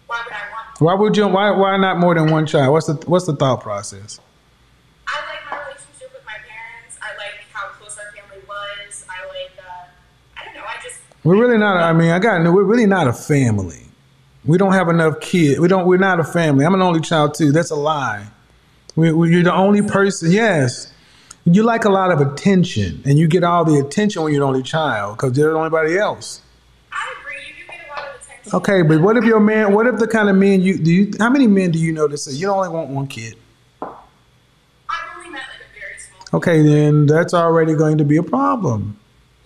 Why 0.07 0.23
would 0.25 0.33
I 0.33 0.41
want? 0.53 0.81
Why 0.81 0.95
would 0.95 1.17
you? 1.17 1.27
Why? 1.27 1.51
Why 1.51 1.77
not 1.79 1.99
more 1.99 2.15
than 2.15 2.31
one 2.31 2.47
child? 2.47 2.73
What's 2.73 2.87
the 2.87 2.95
What's 3.07 3.27
the 3.27 3.35
thought 3.35 3.61
process? 3.61 4.21
I 5.09 5.19
like 5.27 5.51
my 5.51 5.67
relationship 5.67 6.13
with 6.13 6.25
my 6.25 6.39
parents. 6.47 6.97
I 7.03 7.17
like 7.17 7.43
how 7.53 7.71
close 7.71 7.99
our 7.99 8.13
family 8.13 8.39
was. 8.47 9.05
I 9.11 9.27
like, 9.27 9.51
uh, 9.59 9.87
I 10.41 10.45
don't 10.45 10.55
know. 10.55 10.63
I 10.63 10.81
just 10.81 11.01
We're 11.25 11.39
really 11.39 11.59
not. 11.59 11.77
I 11.77 11.93
mean, 11.93 12.11
I 12.11 12.19
got. 12.19 12.43
We're 12.53 12.63
really 12.65 12.87
not 12.87 13.07
a 13.07 13.13
family. 13.13 13.83
We 14.45 14.57
don't 14.57 14.73
have 14.73 14.89
enough 14.89 15.21
kids. 15.21 15.61
We 15.61 15.69
don't. 15.69 15.87
We're 15.87 15.99
not 15.99 16.19
a 16.21 16.25
family. 16.25 16.65
I'm 16.65 16.75
an 16.75 16.83
only 16.83 17.01
child 17.01 17.35
too. 17.35 17.53
That's 17.53 17.71
a 17.71 17.77
lie. 17.77 18.27
We, 18.97 19.13
we, 19.13 19.31
you're 19.31 19.43
the 19.43 19.55
only 19.55 19.83
person. 19.83 20.31
Yes, 20.33 20.93
you 21.45 21.63
like 21.63 21.85
a 21.85 21.91
lot 21.91 22.11
of 22.11 22.21
attention, 22.21 23.03
and 23.05 23.19
you 23.19 23.29
get 23.29 23.45
all 23.45 23.65
the 23.65 23.79
attention 23.79 24.23
when 24.23 24.33
you're 24.33 24.41
the 24.41 24.47
only 24.47 24.63
child 24.63 25.17
because 25.17 25.33
there's 25.33 25.55
nobody 25.55 25.99
else. 25.99 26.41
I 26.91 27.15
agree. 27.21 27.37
You 27.47 27.67
get 27.67 27.87
a 27.87 27.89
lot 27.91 28.09
of 28.09 28.21
attention. 28.21 28.57
Okay, 28.57 28.83
but 28.83 29.01
what 29.01 29.17
if 29.17 29.25
your 29.25 29.41
man? 29.41 29.73
What 29.75 29.87
if 29.87 29.99
the 29.99 30.09
kind 30.09 30.29
of 30.29 30.37
men 30.37 30.61
you 30.61 30.79
do? 30.79 30.91
You, 30.91 31.13
how 31.19 31.31
many 31.31 31.47
men 31.47 31.71
do 31.71 31.79
you 31.79 31.93
know 31.93 32.09
that 32.09 32.19
say 32.19 32.33
you 32.33 32.49
only 32.49 32.69
want 32.69 32.89
one 32.91 33.07
kid? 33.07 33.37
I've 33.83 33.89
only 35.17 35.31
met 35.31 35.43
like 35.53 35.61
a 35.61 35.79
very 35.79 35.99
small. 35.99 36.39
Okay, 36.39 36.63
then 36.63 37.07
that's 37.07 37.33
already 37.35 37.75
going 37.75 37.99
to 37.99 38.05
be 38.05 38.17
a 38.17 38.23
problem. 38.23 38.99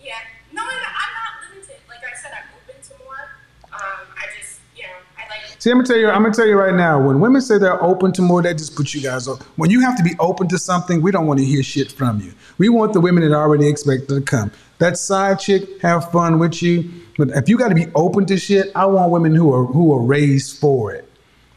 Yeah. 0.03 0.15
No, 0.53 0.63
I'm 0.63 0.69
not, 0.69 0.77
I'm 0.77 1.15
not 1.15 1.51
limited. 1.51 1.77
Like 1.89 2.01
I 2.01 2.17
said, 2.17 2.33
I'm 2.33 2.49
open 2.57 2.81
to 2.83 3.05
more. 3.05 3.29
Um, 3.73 4.07
I 4.17 4.27
just, 4.39 4.61
you 4.77 4.85
know, 4.85 4.89
I 5.19 5.29
like. 5.29 5.54
See, 5.65 5.71
I'm 5.71 5.79
gonna 5.79 5.87
tell 5.87 5.97
you. 5.97 6.11
I'm 6.11 6.23
gonna 6.23 6.35
tell 6.35 6.47
you 6.47 6.59
right 6.59 6.75
now. 6.75 7.01
When 7.01 7.21
women 7.21 7.41
say 7.41 7.57
they're 7.57 7.83
open 7.83 8.13
to 8.13 8.21
more, 8.21 8.43
that 8.43 8.59
just 8.59 8.77
puts 8.77 8.95
you 8.95 9.01
guys 9.01 9.27
up. 9.27 9.41
When 9.57 9.71
you 9.71 9.81
have 9.81 9.97
to 9.97 10.03
be 10.03 10.11
open 10.21 10.47
to 10.49 10.59
something, 10.59 11.01
we 11.01 11.11
don't 11.11 11.27
want 11.27 11.39
to 11.41 11.45
hear 11.47 11.63
shit 11.63 11.91
from 11.91 12.21
you. 12.21 12.35
We 12.59 12.69
want 12.69 12.93
the 12.93 13.01
women 13.01 13.27
that 13.27 13.35
already 13.35 13.67
expect 13.67 14.11
to 14.11 14.21
come. 14.21 14.53
That 14.77 14.99
side 14.99 15.41
chick 15.41 15.81
have 15.81 16.13
fun 16.13 16.39
with 16.39 16.63
you, 16.63 16.91
but 17.17 17.31
if 17.31 17.49
you 17.49 17.57
got 17.57 17.71
to 17.71 17.75
be 17.75 17.87
open 17.95 18.27
to 18.27 18.37
shit, 18.37 18.73
I 18.75 18.85
want 18.85 19.11
women 19.11 19.35
who 19.35 19.55
are 19.55 19.65
who 19.65 19.95
are 19.95 20.03
raised 20.03 20.59
for 20.59 20.93
it, 20.93 21.11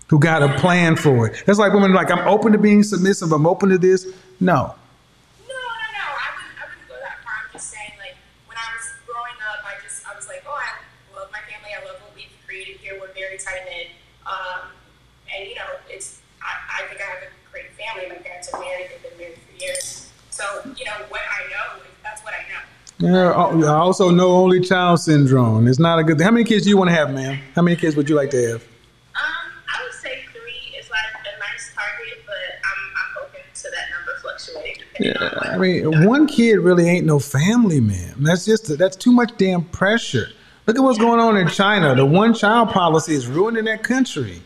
who 0.08 0.20
got 0.20 0.42
a 0.42 0.58
plan 0.58 0.96
for 0.96 1.28
it. 1.28 1.44
That's 1.46 1.60
like 1.60 1.74
women 1.74 1.92
like 1.92 2.10
I'm 2.10 2.26
open 2.30 2.54
to 2.54 2.58
being 2.58 2.84
submissive. 2.84 3.34
I'm 3.34 3.46
open 3.46 3.68
to 3.68 3.78
this. 3.78 4.06
No, 4.40 4.56
No, 5.50 5.52
no, 5.52 5.52
no. 5.52 6.06
I 6.08 6.32
wouldn't, 6.32 6.56
I 6.56 6.64
wouldn't 6.64 6.88
go 6.88 6.96
that 7.04 7.18
far. 7.26 7.34
I'm 7.44 7.52
just 7.52 7.68
saying, 7.72 7.92
like, 8.00 8.16
when 8.48 8.56
I 8.56 8.72
was 8.72 8.88
growing 9.06 9.36
up, 9.52 9.66
I 9.68 9.84
just, 9.84 10.08
I 10.08 10.16
was 10.16 10.30
like, 10.30 10.46
oh, 10.48 10.56
I 10.56 10.80
love 11.14 11.28
my 11.34 11.44
family. 11.44 11.76
I 11.76 11.84
love 11.84 12.00
what 12.00 12.16
we've 12.16 12.32
created 12.48 12.78
here. 12.78 12.96
We're 13.02 13.12
very 13.12 13.38
tight 13.38 13.68
knit. 13.68 13.88
Um, 14.28 14.76
and, 15.32 15.48
you 15.48 15.56
know, 15.56 15.80
it's, 15.88 16.20
I, 16.44 16.84
I 16.84 16.88
think 16.90 17.00
I 17.00 17.06
have 17.06 17.24
a 17.24 17.32
great 17.50 17.72
family. 17.80 18.10
My 18.10 18.20
parents 18.20 18.52
are 18.54 18.60
married. 18.60 18.92
They've 18.92 19.10
been 19.10 19.18
married 19.18 19.40
for 19.40 19.56
years. 19.64 20.12
So, 20.32 20.44
you 20.76 20.84
know, 20.84 21.00
what 21.08 21.22
I 21.24 21.48
know, 21.48 21.80
that's 22.04 22.22
what 22.26 22.34
I 22.34 22.44
know. 22.52 22.60
Yeah, 22.99 23.30
I 23.30 23.76
also 23.76 24.10
know 24.10 24.30
only 24.32 24.60
child 24.60 24.99
syndrome. 24.99 25.68
It's 25.68 25.78
not 25.80 25.99
a 25.99 26.03
good 26.03 26.18
thing. 26.18 26.26
How 26.26 26.32
many 26.32 26.45
kids 26.45 26.64
do 26.64 26.69
you 26.69 26.78
want 26.78 26.90
to 26.90 26.95
have, 26.95 27.14
ma'am? 27.14 27.40
How 27.56 27.61
many 27.61 27.76
kids 27.78 27.95
would 27.95 28.10
you 28.10 28.15
like 28.15 28.32
to 28.32 28.38
have? 28.49 28.61
Um, 28.64 29.52
I 29.68 29.84
would 29.84 29.94
say 29.94 30.24
three 30.34 30.78
is 30.80 30.90
like 30.90 31.06
a 31.22 31.40
nice 31.40 31.72
target, 31.76 32.24
but 32.26 32.36
I'm 32.65 32.94
I'm 32.98 33.24
open 33.26 33.41
to 33.53 33.69
that 33.69 33.90
number 33.94 34.19
fluctuating 34.22 34.84
on. 35.22 35.53
I 35.53 35.57
mean, 35.60 36.07
one 36.07 36.26
kid 36.26 36.56
really 36.56 36.90
ain't 36.90 37.06
no 37.06 37.19
family, 37.19 37.80
ma'am. 37.80 38.15
That's 38.24 38.45
just 38.45 38.76
that's 38.80 38.95
too 38.95 39.11
much 39.11 39.32
damn 39.38 39.64
pressure. 39.65 40.30
Look 40.65 40.76
at 40.76 40.82
what's 40.82 40.98
going 40.98 41.19
on 41.19 41.38
in 41.38 41.48
China. 41.49 41.94
The 41.95 42.06
one 42.06 42.34
child 42.34 42.69
policy 42.69 43.14
is 43.14 43.28
ruining 43.28 43.65
that 43.65 43.84
country. 43.84 44.41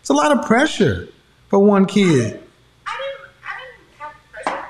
It's 0.00 0.10
a 0.10 0.14
lot 0.14 0.30
of 0.30 0.46
pressure 0.46 1.08
for 1.48 1.58
one 1.58 1.84
kid. 1.86 2.38
I 2.86 2.94
didn't, 2.96 3.28
I 3.42 3.52
didn't 3.60 3.98
have 3.98 4.14
pressure. 4.30 4.64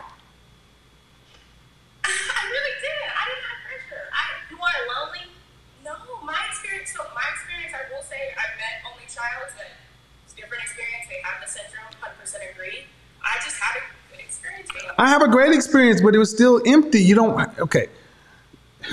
I 2.02 2.42
really 2.50 2.74
didn't. 2.82 3.06
I 3.12 3.22
didn't 3.28 3.46
have 3.46 3.60
pressure. 3.70 4.02
I, 4.10 4.22
You 4.50 4.56
weren't 4.58 4.82
lonely. 4.90 5.30
no, 5.86 5.94
my 6.26 6.34
experience, 6.50 6.90
so 6.90 7.06
my 7.14 7.22
experience, 7.38 7.70
I 7.70 7.86
will 7.94 8.02
say, 8.02 8.34
I've 8.34 8.56
met 8.58 8.82
only 8.90 9.06
child 9.06 9.46
and 9.62 9.70
it's 10.26 10.34
a 10.34 10.36
different 10.42 10.66
experience. 10.66 11.06
They 11.06 11.22
have 11.22 11.38
the 11.38 11.46
syndrome, 11.46 11.86
100% 12.02 12.18
agree. 12.50 12.90
I 13.22 13.38
just 13.46 13.62
had 13.62 13.78
a 13.78 13.82
good 14.10 14.26
experience 14.26 14.74
being 14.74 14.85
I 14.98 15.09
have 15.09 15.23
a 15.23 15.28
great 15.28 15.52
experience, 15.52 16.01
but 16.01 16.14
it 16.14 16.18
was 16.18 16.31
still 16.31 16.60
empty. 16.66 17.02
You 17.02 17.14
don't 17.14 17.59
okay. 17.59 17.89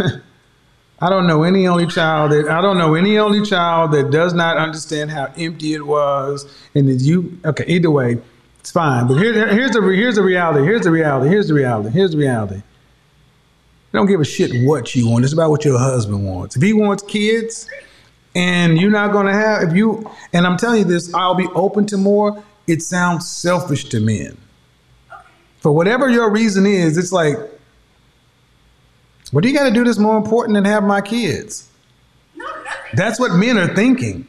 I 0.99 1.09
don't 1.09 1.27
know 1.27 1.43
any 1.43 1.67
only 1.67 1.87
child 1.87 2.31
that 2.31 2.47
I 2.47 2.61
don't 2.61 2.77
know 2.77 2.95
any 2.95 3.17
only 3.17 3.45
child 3.45 3.91
that 3.91 4.11
does 4.11 4.33
not 4.33 4.57
understand 4.57 5.11
how 5.11 5.31
empty 5.37 5.73
it 5.73 5.85
was, 5.85 6.45
and 6.75 6.89
you 7.01 7.37
okay. 7.45 7.65
Either 7.67 7.91
way, 7.91 8.17
it's 8.59 8.71
fine. 8.71 9.07
But 9.07 9.15
here, 9.15 9.33
here's 9.47 9.71
the 9.71 9.81
here's 9.81 10.15
the 10.15 10.23
reality. 10.23 10.63
Here's 10.63 10.83
the 10.83 10.91
reality. 10.91 11.29
Here's 11.29 11.47
the 11.47 11.53
reality. 11.53 11.89
Here's 11.89 12.11
the 12.11 12.17
reality. 12.17 12.61
They 13.91 13.99
don't 13.99 14.07
give 14.07 14.21
a 14.21 14.25
shit 14.25 14.51
what 14.65 14.95
you 14.95 15.09
want. 15.09 15.23
It's 15.23 15.33
about 15.33 15.51
what 15.51 15.65
your 15.65 15.77
husband 15.77 16.25
wants. 16.25 16.55
If 16.55 16.61
he 16.63 16.73
wants 16.73 17.03
kids, 17.03 17.69
and 18.35 18.79
you're 18.79 18.91
not 18.91 19.11
to 19.11 19.33
have 19.33 19.63
if 19.63 19.75
you 19.75 20.09
and 20.31 20.47
I'm 20.47 20.57
telling 20.57 20.79
you 20.79 20.85
this, 20.85 21.13
I'll 21.13 21.35
be 21.35 21.47
open 21.53 21.85
to 21.87 21.97
more. 21.97 22.43
It 22.65 22.81
sounds 22.81 23.29
selfish 23.29 23.89
to 23.89 23.99
men. 23.99 24.37
For 25.63 25.71
whatever 25.71 26.09
your 26.09 26.29
reason 26.29 26.65
is, 26.65 26.97
it's 26.97 27.13
like, 27.13 27.37
what 29.31 29.43
do 29.43 29.49
you 29.49 29.55
got 29.55 29.63
to 29.69 29.73
do 29.73 29.85
that's 29.85 29.97
more 29.97 30.17
important 30.17 30.55
than 30.55 30.65
have 30.65 30.83
my 30.83 30.99
kids? 30.99 31.69
No, 32.35 32.43
nothing. 32.43 32.91
That's 32.95 33.17
what 33.17 33.31
men 33.31 33.57
are 33.57 33.73
thinking. 33.73 34.27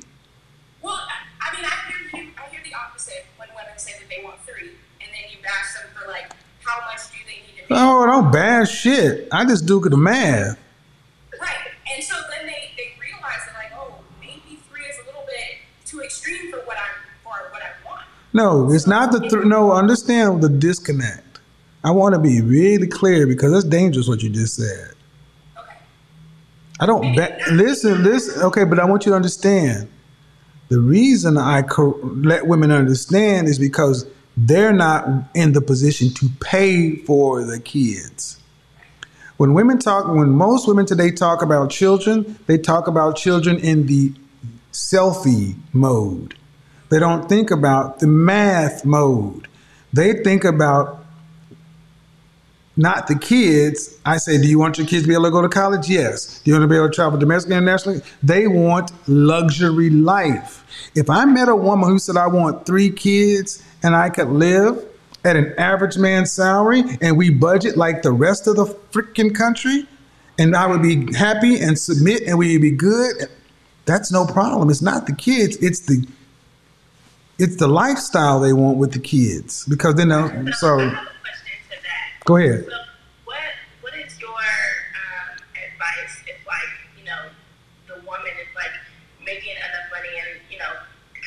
Well, 0.81 0.95
I, 0.95 1.57
mean, 1.57 1.65
I 1.65 2.17
hear. 2.17 2.31
I 2.39 2.49
hear 2.51 2.61
the 2.63 2.73
opposite 2.77 3.27
when 3.37 3.49
women 3.49 3.77
say 3.77 3.95
that 3.99 4.09
they 4.09 4.23
want 4.23 4.39
three, 4.47 4.71
and 5.01 5.11
then 5.11 5.29
you 5.29 5.39
bash 5.43 5.75
them 5.75 5.91
for 6.01 6.09
like, 6.09 6.31
how 6.63 6.79
much 6.87 7.11
do 7.11 7.19
they 7.27 7.43
need 7.45 7.63
to 7.63 7.69
be? 7.69 7.75
Oh, 7.75 8.07
don't 8.07 8.31
bash 8.31 8.71
shit. 8.71 9.27
I 9.33 9.45
just 9.45 9.67
do 9.67 9.81
the 9.81 9.97
math. 9.97 10.57
Right. 11.41 11.57
And 11.93 12.05
so 12.05 12.15
they, 12.31 12.71
they 12.77 12.95
realize 13.01 13.41
that 13.47 13.55
like, 13.57 13.73
oh, 13.77 13.97
maybe 14.21 14.61
three 14.71 14.85
is 14.85 14.99
a 15.03 15.07
little 15.07 15.27
bit 15.27 15.59
too 15.85 16.01
extreme 16.01 16.53
for 16.53 16.59
what 16.61 16.77
I 16.77 16.87
for 17.25 17.51
what 17.51 17.61
I 17.61 17.73
want. 17.85 18.07
No, 18.35 18.71
it's 18.71 18.87
not 18.87 19.13
the 19.13 19.21
th- 19.21 19.45
no. 19.45 19.73
Understand 19.73 20.43
the 20.43 20.49
disconnect. 20.49 21.39
I 21.85 21.93
want 21.93 22.15
to 22.15 22.21
be 22.21 22.41
really 22.41 22.89
clear 22.89 23.27
because 23.27 23.53
that's 23.53 23.65
dangerous 23.65 24.09
what 24.09 24.23
you 24.23 24.29
just 24.29 24.57
said. 24.57 24.95
Okay. 25.57 25.77
I 26.81 26.87
don't 26.87 27.15
ba- 27.15 27.39
listen, 27.53 28.03
listen. 28.03 28.43
Okay, 28.43 28.65
but 28.65 28.81
I 28.81 28.85
want 28.85 29.07
you 29.07 29.13
to 29.13 29.17
understand. 29.17 29.89
The 30.69 30.81
reason 30.81 31.39
I 31.39 31.63
co- 31.63 32.01
let 32.03 32.47
women 32.49 32.73
understand 32.73 33.49
is 33.49 33.59
because 33.59 34.07
they're 34.37 34.73
not 34.73 35.07
in 35.35 35.53
the 35.53 35.61
position 35.61 36.11
to 36.15 36.29
pay 36.41 36.97
for 36.97 37.45
the 37.45 37.61
kids. 37.61 38.41
When 39.37 39.55
women 39.55 39.79
talk, 39.79 40.09
when 40.09 40.31
most 40.31 40.67
women 40.67 40.87
today 40.87 41.13
talk 41.13 41.43
about 41.43 41.71
children, 41.71 42.37
they 42.47 42.59
talk 42.59 42.89
about 42.89 43.17
children 43.17 43.59
in 43.59 43.87
the 43.87 44.13
selfie 44.73 45.55
mode. 45.73 46.35
They 46.95 47.01
don't 47.01 47.29
think 47.29 47.51
about 47.51 47.99
the 47.99 48.07
math 48.07 48.85
mode. 48.85 49.49
They 49.93 50.13
think 50.13 50.45
about 50.45 51.05
not 52.77 53.09
the 53.09 53.19
kids. 53.19 53.99
I 54.07 54.19
say, 54.19 54.41
do 54.41 54.47
you 54.47 54.61
want 54.61 54.79
your 54.79 54.87
kids 54.87 55.03
to 55.03 55.09
be 55.09 55.15
able 55.15 55.25
to 55.25 55.33
go 55.33 55.43
to 55.43 55.49
college? 55.49 55.89
Yes. 55.89 56.39
Do 56.39 56.53
you 56.53 56.55
want 56.55 56.63
to 56.63 56.69
be 56.69 56.77
able 56.77 56.91
to 56.91 56.95
travel 56.95 57.19
domestically 57.19 57.57
and 57.57 57.65
internationally? 57.65 58.01
They 58.23 58.47
want 58.47 58.93
luxury 59.09 59.91
life. 59.91 60.65
If 60.95 61.11
I 61.11 61.25
met 61.25 61.49
a 61.49 61.57
woman 61.57 61.89
who 61.89 61.99
said, 61.99 62.17
I 62.17 62.29
want 62.29 62.65
three 62.65 62.91
kids 62.91 63.61
and 63.83 63.97
I 63.97 64.09
could 64.09 64.29
live 64.29 64.87
at 65.25 65.35
an 65.35 65.53
average 65.59 65.99
man's 65.99 66.31
salary 66.31 66.85
and 67.01 67.19
we 67.19 67.29
budget 67.29 67.77
like 67.77 68.03
the 68.03 68.13
rest 68.13 68.47
of 68.47 68.55
the 68.55 68.67
freaking 68.93 69.35
country, 69.35 69.89
and 70.39 70.55
I 70.55 70.69
would 70.69 70.83
be 70.83 71.13
happy 71.13 71.59
and 71.59 71.77
submit 71.77 72.23
and 72.23 72.39
we'd 72.39 72.63
be 72.63 72.71
good, 72.71 73.17
that's 73.85 74.13
no 74.13 74.27
problem. 74.27 74.71
It's 74.71 74.81
not 74.81 75.09
the 75.09 75.15
kids, 75.17 75.57
it's 75.57 75.81
the 75.81 76.07
it's 77.39 77.57
the 77.57 77.69
lifestyle 77.69 78.41
they 78.41 78.53
want 78.53 78.79
with 78.79 78.93
the 78.93 78.99
kids 78.99 79.65
because 79.67 79.95
then 79.95 80.09
they'll 80.09 80.29
so 80.55 80.79
I 80.79 80.85
have 80.85 80.93
a 80.93 81.11
question 81.21 81.57
to 81.71 81.77
that. 81.83 82.25
go 82.25 82.37
ahead. 82.37 82.65
So, 82.65 82.77
what 83.25 83.37
what 83.81 83.95
is 83.95 84.19
your 84.21 84.31
um, 84.31 85.37
advice 85.55 86.23
if, 86.27 86.47
like, 86.47 86.71
you 86.99 87.05
know, 87.05 87.31
the 87.89 87.95
woman 88.07 88.33
is 88.41 88.51
like 88.55 88.73
making 89.25 89.57
enough 89.57 89.91
money 89.91 90.15
and 90.15 90.41
you 90.51 90.59
know 90.59 90.73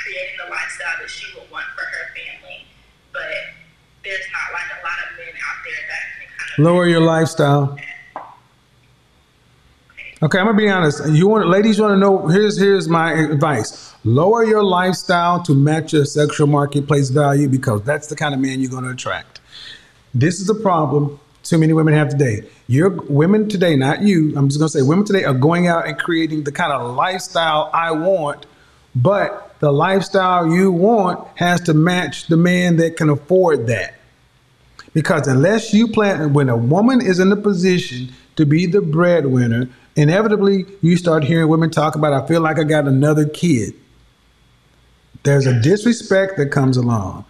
creating 0.03 0.37
the 0.43 0.49
lifestyle 0.49 0.95
that 1.01 1.09
she 1.09 1.27
would 1.37 1.49
want 1.51 1.65
for 1.75 1.83
her 1.83 2.13
family, 2.15 2.65
but 3.11 3.51
there's 4.03 4.27
not 4.31 4.53
like 4.53 4.69
a 4.71 4.81
lot 4.85 4.97
of 5.03 5.17
men 5.17 5.33
out 5.35 5.59
there 5.65 5.83
that 5.91 6.03
can 6.19 6.27
kind 6.37 6.51
of 6.59 6.65
Lower 6.65 6.87
your 6.87 7.01
lifestyle. 7.01 7.77
Okay, 10.23 10.39
I'm 10.39 10.47
gonna 10.47 10.57
be 10.57 10.67
honest. 10.67 11.07
You 11.09 11.27
want 11.27 11.47
ladies 11.47 11.79
want 11.79 11.93
to 11.93 11.97
know? 11.97 12.25
Here's 12.27 12.57
here's 12.57 12.89
my 12.89 13.13
advice: 13.13 13.93
lower 14.07 14.45
your 14.45 14.63
lifestyle 14.63 15.43
to 15.43 15.53
match 15.53 15.93
your 15.93 16.05
sexual 16.05 16.47
marketplace 16.47 17.09
value 17.09 17.47
because 17.49 17.83
that's 17.83 18.07
the 18.07 18.15
kind 18.15 18.33
of 18.33 18.39
man 18.39 18.61
you're 18.61 18.71
gonna 18.71 18.91
attract. 18.91 19.41
This 20.13 20.39
is 20.39 20.49
a 20.49 20.55
problem 20.55 21.19
too 21.43 21.57
many 21.57 21.71
women 21.71 21.93
have 21.93 22.09
today. 22.09 22.41
Your 22.67 22.89
women 22.89 23.47
today, 23.47 23.75
not 23.75 24.01
you. 24.01 24.33
I'm 24.35 24.49
just 24.49 24.59
gonna 24.59 24.69
say 24.69 24.81
women 24.81 25.05
today 25.05 25.23
are 25.23 25.33
going 25.33 25.67
out 25.67 25.87
and 25.87 25.97
creating 25.97 26.43
the 26.43 26.51
kind 26.51 26.73
of 26.73 26.95
lifestyle 26.95 27.69
I 27.73 27.91
want, 27.91 28.45
but 28.95 29.55
the 29.59 29.71
lifestyle 29.71 30.47
you 30.47 30.71
want 30.71 31.25
has 31.35 31.61
to 31.61 31.73
match 31.73 32.27
the 32.27 32.37
man 32.37 32.77
that 32.77 32.97
can 32.97 33.09
afford 33.09 33.67
that. 33.67 33.95
Because 34.93 35.27
unless 35.27 35.73
you 35.73 35.87
plan, 35.87 36.33
when 36.33 36.49
a 36.49 36.57
woman 36.57 37.01
is 37.01 37.19
in 37.19 37.31
a 37.31 37.37
position 37.37 38.09
to 38.35 38.45
be 38.45 38.65
the 38.65 38.81
breadwinner, 38.81 39.69
inevitably 39.95 40.65
you 40.81 40.97
start 40.97 41.23
hearing 41.23 41.47
women 41.47 41.69
talk 41.69 41.95
about, 41.95 42.13
I 42.13 42.25
feel 42.27 42.41
like 42.41 42.59
I 42.59 42.63
got 42.63 42.87
another 42.87 43.27
kid. 43.27 43.73
There's 45.27 45.45
a 45.45 45.59
disrespect 45.59 46.37
that 46.37 46.53
comes 46.53 46.77
along. 46.77 47.25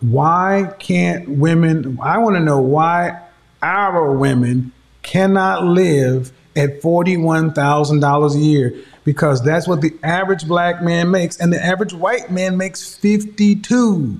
Why 0.00 0.74
can't 0.78 1.26
women? 1.30 1.98
I 2.02 2.18
want 2.18 2.36
to 2.36 2.40
know 2.40 2.60
why. 2.60 3.22
our 3.62 4.12
women 4.14 4.70
cannot 5.00 5.64
live 5.64 6.30
at 6.54 6.82
$41,000 6.82 8.34
a 8.34 8.38
year 8.38 8.74
because 9.04 9.42
that's 9.42 9.66
what 9.66 9.80
the 9.80 9.94
average 10.02 10.46
black 10.46 10.82
man 10.82 11.10
makes 11.10 11.38
and 11.38 11.50
the 11.50 11.64
average 11.64 11.94
white 11.94 12.30
man 12.30 12.58
makes 12.58 12.94
52. 12.94 14.18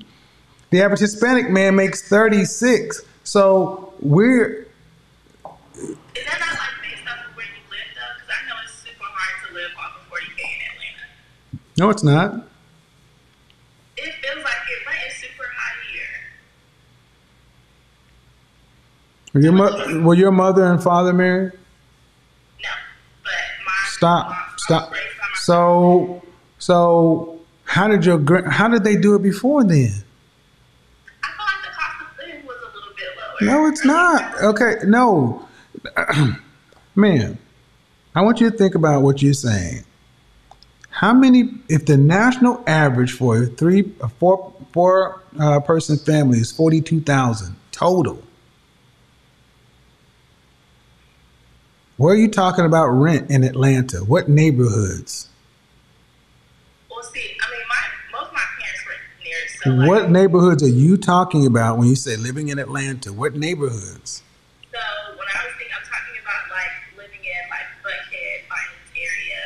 The 0.71 0.81
average 0.81 0.99
Hispanic 0.99 1.51
man 1.51 1.75
makes 1.75 2.09
36. 2.09 3.03
So 3.23 3.93
we're 3.99 4.63
Is 4.63 4.65
that 6.25 6.39
not 6.39 6.49
like 6.49 6.81
based 6.81 7.07
off 7.07 7.29
of 7.29 7.35
where 7.35 7.45
you 7.45 7.61
live 7.69 7.93
though? 7.93 8.13
Because 8.15 8.31
I 8.31 8.49
know 8.49 8.55
it's 8.63 8.73
super 8.73 9.03
hard 9.03 9.47
to 9.47 9.53
live 9.53 9.69
off 9.77 10.01
of 10.01 10.11
40k 10.11 10.39
in 10.39 10.61
Atlanta. 10.73 11.61
no 11.77 11.91
it's 11.91 12.03
not. 12.03 12.47
It 14.07 14.13
feels 14.25 14.43
like 14.43 14.53
it 14.69 14.85
rent 14.87 14.99
is 15.07 15.13
super 15.15 15.43
high 15.55 15.75
here. 15.91 16.03
Were 19.33 19.41
your, 19.41 19.51
mo- 19.51 20.01
were 20.07 20.15
your 20.15 20.31
mother 20.31 20.65
and 20.65 20.81
father 20.81 21.13
married? 21.13 21.51
No, 22.63 22.69
but 23.23 23.31
my 23.65 23.73
Stop. 23.89 24.29
my- 24.29 24.37
Stop. 24.57 24.91
my 24.91 24.97
raised 24.97 25.17
by 25.19 25.23
my- 25.23 25.37
So 25.39 26.23
so 26.59 27.39
how 27.65 27.87
did 27.87 28.05
your 28.05 28.49
how 28.49 28.67
did 28.67 28.83
they 28.83 28.95
do 28.95 29.15
it 29.15 29.21
before 29.21 29.63
then? 29.63 29.91
I 31.23 31.27
feel 31.27 31.45
like 31.45 31.63
the 31.63 31.69
cost 31.75 32.01
of 32.01 32.17
living 32.25 32.45
was 32.47 32.55
a 32.61 32.65
little 32.75 32.93
bit 32.95 33.51
lower. 33.51 33.63
No, 33.63 33.67
it's 33.69 33.85
not. 33.85 34.41
Okay, 34.43 34.75
no. 34.85 35.47
Man, 36.95 37.37
I 38.15 38.21
want 38.21 38.39
you 38.41 38.49
to 38.49 38.57
think 38.57 38.73
about 38.75 39.01
what 39.03 39.21
you're 39.21 39.33
saying. 39.33 39.83
How 40.99 41.13
many, 41.13 41.49
if 41.69 41.85
the 41.85 41.97
national 41.97 42.63
average 42.65 43.11
for 43.13 43.43
a 43.43 43.45
three, 43.45 43.93
a 44.01 44.09
four, 44.09 44.53
four 44.73 45.21
uh, 45.39 45.59
person 45.59 45.97
family 45.97 46.39
is 46.39 46.51
42,000 46.51 47.55
total? 47.71 48.23
Where 51.97 52.13
are 52.13 52.17
you 52.17 52.29
talking 52.29 52.65
about 52.65 52.87
rent 52.89 53.29
in 53.31 53.43
Atlanta? 53.43 53.99
What 53.99 54.29
neighborhoods? 54.29 55.29
Well, 56.89 57.01
see, 57.03 57.35
I 57.41 57.51
mean, 57.51 57.61
my 57.67 58.19
most 58.19 58.27
of 58.29 58.33
my 58.33 58.45
parents 58.59 58.85
were 58.85 59.23
near, 59.23 59.35
so 59.63 59.69
like, 59.71 59.89
What 59.89 60.11
neighborhoods 60.11 60.63
are 60.63 60.67
you 60.67 60.97
talking 60.97 61.45
about 61.47 61.77
when 61.79 61.87
you 61.87 61.95
say 61.95 62.15
living 62.15 62.49
in 62.49 62.59
Atlanta? 62.59 63.11
What 63.11 63.35
neighborhoods? 63.35 64.21
So 64.71 64.79
when 65.17 65.27
I 65.33 65.45
was 65.45 65.53
thinking, 65.57 65.73
I'm 65.73 65.85
talking 65.89 66.21
about 66.21 66.41
like 66.53 66.71
living 66.97 67.21
in 67.25 67.41
like 67.49 67.65
Buckhead, 67.81 68.45
Vinings 68.45 68.93
area, 68.93 69.41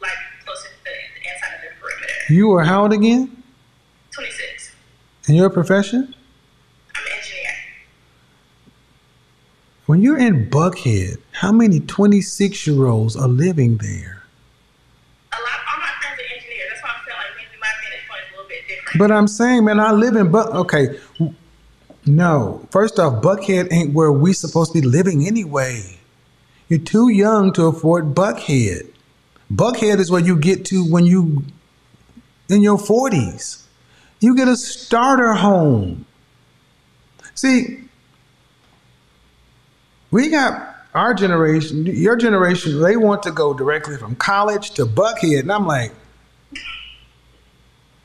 like 0.00 0.16
closer 0.44 0.68
to 0.68 0.80
the, 0.84 0.96
the 1.12 1.20
inside 1.28 1.54
of 1.56 1.60
the 1.60 1.76
perimeter. 1.76 2.19
You 2.30 2.52
are 2.52 2.62
how 2.62 2.82
old 2.82 2.92
again? 2.92 3.42
26. 4.12 4.72
And 5.26 5.36
your 5.36 5.50
profession? 5.50 6.14
I'm 6.94 7.06
an 7.06 7.12
engineer. 7.18 7.54
When 9.86 10.00
you're 10.00 10.18
in 10.18 10.48
Buckhead, 10.48 11.18
how 11.32 11.50
many 11.50 11.80
26 11.80 12.66
year 12.68 12.86
olds 12.86 13.16
are 13.16 13.26
living 13.26 13.78
there? 13.78 14.22
A 15.32 15.36
lot, 15.36 15.42
all 15.72 15.80
my 15.80 15.88
friends 16.00 16.20
are 16.20 16.34
engineers. 16.36 16.68
That's 16.70 16.82
why 16.82 16.90
I 16.90 17.04
feel 17.04 17.14
like 17.16 17.36
maybe 17.36 17.60
my 17.60 17.68
vantage 17.82 18.08
point 18.08 18.20
is 18.22 18.28
a 18.28 18.36
little 18.36 18.48
bit 18.48 18.68
different. 18.68 18.98
But 18.98 19.10
I'm 19.10 19.26
saying, 19.26 19.64
man, 19.64 19.80
I 19.80 19.90
live 19.90 20.14
in 20.14 20.30
Buck. 20.30 20.54
Okay, 20.54 21.00
no. 22.06 22.68
First 22.70 23.00
off, 23.00 23.22
Buckhead 23.22 23.72
ain't 23.72 23.92
where 23.92 24.12
we 24.12 24.32
supposed 24.34 24.72
to 24.72 24.80
be 24.80 24.86
living 24.86 25.26
anyway. 25.26 25.98
You're 26.68 26.78
too 26.78 27.08
young 27.08 27.52
to 27.54 27.66
afford 27.66 28.14
Buckhead. 28.14 28.88
Buckhead 29.52 29.98
is 29.98 30.12
where 30.12 30.20
you 30.20 30.36
get 30.36 30.64
to 30.66 30.88
when 30.88 31.04
you 31.04 31.44
in 32.50 32.62
your 32.62 32.78
40s. 32.78 33.64
You 34.20 34.36
get 34.36 34.48
a 34.48 34.56
starter 34.56 35.32
home. 35.32 36.04
See, 37.34 37.84
we 40.10 40.28
got 40.28 40.76
our 40.94 41.14
generation, 41.14 41.86
your 41.86 42.16
generation, 42.16 42.80
they 42.80 42.96
want 42.96 43.22
to 43.22 43.30
go 43.30 43.54
directly 43.54 43.96
from 43.96 44.16
college 44.16 44.72
to 44.72 44.84
Buckhead. 44.84 45.40
And 45.40 45.52
I'm 45.52 45.66
like, 45.66 45.92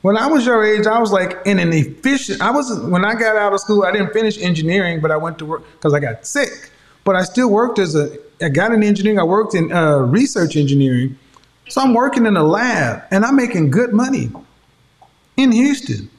when 0.02 0.16
I 0.16 0.28
was 0.28 0.46
your 0.46 0.64
age, 0.64 0.86
I 0.86 1.00
was 1.00 1.10
like 1.10 1.36
in 1.46 1.58
an 1.58 1.72
efficient. 1.72 2.40
I 2.40 2.52
was 2.52 2.78
when 2.78 3.04
I 3.04 3.14
got 3.14 3.34
out 3.36 3.52
of 3.52 3.58
school. 3.58 3.82
I 3.82 3.90
didn't 3.90 4.12
finish 4.12 4.38
engineering, 4.38 5.00
but 5.00 5.10
I 5.10 5.16
went 5.16 5.36
to 5.40 5.44
work 5.44 5.64
because 5.72 5.94
I 5.94 5.98
got 5.98 6.24
sick. 6.24 6.70
But 7.02 7.16
I 7.16 7.24
still 7.24 7.50
worked 7.50 7.80
as 7.80 7.96
a. 7.96 8.16
I 8.40 8.48
got 8.48 8.70
in 8.70 8.84
engineering. 8.84 9.18
I 9.18 9.24
worked 9.24 9.54
in 9.54 9.72
uh, 9.72 9.98
research 9.98 10.56
engineering, 10.56 11.18
so 11.68 11.80
I'm 11.80 11.94
working 11.94 12.26
in 12.26 12.36
a 12.36 12.42
lab 12.42 13.02
and 13.10 13.24
I'm 13.24 13.36
making 13.36 13.70
good 13.70 13.92
money 13.92 14.30
in 15.36 15.52
Houston. 15.52 16.10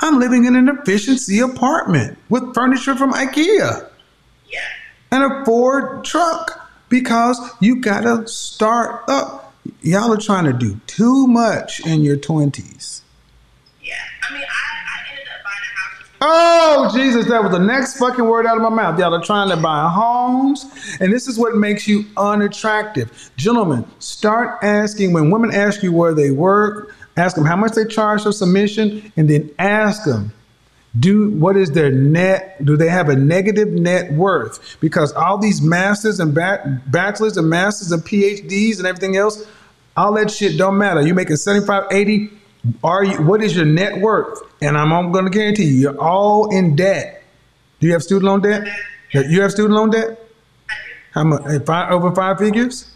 I'm 0.00 0.18
living 0.20 0.44
in 0.44 0.54
an 0.54 0.68
efficiency 0.68 1.40
apartment 1.40 2.18
with 2.28 2.54
furniture 2.54 2.94
from 2.94 3.12
IKEA 3.12 3.88
Yeah. 4.50 4.58
and 5.10 5.24
a 5.24 5.44
Ford 5.44 6.04
truck 6.04 6.70
because 6.88 7.38
you 7.60 7.80
gotta 7.80 8.26
start 8.28 9.02
up. 9.08 9.52
Y'all 9.82 10.12
are 10.12 10.16
trying 10.18 10.44
to 10.44 10.52
do 10.52 10.80
too 10.86 11.26
much 11.26 11.80
in 11.84 12.02
your 12.02 12.16
20s. 12.16 13.00
Oh, 16.20 16.90
Jesus, 16.92 17.26
that 17.26 17.42
was 17.42 17.52
the 17.52 17.60
next 17.60 17.96
fucking 17.98 18.24
word 18.24 18.44
out 18.44 18.56
of 18.56 18.62
my 18.62 18.70
mouth. 18.70 18.98
Y'all 18.98 19.14
are 19.14 19.22
trying 19.22 19.50
to 19.50 19.56
buy 19.56 19.88
homes, 19.88 20.66
and 21.00 21.12
this 21.12 21.28
is 21.28 21.38
what 21.38 21.54
makes 21.54 21.86
you 21.86 22.06
unattractive. 22.16 23.30
Gentlemen, 23.36 23.86
start 24.00 24.58
asking 24.62 25.12
when 25.12 25.30
women 25.30 25.54
ask 25.54 25.82
you 25.82 25.92
where 25.92 26.14
they 26.14 26.32
work, 26.32 26.94
ask 27.16 27.36
them 27.36 27.44
how 27.44 27.54
much 27.54 27.72
they 27.72 27.84
charge 27.84 28.22
for 28.22 28.32
submission, 28.32 29.12
and 29.16 29.30
then 29.30 29.48
ask 29.60 30.04
them, 30.04 30.32
do 30.98 31.30
what 31.30 31.56
is 31.56 31.70
their 31.72 31.92
net? 31.92 32.64
Do 32.64 32.76
they 32.76 32.88
have 32.88 33.08
a 33.08 33.14
negative 33.14 33.68
net 33.68 34.12
worth? 34.12 34.78
Because 34.80 35.12
all 35.12 35.38
these 35.38 35.62
masters 35.62 36.18
and 36.18 36.34
ba- 36.34 36.82
bachelors 36.86 37.36
and 37.36 37.48
masters 37.48 37.92
and 37.92 38.02
PhDs 38.02 38.78
and 38.78 38.86
everything 38.86 39.16
else, 39.16 39.46
all 39.96 40.14
that 40.14 40.30
shit 40.30 40.58
don't 40.58 40.78
matter. 40.78 41.00
You 41.00 41.14
making 41.14 41.36
75, 41.36 41.84
80, 41.92 42.30
are 42.82 43.04
you 43.04 43.22
what 43.22 43.42
is 43.42 43.54
your 43.56 43.64
net 43.64 43.98
worth? 44.00 44.38
And 44.60 44.76
I'm 44.76 45.12
going 45.12 45.24
to 45.24 45.30
guarantee 45.30 45.64
you, 45.64 45.74
you're 45.76 46.00
all 46.00 46.50
in 46.54 46.74
debt. 46.76 47.22
Do 47.80 47.86
you 47.86 47.92
have 47.92 48.02
student 48.02 48.24
loan 48.24 48.40
debt? 48.42 48.66
You 49.12 49.42
have 49.42 49.52
student 49.52 49.74
loan 49.74 49.90
debt? 49.90 50.18
How 51.12 51.24
much? 51.24 51.42
eh, 51.46 51.58
Five, 51.64 51.92
over 51.92 52.14
five 52.14 52.38
figures? 52.38 52.92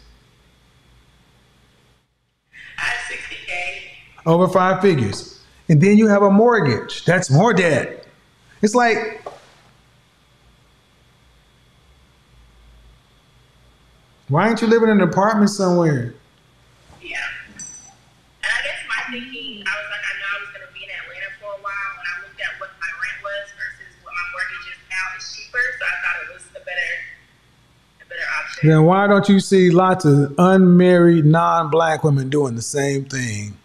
I 2.77 2.81
have 2.81 3.17
60K. 3.17 4.25
Over 4.25 4.47
five 4.47 4.81
figures. 4.81 5.39
And 5.69 5.81
then 5.81 5.97
you 5.97 6.07
have 6.07 6.21
a 6.21 6.29
mortgage. 6.29 7.05
That's 7.05 7.31
more 7.31 7.53
debt. 7.53 8.05
It's 8.61 8.75
like, 8.75 9.23
why 14.27 14.47
aren't 14.47 14.61
you 14.61 14.67
living 14.67 14.89
in 14.89 15.01
an 15.01 15.07
apartment 15.07 15.49
somewhere? 15.49 16.13
Then 28.63 28.83
why 28.83 29.07
don't 29.07 29.27
you 29.27 29.39
see 29.39 29.69
lots 29.69 30.05
of 30.05 30.33
unmarried, 30.37 31.25
non-black 31.25 32.03
women 32.03 32.29
doing 32.29 32.55
the 32.55 32.61
same 32.61 33.05
thing? 33.05 33.57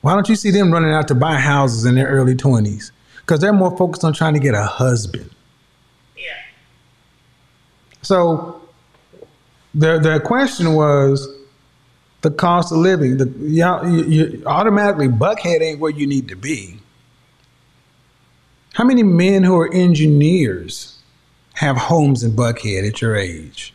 Why 0.00 0.14
don't 0.14 0.28
you 0.28 0.36
see 0.36 0.50
them 0.50 0.72
running 0.72 0.92
out 0.92 1.08
to 1.08 1.14
buy 1.14 1.34
houses 1.34 1.84
in 1.84 1.96
their 1.96 2.06
early 2.06 2.34
20s? 2.34 2.92
Because 3.20 3.40
they're 3.40 3.52
more 3.52 3.76
focused 3.76 4.04
on 4.04 4.12
trying 4.12 4.34
to 4.34 4.40
get 4.40 4.54
a 4.54 4.62
husband. 4.62 5.30
Yeah. 6.16 6.32
So 8.02 8.62
the 9.74 9.98
the 9.98 10.20
question 10.20 10.74
was 10.74 11.28
the 12.22 12.30
cost 12.30 12.72
of 12.72 12.78
living. 12.78 13.18
The 13.18 13.28
you, 13.40 14.04
you 14.04 14.42
automatically 14.46 15.08
Buckhead 15.08 15.60
ain't 15.60 15.80
where 15.80 15.90
you 15.90 16.06
need 16.06 16.28
to 16.28 16.36
be. 16.36 16.78
How 18.74 18.84
many 18.84 19.02
men 19.02 19.42
who 19.42 19.58
are 19.58 19.72
engineers 19.74 21.00
have 21.54 21.76
homes 21.76 22.22
in 22.22 22.32
Buckhead 22.32 22.86
at 22.86 23.00
your 23.00 23.16
age? 23.16 23.74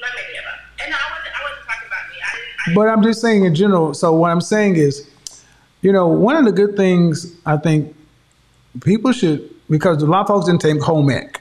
Not 0.00 0.10
many 0.14 0.38
of 0.38 0.44
them. 0.44 0.58
And 0.82 0.90
no, 0.90 0.96
I 0.98 1.06
wasn't, 1.16 1.34
I 1.34 1.42
wasn't 1.42 1.64
talking 1.64 1.86
about 1.86 2.04
me. 2.10 2.16
I 2.20 2.30
didn't, 2.36 2.53
I 2.53 2.53
But 2.74 2.88
I'm 2.88 3.02
just 3.02 3.20
saying 3.20 3.44
in 3.44 3.54
general. 3.54 3.92
So 3.94 4.12
what 4.14 4.30
I'm 4.30 4.40
saying 4.40 4.76
is, 4.76 5.08
you 5.82 5.92
know, 5.92 6.08
one 6.08 6.36
of 6.36 6.44
the 6.44 6.52
good 6.52 6.76
things 6.76 7.34
I 7.44 7.56
think 7.56 7.94
people 8.82 9.12
should 9.12 9.50
because 9.68 10.02
a 10.02 10.06
lot 10.06 10.22
of 10.22 10.28
folks 10.28 10.46
didn't 10.46 10.60
take 10.60 10.80
home 10.80 11.10
ec. 11.10 11.40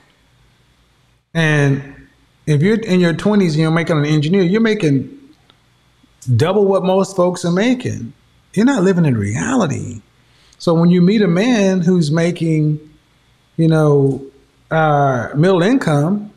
And 1.33 2.07
if 2.45 2.61
you're 2.61 2.79
in 2.79 2.99
your 2.99 3.13
20s 3.13 3.51
and 3.51 3.55
you're 3.55 3.71
making 3.71 3.97
an 3.97 4.05
engineer, 4.05 4.43
you're 4.43 4.61
making 4.61 5.19
double 6.35 6.65
what 6.65 6.83
most 6.83 7.15
folks 7.15 7.45
are 7.45 7.51
making. 7.51 8.13
You're 8.53 8.65
not 8.65 8.83
living 8.83 9.05
in 9.05 9.17
reality. 9.17 10.01
So 10.57 10.73
when 10.73 10.89
you 10.89 11.01
meet 11.01 11.21
a 11.21 11.27
man 11.27 11.81
who's 11.81 12.11
making, 12.11 12.79
you 13.57 13.67
know, 13.67 14.25
uh, 14.71 15.29
middle 15.35 15.63
income, 15.63 16.32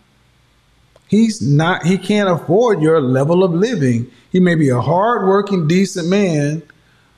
he's 1.09 1.41
not 1.41 1.85
he 1.85 1.97
can't 1.99 2.28
afford 2.28 2.83
your 2.83 3.01
level 3.01 3.45
of 3.45 3.53
living 3.53 4.11
he 4.31 4.41
may 4.41 4.55
be 4.55 4.69
a 4.69 4.81
hardworking 4.81 5.66
decent 5.69 6.09
man 6.09 6.62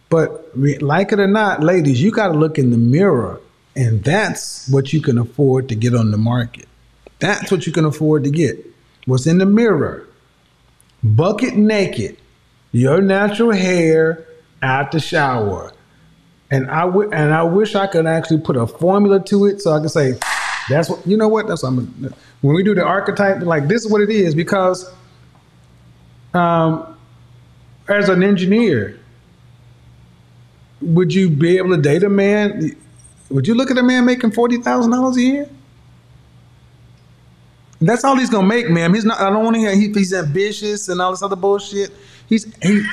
but 0.08 0.50
like 0.80 1.12
it 1.12 1.20
or 1.20 1.26
not 1.26 1.62
ladies 1.62 2.02
you 2.02 2.10
got 2.10 2.28
to 2.28 2.34
look 2.34 2.58
in 2.58 2.70
the 2.70 2.78
mirror 2.78 3.40
And 3.76 4.02
that's 4.02 4.68
what 4.68 4.92
you 4.92 5.00
can 5.00 5.18
afford 5.18 5.68
to 5.68 5.76
get 5.76 5.94
on 5.94 6.10
the 6.10 6.16
market. 6.18 6.66
That's 7.20 7.48
what 7.52 7.64
you 7.64 7.72
can 7.72 7.84
afford 7.84 8.24
to 8.24 8.30
get. 8.30 8.56
What's 9.06 9.26
in 9.26 9.38
the 9.38 9.46
mirror? 9.46 10.08
Bucket 11.04 11.54
naked, 11.54 12.16
your 12.72 13.00
natural 13.00 13.52
hair 13.52 14.26
out 14.62 14.90
the 14.90 14.98
shower. 14.98 15.72
And 16.50 16.68
I 16.68 16.86
w- 16.86 17.08
and 17.12 17.32
I 17.32 17.44
wish 17.44 17.76
I 17.76 17.86
could 17.86 18.06
actually 18.06 18.40
put 18.40 18.56
a 18.56 18.66
formula 18.66 19.22
to 19.26 19.46
it 19.46 19.60
so 19.62 19.70
I 19.70 19.80
could 19.80 19.92
say, 19.92 20.18
that's 20.68 20.90
what 20.90 21.06
you 21.06 21.16
know 21.16 21.28
what 21.28 21.46
that's 21.46 21.62
what 21.62 21.70
I'm 21.70 22.14
when 22.40 22.54
we 22.54 22.62
do 22.62 22.74
the 22.74 22.84
archetype 22.84 23.42
like 23.42 23.68
this 23.68 23.84
is 23.84 23.90
what 23.90 24.00
it 24.00 24.10
is 24.10 24.34
because 24.34 24.92
um, 26.34 26.96
as 27.88 28.08
an 28.08 28.22
engineer, 28.22 28.98
would 30.80 31.12
you 31.12 31.30
be 31.30 31.56
able 31.56 31.70
to 31.70 31.80
date 31.80 32.02
a 32.02 32.08
man? 32.08 32.76
Would 33.30 33.46
you 33.46 33.54
look 33.54 33.70
at 33.70 33.78
a 33.78 33.82
man 33.82 34.04
making 34.04 34.32
forty 34.32 34.58
thousand 34.58 34.92
dollars 34.92 35.16
a 35.16 35.22
year? 35.22 35.50
That's 37.80 38.04
all 38.04 38.16
he's 38.16 38.30
gonna 38.30 38.46
make, 38.46 38.68
ma'am. 38.68 38.94
He's 38.94 39.04
not. 39.04 39.20
I 39.20 39.30
don't 39.30 39.44
want 39.44 39.54
to 39.54 39.60
hear 39.60 39.74
he, 39.74 39.92
he's 39.92 40.12
ambitious 40.12 40.88
and 40.88 41.00
all 41.00 41.10
this 41.10 41.22
other 41.22 41.36
bullshit. 41.36 41.92
He's 42.28 42.44
he. 42.62 42.84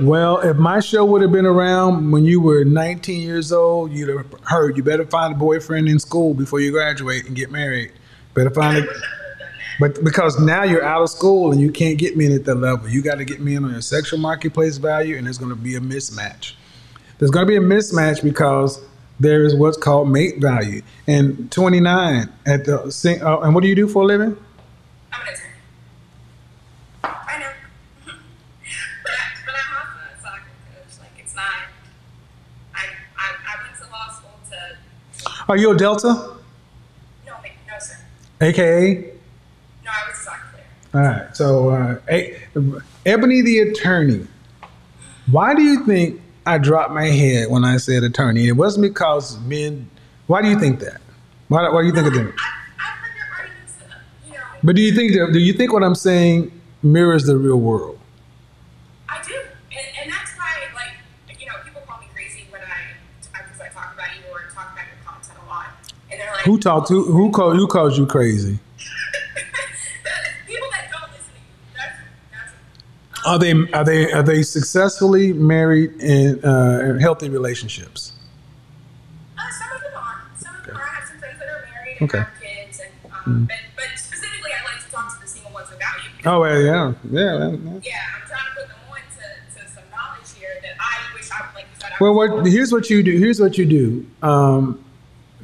Well, 0.00 0.38
if 0.38 0.56
my 0.56 0.80
show 0.80 1.04
would 1.04 1.22
have 1.22 1.32
been 1.32 1.46
around 1.46 2.10
when 2.10 2.24
you 2.24 2.40
were 2.40 2.64
19 2.64 3.22
years 3.22 3.52
old, 3.52 3.92
you'd 3.92 4.08
have 4.08 4.26
heard 4.42 4.76
you 4.76 4.82
better 4.82 5.06
find 5.06 5.34
a 5.34 5.36
boyfriend 5.36 5.88
in 5.88 5.98
school 5.98 6.34
before 6.34 6.60
you 6.60 6.70
graduate 6.70 7.26
and 7.26 7.34
get 7.34 7.50
married. 7.50 7.92
Better 8.34 8.50
find 8.50 8.78
a. 8.78 8.86
But 9.78 10.02
because 10.02 10.38
now 10.40 10.62
you're 10.62 10.84
out 10.84 11.02
of 11.02 11.10
school 11.10 11.52
and 11.52 11.60
you 11.60 11.70
can't 11.70 11.98
get 11.98 12.16
men 12.16 12.32
at 12.32 12.44
that 12.46 12.54
level, 12.54 12.88
you 12.88 13.02
got 13.02 13.16
to 13.16 13.24
get 13.24 13.40
men 13.40 13.64
on 13.64 13.74
a 13.74 13.82
sexual 13.82 14.18
marketplace 14.18 14.78
value, 14.78 15.16
and 15.16 15.26
there's 15.26 15.38
going 15.38 15.50
to 15.50 15.56
be 15.56 15.76
a 15.76 15.80
mismatch. 15.80 16.54
There's 17.18 17.30
going 17.30 17.46
to 17.46 17.50
be 17.50 17.56
a 17.56 17.60
mismatch 17.60 18.22
because 18.22 18.80
there 19.20 19.44
is 19.44 19.54
what's 19.54 19.76
called 19.76 20.10
mate 20.10 20.38
value. 20.38 20.82
And 21.06 21.50
29 21.50 22.32
at 22.46 22.64
the 22.64 23.20
uh, 23.22 23.40
and 23.40 23.54
what 23.54 23.62
do 23.62 23.68
you 23.68 23.74
do 23.74 23.88
for 23.88 24.02
a 24.02 24.06
living? 24.06 24.36
I'm 25.12 25.26
an 25.26 25.34
attorney. 25.34 25.50
I 27.04 27.38
know. 27.38 27.50
but, 28.04 29.12
I, 29.12 29.28
but 29.44 29.54
I'm 29.54 29.76
also 29.76 29.98
a 30.14 30.20
soccer 30.22 30.42
coach. 30.74 31.00
Like, 31.00 31.10
it's 31.18 31.34
not. 31.34 31.44
I, 32.74 32.86
I, 33.16 33.34
I 33.46 33.62
went 33.62 33.76
to 33.82 33.90
law 33.90 34.10
school 34.10 34.38
to. 34.50 34.76
Are 35.48 35.56
you 35.56 35.70
a 35.72 35.76
Delta, 35.76 36.08
No, 36.08 37.32
no, 37.32 37.78
sir. 37.78 37.96
AKA? 38.40 38.94
No, 39.84 39.90
I 39.90 40.08
was 40.10 40.18
a 40.18 40.22
soccer 40.22 40.46
player. 40.52 40.64
All 40.94 41.00
right. 41.10 41.36
So, 41.36 41.68
uh, 41.70 41.98
A- 42.10 42.36
Ebony 43.04 43.42
the 43.42 43.60
attorney. 43.60 44.26
Why 45.30 45.54
do 45.54 45.62
you 45.62 45.84
think 45.86 46.20
I 46.44 46.58
dropped 46.58 46.92
my 46.92 47.06
head 47.06 47.48
when 47.50 47.64
I 47.64 47.76
said 47.76 48.02
attorney? 48.02 48.48
It 48.48 48.52
wasn't 48.56 48.82
because 48.82 49.38
men. 49.40 49.88
Why 50.26 50.42
do 50.42 50.48
you 50.48 50.58
think 50.58 50.80
that? 50.80 51.00
Why, 51.48 51.68
why 51.68 51.82
do 51.82 51.86
you 51.86 51.92
think 51.94 52.08
of 52.08 52.14
that? 52.14 52.20
I, 52.20 52.24
I've 52.26 52.98
heard 52.98 53.16
your 53.16 53.26
arguments, 53.38 53.74
you 54.26 54.32
know. 54.32 54.38
But 54.64 54.74
do 54.76 54.82
you 54.82 54.92
think 54.94 55.12
that? 55.12 55.30
Do 55.32 55.38
you 55.38 55.52
think 55.52 55.72
what 55.72 55.84
I'm 55.84 55.94
saying 55.94 56.50
mirrors 56.82 57.24
the 57.24 57.36
real 57.36 57.58
world? 57.60 57.98
I 59.08 59.22
do, 59.22 59.34
and, 59.70 59.86
and 60.02 60.10
that's 60.10 60.32
why, 60.36 60.50
like, 60.74 61.38
you 61.40 61.46
know, 61.46 61.52
people 61.64 61.82
call 61.86 62.00
me 62.00 62.06
crazy 62.12 62.46
when 62.50 62.60
I, 62.62 62.94
because 63.32 63.60
I 63.60 63.68
talk 63.68 63.94
about 63.94 64.08
you 64.16 64.22
or 64.32 64.50
talk 64.52 64.72
about 64.72 64.86
your 64.86 64.98
content 65.06 65.38
a 65.44 65.48
lot, 65.48 65.66
and 66.10 66.20
they're 66.20 66.32
like, 66.32 66.35
Who 66.46 66.58
talked 66.58 66.88
to? 66.88 67.02
Who 67.02 67.30
called? 67.32 67.56
Who 67.56 67.66
calls 67.66 67.98
you 67.98 68.06
crazy? 68.06 68.58
people 70.46 70.68
that 70.70 70.88
don't 70.92 71.10
listen 71.10 71.32
to 71.34 71.40
you. 71.40 71.74
That's 71.74 71.98
that's. 72.32 73.26
Are 73.26 73.38
they? 73.38 73.52
Are 73.72 73.84
they? 73.84 74.12
Are 74.12 74.22
they 74.22 74.42
successfully 74.44 75.32
married 75.32 76.00
in, 76.00 76.42
uh, 76.44 76.98
healthy 77.00 77.28
relationships? 77.28 78.12
Uh, 79.36 79.42
some 79.50 79.76
of 79.76 79.82
them 79.82 79.92
are. 79.96 80.22
Some 80.38 80.54
of 80.56 80.66
them 80.66 80.76
are. 80.76 80.82
I 80.82 80.86
have 80.86 81.08
some 81.08 81.18
friends 81.18 81.38
that 81.40 81.48
are 81.48 81.68
married 81.72 81.96
and 82.00 82.08
Okay. 82.10 82.18
have 82.18 82.28
kids, 82.40 82.80
and 82.80 83.12
um, 83.12 83.44
but, 83.46 83.56
but 83.74 83.98
specifically, 83.98 84.50
I 84.52 84.72
like 84.72 84.84
to 84.84 84.90
talk 84.90 85.14
to 85.14 85.20
the 85.20 85.26
single 85.26 85.50
ones 85.52 85.68
about 85.74 85.96
you. 85.96 86.30
Oh 86.30 86.40
well, 86.40 86.60
yeah, 86.62 86.92
yeah. 87.10 87.38
yeah. 87.38 87.50
Yeah, 87.82 88.00
I'm 88.14 88.28
trying 88.28 88.46
to 88.46 88.54
put 88.54 88.68
them 88.68 88.78
on 88.88 88.98
to, 89.18 89.58
to 89.58 89.68
some 89.68 89.82
knowledge 89.90 90.30
here 90.38 90.54
that 90.62 90.76
I 90.78 91.12
wish 91.12 91.28
I 91.32 91.40
like 91.56 91.64
you 91.74 91.80
said. 91.80 91.90
Well, 92.00 92.14
what? 92.14 92.46
Here's 92.46 92.70
what 92.72 92.88
you 92.88 93.02
do. 93.02 93.18
Here's 93.18 93.40
what 93.40 93.58
you 93.58 93.66
do. 93.66 94.06
Um, 94.22 94.84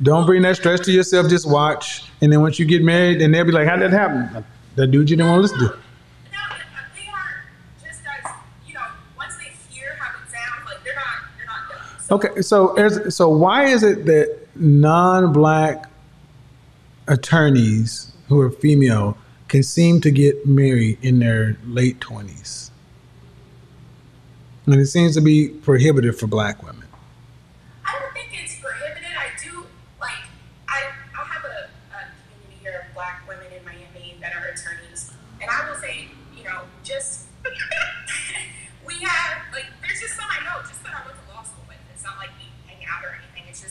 don't 0.02 0.26
bring 0.26 0.42
that 0.42 0.56
stress 0.56 0.80
to 0.80 0.92
yourself. 0.92 1.28
Just 1.28 1.48
watch, 1.48 2.04
and 2.20 2.32
then 2.32 2.40
once 2.40 2.58
you 2.58 2.66
get 2.66 2.82
married, 2.82 3.22
and 3.22 3.32
they'll 3.32 3.44
be 3.44 3.52
like, 3.52 3.68
"How 3.68 3.76
did 3.76 3.92
that 3.92 3.96
happen?" 3.98 4.44
That 4.74 4.88
dude 4.88 5.10
you 5.10 5.16
didn't 5.16 5.30
want 5.30 5.38
to 5.38 5.42
listen 5.42 5.58
to. 5.58 5.64
No, 5.64 5.72
they 6.96 7.06
aren't 7.08 7.84
just 7.84 8.00
as 8.00 8.32
you 8.66 8.74
know. 8.74 8.80
Once 9.16 9.34
they 9.36 9.50
hear 9.72 9.94
how 10.00 10.10
it 10.10 10.30
sounds, 10.30 10.66
like 10.66 10.82
they're 10.82 10.94
not 10.94 11.04
they're 11.36 11.46
not 11.46 11.68
dumb. 11.68 12.00
So 12.00 12.14
Okay, 12.16 12.42
so 12.42 12.74
as, 12.76 13.14
so 13.14 13.28
why 13.28 13.64
is 13.66 13.82
it 13.82 14.06
that 14.06 14.38
non-black 14.56 15.90
attorneys 17.08 18.12
who 18.28 18.40
are 18.40 18.50
female 18.50 19.16
can 19.48 19.62
seem 19.62 20.00
to 20.00 20.10
get 20.10 20.46
married 20.46 20.98
in 21.02 21.18
their 21.18 21.58
late 21.66 22.00
twenties, 22.00 22.70
and 24.66 24.74
it 24.76 24.86
seems 24.86 25.14
to 25.14 25.20
be 25.20 25.48
prohibitive 25.48 26.18
for 26.18 26.26
black 26.26 26.62
women? 26.62 26.71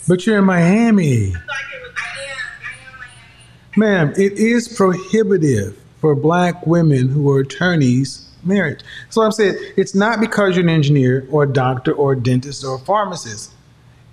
But 0.07 0.26
you're 0.26 0.40
in 0.40 0.45
Miami. 0.45 1.30
I 1.30 1.32
feel 1.32 1.34
like 1.34 1.41
it 1.73 1.82
was, 1.82 1.91
I 1.95 2.23
am 2.23 2.38
I 2.64 2.94
am 2.94 2.99
Miami. 2.99 4.11
Ma'am, 4.11 4.14
it 4.18 4.34
is 4.34 4.68
prohibitive 4.68 5.78
for 5.99 6.15
black 6.15 6.65
women 6.65 7.07
who 7.10 7.30
are 7.32 7.41
attorneys 7.41 8.28
married. 8.44 8.82
So 9.10 9.22
I'm 9.22 9.32
saying 9.32 9.56
it's 9.78 9.94
not 9.94 10.19
because 10.19 10.56
you're 10.56 10.65
an 10.65 10.69
engineer 10.69 11.28
or 11.30 11.44
a 11.44 11.48
doctor 11.53 11.94
or 11.94 12.14
a 12.14 12.19
dentist 12.19 12.65
or 12.65 12.76
a 12.76 12.80
pharmacist. 12.80 13.53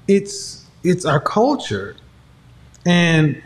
It's 0.06 0.64
it's 0.84 1.04
our 1.04 1.20
culture. 1.20 1.96
And 2.86 3.42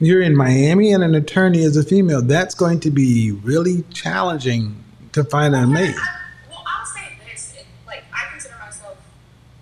you're 0.00 0.22
in 0.22 0.36
Miami 0.36 0.92
and 0.92 1.02
an 1.02 1.14
attorney 1.14 1.62
as 1.64 1.76
a 1.76 1.82
female, 1.82 2.22
that's 2.22 2.54
going 2.54 2.80
to 2.80 2.90
be 2.90 3.32
really 3.32 3.82
challenging 3.92 4.84
to 5.12 5.24
find 5.24 5.54
a 5.54 5.66
mate. 5.66 5.94
I, 5.96 6.18
well, 6.50 6.62
I'll 6.66 6.86
say 6.86 7.18
this: 7.30 7.54
it, 7.56 7.66
like 7.86 8.04
I 8.12 8.30
consider 8.30 8.56
myself 8.58 8.98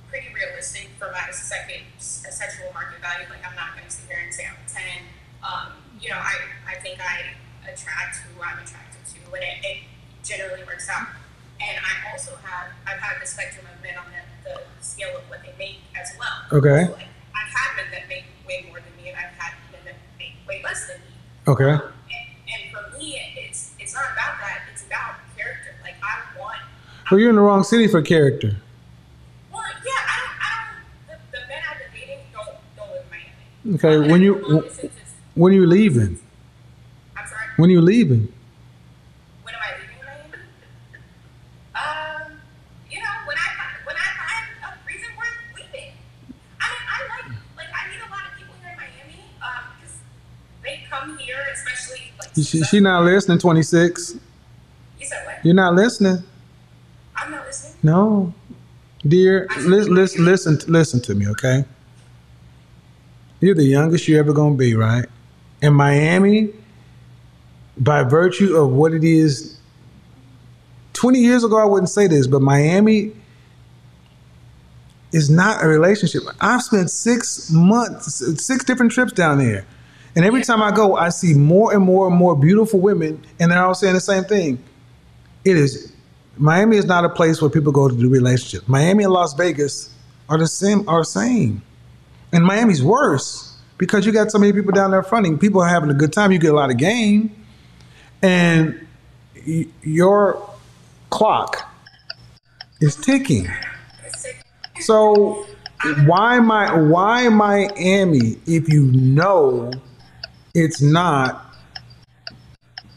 pretty 0.08 0.26
realistic 0.34 0.90
for 0.98 1.10
my 1.12 1.30
second 1.30 1.82
s- 1.98 2.24
sexual 2.30 2.72
market 2.72 3.00
value. 3.00 3.26
Like 3.30 3.46
I'm 3.48 3.54
not 3.54 3.74
going 3.76 3.86
to 3.86 3.90
sit 3.90 4.06
here 4.08 4.18
and 4.22 4.32
say 4.34 4.44
I'm 4.44 4.56
a 4.56 4.68
ten. 4.68 5.02
Um, 5.42 5.72
you 6.00 6.10
know, 6.10 6.18
I 6.18 6.34
I 6.68 6.74
think 6.80 6.98
I 7.00 7.32
attract 7.70 8.16
who 8.26 8.42
I'm 8.42 8.58
attracted 8.58 9.00
to, 9.14 9.32
and 9.32 9.44
it, 9.44 9.64
it 9.64 9.78
generally 10.24 10.64
works 10.64 10.88
out. 10.88 11.06
And 11.60 11.78
I 11.80 12.10
also 12.12 12.36
have 12.42 12.72
I've 12.86 13.00
had 13.00 13.22
the 13.22 13.26
spectrum 13.26 13.64
of 13.72 13.80
men 13.82 13.96
on 13.96 14.04
the, 14.12 14.50
the 14.50 14.84
scale 14.84 15.16
of 15.16 15.22
what 15.30 15.40
they 15.42 15.54
make 15.58 15.80
as 15.98 16.10
well. 16.18 16.35
Okay. 16.52 16.86
So, 16.86 16.94
I've 16.94 17.52
had 17.52 17.76
men 17.76 17.86
that 17.92 18.08
make 18.08 18.24
way 18.46 18.64
more 18.68 18.78
than 18.80 18.94
me, 19.02 19.08
and 19.10 19.16
I've 19.18 19.32
had 19.38 19.54
men 19.72 19.80
that 19.84 19.94
make 20.18 20.32
way 20.48 20.60
less 20.64 20.86
than 20.86 20.96
me. 20.98 21.06
Okay. 21.48 21.70
Um, 21.70 21.80
and, 21.82 22.26
and 22.48 22.62
for 22.92 22.98
me, 22.98 23.20
it's 23.36 23.72
it's 23.78 23.94
not 23.94 24.04
about 24.12 24.38
that. 24.40 24.62
It's 24.72 24.84
about 24.86 25.16
character. 25.36 25.74
Like 25.82 25.94
I 26.02 26.38
want. 26.38 26.58
Well, 27.10 27.20
you're 27.20 27.30
in 27.30 27.36
the 27.36 27.42
wrong 27.42 27.64
city 27.64 27.86
for 27.88 28.02
character. 28.02 28.56
Well, 29.52 29.62
yeah, 29.84 29.92
I 29.92 30.18
don't. 30.20 30.36
I 30.40 30.50
don't. 31.08 31.20
The, 31.32 31.38
the 31.38 31.46
men 31.48 31.58
I've 31.70 31.78
been 31.78 32.00
dating 32.00 32.18
don't 32.32 32.56
don't 32.76 32.90
live 32.92 33.04
in 33.04 33.10
Miami. 33.74 33.76
Okay, 33.76 34.04
Um, 34.04 34.10
when 34.10 34.22
you 34.22 34.38
long 34.46 34.62
distance 34.62 34.92
is- 34.94 35.14
when 35.34 35.52
are 35.52 35.56
you 35.56 35.66
leaving? 35.66 36.18
I'm 37.16 37.26
sorry. 37.26 37.46
When 37.56 37.68
are 37.70 37.72
you 37.72 37.80
leaving? 37.82 38.32
When 39.42 39.54
am 39.54 39.60
I 39.60 39.70
leaving 39.80 40.00
Miami? 40.02 40.38
Um, 41.76 42.40
you 42.90 42.98
know, 42.98 43.14
when 43.26 43.36
I 43.36 43.48
fi- 43.58 43.80
when 43.84 43.96
I 43.96 44.08
find 44.16 44.46
a 44.64 44.68
reason 44.88 45.10
worth 45.18 45.36
leaving. 45.54 45.92
I 46.58 46.64
mean, 46.72 46.84
I 46.88 46.96
like 47.12 47.28
like 47.60 47.70
I 47.76 47.80
meet 47.92 48.00
a 48.00 48.08
lot 48.10 48.24
of 48.32 48.38
people 48.40 48.54
here 48.64 48.72
in 48.72 48.78
Miami. 48.80 49.20
Um, 49.44 49.62
because 49.76 49.96
they 50.64 50.82
come 50.88 51.18
here, 51.18 51.44
especially 51.52 52.12
like. 52.18 52.25
She, 52.42 52.62
she 52.64 52.80
not 52.80 53.04
listening, 53.04 53.38
26. 53.38 54.16
You 54.98 55.06
said 55.06 55.26
what? 55.26 55.44
You're 55.44 55.54
not 55.54 55.74
listening. 55.74 56.22
I'm 57.16 57.30
not 57.30 57.46
listening. 57.46 57.74
No, 57.82 58.34
dear, 59.06 59.48
listen, 59.58 59.94
listen, 59.94 60.24
listen, 60.24 60.58
listen 60.68 61.00
to 61.02 61.14
me, 61.14 61.28
okay? 61.28 61.64
You're 63.40 63.54
the 63.54 63.64
youngest 63.64 64.06
you're 64.08 64.18
ever 64.18 64.32
gonna 64.32 64.54
be, 64.54 64.74
right? 64.74 65.06
In 65.62 65.74
Miami, 65.74 66.50
by 67.78 68.02
virtue 68.02 68.56
of 68.56 68.70
what 68.70 68.92
it 68.92 69.04
is, 69.04 69.58
20 70.94 71.18
years 71.18 71.44
ago 71.44 71.58
I 71.58 71.64
wouldn't 71.64 71.90
say 71.90 72.06
this, 72.06 72.26
but 72.26 72.42
Miami 72.42 73.12
is 75.12 75.30
not 75.30 75.62
a 75.62 75.68
relationship. 75.68 76.22
I've 76.40 76.62
spent 76.62 76.90
six 76.90 77.50
months, 77.50 78.22
six 78.42 78.64
different 78.64 78.92
trips 78.92 79.12
down 79.12 79.38
there. 79.38 79.66
And 80.16 80.24
every 80.24 80.42
time 80.42 80.62
I 80.62 80.70
go, 80.70 80.96
I 80.96 81.10
see 81.10 81.34
more 81.34 81.74
and 81.74 81.84
more 81.84 82.08
and 82.08 82.16
more 82.16 82.34
beautiful 82.34 82.80
women, 82.80 83.22
and 83.38 83.52
they're 83.52 83.62
all 83.62 83.74
saying 83.74 83.94
the 83.94 84.00
same 84.00 84.24
thing. 84.24 84.62
It 85.44 85.56
is 85.56 85.92
Miami 86.38 86.76
is 86.76 86.86
not 86.86 87.04
a 87.04 87.08
place 87.08 87.40
where 87.40 87.50
people 87.50 87.72
go 87.72 87.88
to 87.88 87.94
do 87.94 88.08
relationships. 88.08 88.66
Miami 88.68 89.04
and 89.04 89.12
Las 89.12 89.34
Vegas 89.34 89.94
are 90.28 90.38
the 90.38 90.46
same 90.46 90.88
are 90.88 91.00
the 91.00 91.04
same. 91.04 91.62
And 92.32 92.44
Miami's 92.44 92.82
worse 92.82 93.56
because 93.78 94.06
you 94.06 94.12
got 94.12 94.30
so 94.30 94.38
many 94.38 94.52
people 94.52 94.72
down 94.72 94.90
there 94.90 95.02
fronting. 95.02 95.38
People 95.38 95.60
are 95.60 95.68
having 95.68 95.90
a 95.90 95.94
good 95.94 96.12
time. 96.12 96.32
You 96.32 96.38
get 96.38 96.52
a 96.52 96.56
lot 96.56 96.70
of 96.70 96.78
game, 96.78 97.34
and 98.22 98.86
y- 99.46 99.66
your 99.82 100.50
clock 101.10 101.70
is 102.80 102.96
ticking. 102.96 103.48
So 104.80 105.46
why 106.04 106.40
my 106.40 106.74
why 106.74 107.28
Miami 107.28 108.38
if 108.46 108.68
you 108.68 108.90
know 108.92 109.72
it's 110.56 110.82
not 110.82 111.54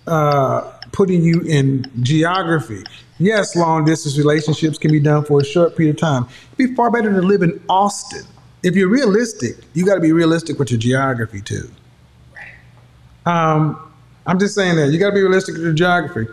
uh, 0.08 0.62
putting 0.92 1.22
you 1.24 1.42
in 1.42 1.86
geography? 2.02 2.84
Yes, 3.20 3.54
long 3.54 3.84
distance 3.84 4.18
relationships 4.18 4.78
can 4.78 4.92
be 4.92 5.00
done 5.02 5.26
for 5.26 5.42
a 5.42 5.44
short 5.44 5.76
period 5.76 5.96
of 5.96 6.00
time. 6.00 6.26
It'd 6.54 6.70
be 6.70 6.76
far 6.76 6.90
better 6.90 7.12
to 7.12 7.22
live 7.22 7.42
in 7.42 7.62
Austin. 7.68 8.26
If 8.64 8.76
you're 8.76 8.90
realistic, 8.90 9.58
you 9.74 9.86
got 9.86 9.96
to 9.96 10.02
be 10.02 10.14
realistic 10.14 10.58
with 10.58 10.72
your 10.72 10.80
geography 10.80 11.42
too. 11.42 11.70
Um, 13.26 13.92
I'm 14.26 14.40
just 14.40 14.56
saying 14.56 14.78
that 14.78 14.92
you 14.92 15.00
got 15.00 15.10
to 15.10 15.16
be 15.16 15.22
realistic 15.22 15.56
with 15.56 15.64
your 15.64 15.74
geography 15.74 16.32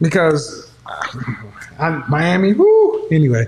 because 0.00 0.70
I'm 1.78 2.04
Miami. 2.08 2.54
Woo. 2.54 3.08
Anyway, 3.10 3.46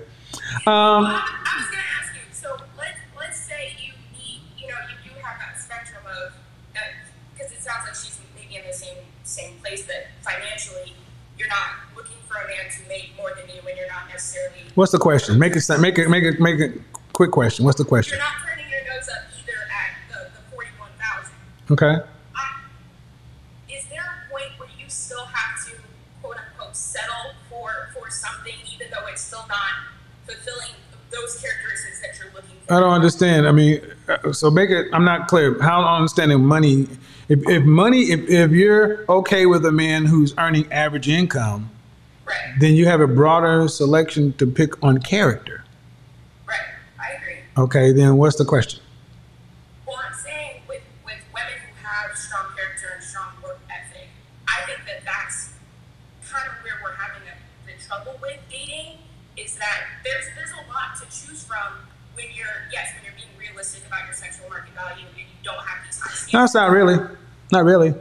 um, 0.66 1.06
I 1.06 1.22
was 1.56 1.66
going 1.66 1.78
to 1.78 1.90
ask 2.00 2.14
you. 2.14 2.20
So 2.32 2.56
let's 2.76 2.98
let's 3.16 3.38
say 3.38 3.76
you 3.78 3.92
need, 4.12 4.40
you 4.58 4.68
know, 4.68 4.74
you 4.90 5.10
do 5.10 5.16
have 5.20 5.38
that 5.38 5.60
spectrum 5.60 6.02
of, 6.06 6.32
because 7.32 7.52
it 7.52 7.62
sounds 7.62 7.86
like 7.86 7.94
she's 7.94 8.18
maybe 8.34 8.56
in 8.56 8.66
the 8.66 8.74
same 8.74 8.98
same 9.22 9.54
place 9.58 9.86
that 9.86 10.08
financially 10.22 10.94
you're 11.38 11.48
not 11.48 11.90
looking 12.30 12.46
for 12.46 12.52
a 12.52 12.56
man 12.56 12.70
to 12.70 12.88
make 12.88 13.10
more 13.16 13.32
than 13.34 13.48
you, 13.54 13.60
and 13.68 13.78
you're 13.78 13.88
not 13.88 14.08
necessarily 14.08 14.58
what's 14.74 14.92
the 14.92 14.98
question? 14.98 15.38
Make 15.38 15.56
it 15.56 15.68
make 15.80 15.98
it 15.98 16.08
make 16.08 16.24
it 16.24 16.40
make 16.40 16.60
it 16.60 16.80
quick 17.12 17.30
question. 17.30 17.64
What's 17.64 17.78
the 17.78 17.84
question? 17.84 18.18
you're 18.18 18.26
not 18.26 18.34
turning 18.46 18.70
your 18.70 18.80
nose 18.94 19.08
up 19.08 19.22
either 19.38 19.58
at 19.70 19.90
the 20.08 20.30
the 20.30 20.54
forty 20.54 20.70
one 20.78 20.90
thousand. 20.98 21.34
Okay. 21.70 22.06
Is 23.72 23.84
there 23.88 24.00
a 24.00 24.30
point 24.32 24.50
where 24.58 24.68
you 24.78 24.88
still 24.88 25.24
have 25.24 25.66
to 25.66 25.72
quote 26.22 26.36
unquote 26.36 26.76
settle 26.76 27.34
for 27.48 27.90
for 27.94 28.10
something, 28.10 28.54
even 28.72 28.88
though 28.90 29.06
it's 29.06 29.22
still 29.22 29.44
not 29.48 29.70
fulfilling 30.26 30.74
those 31.10 31.40
characteristics 31.40 32.00
that 32.02 32.18
you're 32.18 32.32
looking 32.34 32.56
for? 32.66 32.74
I 32.74 32.80
don't 32.80 32.92
understand. 32.92 33.46
I 33.48 33.52
mean, 33.52 33.80
uh, 34.08 34.32
so 34.32 34.50
make 34.50 34.70
it. 34.70 34.88
I'm 34.92 35.04
not 35.04 35.28
clear. 35.28 35.60
How 35.60 35.82
I'm 35.82 35.96
understanding 36.02 36.44
money? 36.44 36.88
If, 37.28 37.48
if 37.48 37.62
money, 37.62 38.10
if, 38.10 38.28
if 38.28 38.50
you're 38.50 39.04
okay 39.08 39.46
with 39.46 39.64
a 39.64 39.70
man 39.70 40.04
who's 40.04 40.34
earning 40.36 40.70
average 40.72 41.08
income, 41.08 41.70
Right. 42.30 42.54
then 42.60 42.74
you 42.74 42.86
have 42.86 43.00
a 43.00 43.06
broader 43.08 43.66
selection 43.68 44.32
to 44.34 44.46
pick 44.46 44.82
on 44.82 44.98
character. 44.98 45.64
Right. 46.46 46.58
I 46.98 47.12
agree. 47.20 47.38
Okay. 47.58 47.92
Then 47.92 48.16
what's 48.16 48.36
the 48.36 48.44
question? 48.44 48.80
Well, 49.86 49.96
I'm 50.04 50.14
saying 50.14 50.62
with, 50.68 50.82
with 51.04 51.18
women 51.34 51.52
who 51.58 51.86
have 51.86 52.16
strong 52.16 52.46
character 52.56 52.86
and 52.94 53.02
strong 53.04 53.28
work 53.42 53.58
ethic, 53.68 54.08
I 54.48 54.64
think 54.66 54.80
that 54.86 55.04
that's 55.04 55.50
kind 56.30 56.46
of 56.46 56.54
where 56.64 56.74
we're 56.84 56.94
having 56.94 57.22
a, 57.28 57.34
the 57.66 57.74
trouble 57.84 58.18
with 58.22 58.38
dating 58.50 58.98
is 59.36 59.56
that 59.56 59.80
there's 60.04 60.26
there's 60.36 60.52
a 60.52 60.68
lot 60.72 60.94
to 61.00 61.04
choose 61.06 61.42
from 61.44 61.74
when 62.14 62.26
you're 62.34 62.46
yes 62.72 62.92
when 62.94 63.04
you're 63.04 63.14
being 63.16 63.32
realistic 63.38 63.86
about 63.86 64.04
your 64.06 64.14
sexual 64.14 64.48
market 64.48 64.72
value 64.74 65.04
and 65.08 65.18
you 65.18 65.24
don't 65.42 65.56
have 65.66 65.84
these 65.86 65.98
high 65.98 66.10
standards. 66.12 66.32
No, 66.32 66.44
it's 66.44 66.54
not 66.54 66.70
really. 66.70 66.98
Not 67.52 67.64
really. 67.64 67.94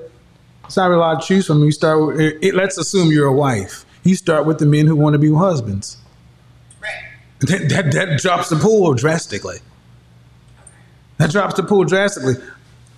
It's 0.65 0.77
not 0.77 0.85
really 0.89 0.97
a 1.01 1.05
lot 1.05 1.21
to 1.21 1.27
choose 1.27 1.47
from. 1.47 1.63
You 1.63 1.71
start. 1.71 2.05
With, 2.05 2.19
it, 2.19 2.37
it- 2.43 2.53
let's 2.55 2.77
assume 2.77 3.09
you're 3.11 3.25
a 3.27 3.33
wife. 3.33 3.85
You 4.03 4.15
start 4.15 4.45
with 4.45 4.59
the 4.59 4.65
men 4.65 4.87
who 4.87 4.95
want 4.95 5.13
to 5.13 5.19
be 5.19 5.33
husbands. 5.33 5.97
Right. 6.81 6.91
That, 7.39 7.69
that, 7.69 7.91
that 7.93 8.19
drops 8.19 8.49
the 8.49 8.55
pool 8.55 8.93
drastically. 8.93 9.57
That 11.17 11.31
drops 11.31 11.55
the 11.55 11.63
pool 11.63 11.83
drastically. 11.83 12.35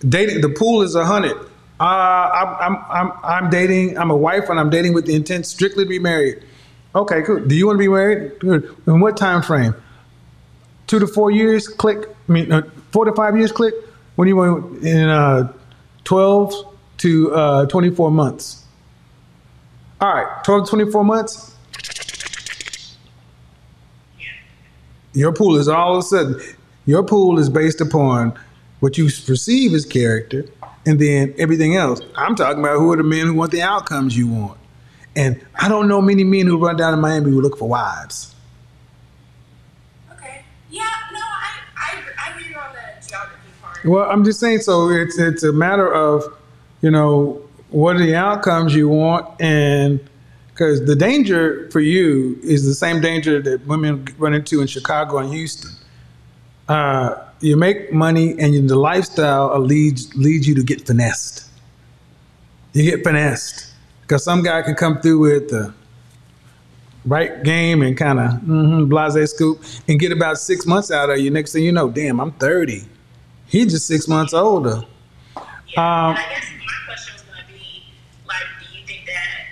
Dating 0.08 0.42
the 0.42 0.50
pool 0.50 0.84
is 0.84 0.96
a 0.96 1.06
hundred. 1.06 1.38
Uh, 1.80 1.84
I'm, 1.84 2.48
I'm 2.60 2.86
I'm 2.90 3.12
I'm 3.24 3.50
dating. 3.50 3.98
I'm 3.98 4.12
a 4.12 4.16
wife 4.16 4.50
and 4.50 4.60
I'm 4.60 4.70
dating 4.70 4.94
with 4.94 5.08
the 5.08 5.16
intent 5.16 5.48
strictly 5.48 5.86
to 5.86 5.90
be 5.90 5.98
married. 5.98 6.44
Okay, 6.94 7.24
cool. 7.24 7.40
Do 7.40 7.56
you 7.56 7.66
want 7.66 7.78
to 7.78 7.80
be 7.80 7.88
married? 7.88 8.40
Good. 8.40 8.76
In 8.86 9.00
what 9.00 9.18
time 9.18 9.42
frame? 9.42 9.74
Two 10.86 11.00
to 11.00 11.08
four 11.08 11.32
years. 11.32 11.68
Click. 11.68 12.08
I 12.30 12.32
mean, 12.32 12.52
uh, 12.52 12.62
four 12.92 13.06
to 13.06 13.14
five 13.14 13.36
years. 13.36 13.52
Click. 13.52 13.74
When 14.16 14.28
do 14.28 14.30
you 14.30 14.36
want 14.36 14.84
in 14.84 15.10
uh, 15.10 15.52
twelve 16.04 16.54
to 16.98 17.34
uh, 17.34 17.66
twenty-four 17.66 18.12
months? 18.12 18.61
All 20.02 20.12
right, 20.12 20.44
twelve 20.44 20.66
to 20.66 20.70
twenty-four 20.70 21.04
months. 21.04 21.56
Your 25.14 25.32
pool 25.32 25.58
is 25.58 25.68
all 25.68 25.98
of 25.98 26.00
a 26.00 26.02
sudden, 26.02 26.42
your 26.88 27.04
pool 27.04 27.38
is 27.38 27.50
based 27.50 27.82
upon 27.82 28.34
what 28.80 28.98
you 28.98 29.06
perceive 29.06 29.74
as 29.74 29.86
character 29.86 30.46
and 30.88 31.00
then 31.00 31.36
everything 31.38 31.76
else. 31.76 32.02
I'm 32.16 32.36
talking 32.36 32.60
about 32.60 32.80
who 32.80 32.92
are 32.94 32.98
the 32.98 33.04
men 33.04 33.28
who 33.28 33.36
want 33.36 33.52
the 33.52 33.62
outcomes 33.62 34.18
you 34.18 34.28
want. 34.28 34.58
And 35.16 35.40
I 35.62 35.70
don't 35.70 35.88
know 35.88 36.02
many 36.02 36.24
men 36.24 36.48
who 36.48 36.58
run 36.58 36.78
down 36.78 36.94
to 36.94 36.98
Miami 36.98 37.30
who 37.30 37.40
look 37.40 37.60
for 37.60 37.70
wives. 37.70 38.34
Okay. 40.14 40.44
Yeah. 40.72 40.82
No, 41.12 41.20
I 41.20 41.60
I 41.78 42.04
I 42.18 42.40
hear 42.40 42.50
you 42.50 42.58
on 42.58 42.74
the 42.74 43.08
geography 43.08 43.50
part. 43.62 43.86
Well, 43.86 44.10
I'm 44.10 44.24
just 44.24 44.40
saying, 44.40 44.62
so 44.62 44.90
it's 44.90 45.20
it's 45.20 45.44
a 45.44 45.54
matter 45.54 45.94
of, 45.94 46.24
you 46.82 46.90
know, 46.90 47.48
what 47.72 47.96
are 47.96 48.06
the 48.06 48.16
outcomes 48.16 48.74
you 48.76 48.88
want, 48.90 49.26
and 49.42 50.00
because 50.50 50.86
the 50.86 50.96
danger 50.96 51.70
for 51.72 51.80
you 51.80 52.40
is 52.44 52.66
the 52.66 52.74
same 52.76 53.02
danger 53.02 53.42
that 53.42 53.66
women 53.66 54.08
run 54.18 54.34
into 54.34 54.62
in 54.62 54.68
Chicago 54.68 55.18
and 55.18 55.34
Houston. 55.34 55.72
Uh, 56.68 57.16
you 57.40 57.58
make 57.58 57.92
money, 57.92 58.38
and 58.40 58.70
the 58.70 58.76
lifestyle 58.76 59.58
leads 59.60 60.14
leads 60.16 60.48
you 60.48 60.54
to 60.56 60.64
get 60.64 60.86
finessed. 60.86 61.46
You 62.74 62.84
get 62.90 63.04
finessed 63.04 63.74
because 64.02 64.24
some 64.24 64.44
guy 64.44 64.62
can 64.62 64.76
come 64.76 65.02
through 65.02 65.20
with 65.20 65.50
the 65.50 65.74
right 67.06 67.44
game 67.44 67.82
and 67.82 67.98
kind 67.98 68.20
of 68.20 68.32
mm 68.42 68.88
blase 68.88 69.32
scoop 69.32 69.64
and 69.88 70.00
get 70.00 70.12
about 70.12 70.38
six 70.38 70.66
months 70.68 70.92
out 70.92 71.10
of 71.10 71.18
you. 71.20 71.32
Next 71.32 71.52
thing 71.54 71.64
you 71.64 71.72
know, 71.72 71.90
damn, 71.90 72.20
I'm 72.20 72.32
30. 72.34 72.84
He's 73.48 73.72
just 73.72 73.88
six 73.88 74.08
months 74.08 74.34
older. 74.34 74.84
Yeah, 75.68 75.82
Um, 76.10 76.16
and 76.16 76.20
I 76.20 76.30
guess 76.30 76.46
my 76.60 76.86
question 76.86 77.14
was 77.16 77.24
going 77.24 77.42
to 77.48 77.54
be, 77.54 77.84
like, 78.28 78.44
do 78.62 78.78
you 78.80 78.86
think 78.86 79.06
that 79.08 79.48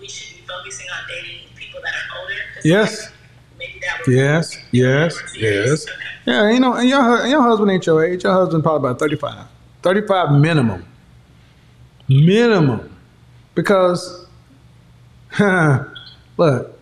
we 0.00 0.08
should 0.08 0.36
be 0.36 0.42
focusing 0.46 0.86
on 0.90 1.08
dating 1.08 1.46
people 1.54 1.80
that 1.82 1.92
are 1.94 2.20
older? 2.20 2.34
'Cause, 2.34 2.49
Yes. 2.64 3.12
Yes, 4.06 4.56
yes, 4.72 5.18
yes. 5.36 5.86
Yeah, 6.26 6.50
you 6.50 6.60
know, 6.60 6.74
and 6.74 6.88
your, 6.88 7.26
your 7.26 7.42
husband 7.42 7.70
ain't 7.70 7.86
your 7.86 8.04
age. 8.04 8.24
Your 8.24 8.32
husband 8.32 8.62
probably 8.62 8.88
about 8.88 8.98
35. 8.98 9.46
35 9.82 10.32
minimum. 10.40 10.86
Minimum. 12.08 12.96
Because, 13.54 14.26
look, 15.38 16.78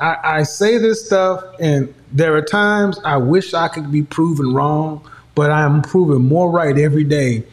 I, 0.00 0.16
I 0.24 0.42
say 0.42 0.78
this 0.78 1.06
stuff, 1.06 1.44
and 1.60 1.92
there 2.12 2.34
are 2.36 2.42
times 2.42 2.98
I 3.04 3.16
wish 3.16 3.54
I 3.54 3.68
could 3.68 3.90
be 3.92 4.02
proven 4.02 4.54
wrong, 4.54 5.08
but 5.34 5.50
I'm 5.50 5.82
proven 5.82 6.22
more 6.22 6.50
right 6.50 6.76
every 6.78 7.04
day. 7.04 7.44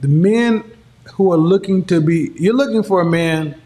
The 0.00 0.08
men 0.08 0.64
who 1.14 1.32
are 1.32 1.38
looking 1.38 1.84
to 1.86 2.00
be, 2.00 2.32
you're 2.36 2.54
looking 2.54 2.82
for 2.82 3.00
a 3.00 3.06
man 3.06 3.60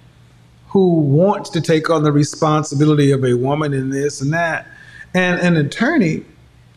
who 0.74 0.98
wants 0.98 1.50
to 1.50 1.60
take 1.60 1.88
on 1.88 2.02
the 2.02 2.10
responsibility 2.10 3.12
of 3.12 3.24
a 3.24 3.32
woman 3.34 3.72
in 3.72 3.90
this 3.90 4.20
and 4.20 4.32
that. 4.32 4.66
And 5.14 5.38
an 5.38 5.56
attorney, 5.56 6.24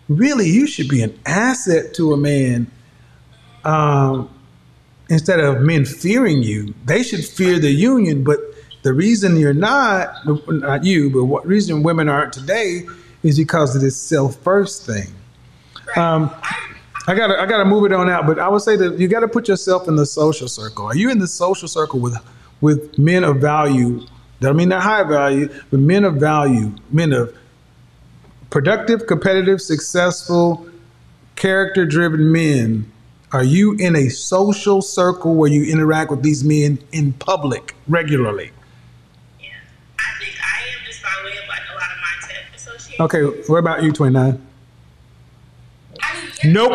really, 0.07 0.47
you 0.47 0.67
should 0.67 0.87
be 0.87 1.01
an 1.01 1.19
asset 1.25 1.95
to 1.95 2.13
a 2.13 2.17
man 2.17 2.69
um, 3.65 4.29
instead 5.09 5.39
of 5.39 5.61
men 5.61 5.83
fearing 5.83 6.43
you. 6.43 6.75
They 6.85 7.01
should 7.01 7.25
fear 7.25 7.57
the 7.57 7.71
union, 7.71 8.23
but 8.23 8.37
the 8.83 8.93
reason 8.93 9.35
you're 9.35 9.51
not, 9.51 10.13
not 10.47 10.83
you, 10.83 11.09
but 11.09 11.23
what 11.23 11.47
reason 11.47 11.81
women 11.81 12.07
aren't 12.07 12.33
today 12.33 12.83
is 13.23 13.39
because 13.39 13.75
of 13.75 13.81
this 13.81 13.99
self 13.99 14.35
first 14.43 14.85
thing. 14.85 15.07
Um, 15.95 16.29
I 17.07 17.15
gotta, 17.15 17.41
I 17.41 17.47
gotta 17.47 17.65
move 17.65 17.85
it 17.85 17.93
on 17.93 18.11
out, 18.11 18.27
but 18.27 18.37
I 18.37 18.47
would 18.47 18.61
say 18.61 18.75
that 18.75 18.99
you 18.99 19.07
gotta 19.07 19.27
put 19.27 19.47
yourself 19.47 19.87
in 19.87 19.95
the 19.95 20.05
social 20.05 20.47
circle. 20.47 20.85
Are 20.85 20.95
you 20.95 21.09
in 21.09 21.17
the 21.17 21.27
social 21.27 21.67
circle 21.67 21.99
with, 21.99 22.15
with 22.61 22.97
men 22.97 23.23
of 23.23 23.37
value? 23.37 24.05
That 24.39 24.49
I 24.49 24.53
mean, 24.53 24.69
not 24.69 24.83
high 24.83 25.03
value, 25.03 25.49
but 25.71 25.79
men 25.79 26.03
of 26.05 26.15
value, 26.15 26.71
men 26.91 27.11
of 27.13 27.35
productive, 28.49 29.07
competitive, 29.07 29.61
successful, 29.61 30.67
character 31.35 31.85
driven 31.85 32.31
men. 32.31 32.91
Are 33.31 33.43
you 33.43 33.73
in 33.73 33.95
a 33.95 34.09
social 34.09 34.81
circle 34.81 35.35
where 35.35 35.49
you 35.49 35.65
interact 35.65 36.11
with 36.11 36.23
these 36.23 36.43
men 36.43 36.79
in 36.91 37.13
public 37.13 37.75
regularly? 37.87 38.51
Yeah, 39.39 39.47
I 39.99 40.23
think 40.23 40.35
I 40.41 40.61
am 40.79 40.85
just 40.85 41.01
by 41.03 41.09
way 41.25 41.31
of, 41.31 41.47
like, 41.49 41.61
a 41.69 41.73
lot 41.73 41.91
of 41.91 41.97
my 42.01 42.27
tech 42.27 42.43
associates. 42.55 42.99
Okay, 43.01 43.23
what 43.51 43.57
about 43.57 43.83
you, 43.83 43.91
29? 43.91 44.41
I 46.01 46.21
mean, 46.43 46.53
Nope. 46.53 46.71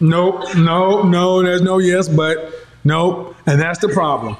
no, 0.00 0.38
Nope. 0.42 0.54
No, 0.56 1.02
no, 1.02 1.42
there's 1.42 1.62
no 1.62 1.78
yes, 1.78 2.08
but 2.08 2.52
nope. 2.84 3.34
And 3.46 3.58
that's 3.60 3.78
the 3.78 3.88
problem. 3.88 4.36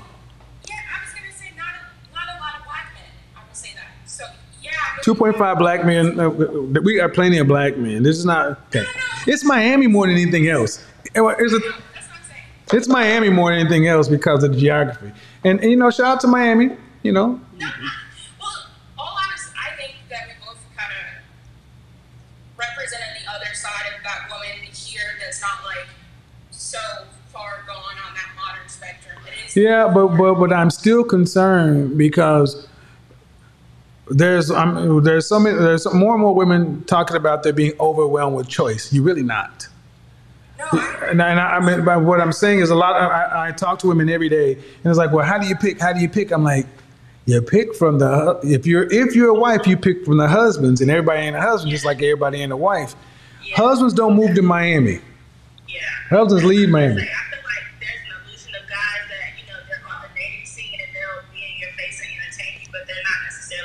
Yeah, 0.69 0.75
I 0.77 1.05
was 1.05 1.15
gonna 1.15 1.33
say 1.33 1.51
not 1.57 1.69
a, 1.69 2.15
not 2.15 2.37
a 2.37 2.39
lot 2.41 2.59
of 2.61 2.65
black 2.67 2.93
men. 2.93 3.05
I'm 3.35 3.43
gonna 3.45 3.55
say 3.55 3.71
that. 3.75 3.89
So 4.11 4.25
yeah. 4.61 4.71
I 4.93 4.96
mean, 4.96 4.96
2.5 5.07 5.59
black 5.59 5.85
men. 5.87 6.19
uh, 6.19 6.29
We 6.29 6.99
are 7.01 7.09
plenty 7.09 7.39
of 7.39 7.47
black 7.47 7.77
men. 7.77 8.03
This 8.03 8.19
is 8.19 8.25
not 8.27 8.59
okay. 8.75 8.85
It's 9.29 9.45
Miami 9.45 9.87
more 9.87 10.07
than 10.09 10.17
anything 10.17 10.49
else. 10.49 10.85
It's, 11.05 11.17
a, 11.17 11.23
That's 11.23 11.39
what 11.53 11.55
I'm 11.55 11.61
saying. 12.29 12.43
it's 12.73 12.89
Miami 12.89 13.29
more 13.31 13.51
than 13.53 13.61
anything 13.61 13.87
else 13.87 14.09
because 14.09 14.43
of 14.43 14.53
the 14.53 14.59
geography. 14.59 15.13
And, 15.45 15.61
and, 15.61 15.71
you 15.71 15.77
know, 15.77 15.91
shout 15.91 16.07
out 16.07 16.21
to 16.23 16.27
Miami. 16.27 16.77
You 17.05 17.13
know, 17.13 17.41
No, 17.61 17.67
well, 18.41 18.51
all 18.99 19.17
honest, 19.29 19.51
I 19.57 19.77
think 19.77 19.95
that 20.11 20.27
we 20.27 20.35
both 20.45 20.59
kind 20.77 20.91
of 20.91 22.59
represented 22.59 23.07
the 23.25 23.31
other 23.31 23.55
side 23.55 23.87
of 23.97 24.03
that 24.03 24.29
woman 24.29 24.65
here 24.73 25.03
that's 25.21 25.41
not 25.41 25.63
like 25.65 25.87
so 26.51 26.79
far 27.33 27.63
gone 27.69 27.77
on 28.09 28.15
that 28.15 28.31
modern 28.35 28.69
spectrum. 28.69 29.15
Yeah, 29.55 29.89
but 29.95 30.17
but 30.17 30.35
but 30.35 30.53
I'm 30.53 30.71
still 30.71 31.05
concerned 31.05 31.97
because 31.97 32.66
there's 34.11 34.51
um, 34.51 35.03
there's 35.03 35.27
so 35.27 35.39
many 35.41 35.57
there's 35.59 35.93
more 35.93 36.13
and 36.15 36.23
more 36.23 36.35
women 36.35 36.85
talking 36.85 37.17
about 37.17 37.43
they're 37.43 37.53
being 37.53 37.73
overwhelmed 37.81 38.37
with 38.37 38.49
choice. 38.49 38.93
You're 38.93 39.03
really 39.05 39.23
not. 39.23 39.67
no, 40.59 40.65
I, 40.73 41.09
And, 41.11 41.23
I- 41.23 41.31
and 41.31 41.41
I, 41.41 41.45
I 41.57 41.61
mean, 41.61 41.85
but 41.85 42.03
what 42.03 42.21
I'm 42.21 42.33
saying 42.33 42.61
is 42.61 42.71
a 42.71 42.75
lot. 42.75 42.95
I, 42.95 43.49
I 43.49 43.53
talk 43.53 43.79
to 43.81 43.89
women 43.89 44.09
every 44.09 44.29
day, 44.29 44.53
and 44.55 44.87
it's 44.87 44.99
like, 44.99 45.13
well, 45.13 45.25
how 45.27 45.39
do 45.39 45.47
you 45.47 45.57
pick? 45.57 45.81
How 45.81 45.93
do 45.93 46.01
you 46.01 46.09
pick? 46.09 46.31
I'm 46.33 46.45
like, 46.45 46.67
you 47.27 47.43
pick 47.43 47.75
from 47.75 47.99
the 47.99 48.39
if 48.45 48.67
you're 48.67 48.85
if 48.93 49.17
you're 49.17 49.31
a 49.31 49.35
wife, 49.39 49.67
you 49.67 49.77
pick 49.77 50.05
from 50.05 50.17
the 50.19 50.29
husbands, 50.29 50.81
and 50.81 50.91
everybody 50.91 51.21
ain't 51.23 51.37
a 51.37 51.41
husband, 51.41 51.71
just 51.73 51.85
like 51.85 51.97
everybody 51.99 52.41
ain't 52.43 52.53
a 52.53 52.57
wife. 52.57 52.95
Husbands 53.55 53.93
don't 53.95 54.15
move 54.17 54.35
to 54.35 54.43
Miami. 54.43 55.01
Yeah. 55.69 55.81
Husbands 56.11 56.45
leave 56.45 56.69
Miami. 56.69 57.09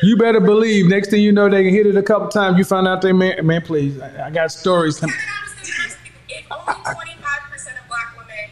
You 0.03 0.17
better 0.17 0.39
believe. 0.39 0.87
Next 0.87 1.09
thing 1.09 1.21
you 1.21 1.31
know, 1.31 1.49
they 1.49 1.63
can 1.63 1.73
hit 1.73 1.85
it 1.85 1.95
a 1.95 2.03
couple 2.03 2.27
times. 2.29 2.57
You 2.57 2.63
find 2.63 2.87
out 2.87 3.01
they 3.01 3.11
man. 3.11 3.45
Man, 3.45 3.61
please, 3.61 3.99
I, 3.99 4.27
I 4.27 4.29
got 4.31 4.51
stories. 4.51 5.01
and 5.01 5.11
I 5.11 5.15
ask 5.43 5.67
you, 5.67 6.11
if 6.29 6.45
only 6.51 6.73
25% 6.73 7.81
of 7.81 7.87
black 7.87 8.17
women 8.17 8.49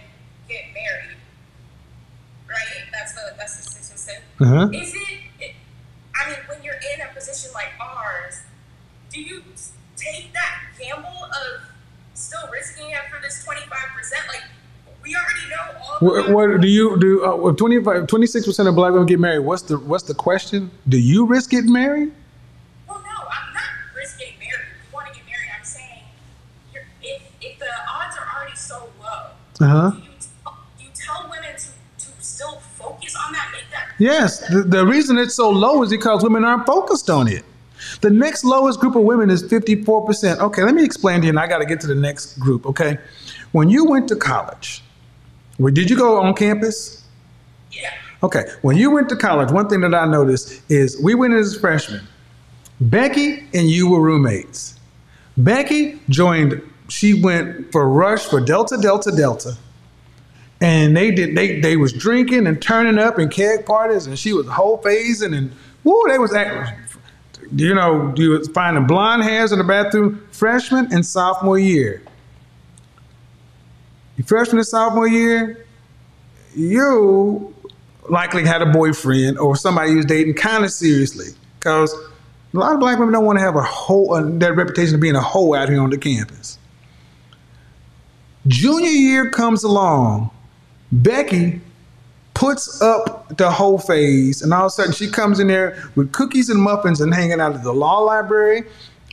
get 0.47 0.65
married, 0.73 1.17
right? 2.47 2.85
That's 2.91 3.13
the 3.13 3.34
that's 3.38 3.57
the 3.57 3.63
statistic. 3.63 4.21
Uh-huh. 4.39 4.69
Is 4.71 4.93
it, 4.93 5.19
it? 5.39 5.55
I 6.15 6.30
mean, 6.30 6.39
when 6.47 6.63
you're 6.63 6.76
in 6.93 7.01
a 7.01 7.13
position 7.13 7.51
like 7.53 7.71
ours, 7.80 8.41
do 9.11 9.21
you 9.21 9.41
take 9.95 10.31
that 10.34 10.61
gamble 10.80 11.26
of 11.26 11.61
still 12.13 12.47
risking 12.51 12.89
it 12.89 13.09
for 13.09 13.19
this 13.21 13.45
25%? 13.45 14.27
Like, 14.27 14.43
we 15.10 15.15
already 15.15 15.49
know 15.49 15.80
all. 15.81 15.99
What, 15.99 16.30
what 16.53 16.61
do 16.61 16.68
you 16.68 16.98
do? 16.99 17.23
Uh, 17.26 17.52
25, 17.53 18.07
26 18.07 18.45
percent 18.45 18.69
of 18.69 18.76
black 18.76 18.91
women 18.91 19.07
get 19.07 19.19
married. 19.19 19.40
What's 19.40 19.64
the 19.64 19.77
what's 19.77 20.03
the 20.03 20.14
question? 20.14 20.72
Do 20.88 20.98
you 20.98 21.26
risk 21.26 21.49
getting 21.49 21.72
married? 21.73 22.11
Well, 22.88 22.99
no, 22.99 23.27
I'm 23.27 23.53
not 23.53 23.64
risk 23.95 24.19
getting 24.19 24.36
married. 24.40 24.53
If 24.53 24.91
you 24.91 24.94
want 24.95 25.07
to 25.07 25.14
get 25.14 25.26
married, 25.26 25.49
I'm 25.57 25.65
saying, 25.65 26.03
if 27.02 27.22
if 27.41 27.60
the 27.60 27.65
odds 27.91 28.15
are 28.18 28.38
already 28.38 28.56
so 28.56 28.90
low, 29.02 29.65
Uh 29.65 29.68
huh. 29.68 29.91
do 29.91 29.98
you 29.98 30.03
tell, 30.19 30.57
do 30.77 30.84
you 30.84 30.90
tell 30.94 31.23
women 31.30 31.56
to 31.57 32.06
to 32.06 32.23
still 32.23 32.60
focus 32.77 33.15
on 33.26 33.34
that, 33.34 33.49
make 33.52 33.64
that 33.72 33.88
Yes, 33.98 34.40
the, 34.49 34.61
the 34.61 34.86
reason 34.86 35.18
it's 35.18 35.36
so 35.36 35.49
low 35.49 35.84
is 35.84 35.90
because 35.90 36.23
women 36.23 36.45
aren't 36.45 36.65
focused 36.65 37.10
on 37.10 37.27
it. 37.27 37.44
The 38.02 38.10
next 38.10 38.44
lowest 38.44 38.80
group 38.80 38.95
of 38.95 39.03
women 39.03 39.30
is 39.30 39.41
54%. 39.44 40.40
Okay, 40.40 40.64
let 40.64 40.76
me 40.76 40.84
explain 40.84 41.22
to 41.22 41.26
you, 41.27 41.30
and 41.31 41.40
I 41.40 41.48
got 41.48 41.60
to 41.60 41.65
get 41.65 41.80
to 41.81 41.88
the 41.88 41.95
next 41.95 42.38
group, 42.38 42.65
okay? 42.65 42.98
When 43.53 43.69
you 43.69 43.86
went 43.86 44.07
to 44.10 44.15
college, 44.18 44.84
where 45.60 45.72
did 45.72 45.90
you 45.90 45.95
go 45.95 46.19
on 46.22 46.34
campus? 46.34 47.03
Yeah. 47.72 47.94
Okay, 48.23 48.45
when 48.64 48.76
you 48.76 48.91
went 48.91 49.07
to 49.10 49.15
college, 49.15 49.52
one 49.52 49.69
thing 49.69 49.81
that 49.81 49.94
I 49.94 50.06
noticed 50.06 50.61
is 50.69 50.99
we 51.02 51.15
went 51.15 51.34
as 51.36 51.56
freshmen. 51.57 52.02
Becky 52.81 53.48
and 53.53 53.69
you 53.69 53.90
were 53.90 54.02
roommates. 54.02 54.80
Becky 55.38 55.99
joined, 56.10 56.61
she 56.90 57.14
went 57.22 57.72
for 57.72 57.88
Rush 57.88 58.26
for 58.26 58.41
Delta, 58.41 58.77
Delta, 58.77 59.11
Delta. 59.11 59.57
And 60.61 60.98
they 60.98 61.11
did 61.11 61.36
they 61.38 61.61
they 61.61 61.77
was 61.77 61.94
drinking 61.94 62.45
and 62.45 62.61
turning 62.61 62.99
up 62.99 63.18
in 63.18 63.30
keg 63.30 63.65
parties 63.65 64.07
and 64.07 64.19
she 64.19 64.34
was 64.34 64.45
whole 64.48 64.81
phasing 64.81 65.34
and 65.34 65.52
woo, 65.86 66.03
they 66.10 66.19
was 66.19 66.34
acting 66.34 66.76
you 67.56 67.73
know, 67.73 68.14
you 68.15 68.31
was 68.31 68.48
finding 68.49 68.86
blonde 68.86 69.23
hairs 69.23 69.52
in 69.52 69.57
the 69.57 69.64
bathroom 69.64 70.23
freshman 70.31 70.91
and 70.91 71.06
sophomore 71.06 71.60
year. 71.60 72.02
Your 74.20 74.26
freshman 74.26 74.58
and 74.58 74.68
sophomore 74.68 75.08
year, 75.08 75.66
you 76.54 77.56
likely 78.10 78.44
had 78.44 78.62
a 78.62 78.66
boyfriend 78.66 79.40
or 79.40 79.56
somebody 79.56 79.91
you 79.91 79.96
was 79.96 80.06
dating 80.06 80.34
kind 80.34 80.66
of 80.66 80.74
seriously. 80.74 81.28
Because 81.58 81.94
a 81.94 82.58
lot 82.58 82.74
of 82.74 82.82
black 82.82 83.00
women 83.00 83.14
don't 83.14 83.24
want 83.24 83.40
to 83.40 83.41
have 83.41 83.56
a 83.56 83.62
whole, 83.62 84.14
uh, 84.14 84.22
that 84.40 84.58
reputation 84.58 84.96
of 84.96 85.00
being 85.00 85.16
a 85.16 85.22
hoe 85.22 85.54
out 85.54 85.70
here 85.70 85.80
on 85.80 85.90
the 85.90 85.98
campus. 85.98 86.58
Junior 88.46 88.90
year 88.90 89.30
comes 89.30 89.64
along, 89.64 90.32
Becky 90.91 91.62
puts 92.34 92.82
up 92.82 93.38
the 93.38 93.50
whole 93.50 93.78
phase, 93.78 94.41
and 94.41 94.54
all 94.54 94.66
of 94.66 94.68
a 94.68 94.70
sudden 94.72 94.91
she 94.91 95.10
comes 95.10 95.40
in 95.40 95.48
there 95.48 95.82
with 95.96 96.12
cookies 96.12 96.50
and 96.50 96.62
muffins 96.62 97.00
and 97.00 97.14
hanging 97.14 97.40
out 97.40 97.56
at 97.56 97.64
the 97.64 97.74
law 97.74 98.00
library, 98.00 98.64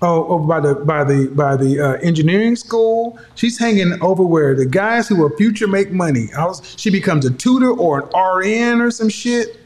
oh, 0.03 0.27
over 0.27 0.47
by 0.47 0.61
the 0.61 0.75
by 0.75 1.05
the 1.05 1.29
by 1.29 1.57
the 1.57 1.81
uh, 1.81 1.93
engineering 2.03 2.57
school. 2.57 3.19
She's 3.35 3.59
hanging 3.59 4.01
over 4.03 4.23
where 4.23 4.55
the 4.55 4.67
guys 4.67 5.09
who 5.09 5.23
are 5.25 5.37
future 5.37 5.67
make 5.67 5.91
money. 5.93 6.29
Was, 6.37 6.75
she 6.77 6.91
becomes 6.91 7.27
a 7.27 7.31
tutor 7.31 7.71
or 7.71 8.01
an 8.01 8.09
RN 8.19 8.81
or 8.81 8.91
some 8.91 9.09
shit. 9.09 9.61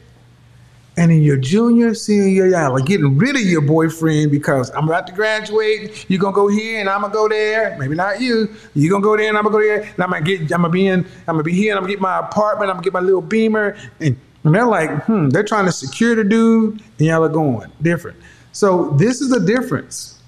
And 0.97 1.09
in 1.09 1.21
your 1.21 1.37
junior, 1.37 1.93
senior 1.93 2.27
year, 2.27 2.47
y'all 2.47 2.75
are 2.75 2.81
getting 2.81 3.17
rid 3.17 3.37
of 3.37 3.43
your 3.43 3.61
boyfriend 3.61 4.29
because 4.29 4.69
I'm 4.71 4.85
about 4.85 5.07
to 5.07 5.13
graduate. 5.13 6.05
You're 6.09 6.19
gonna 6.19 6.35
go 6.35 6.49
here 6.49 6.81
and 6.81 6.89
I'm 6.89 7.01
gonna 7.01 7.13
go 7.13 7.29
there. 7.29 7.77
Maybe 7.79 7.95
not 7.95 8.19
you. 8.19 8.53
You're 8.75 8.91
gonna 8.91 9.03
go 9.03 9.15
there 9.15 9.29
and 9.29 9.37
I'm 9.37 9.45
gonna 9.45 9.53
go 9.53 9.61
there. 9.61 9.83
And 9.83 10.03
I'm 10.03 10.09
gonna 10.09 10.21
get, 10.21 10.41
I'm 10.41 10.61
gonna 10.61 10.69
be 10.69 10.87
in, 10.87 11.05
I'm 11.27 11.35
gonna 11.35 11.43
be 11.43 11.53
here 11.53 11.71
and 11.71 11.77
I'm 11.77 11.83
gonna 11.83 11.93
get 11.93 12.01
my 12.01 12.19
apartment. 12.19 12.69
I'm 12.69 12.75
gonna 12.75 12.83
get 12.83 12.93
my 12.93 12.99
little 12.99 13.21
beamer. 13.21 13.77
And, 14.01 14.19
and 14.43 14.55
they're 14.55 14.65
like, 14.65 14.91
hmm, 15.05 15.29
they're 15.29 15.43
trying 15.43 15.65
to 15.65 15.71
secure 15.71 16.15
the 16.15 16.23
dude, 16.23 16.81
and 16.97 17.07
y'all 17.07 17.23
are 17.23 17.29
going 17.29 17.71
different. 17.81 18.17
So 18.51 18.89
this 18.91 19.21
is 19.21 19.29
the 19.29 19.39
difference. 19.39 20.20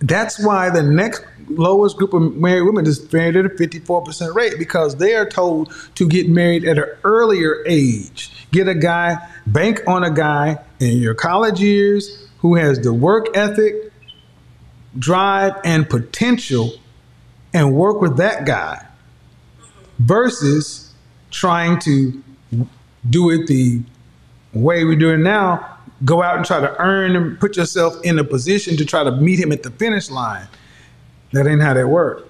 That's 0.00 0.42
why 0.44 0.70
the 0.70 0.82
next 0.82 1.24
lowest 1.48 1.96
group 1.96 2.14
of 2.14 2.36
married 2.36 2.62
women 2.62 2.86
is 2.86 3.12
married 3.12 3.36
at 3.36 3.44
a 3.44 3.50
54% 3.50 4.34
rate 4.34 4.54
because 4.58 4.96
they 4.96 5.14
are 5.14 5.28
told 5.28 5.72
to 5.96 6.08
get 6.08 6.28
married 6.28 6.64
at 6.64 6.78
an 6.78 6.86
earlier 7.04 7.62
age. 7.66 8.32
Get 8.50 8.68
a 8.68 8.74
guy, 8.74 9.16
bank 9.46 9.80
on 9.86 10.02
a 10.02 10.10
guy 10.10 10.58
in 10.78 10.98
your 10.98 11.14
college 11.14 11.60
years 11.60 12.28
who 12.38 12.54
has 12.54 12.80
the 12.80 12.92
work 12.92 13.36
ethic, 13.36 13.92
drive, 14.98 15.52
and 15.64 15.88
potential, 15.88 16.72
and 17.52 17.74
work 17.74 18.00
with 18.00 18.16
that 18.16 18.46
guy 18.46 18.86
versus 19.98 20.94
trying 21.30 21.78
to 21.80 22.22
do 23.08 23.30
it 23.30 23.46
the 23.46 23.82
way 24.52 24.84
we 24.84 24.96
do 24.96 25.12
it 25.12 25.18
now 25.18 25.78
go 26.04 26.22
out 26.22 26.36
and 26.36 26.44
try 26.44 26.60
to 26.60 26.80
earn 26.80 27.16
and 27.16 27.38
put 27.38 27.56
yourself 27.56 27.94
in 28.02 28.18
a 28.18 28.24
position 28.24 28.76
to 28.76 28.84
try 28.84 29.04
to 29.04 29.10
meet 29.10 29.38
him 29.38 29.52
at 29.52 29.62
the 29.62 29.70
finish 29.70 30.10
line. 30.10 30.46
That 31.32 31.46
ain't 31.46 31.62
how 31.62 31.74
that 31.74 31.88
works. 31.88 32.29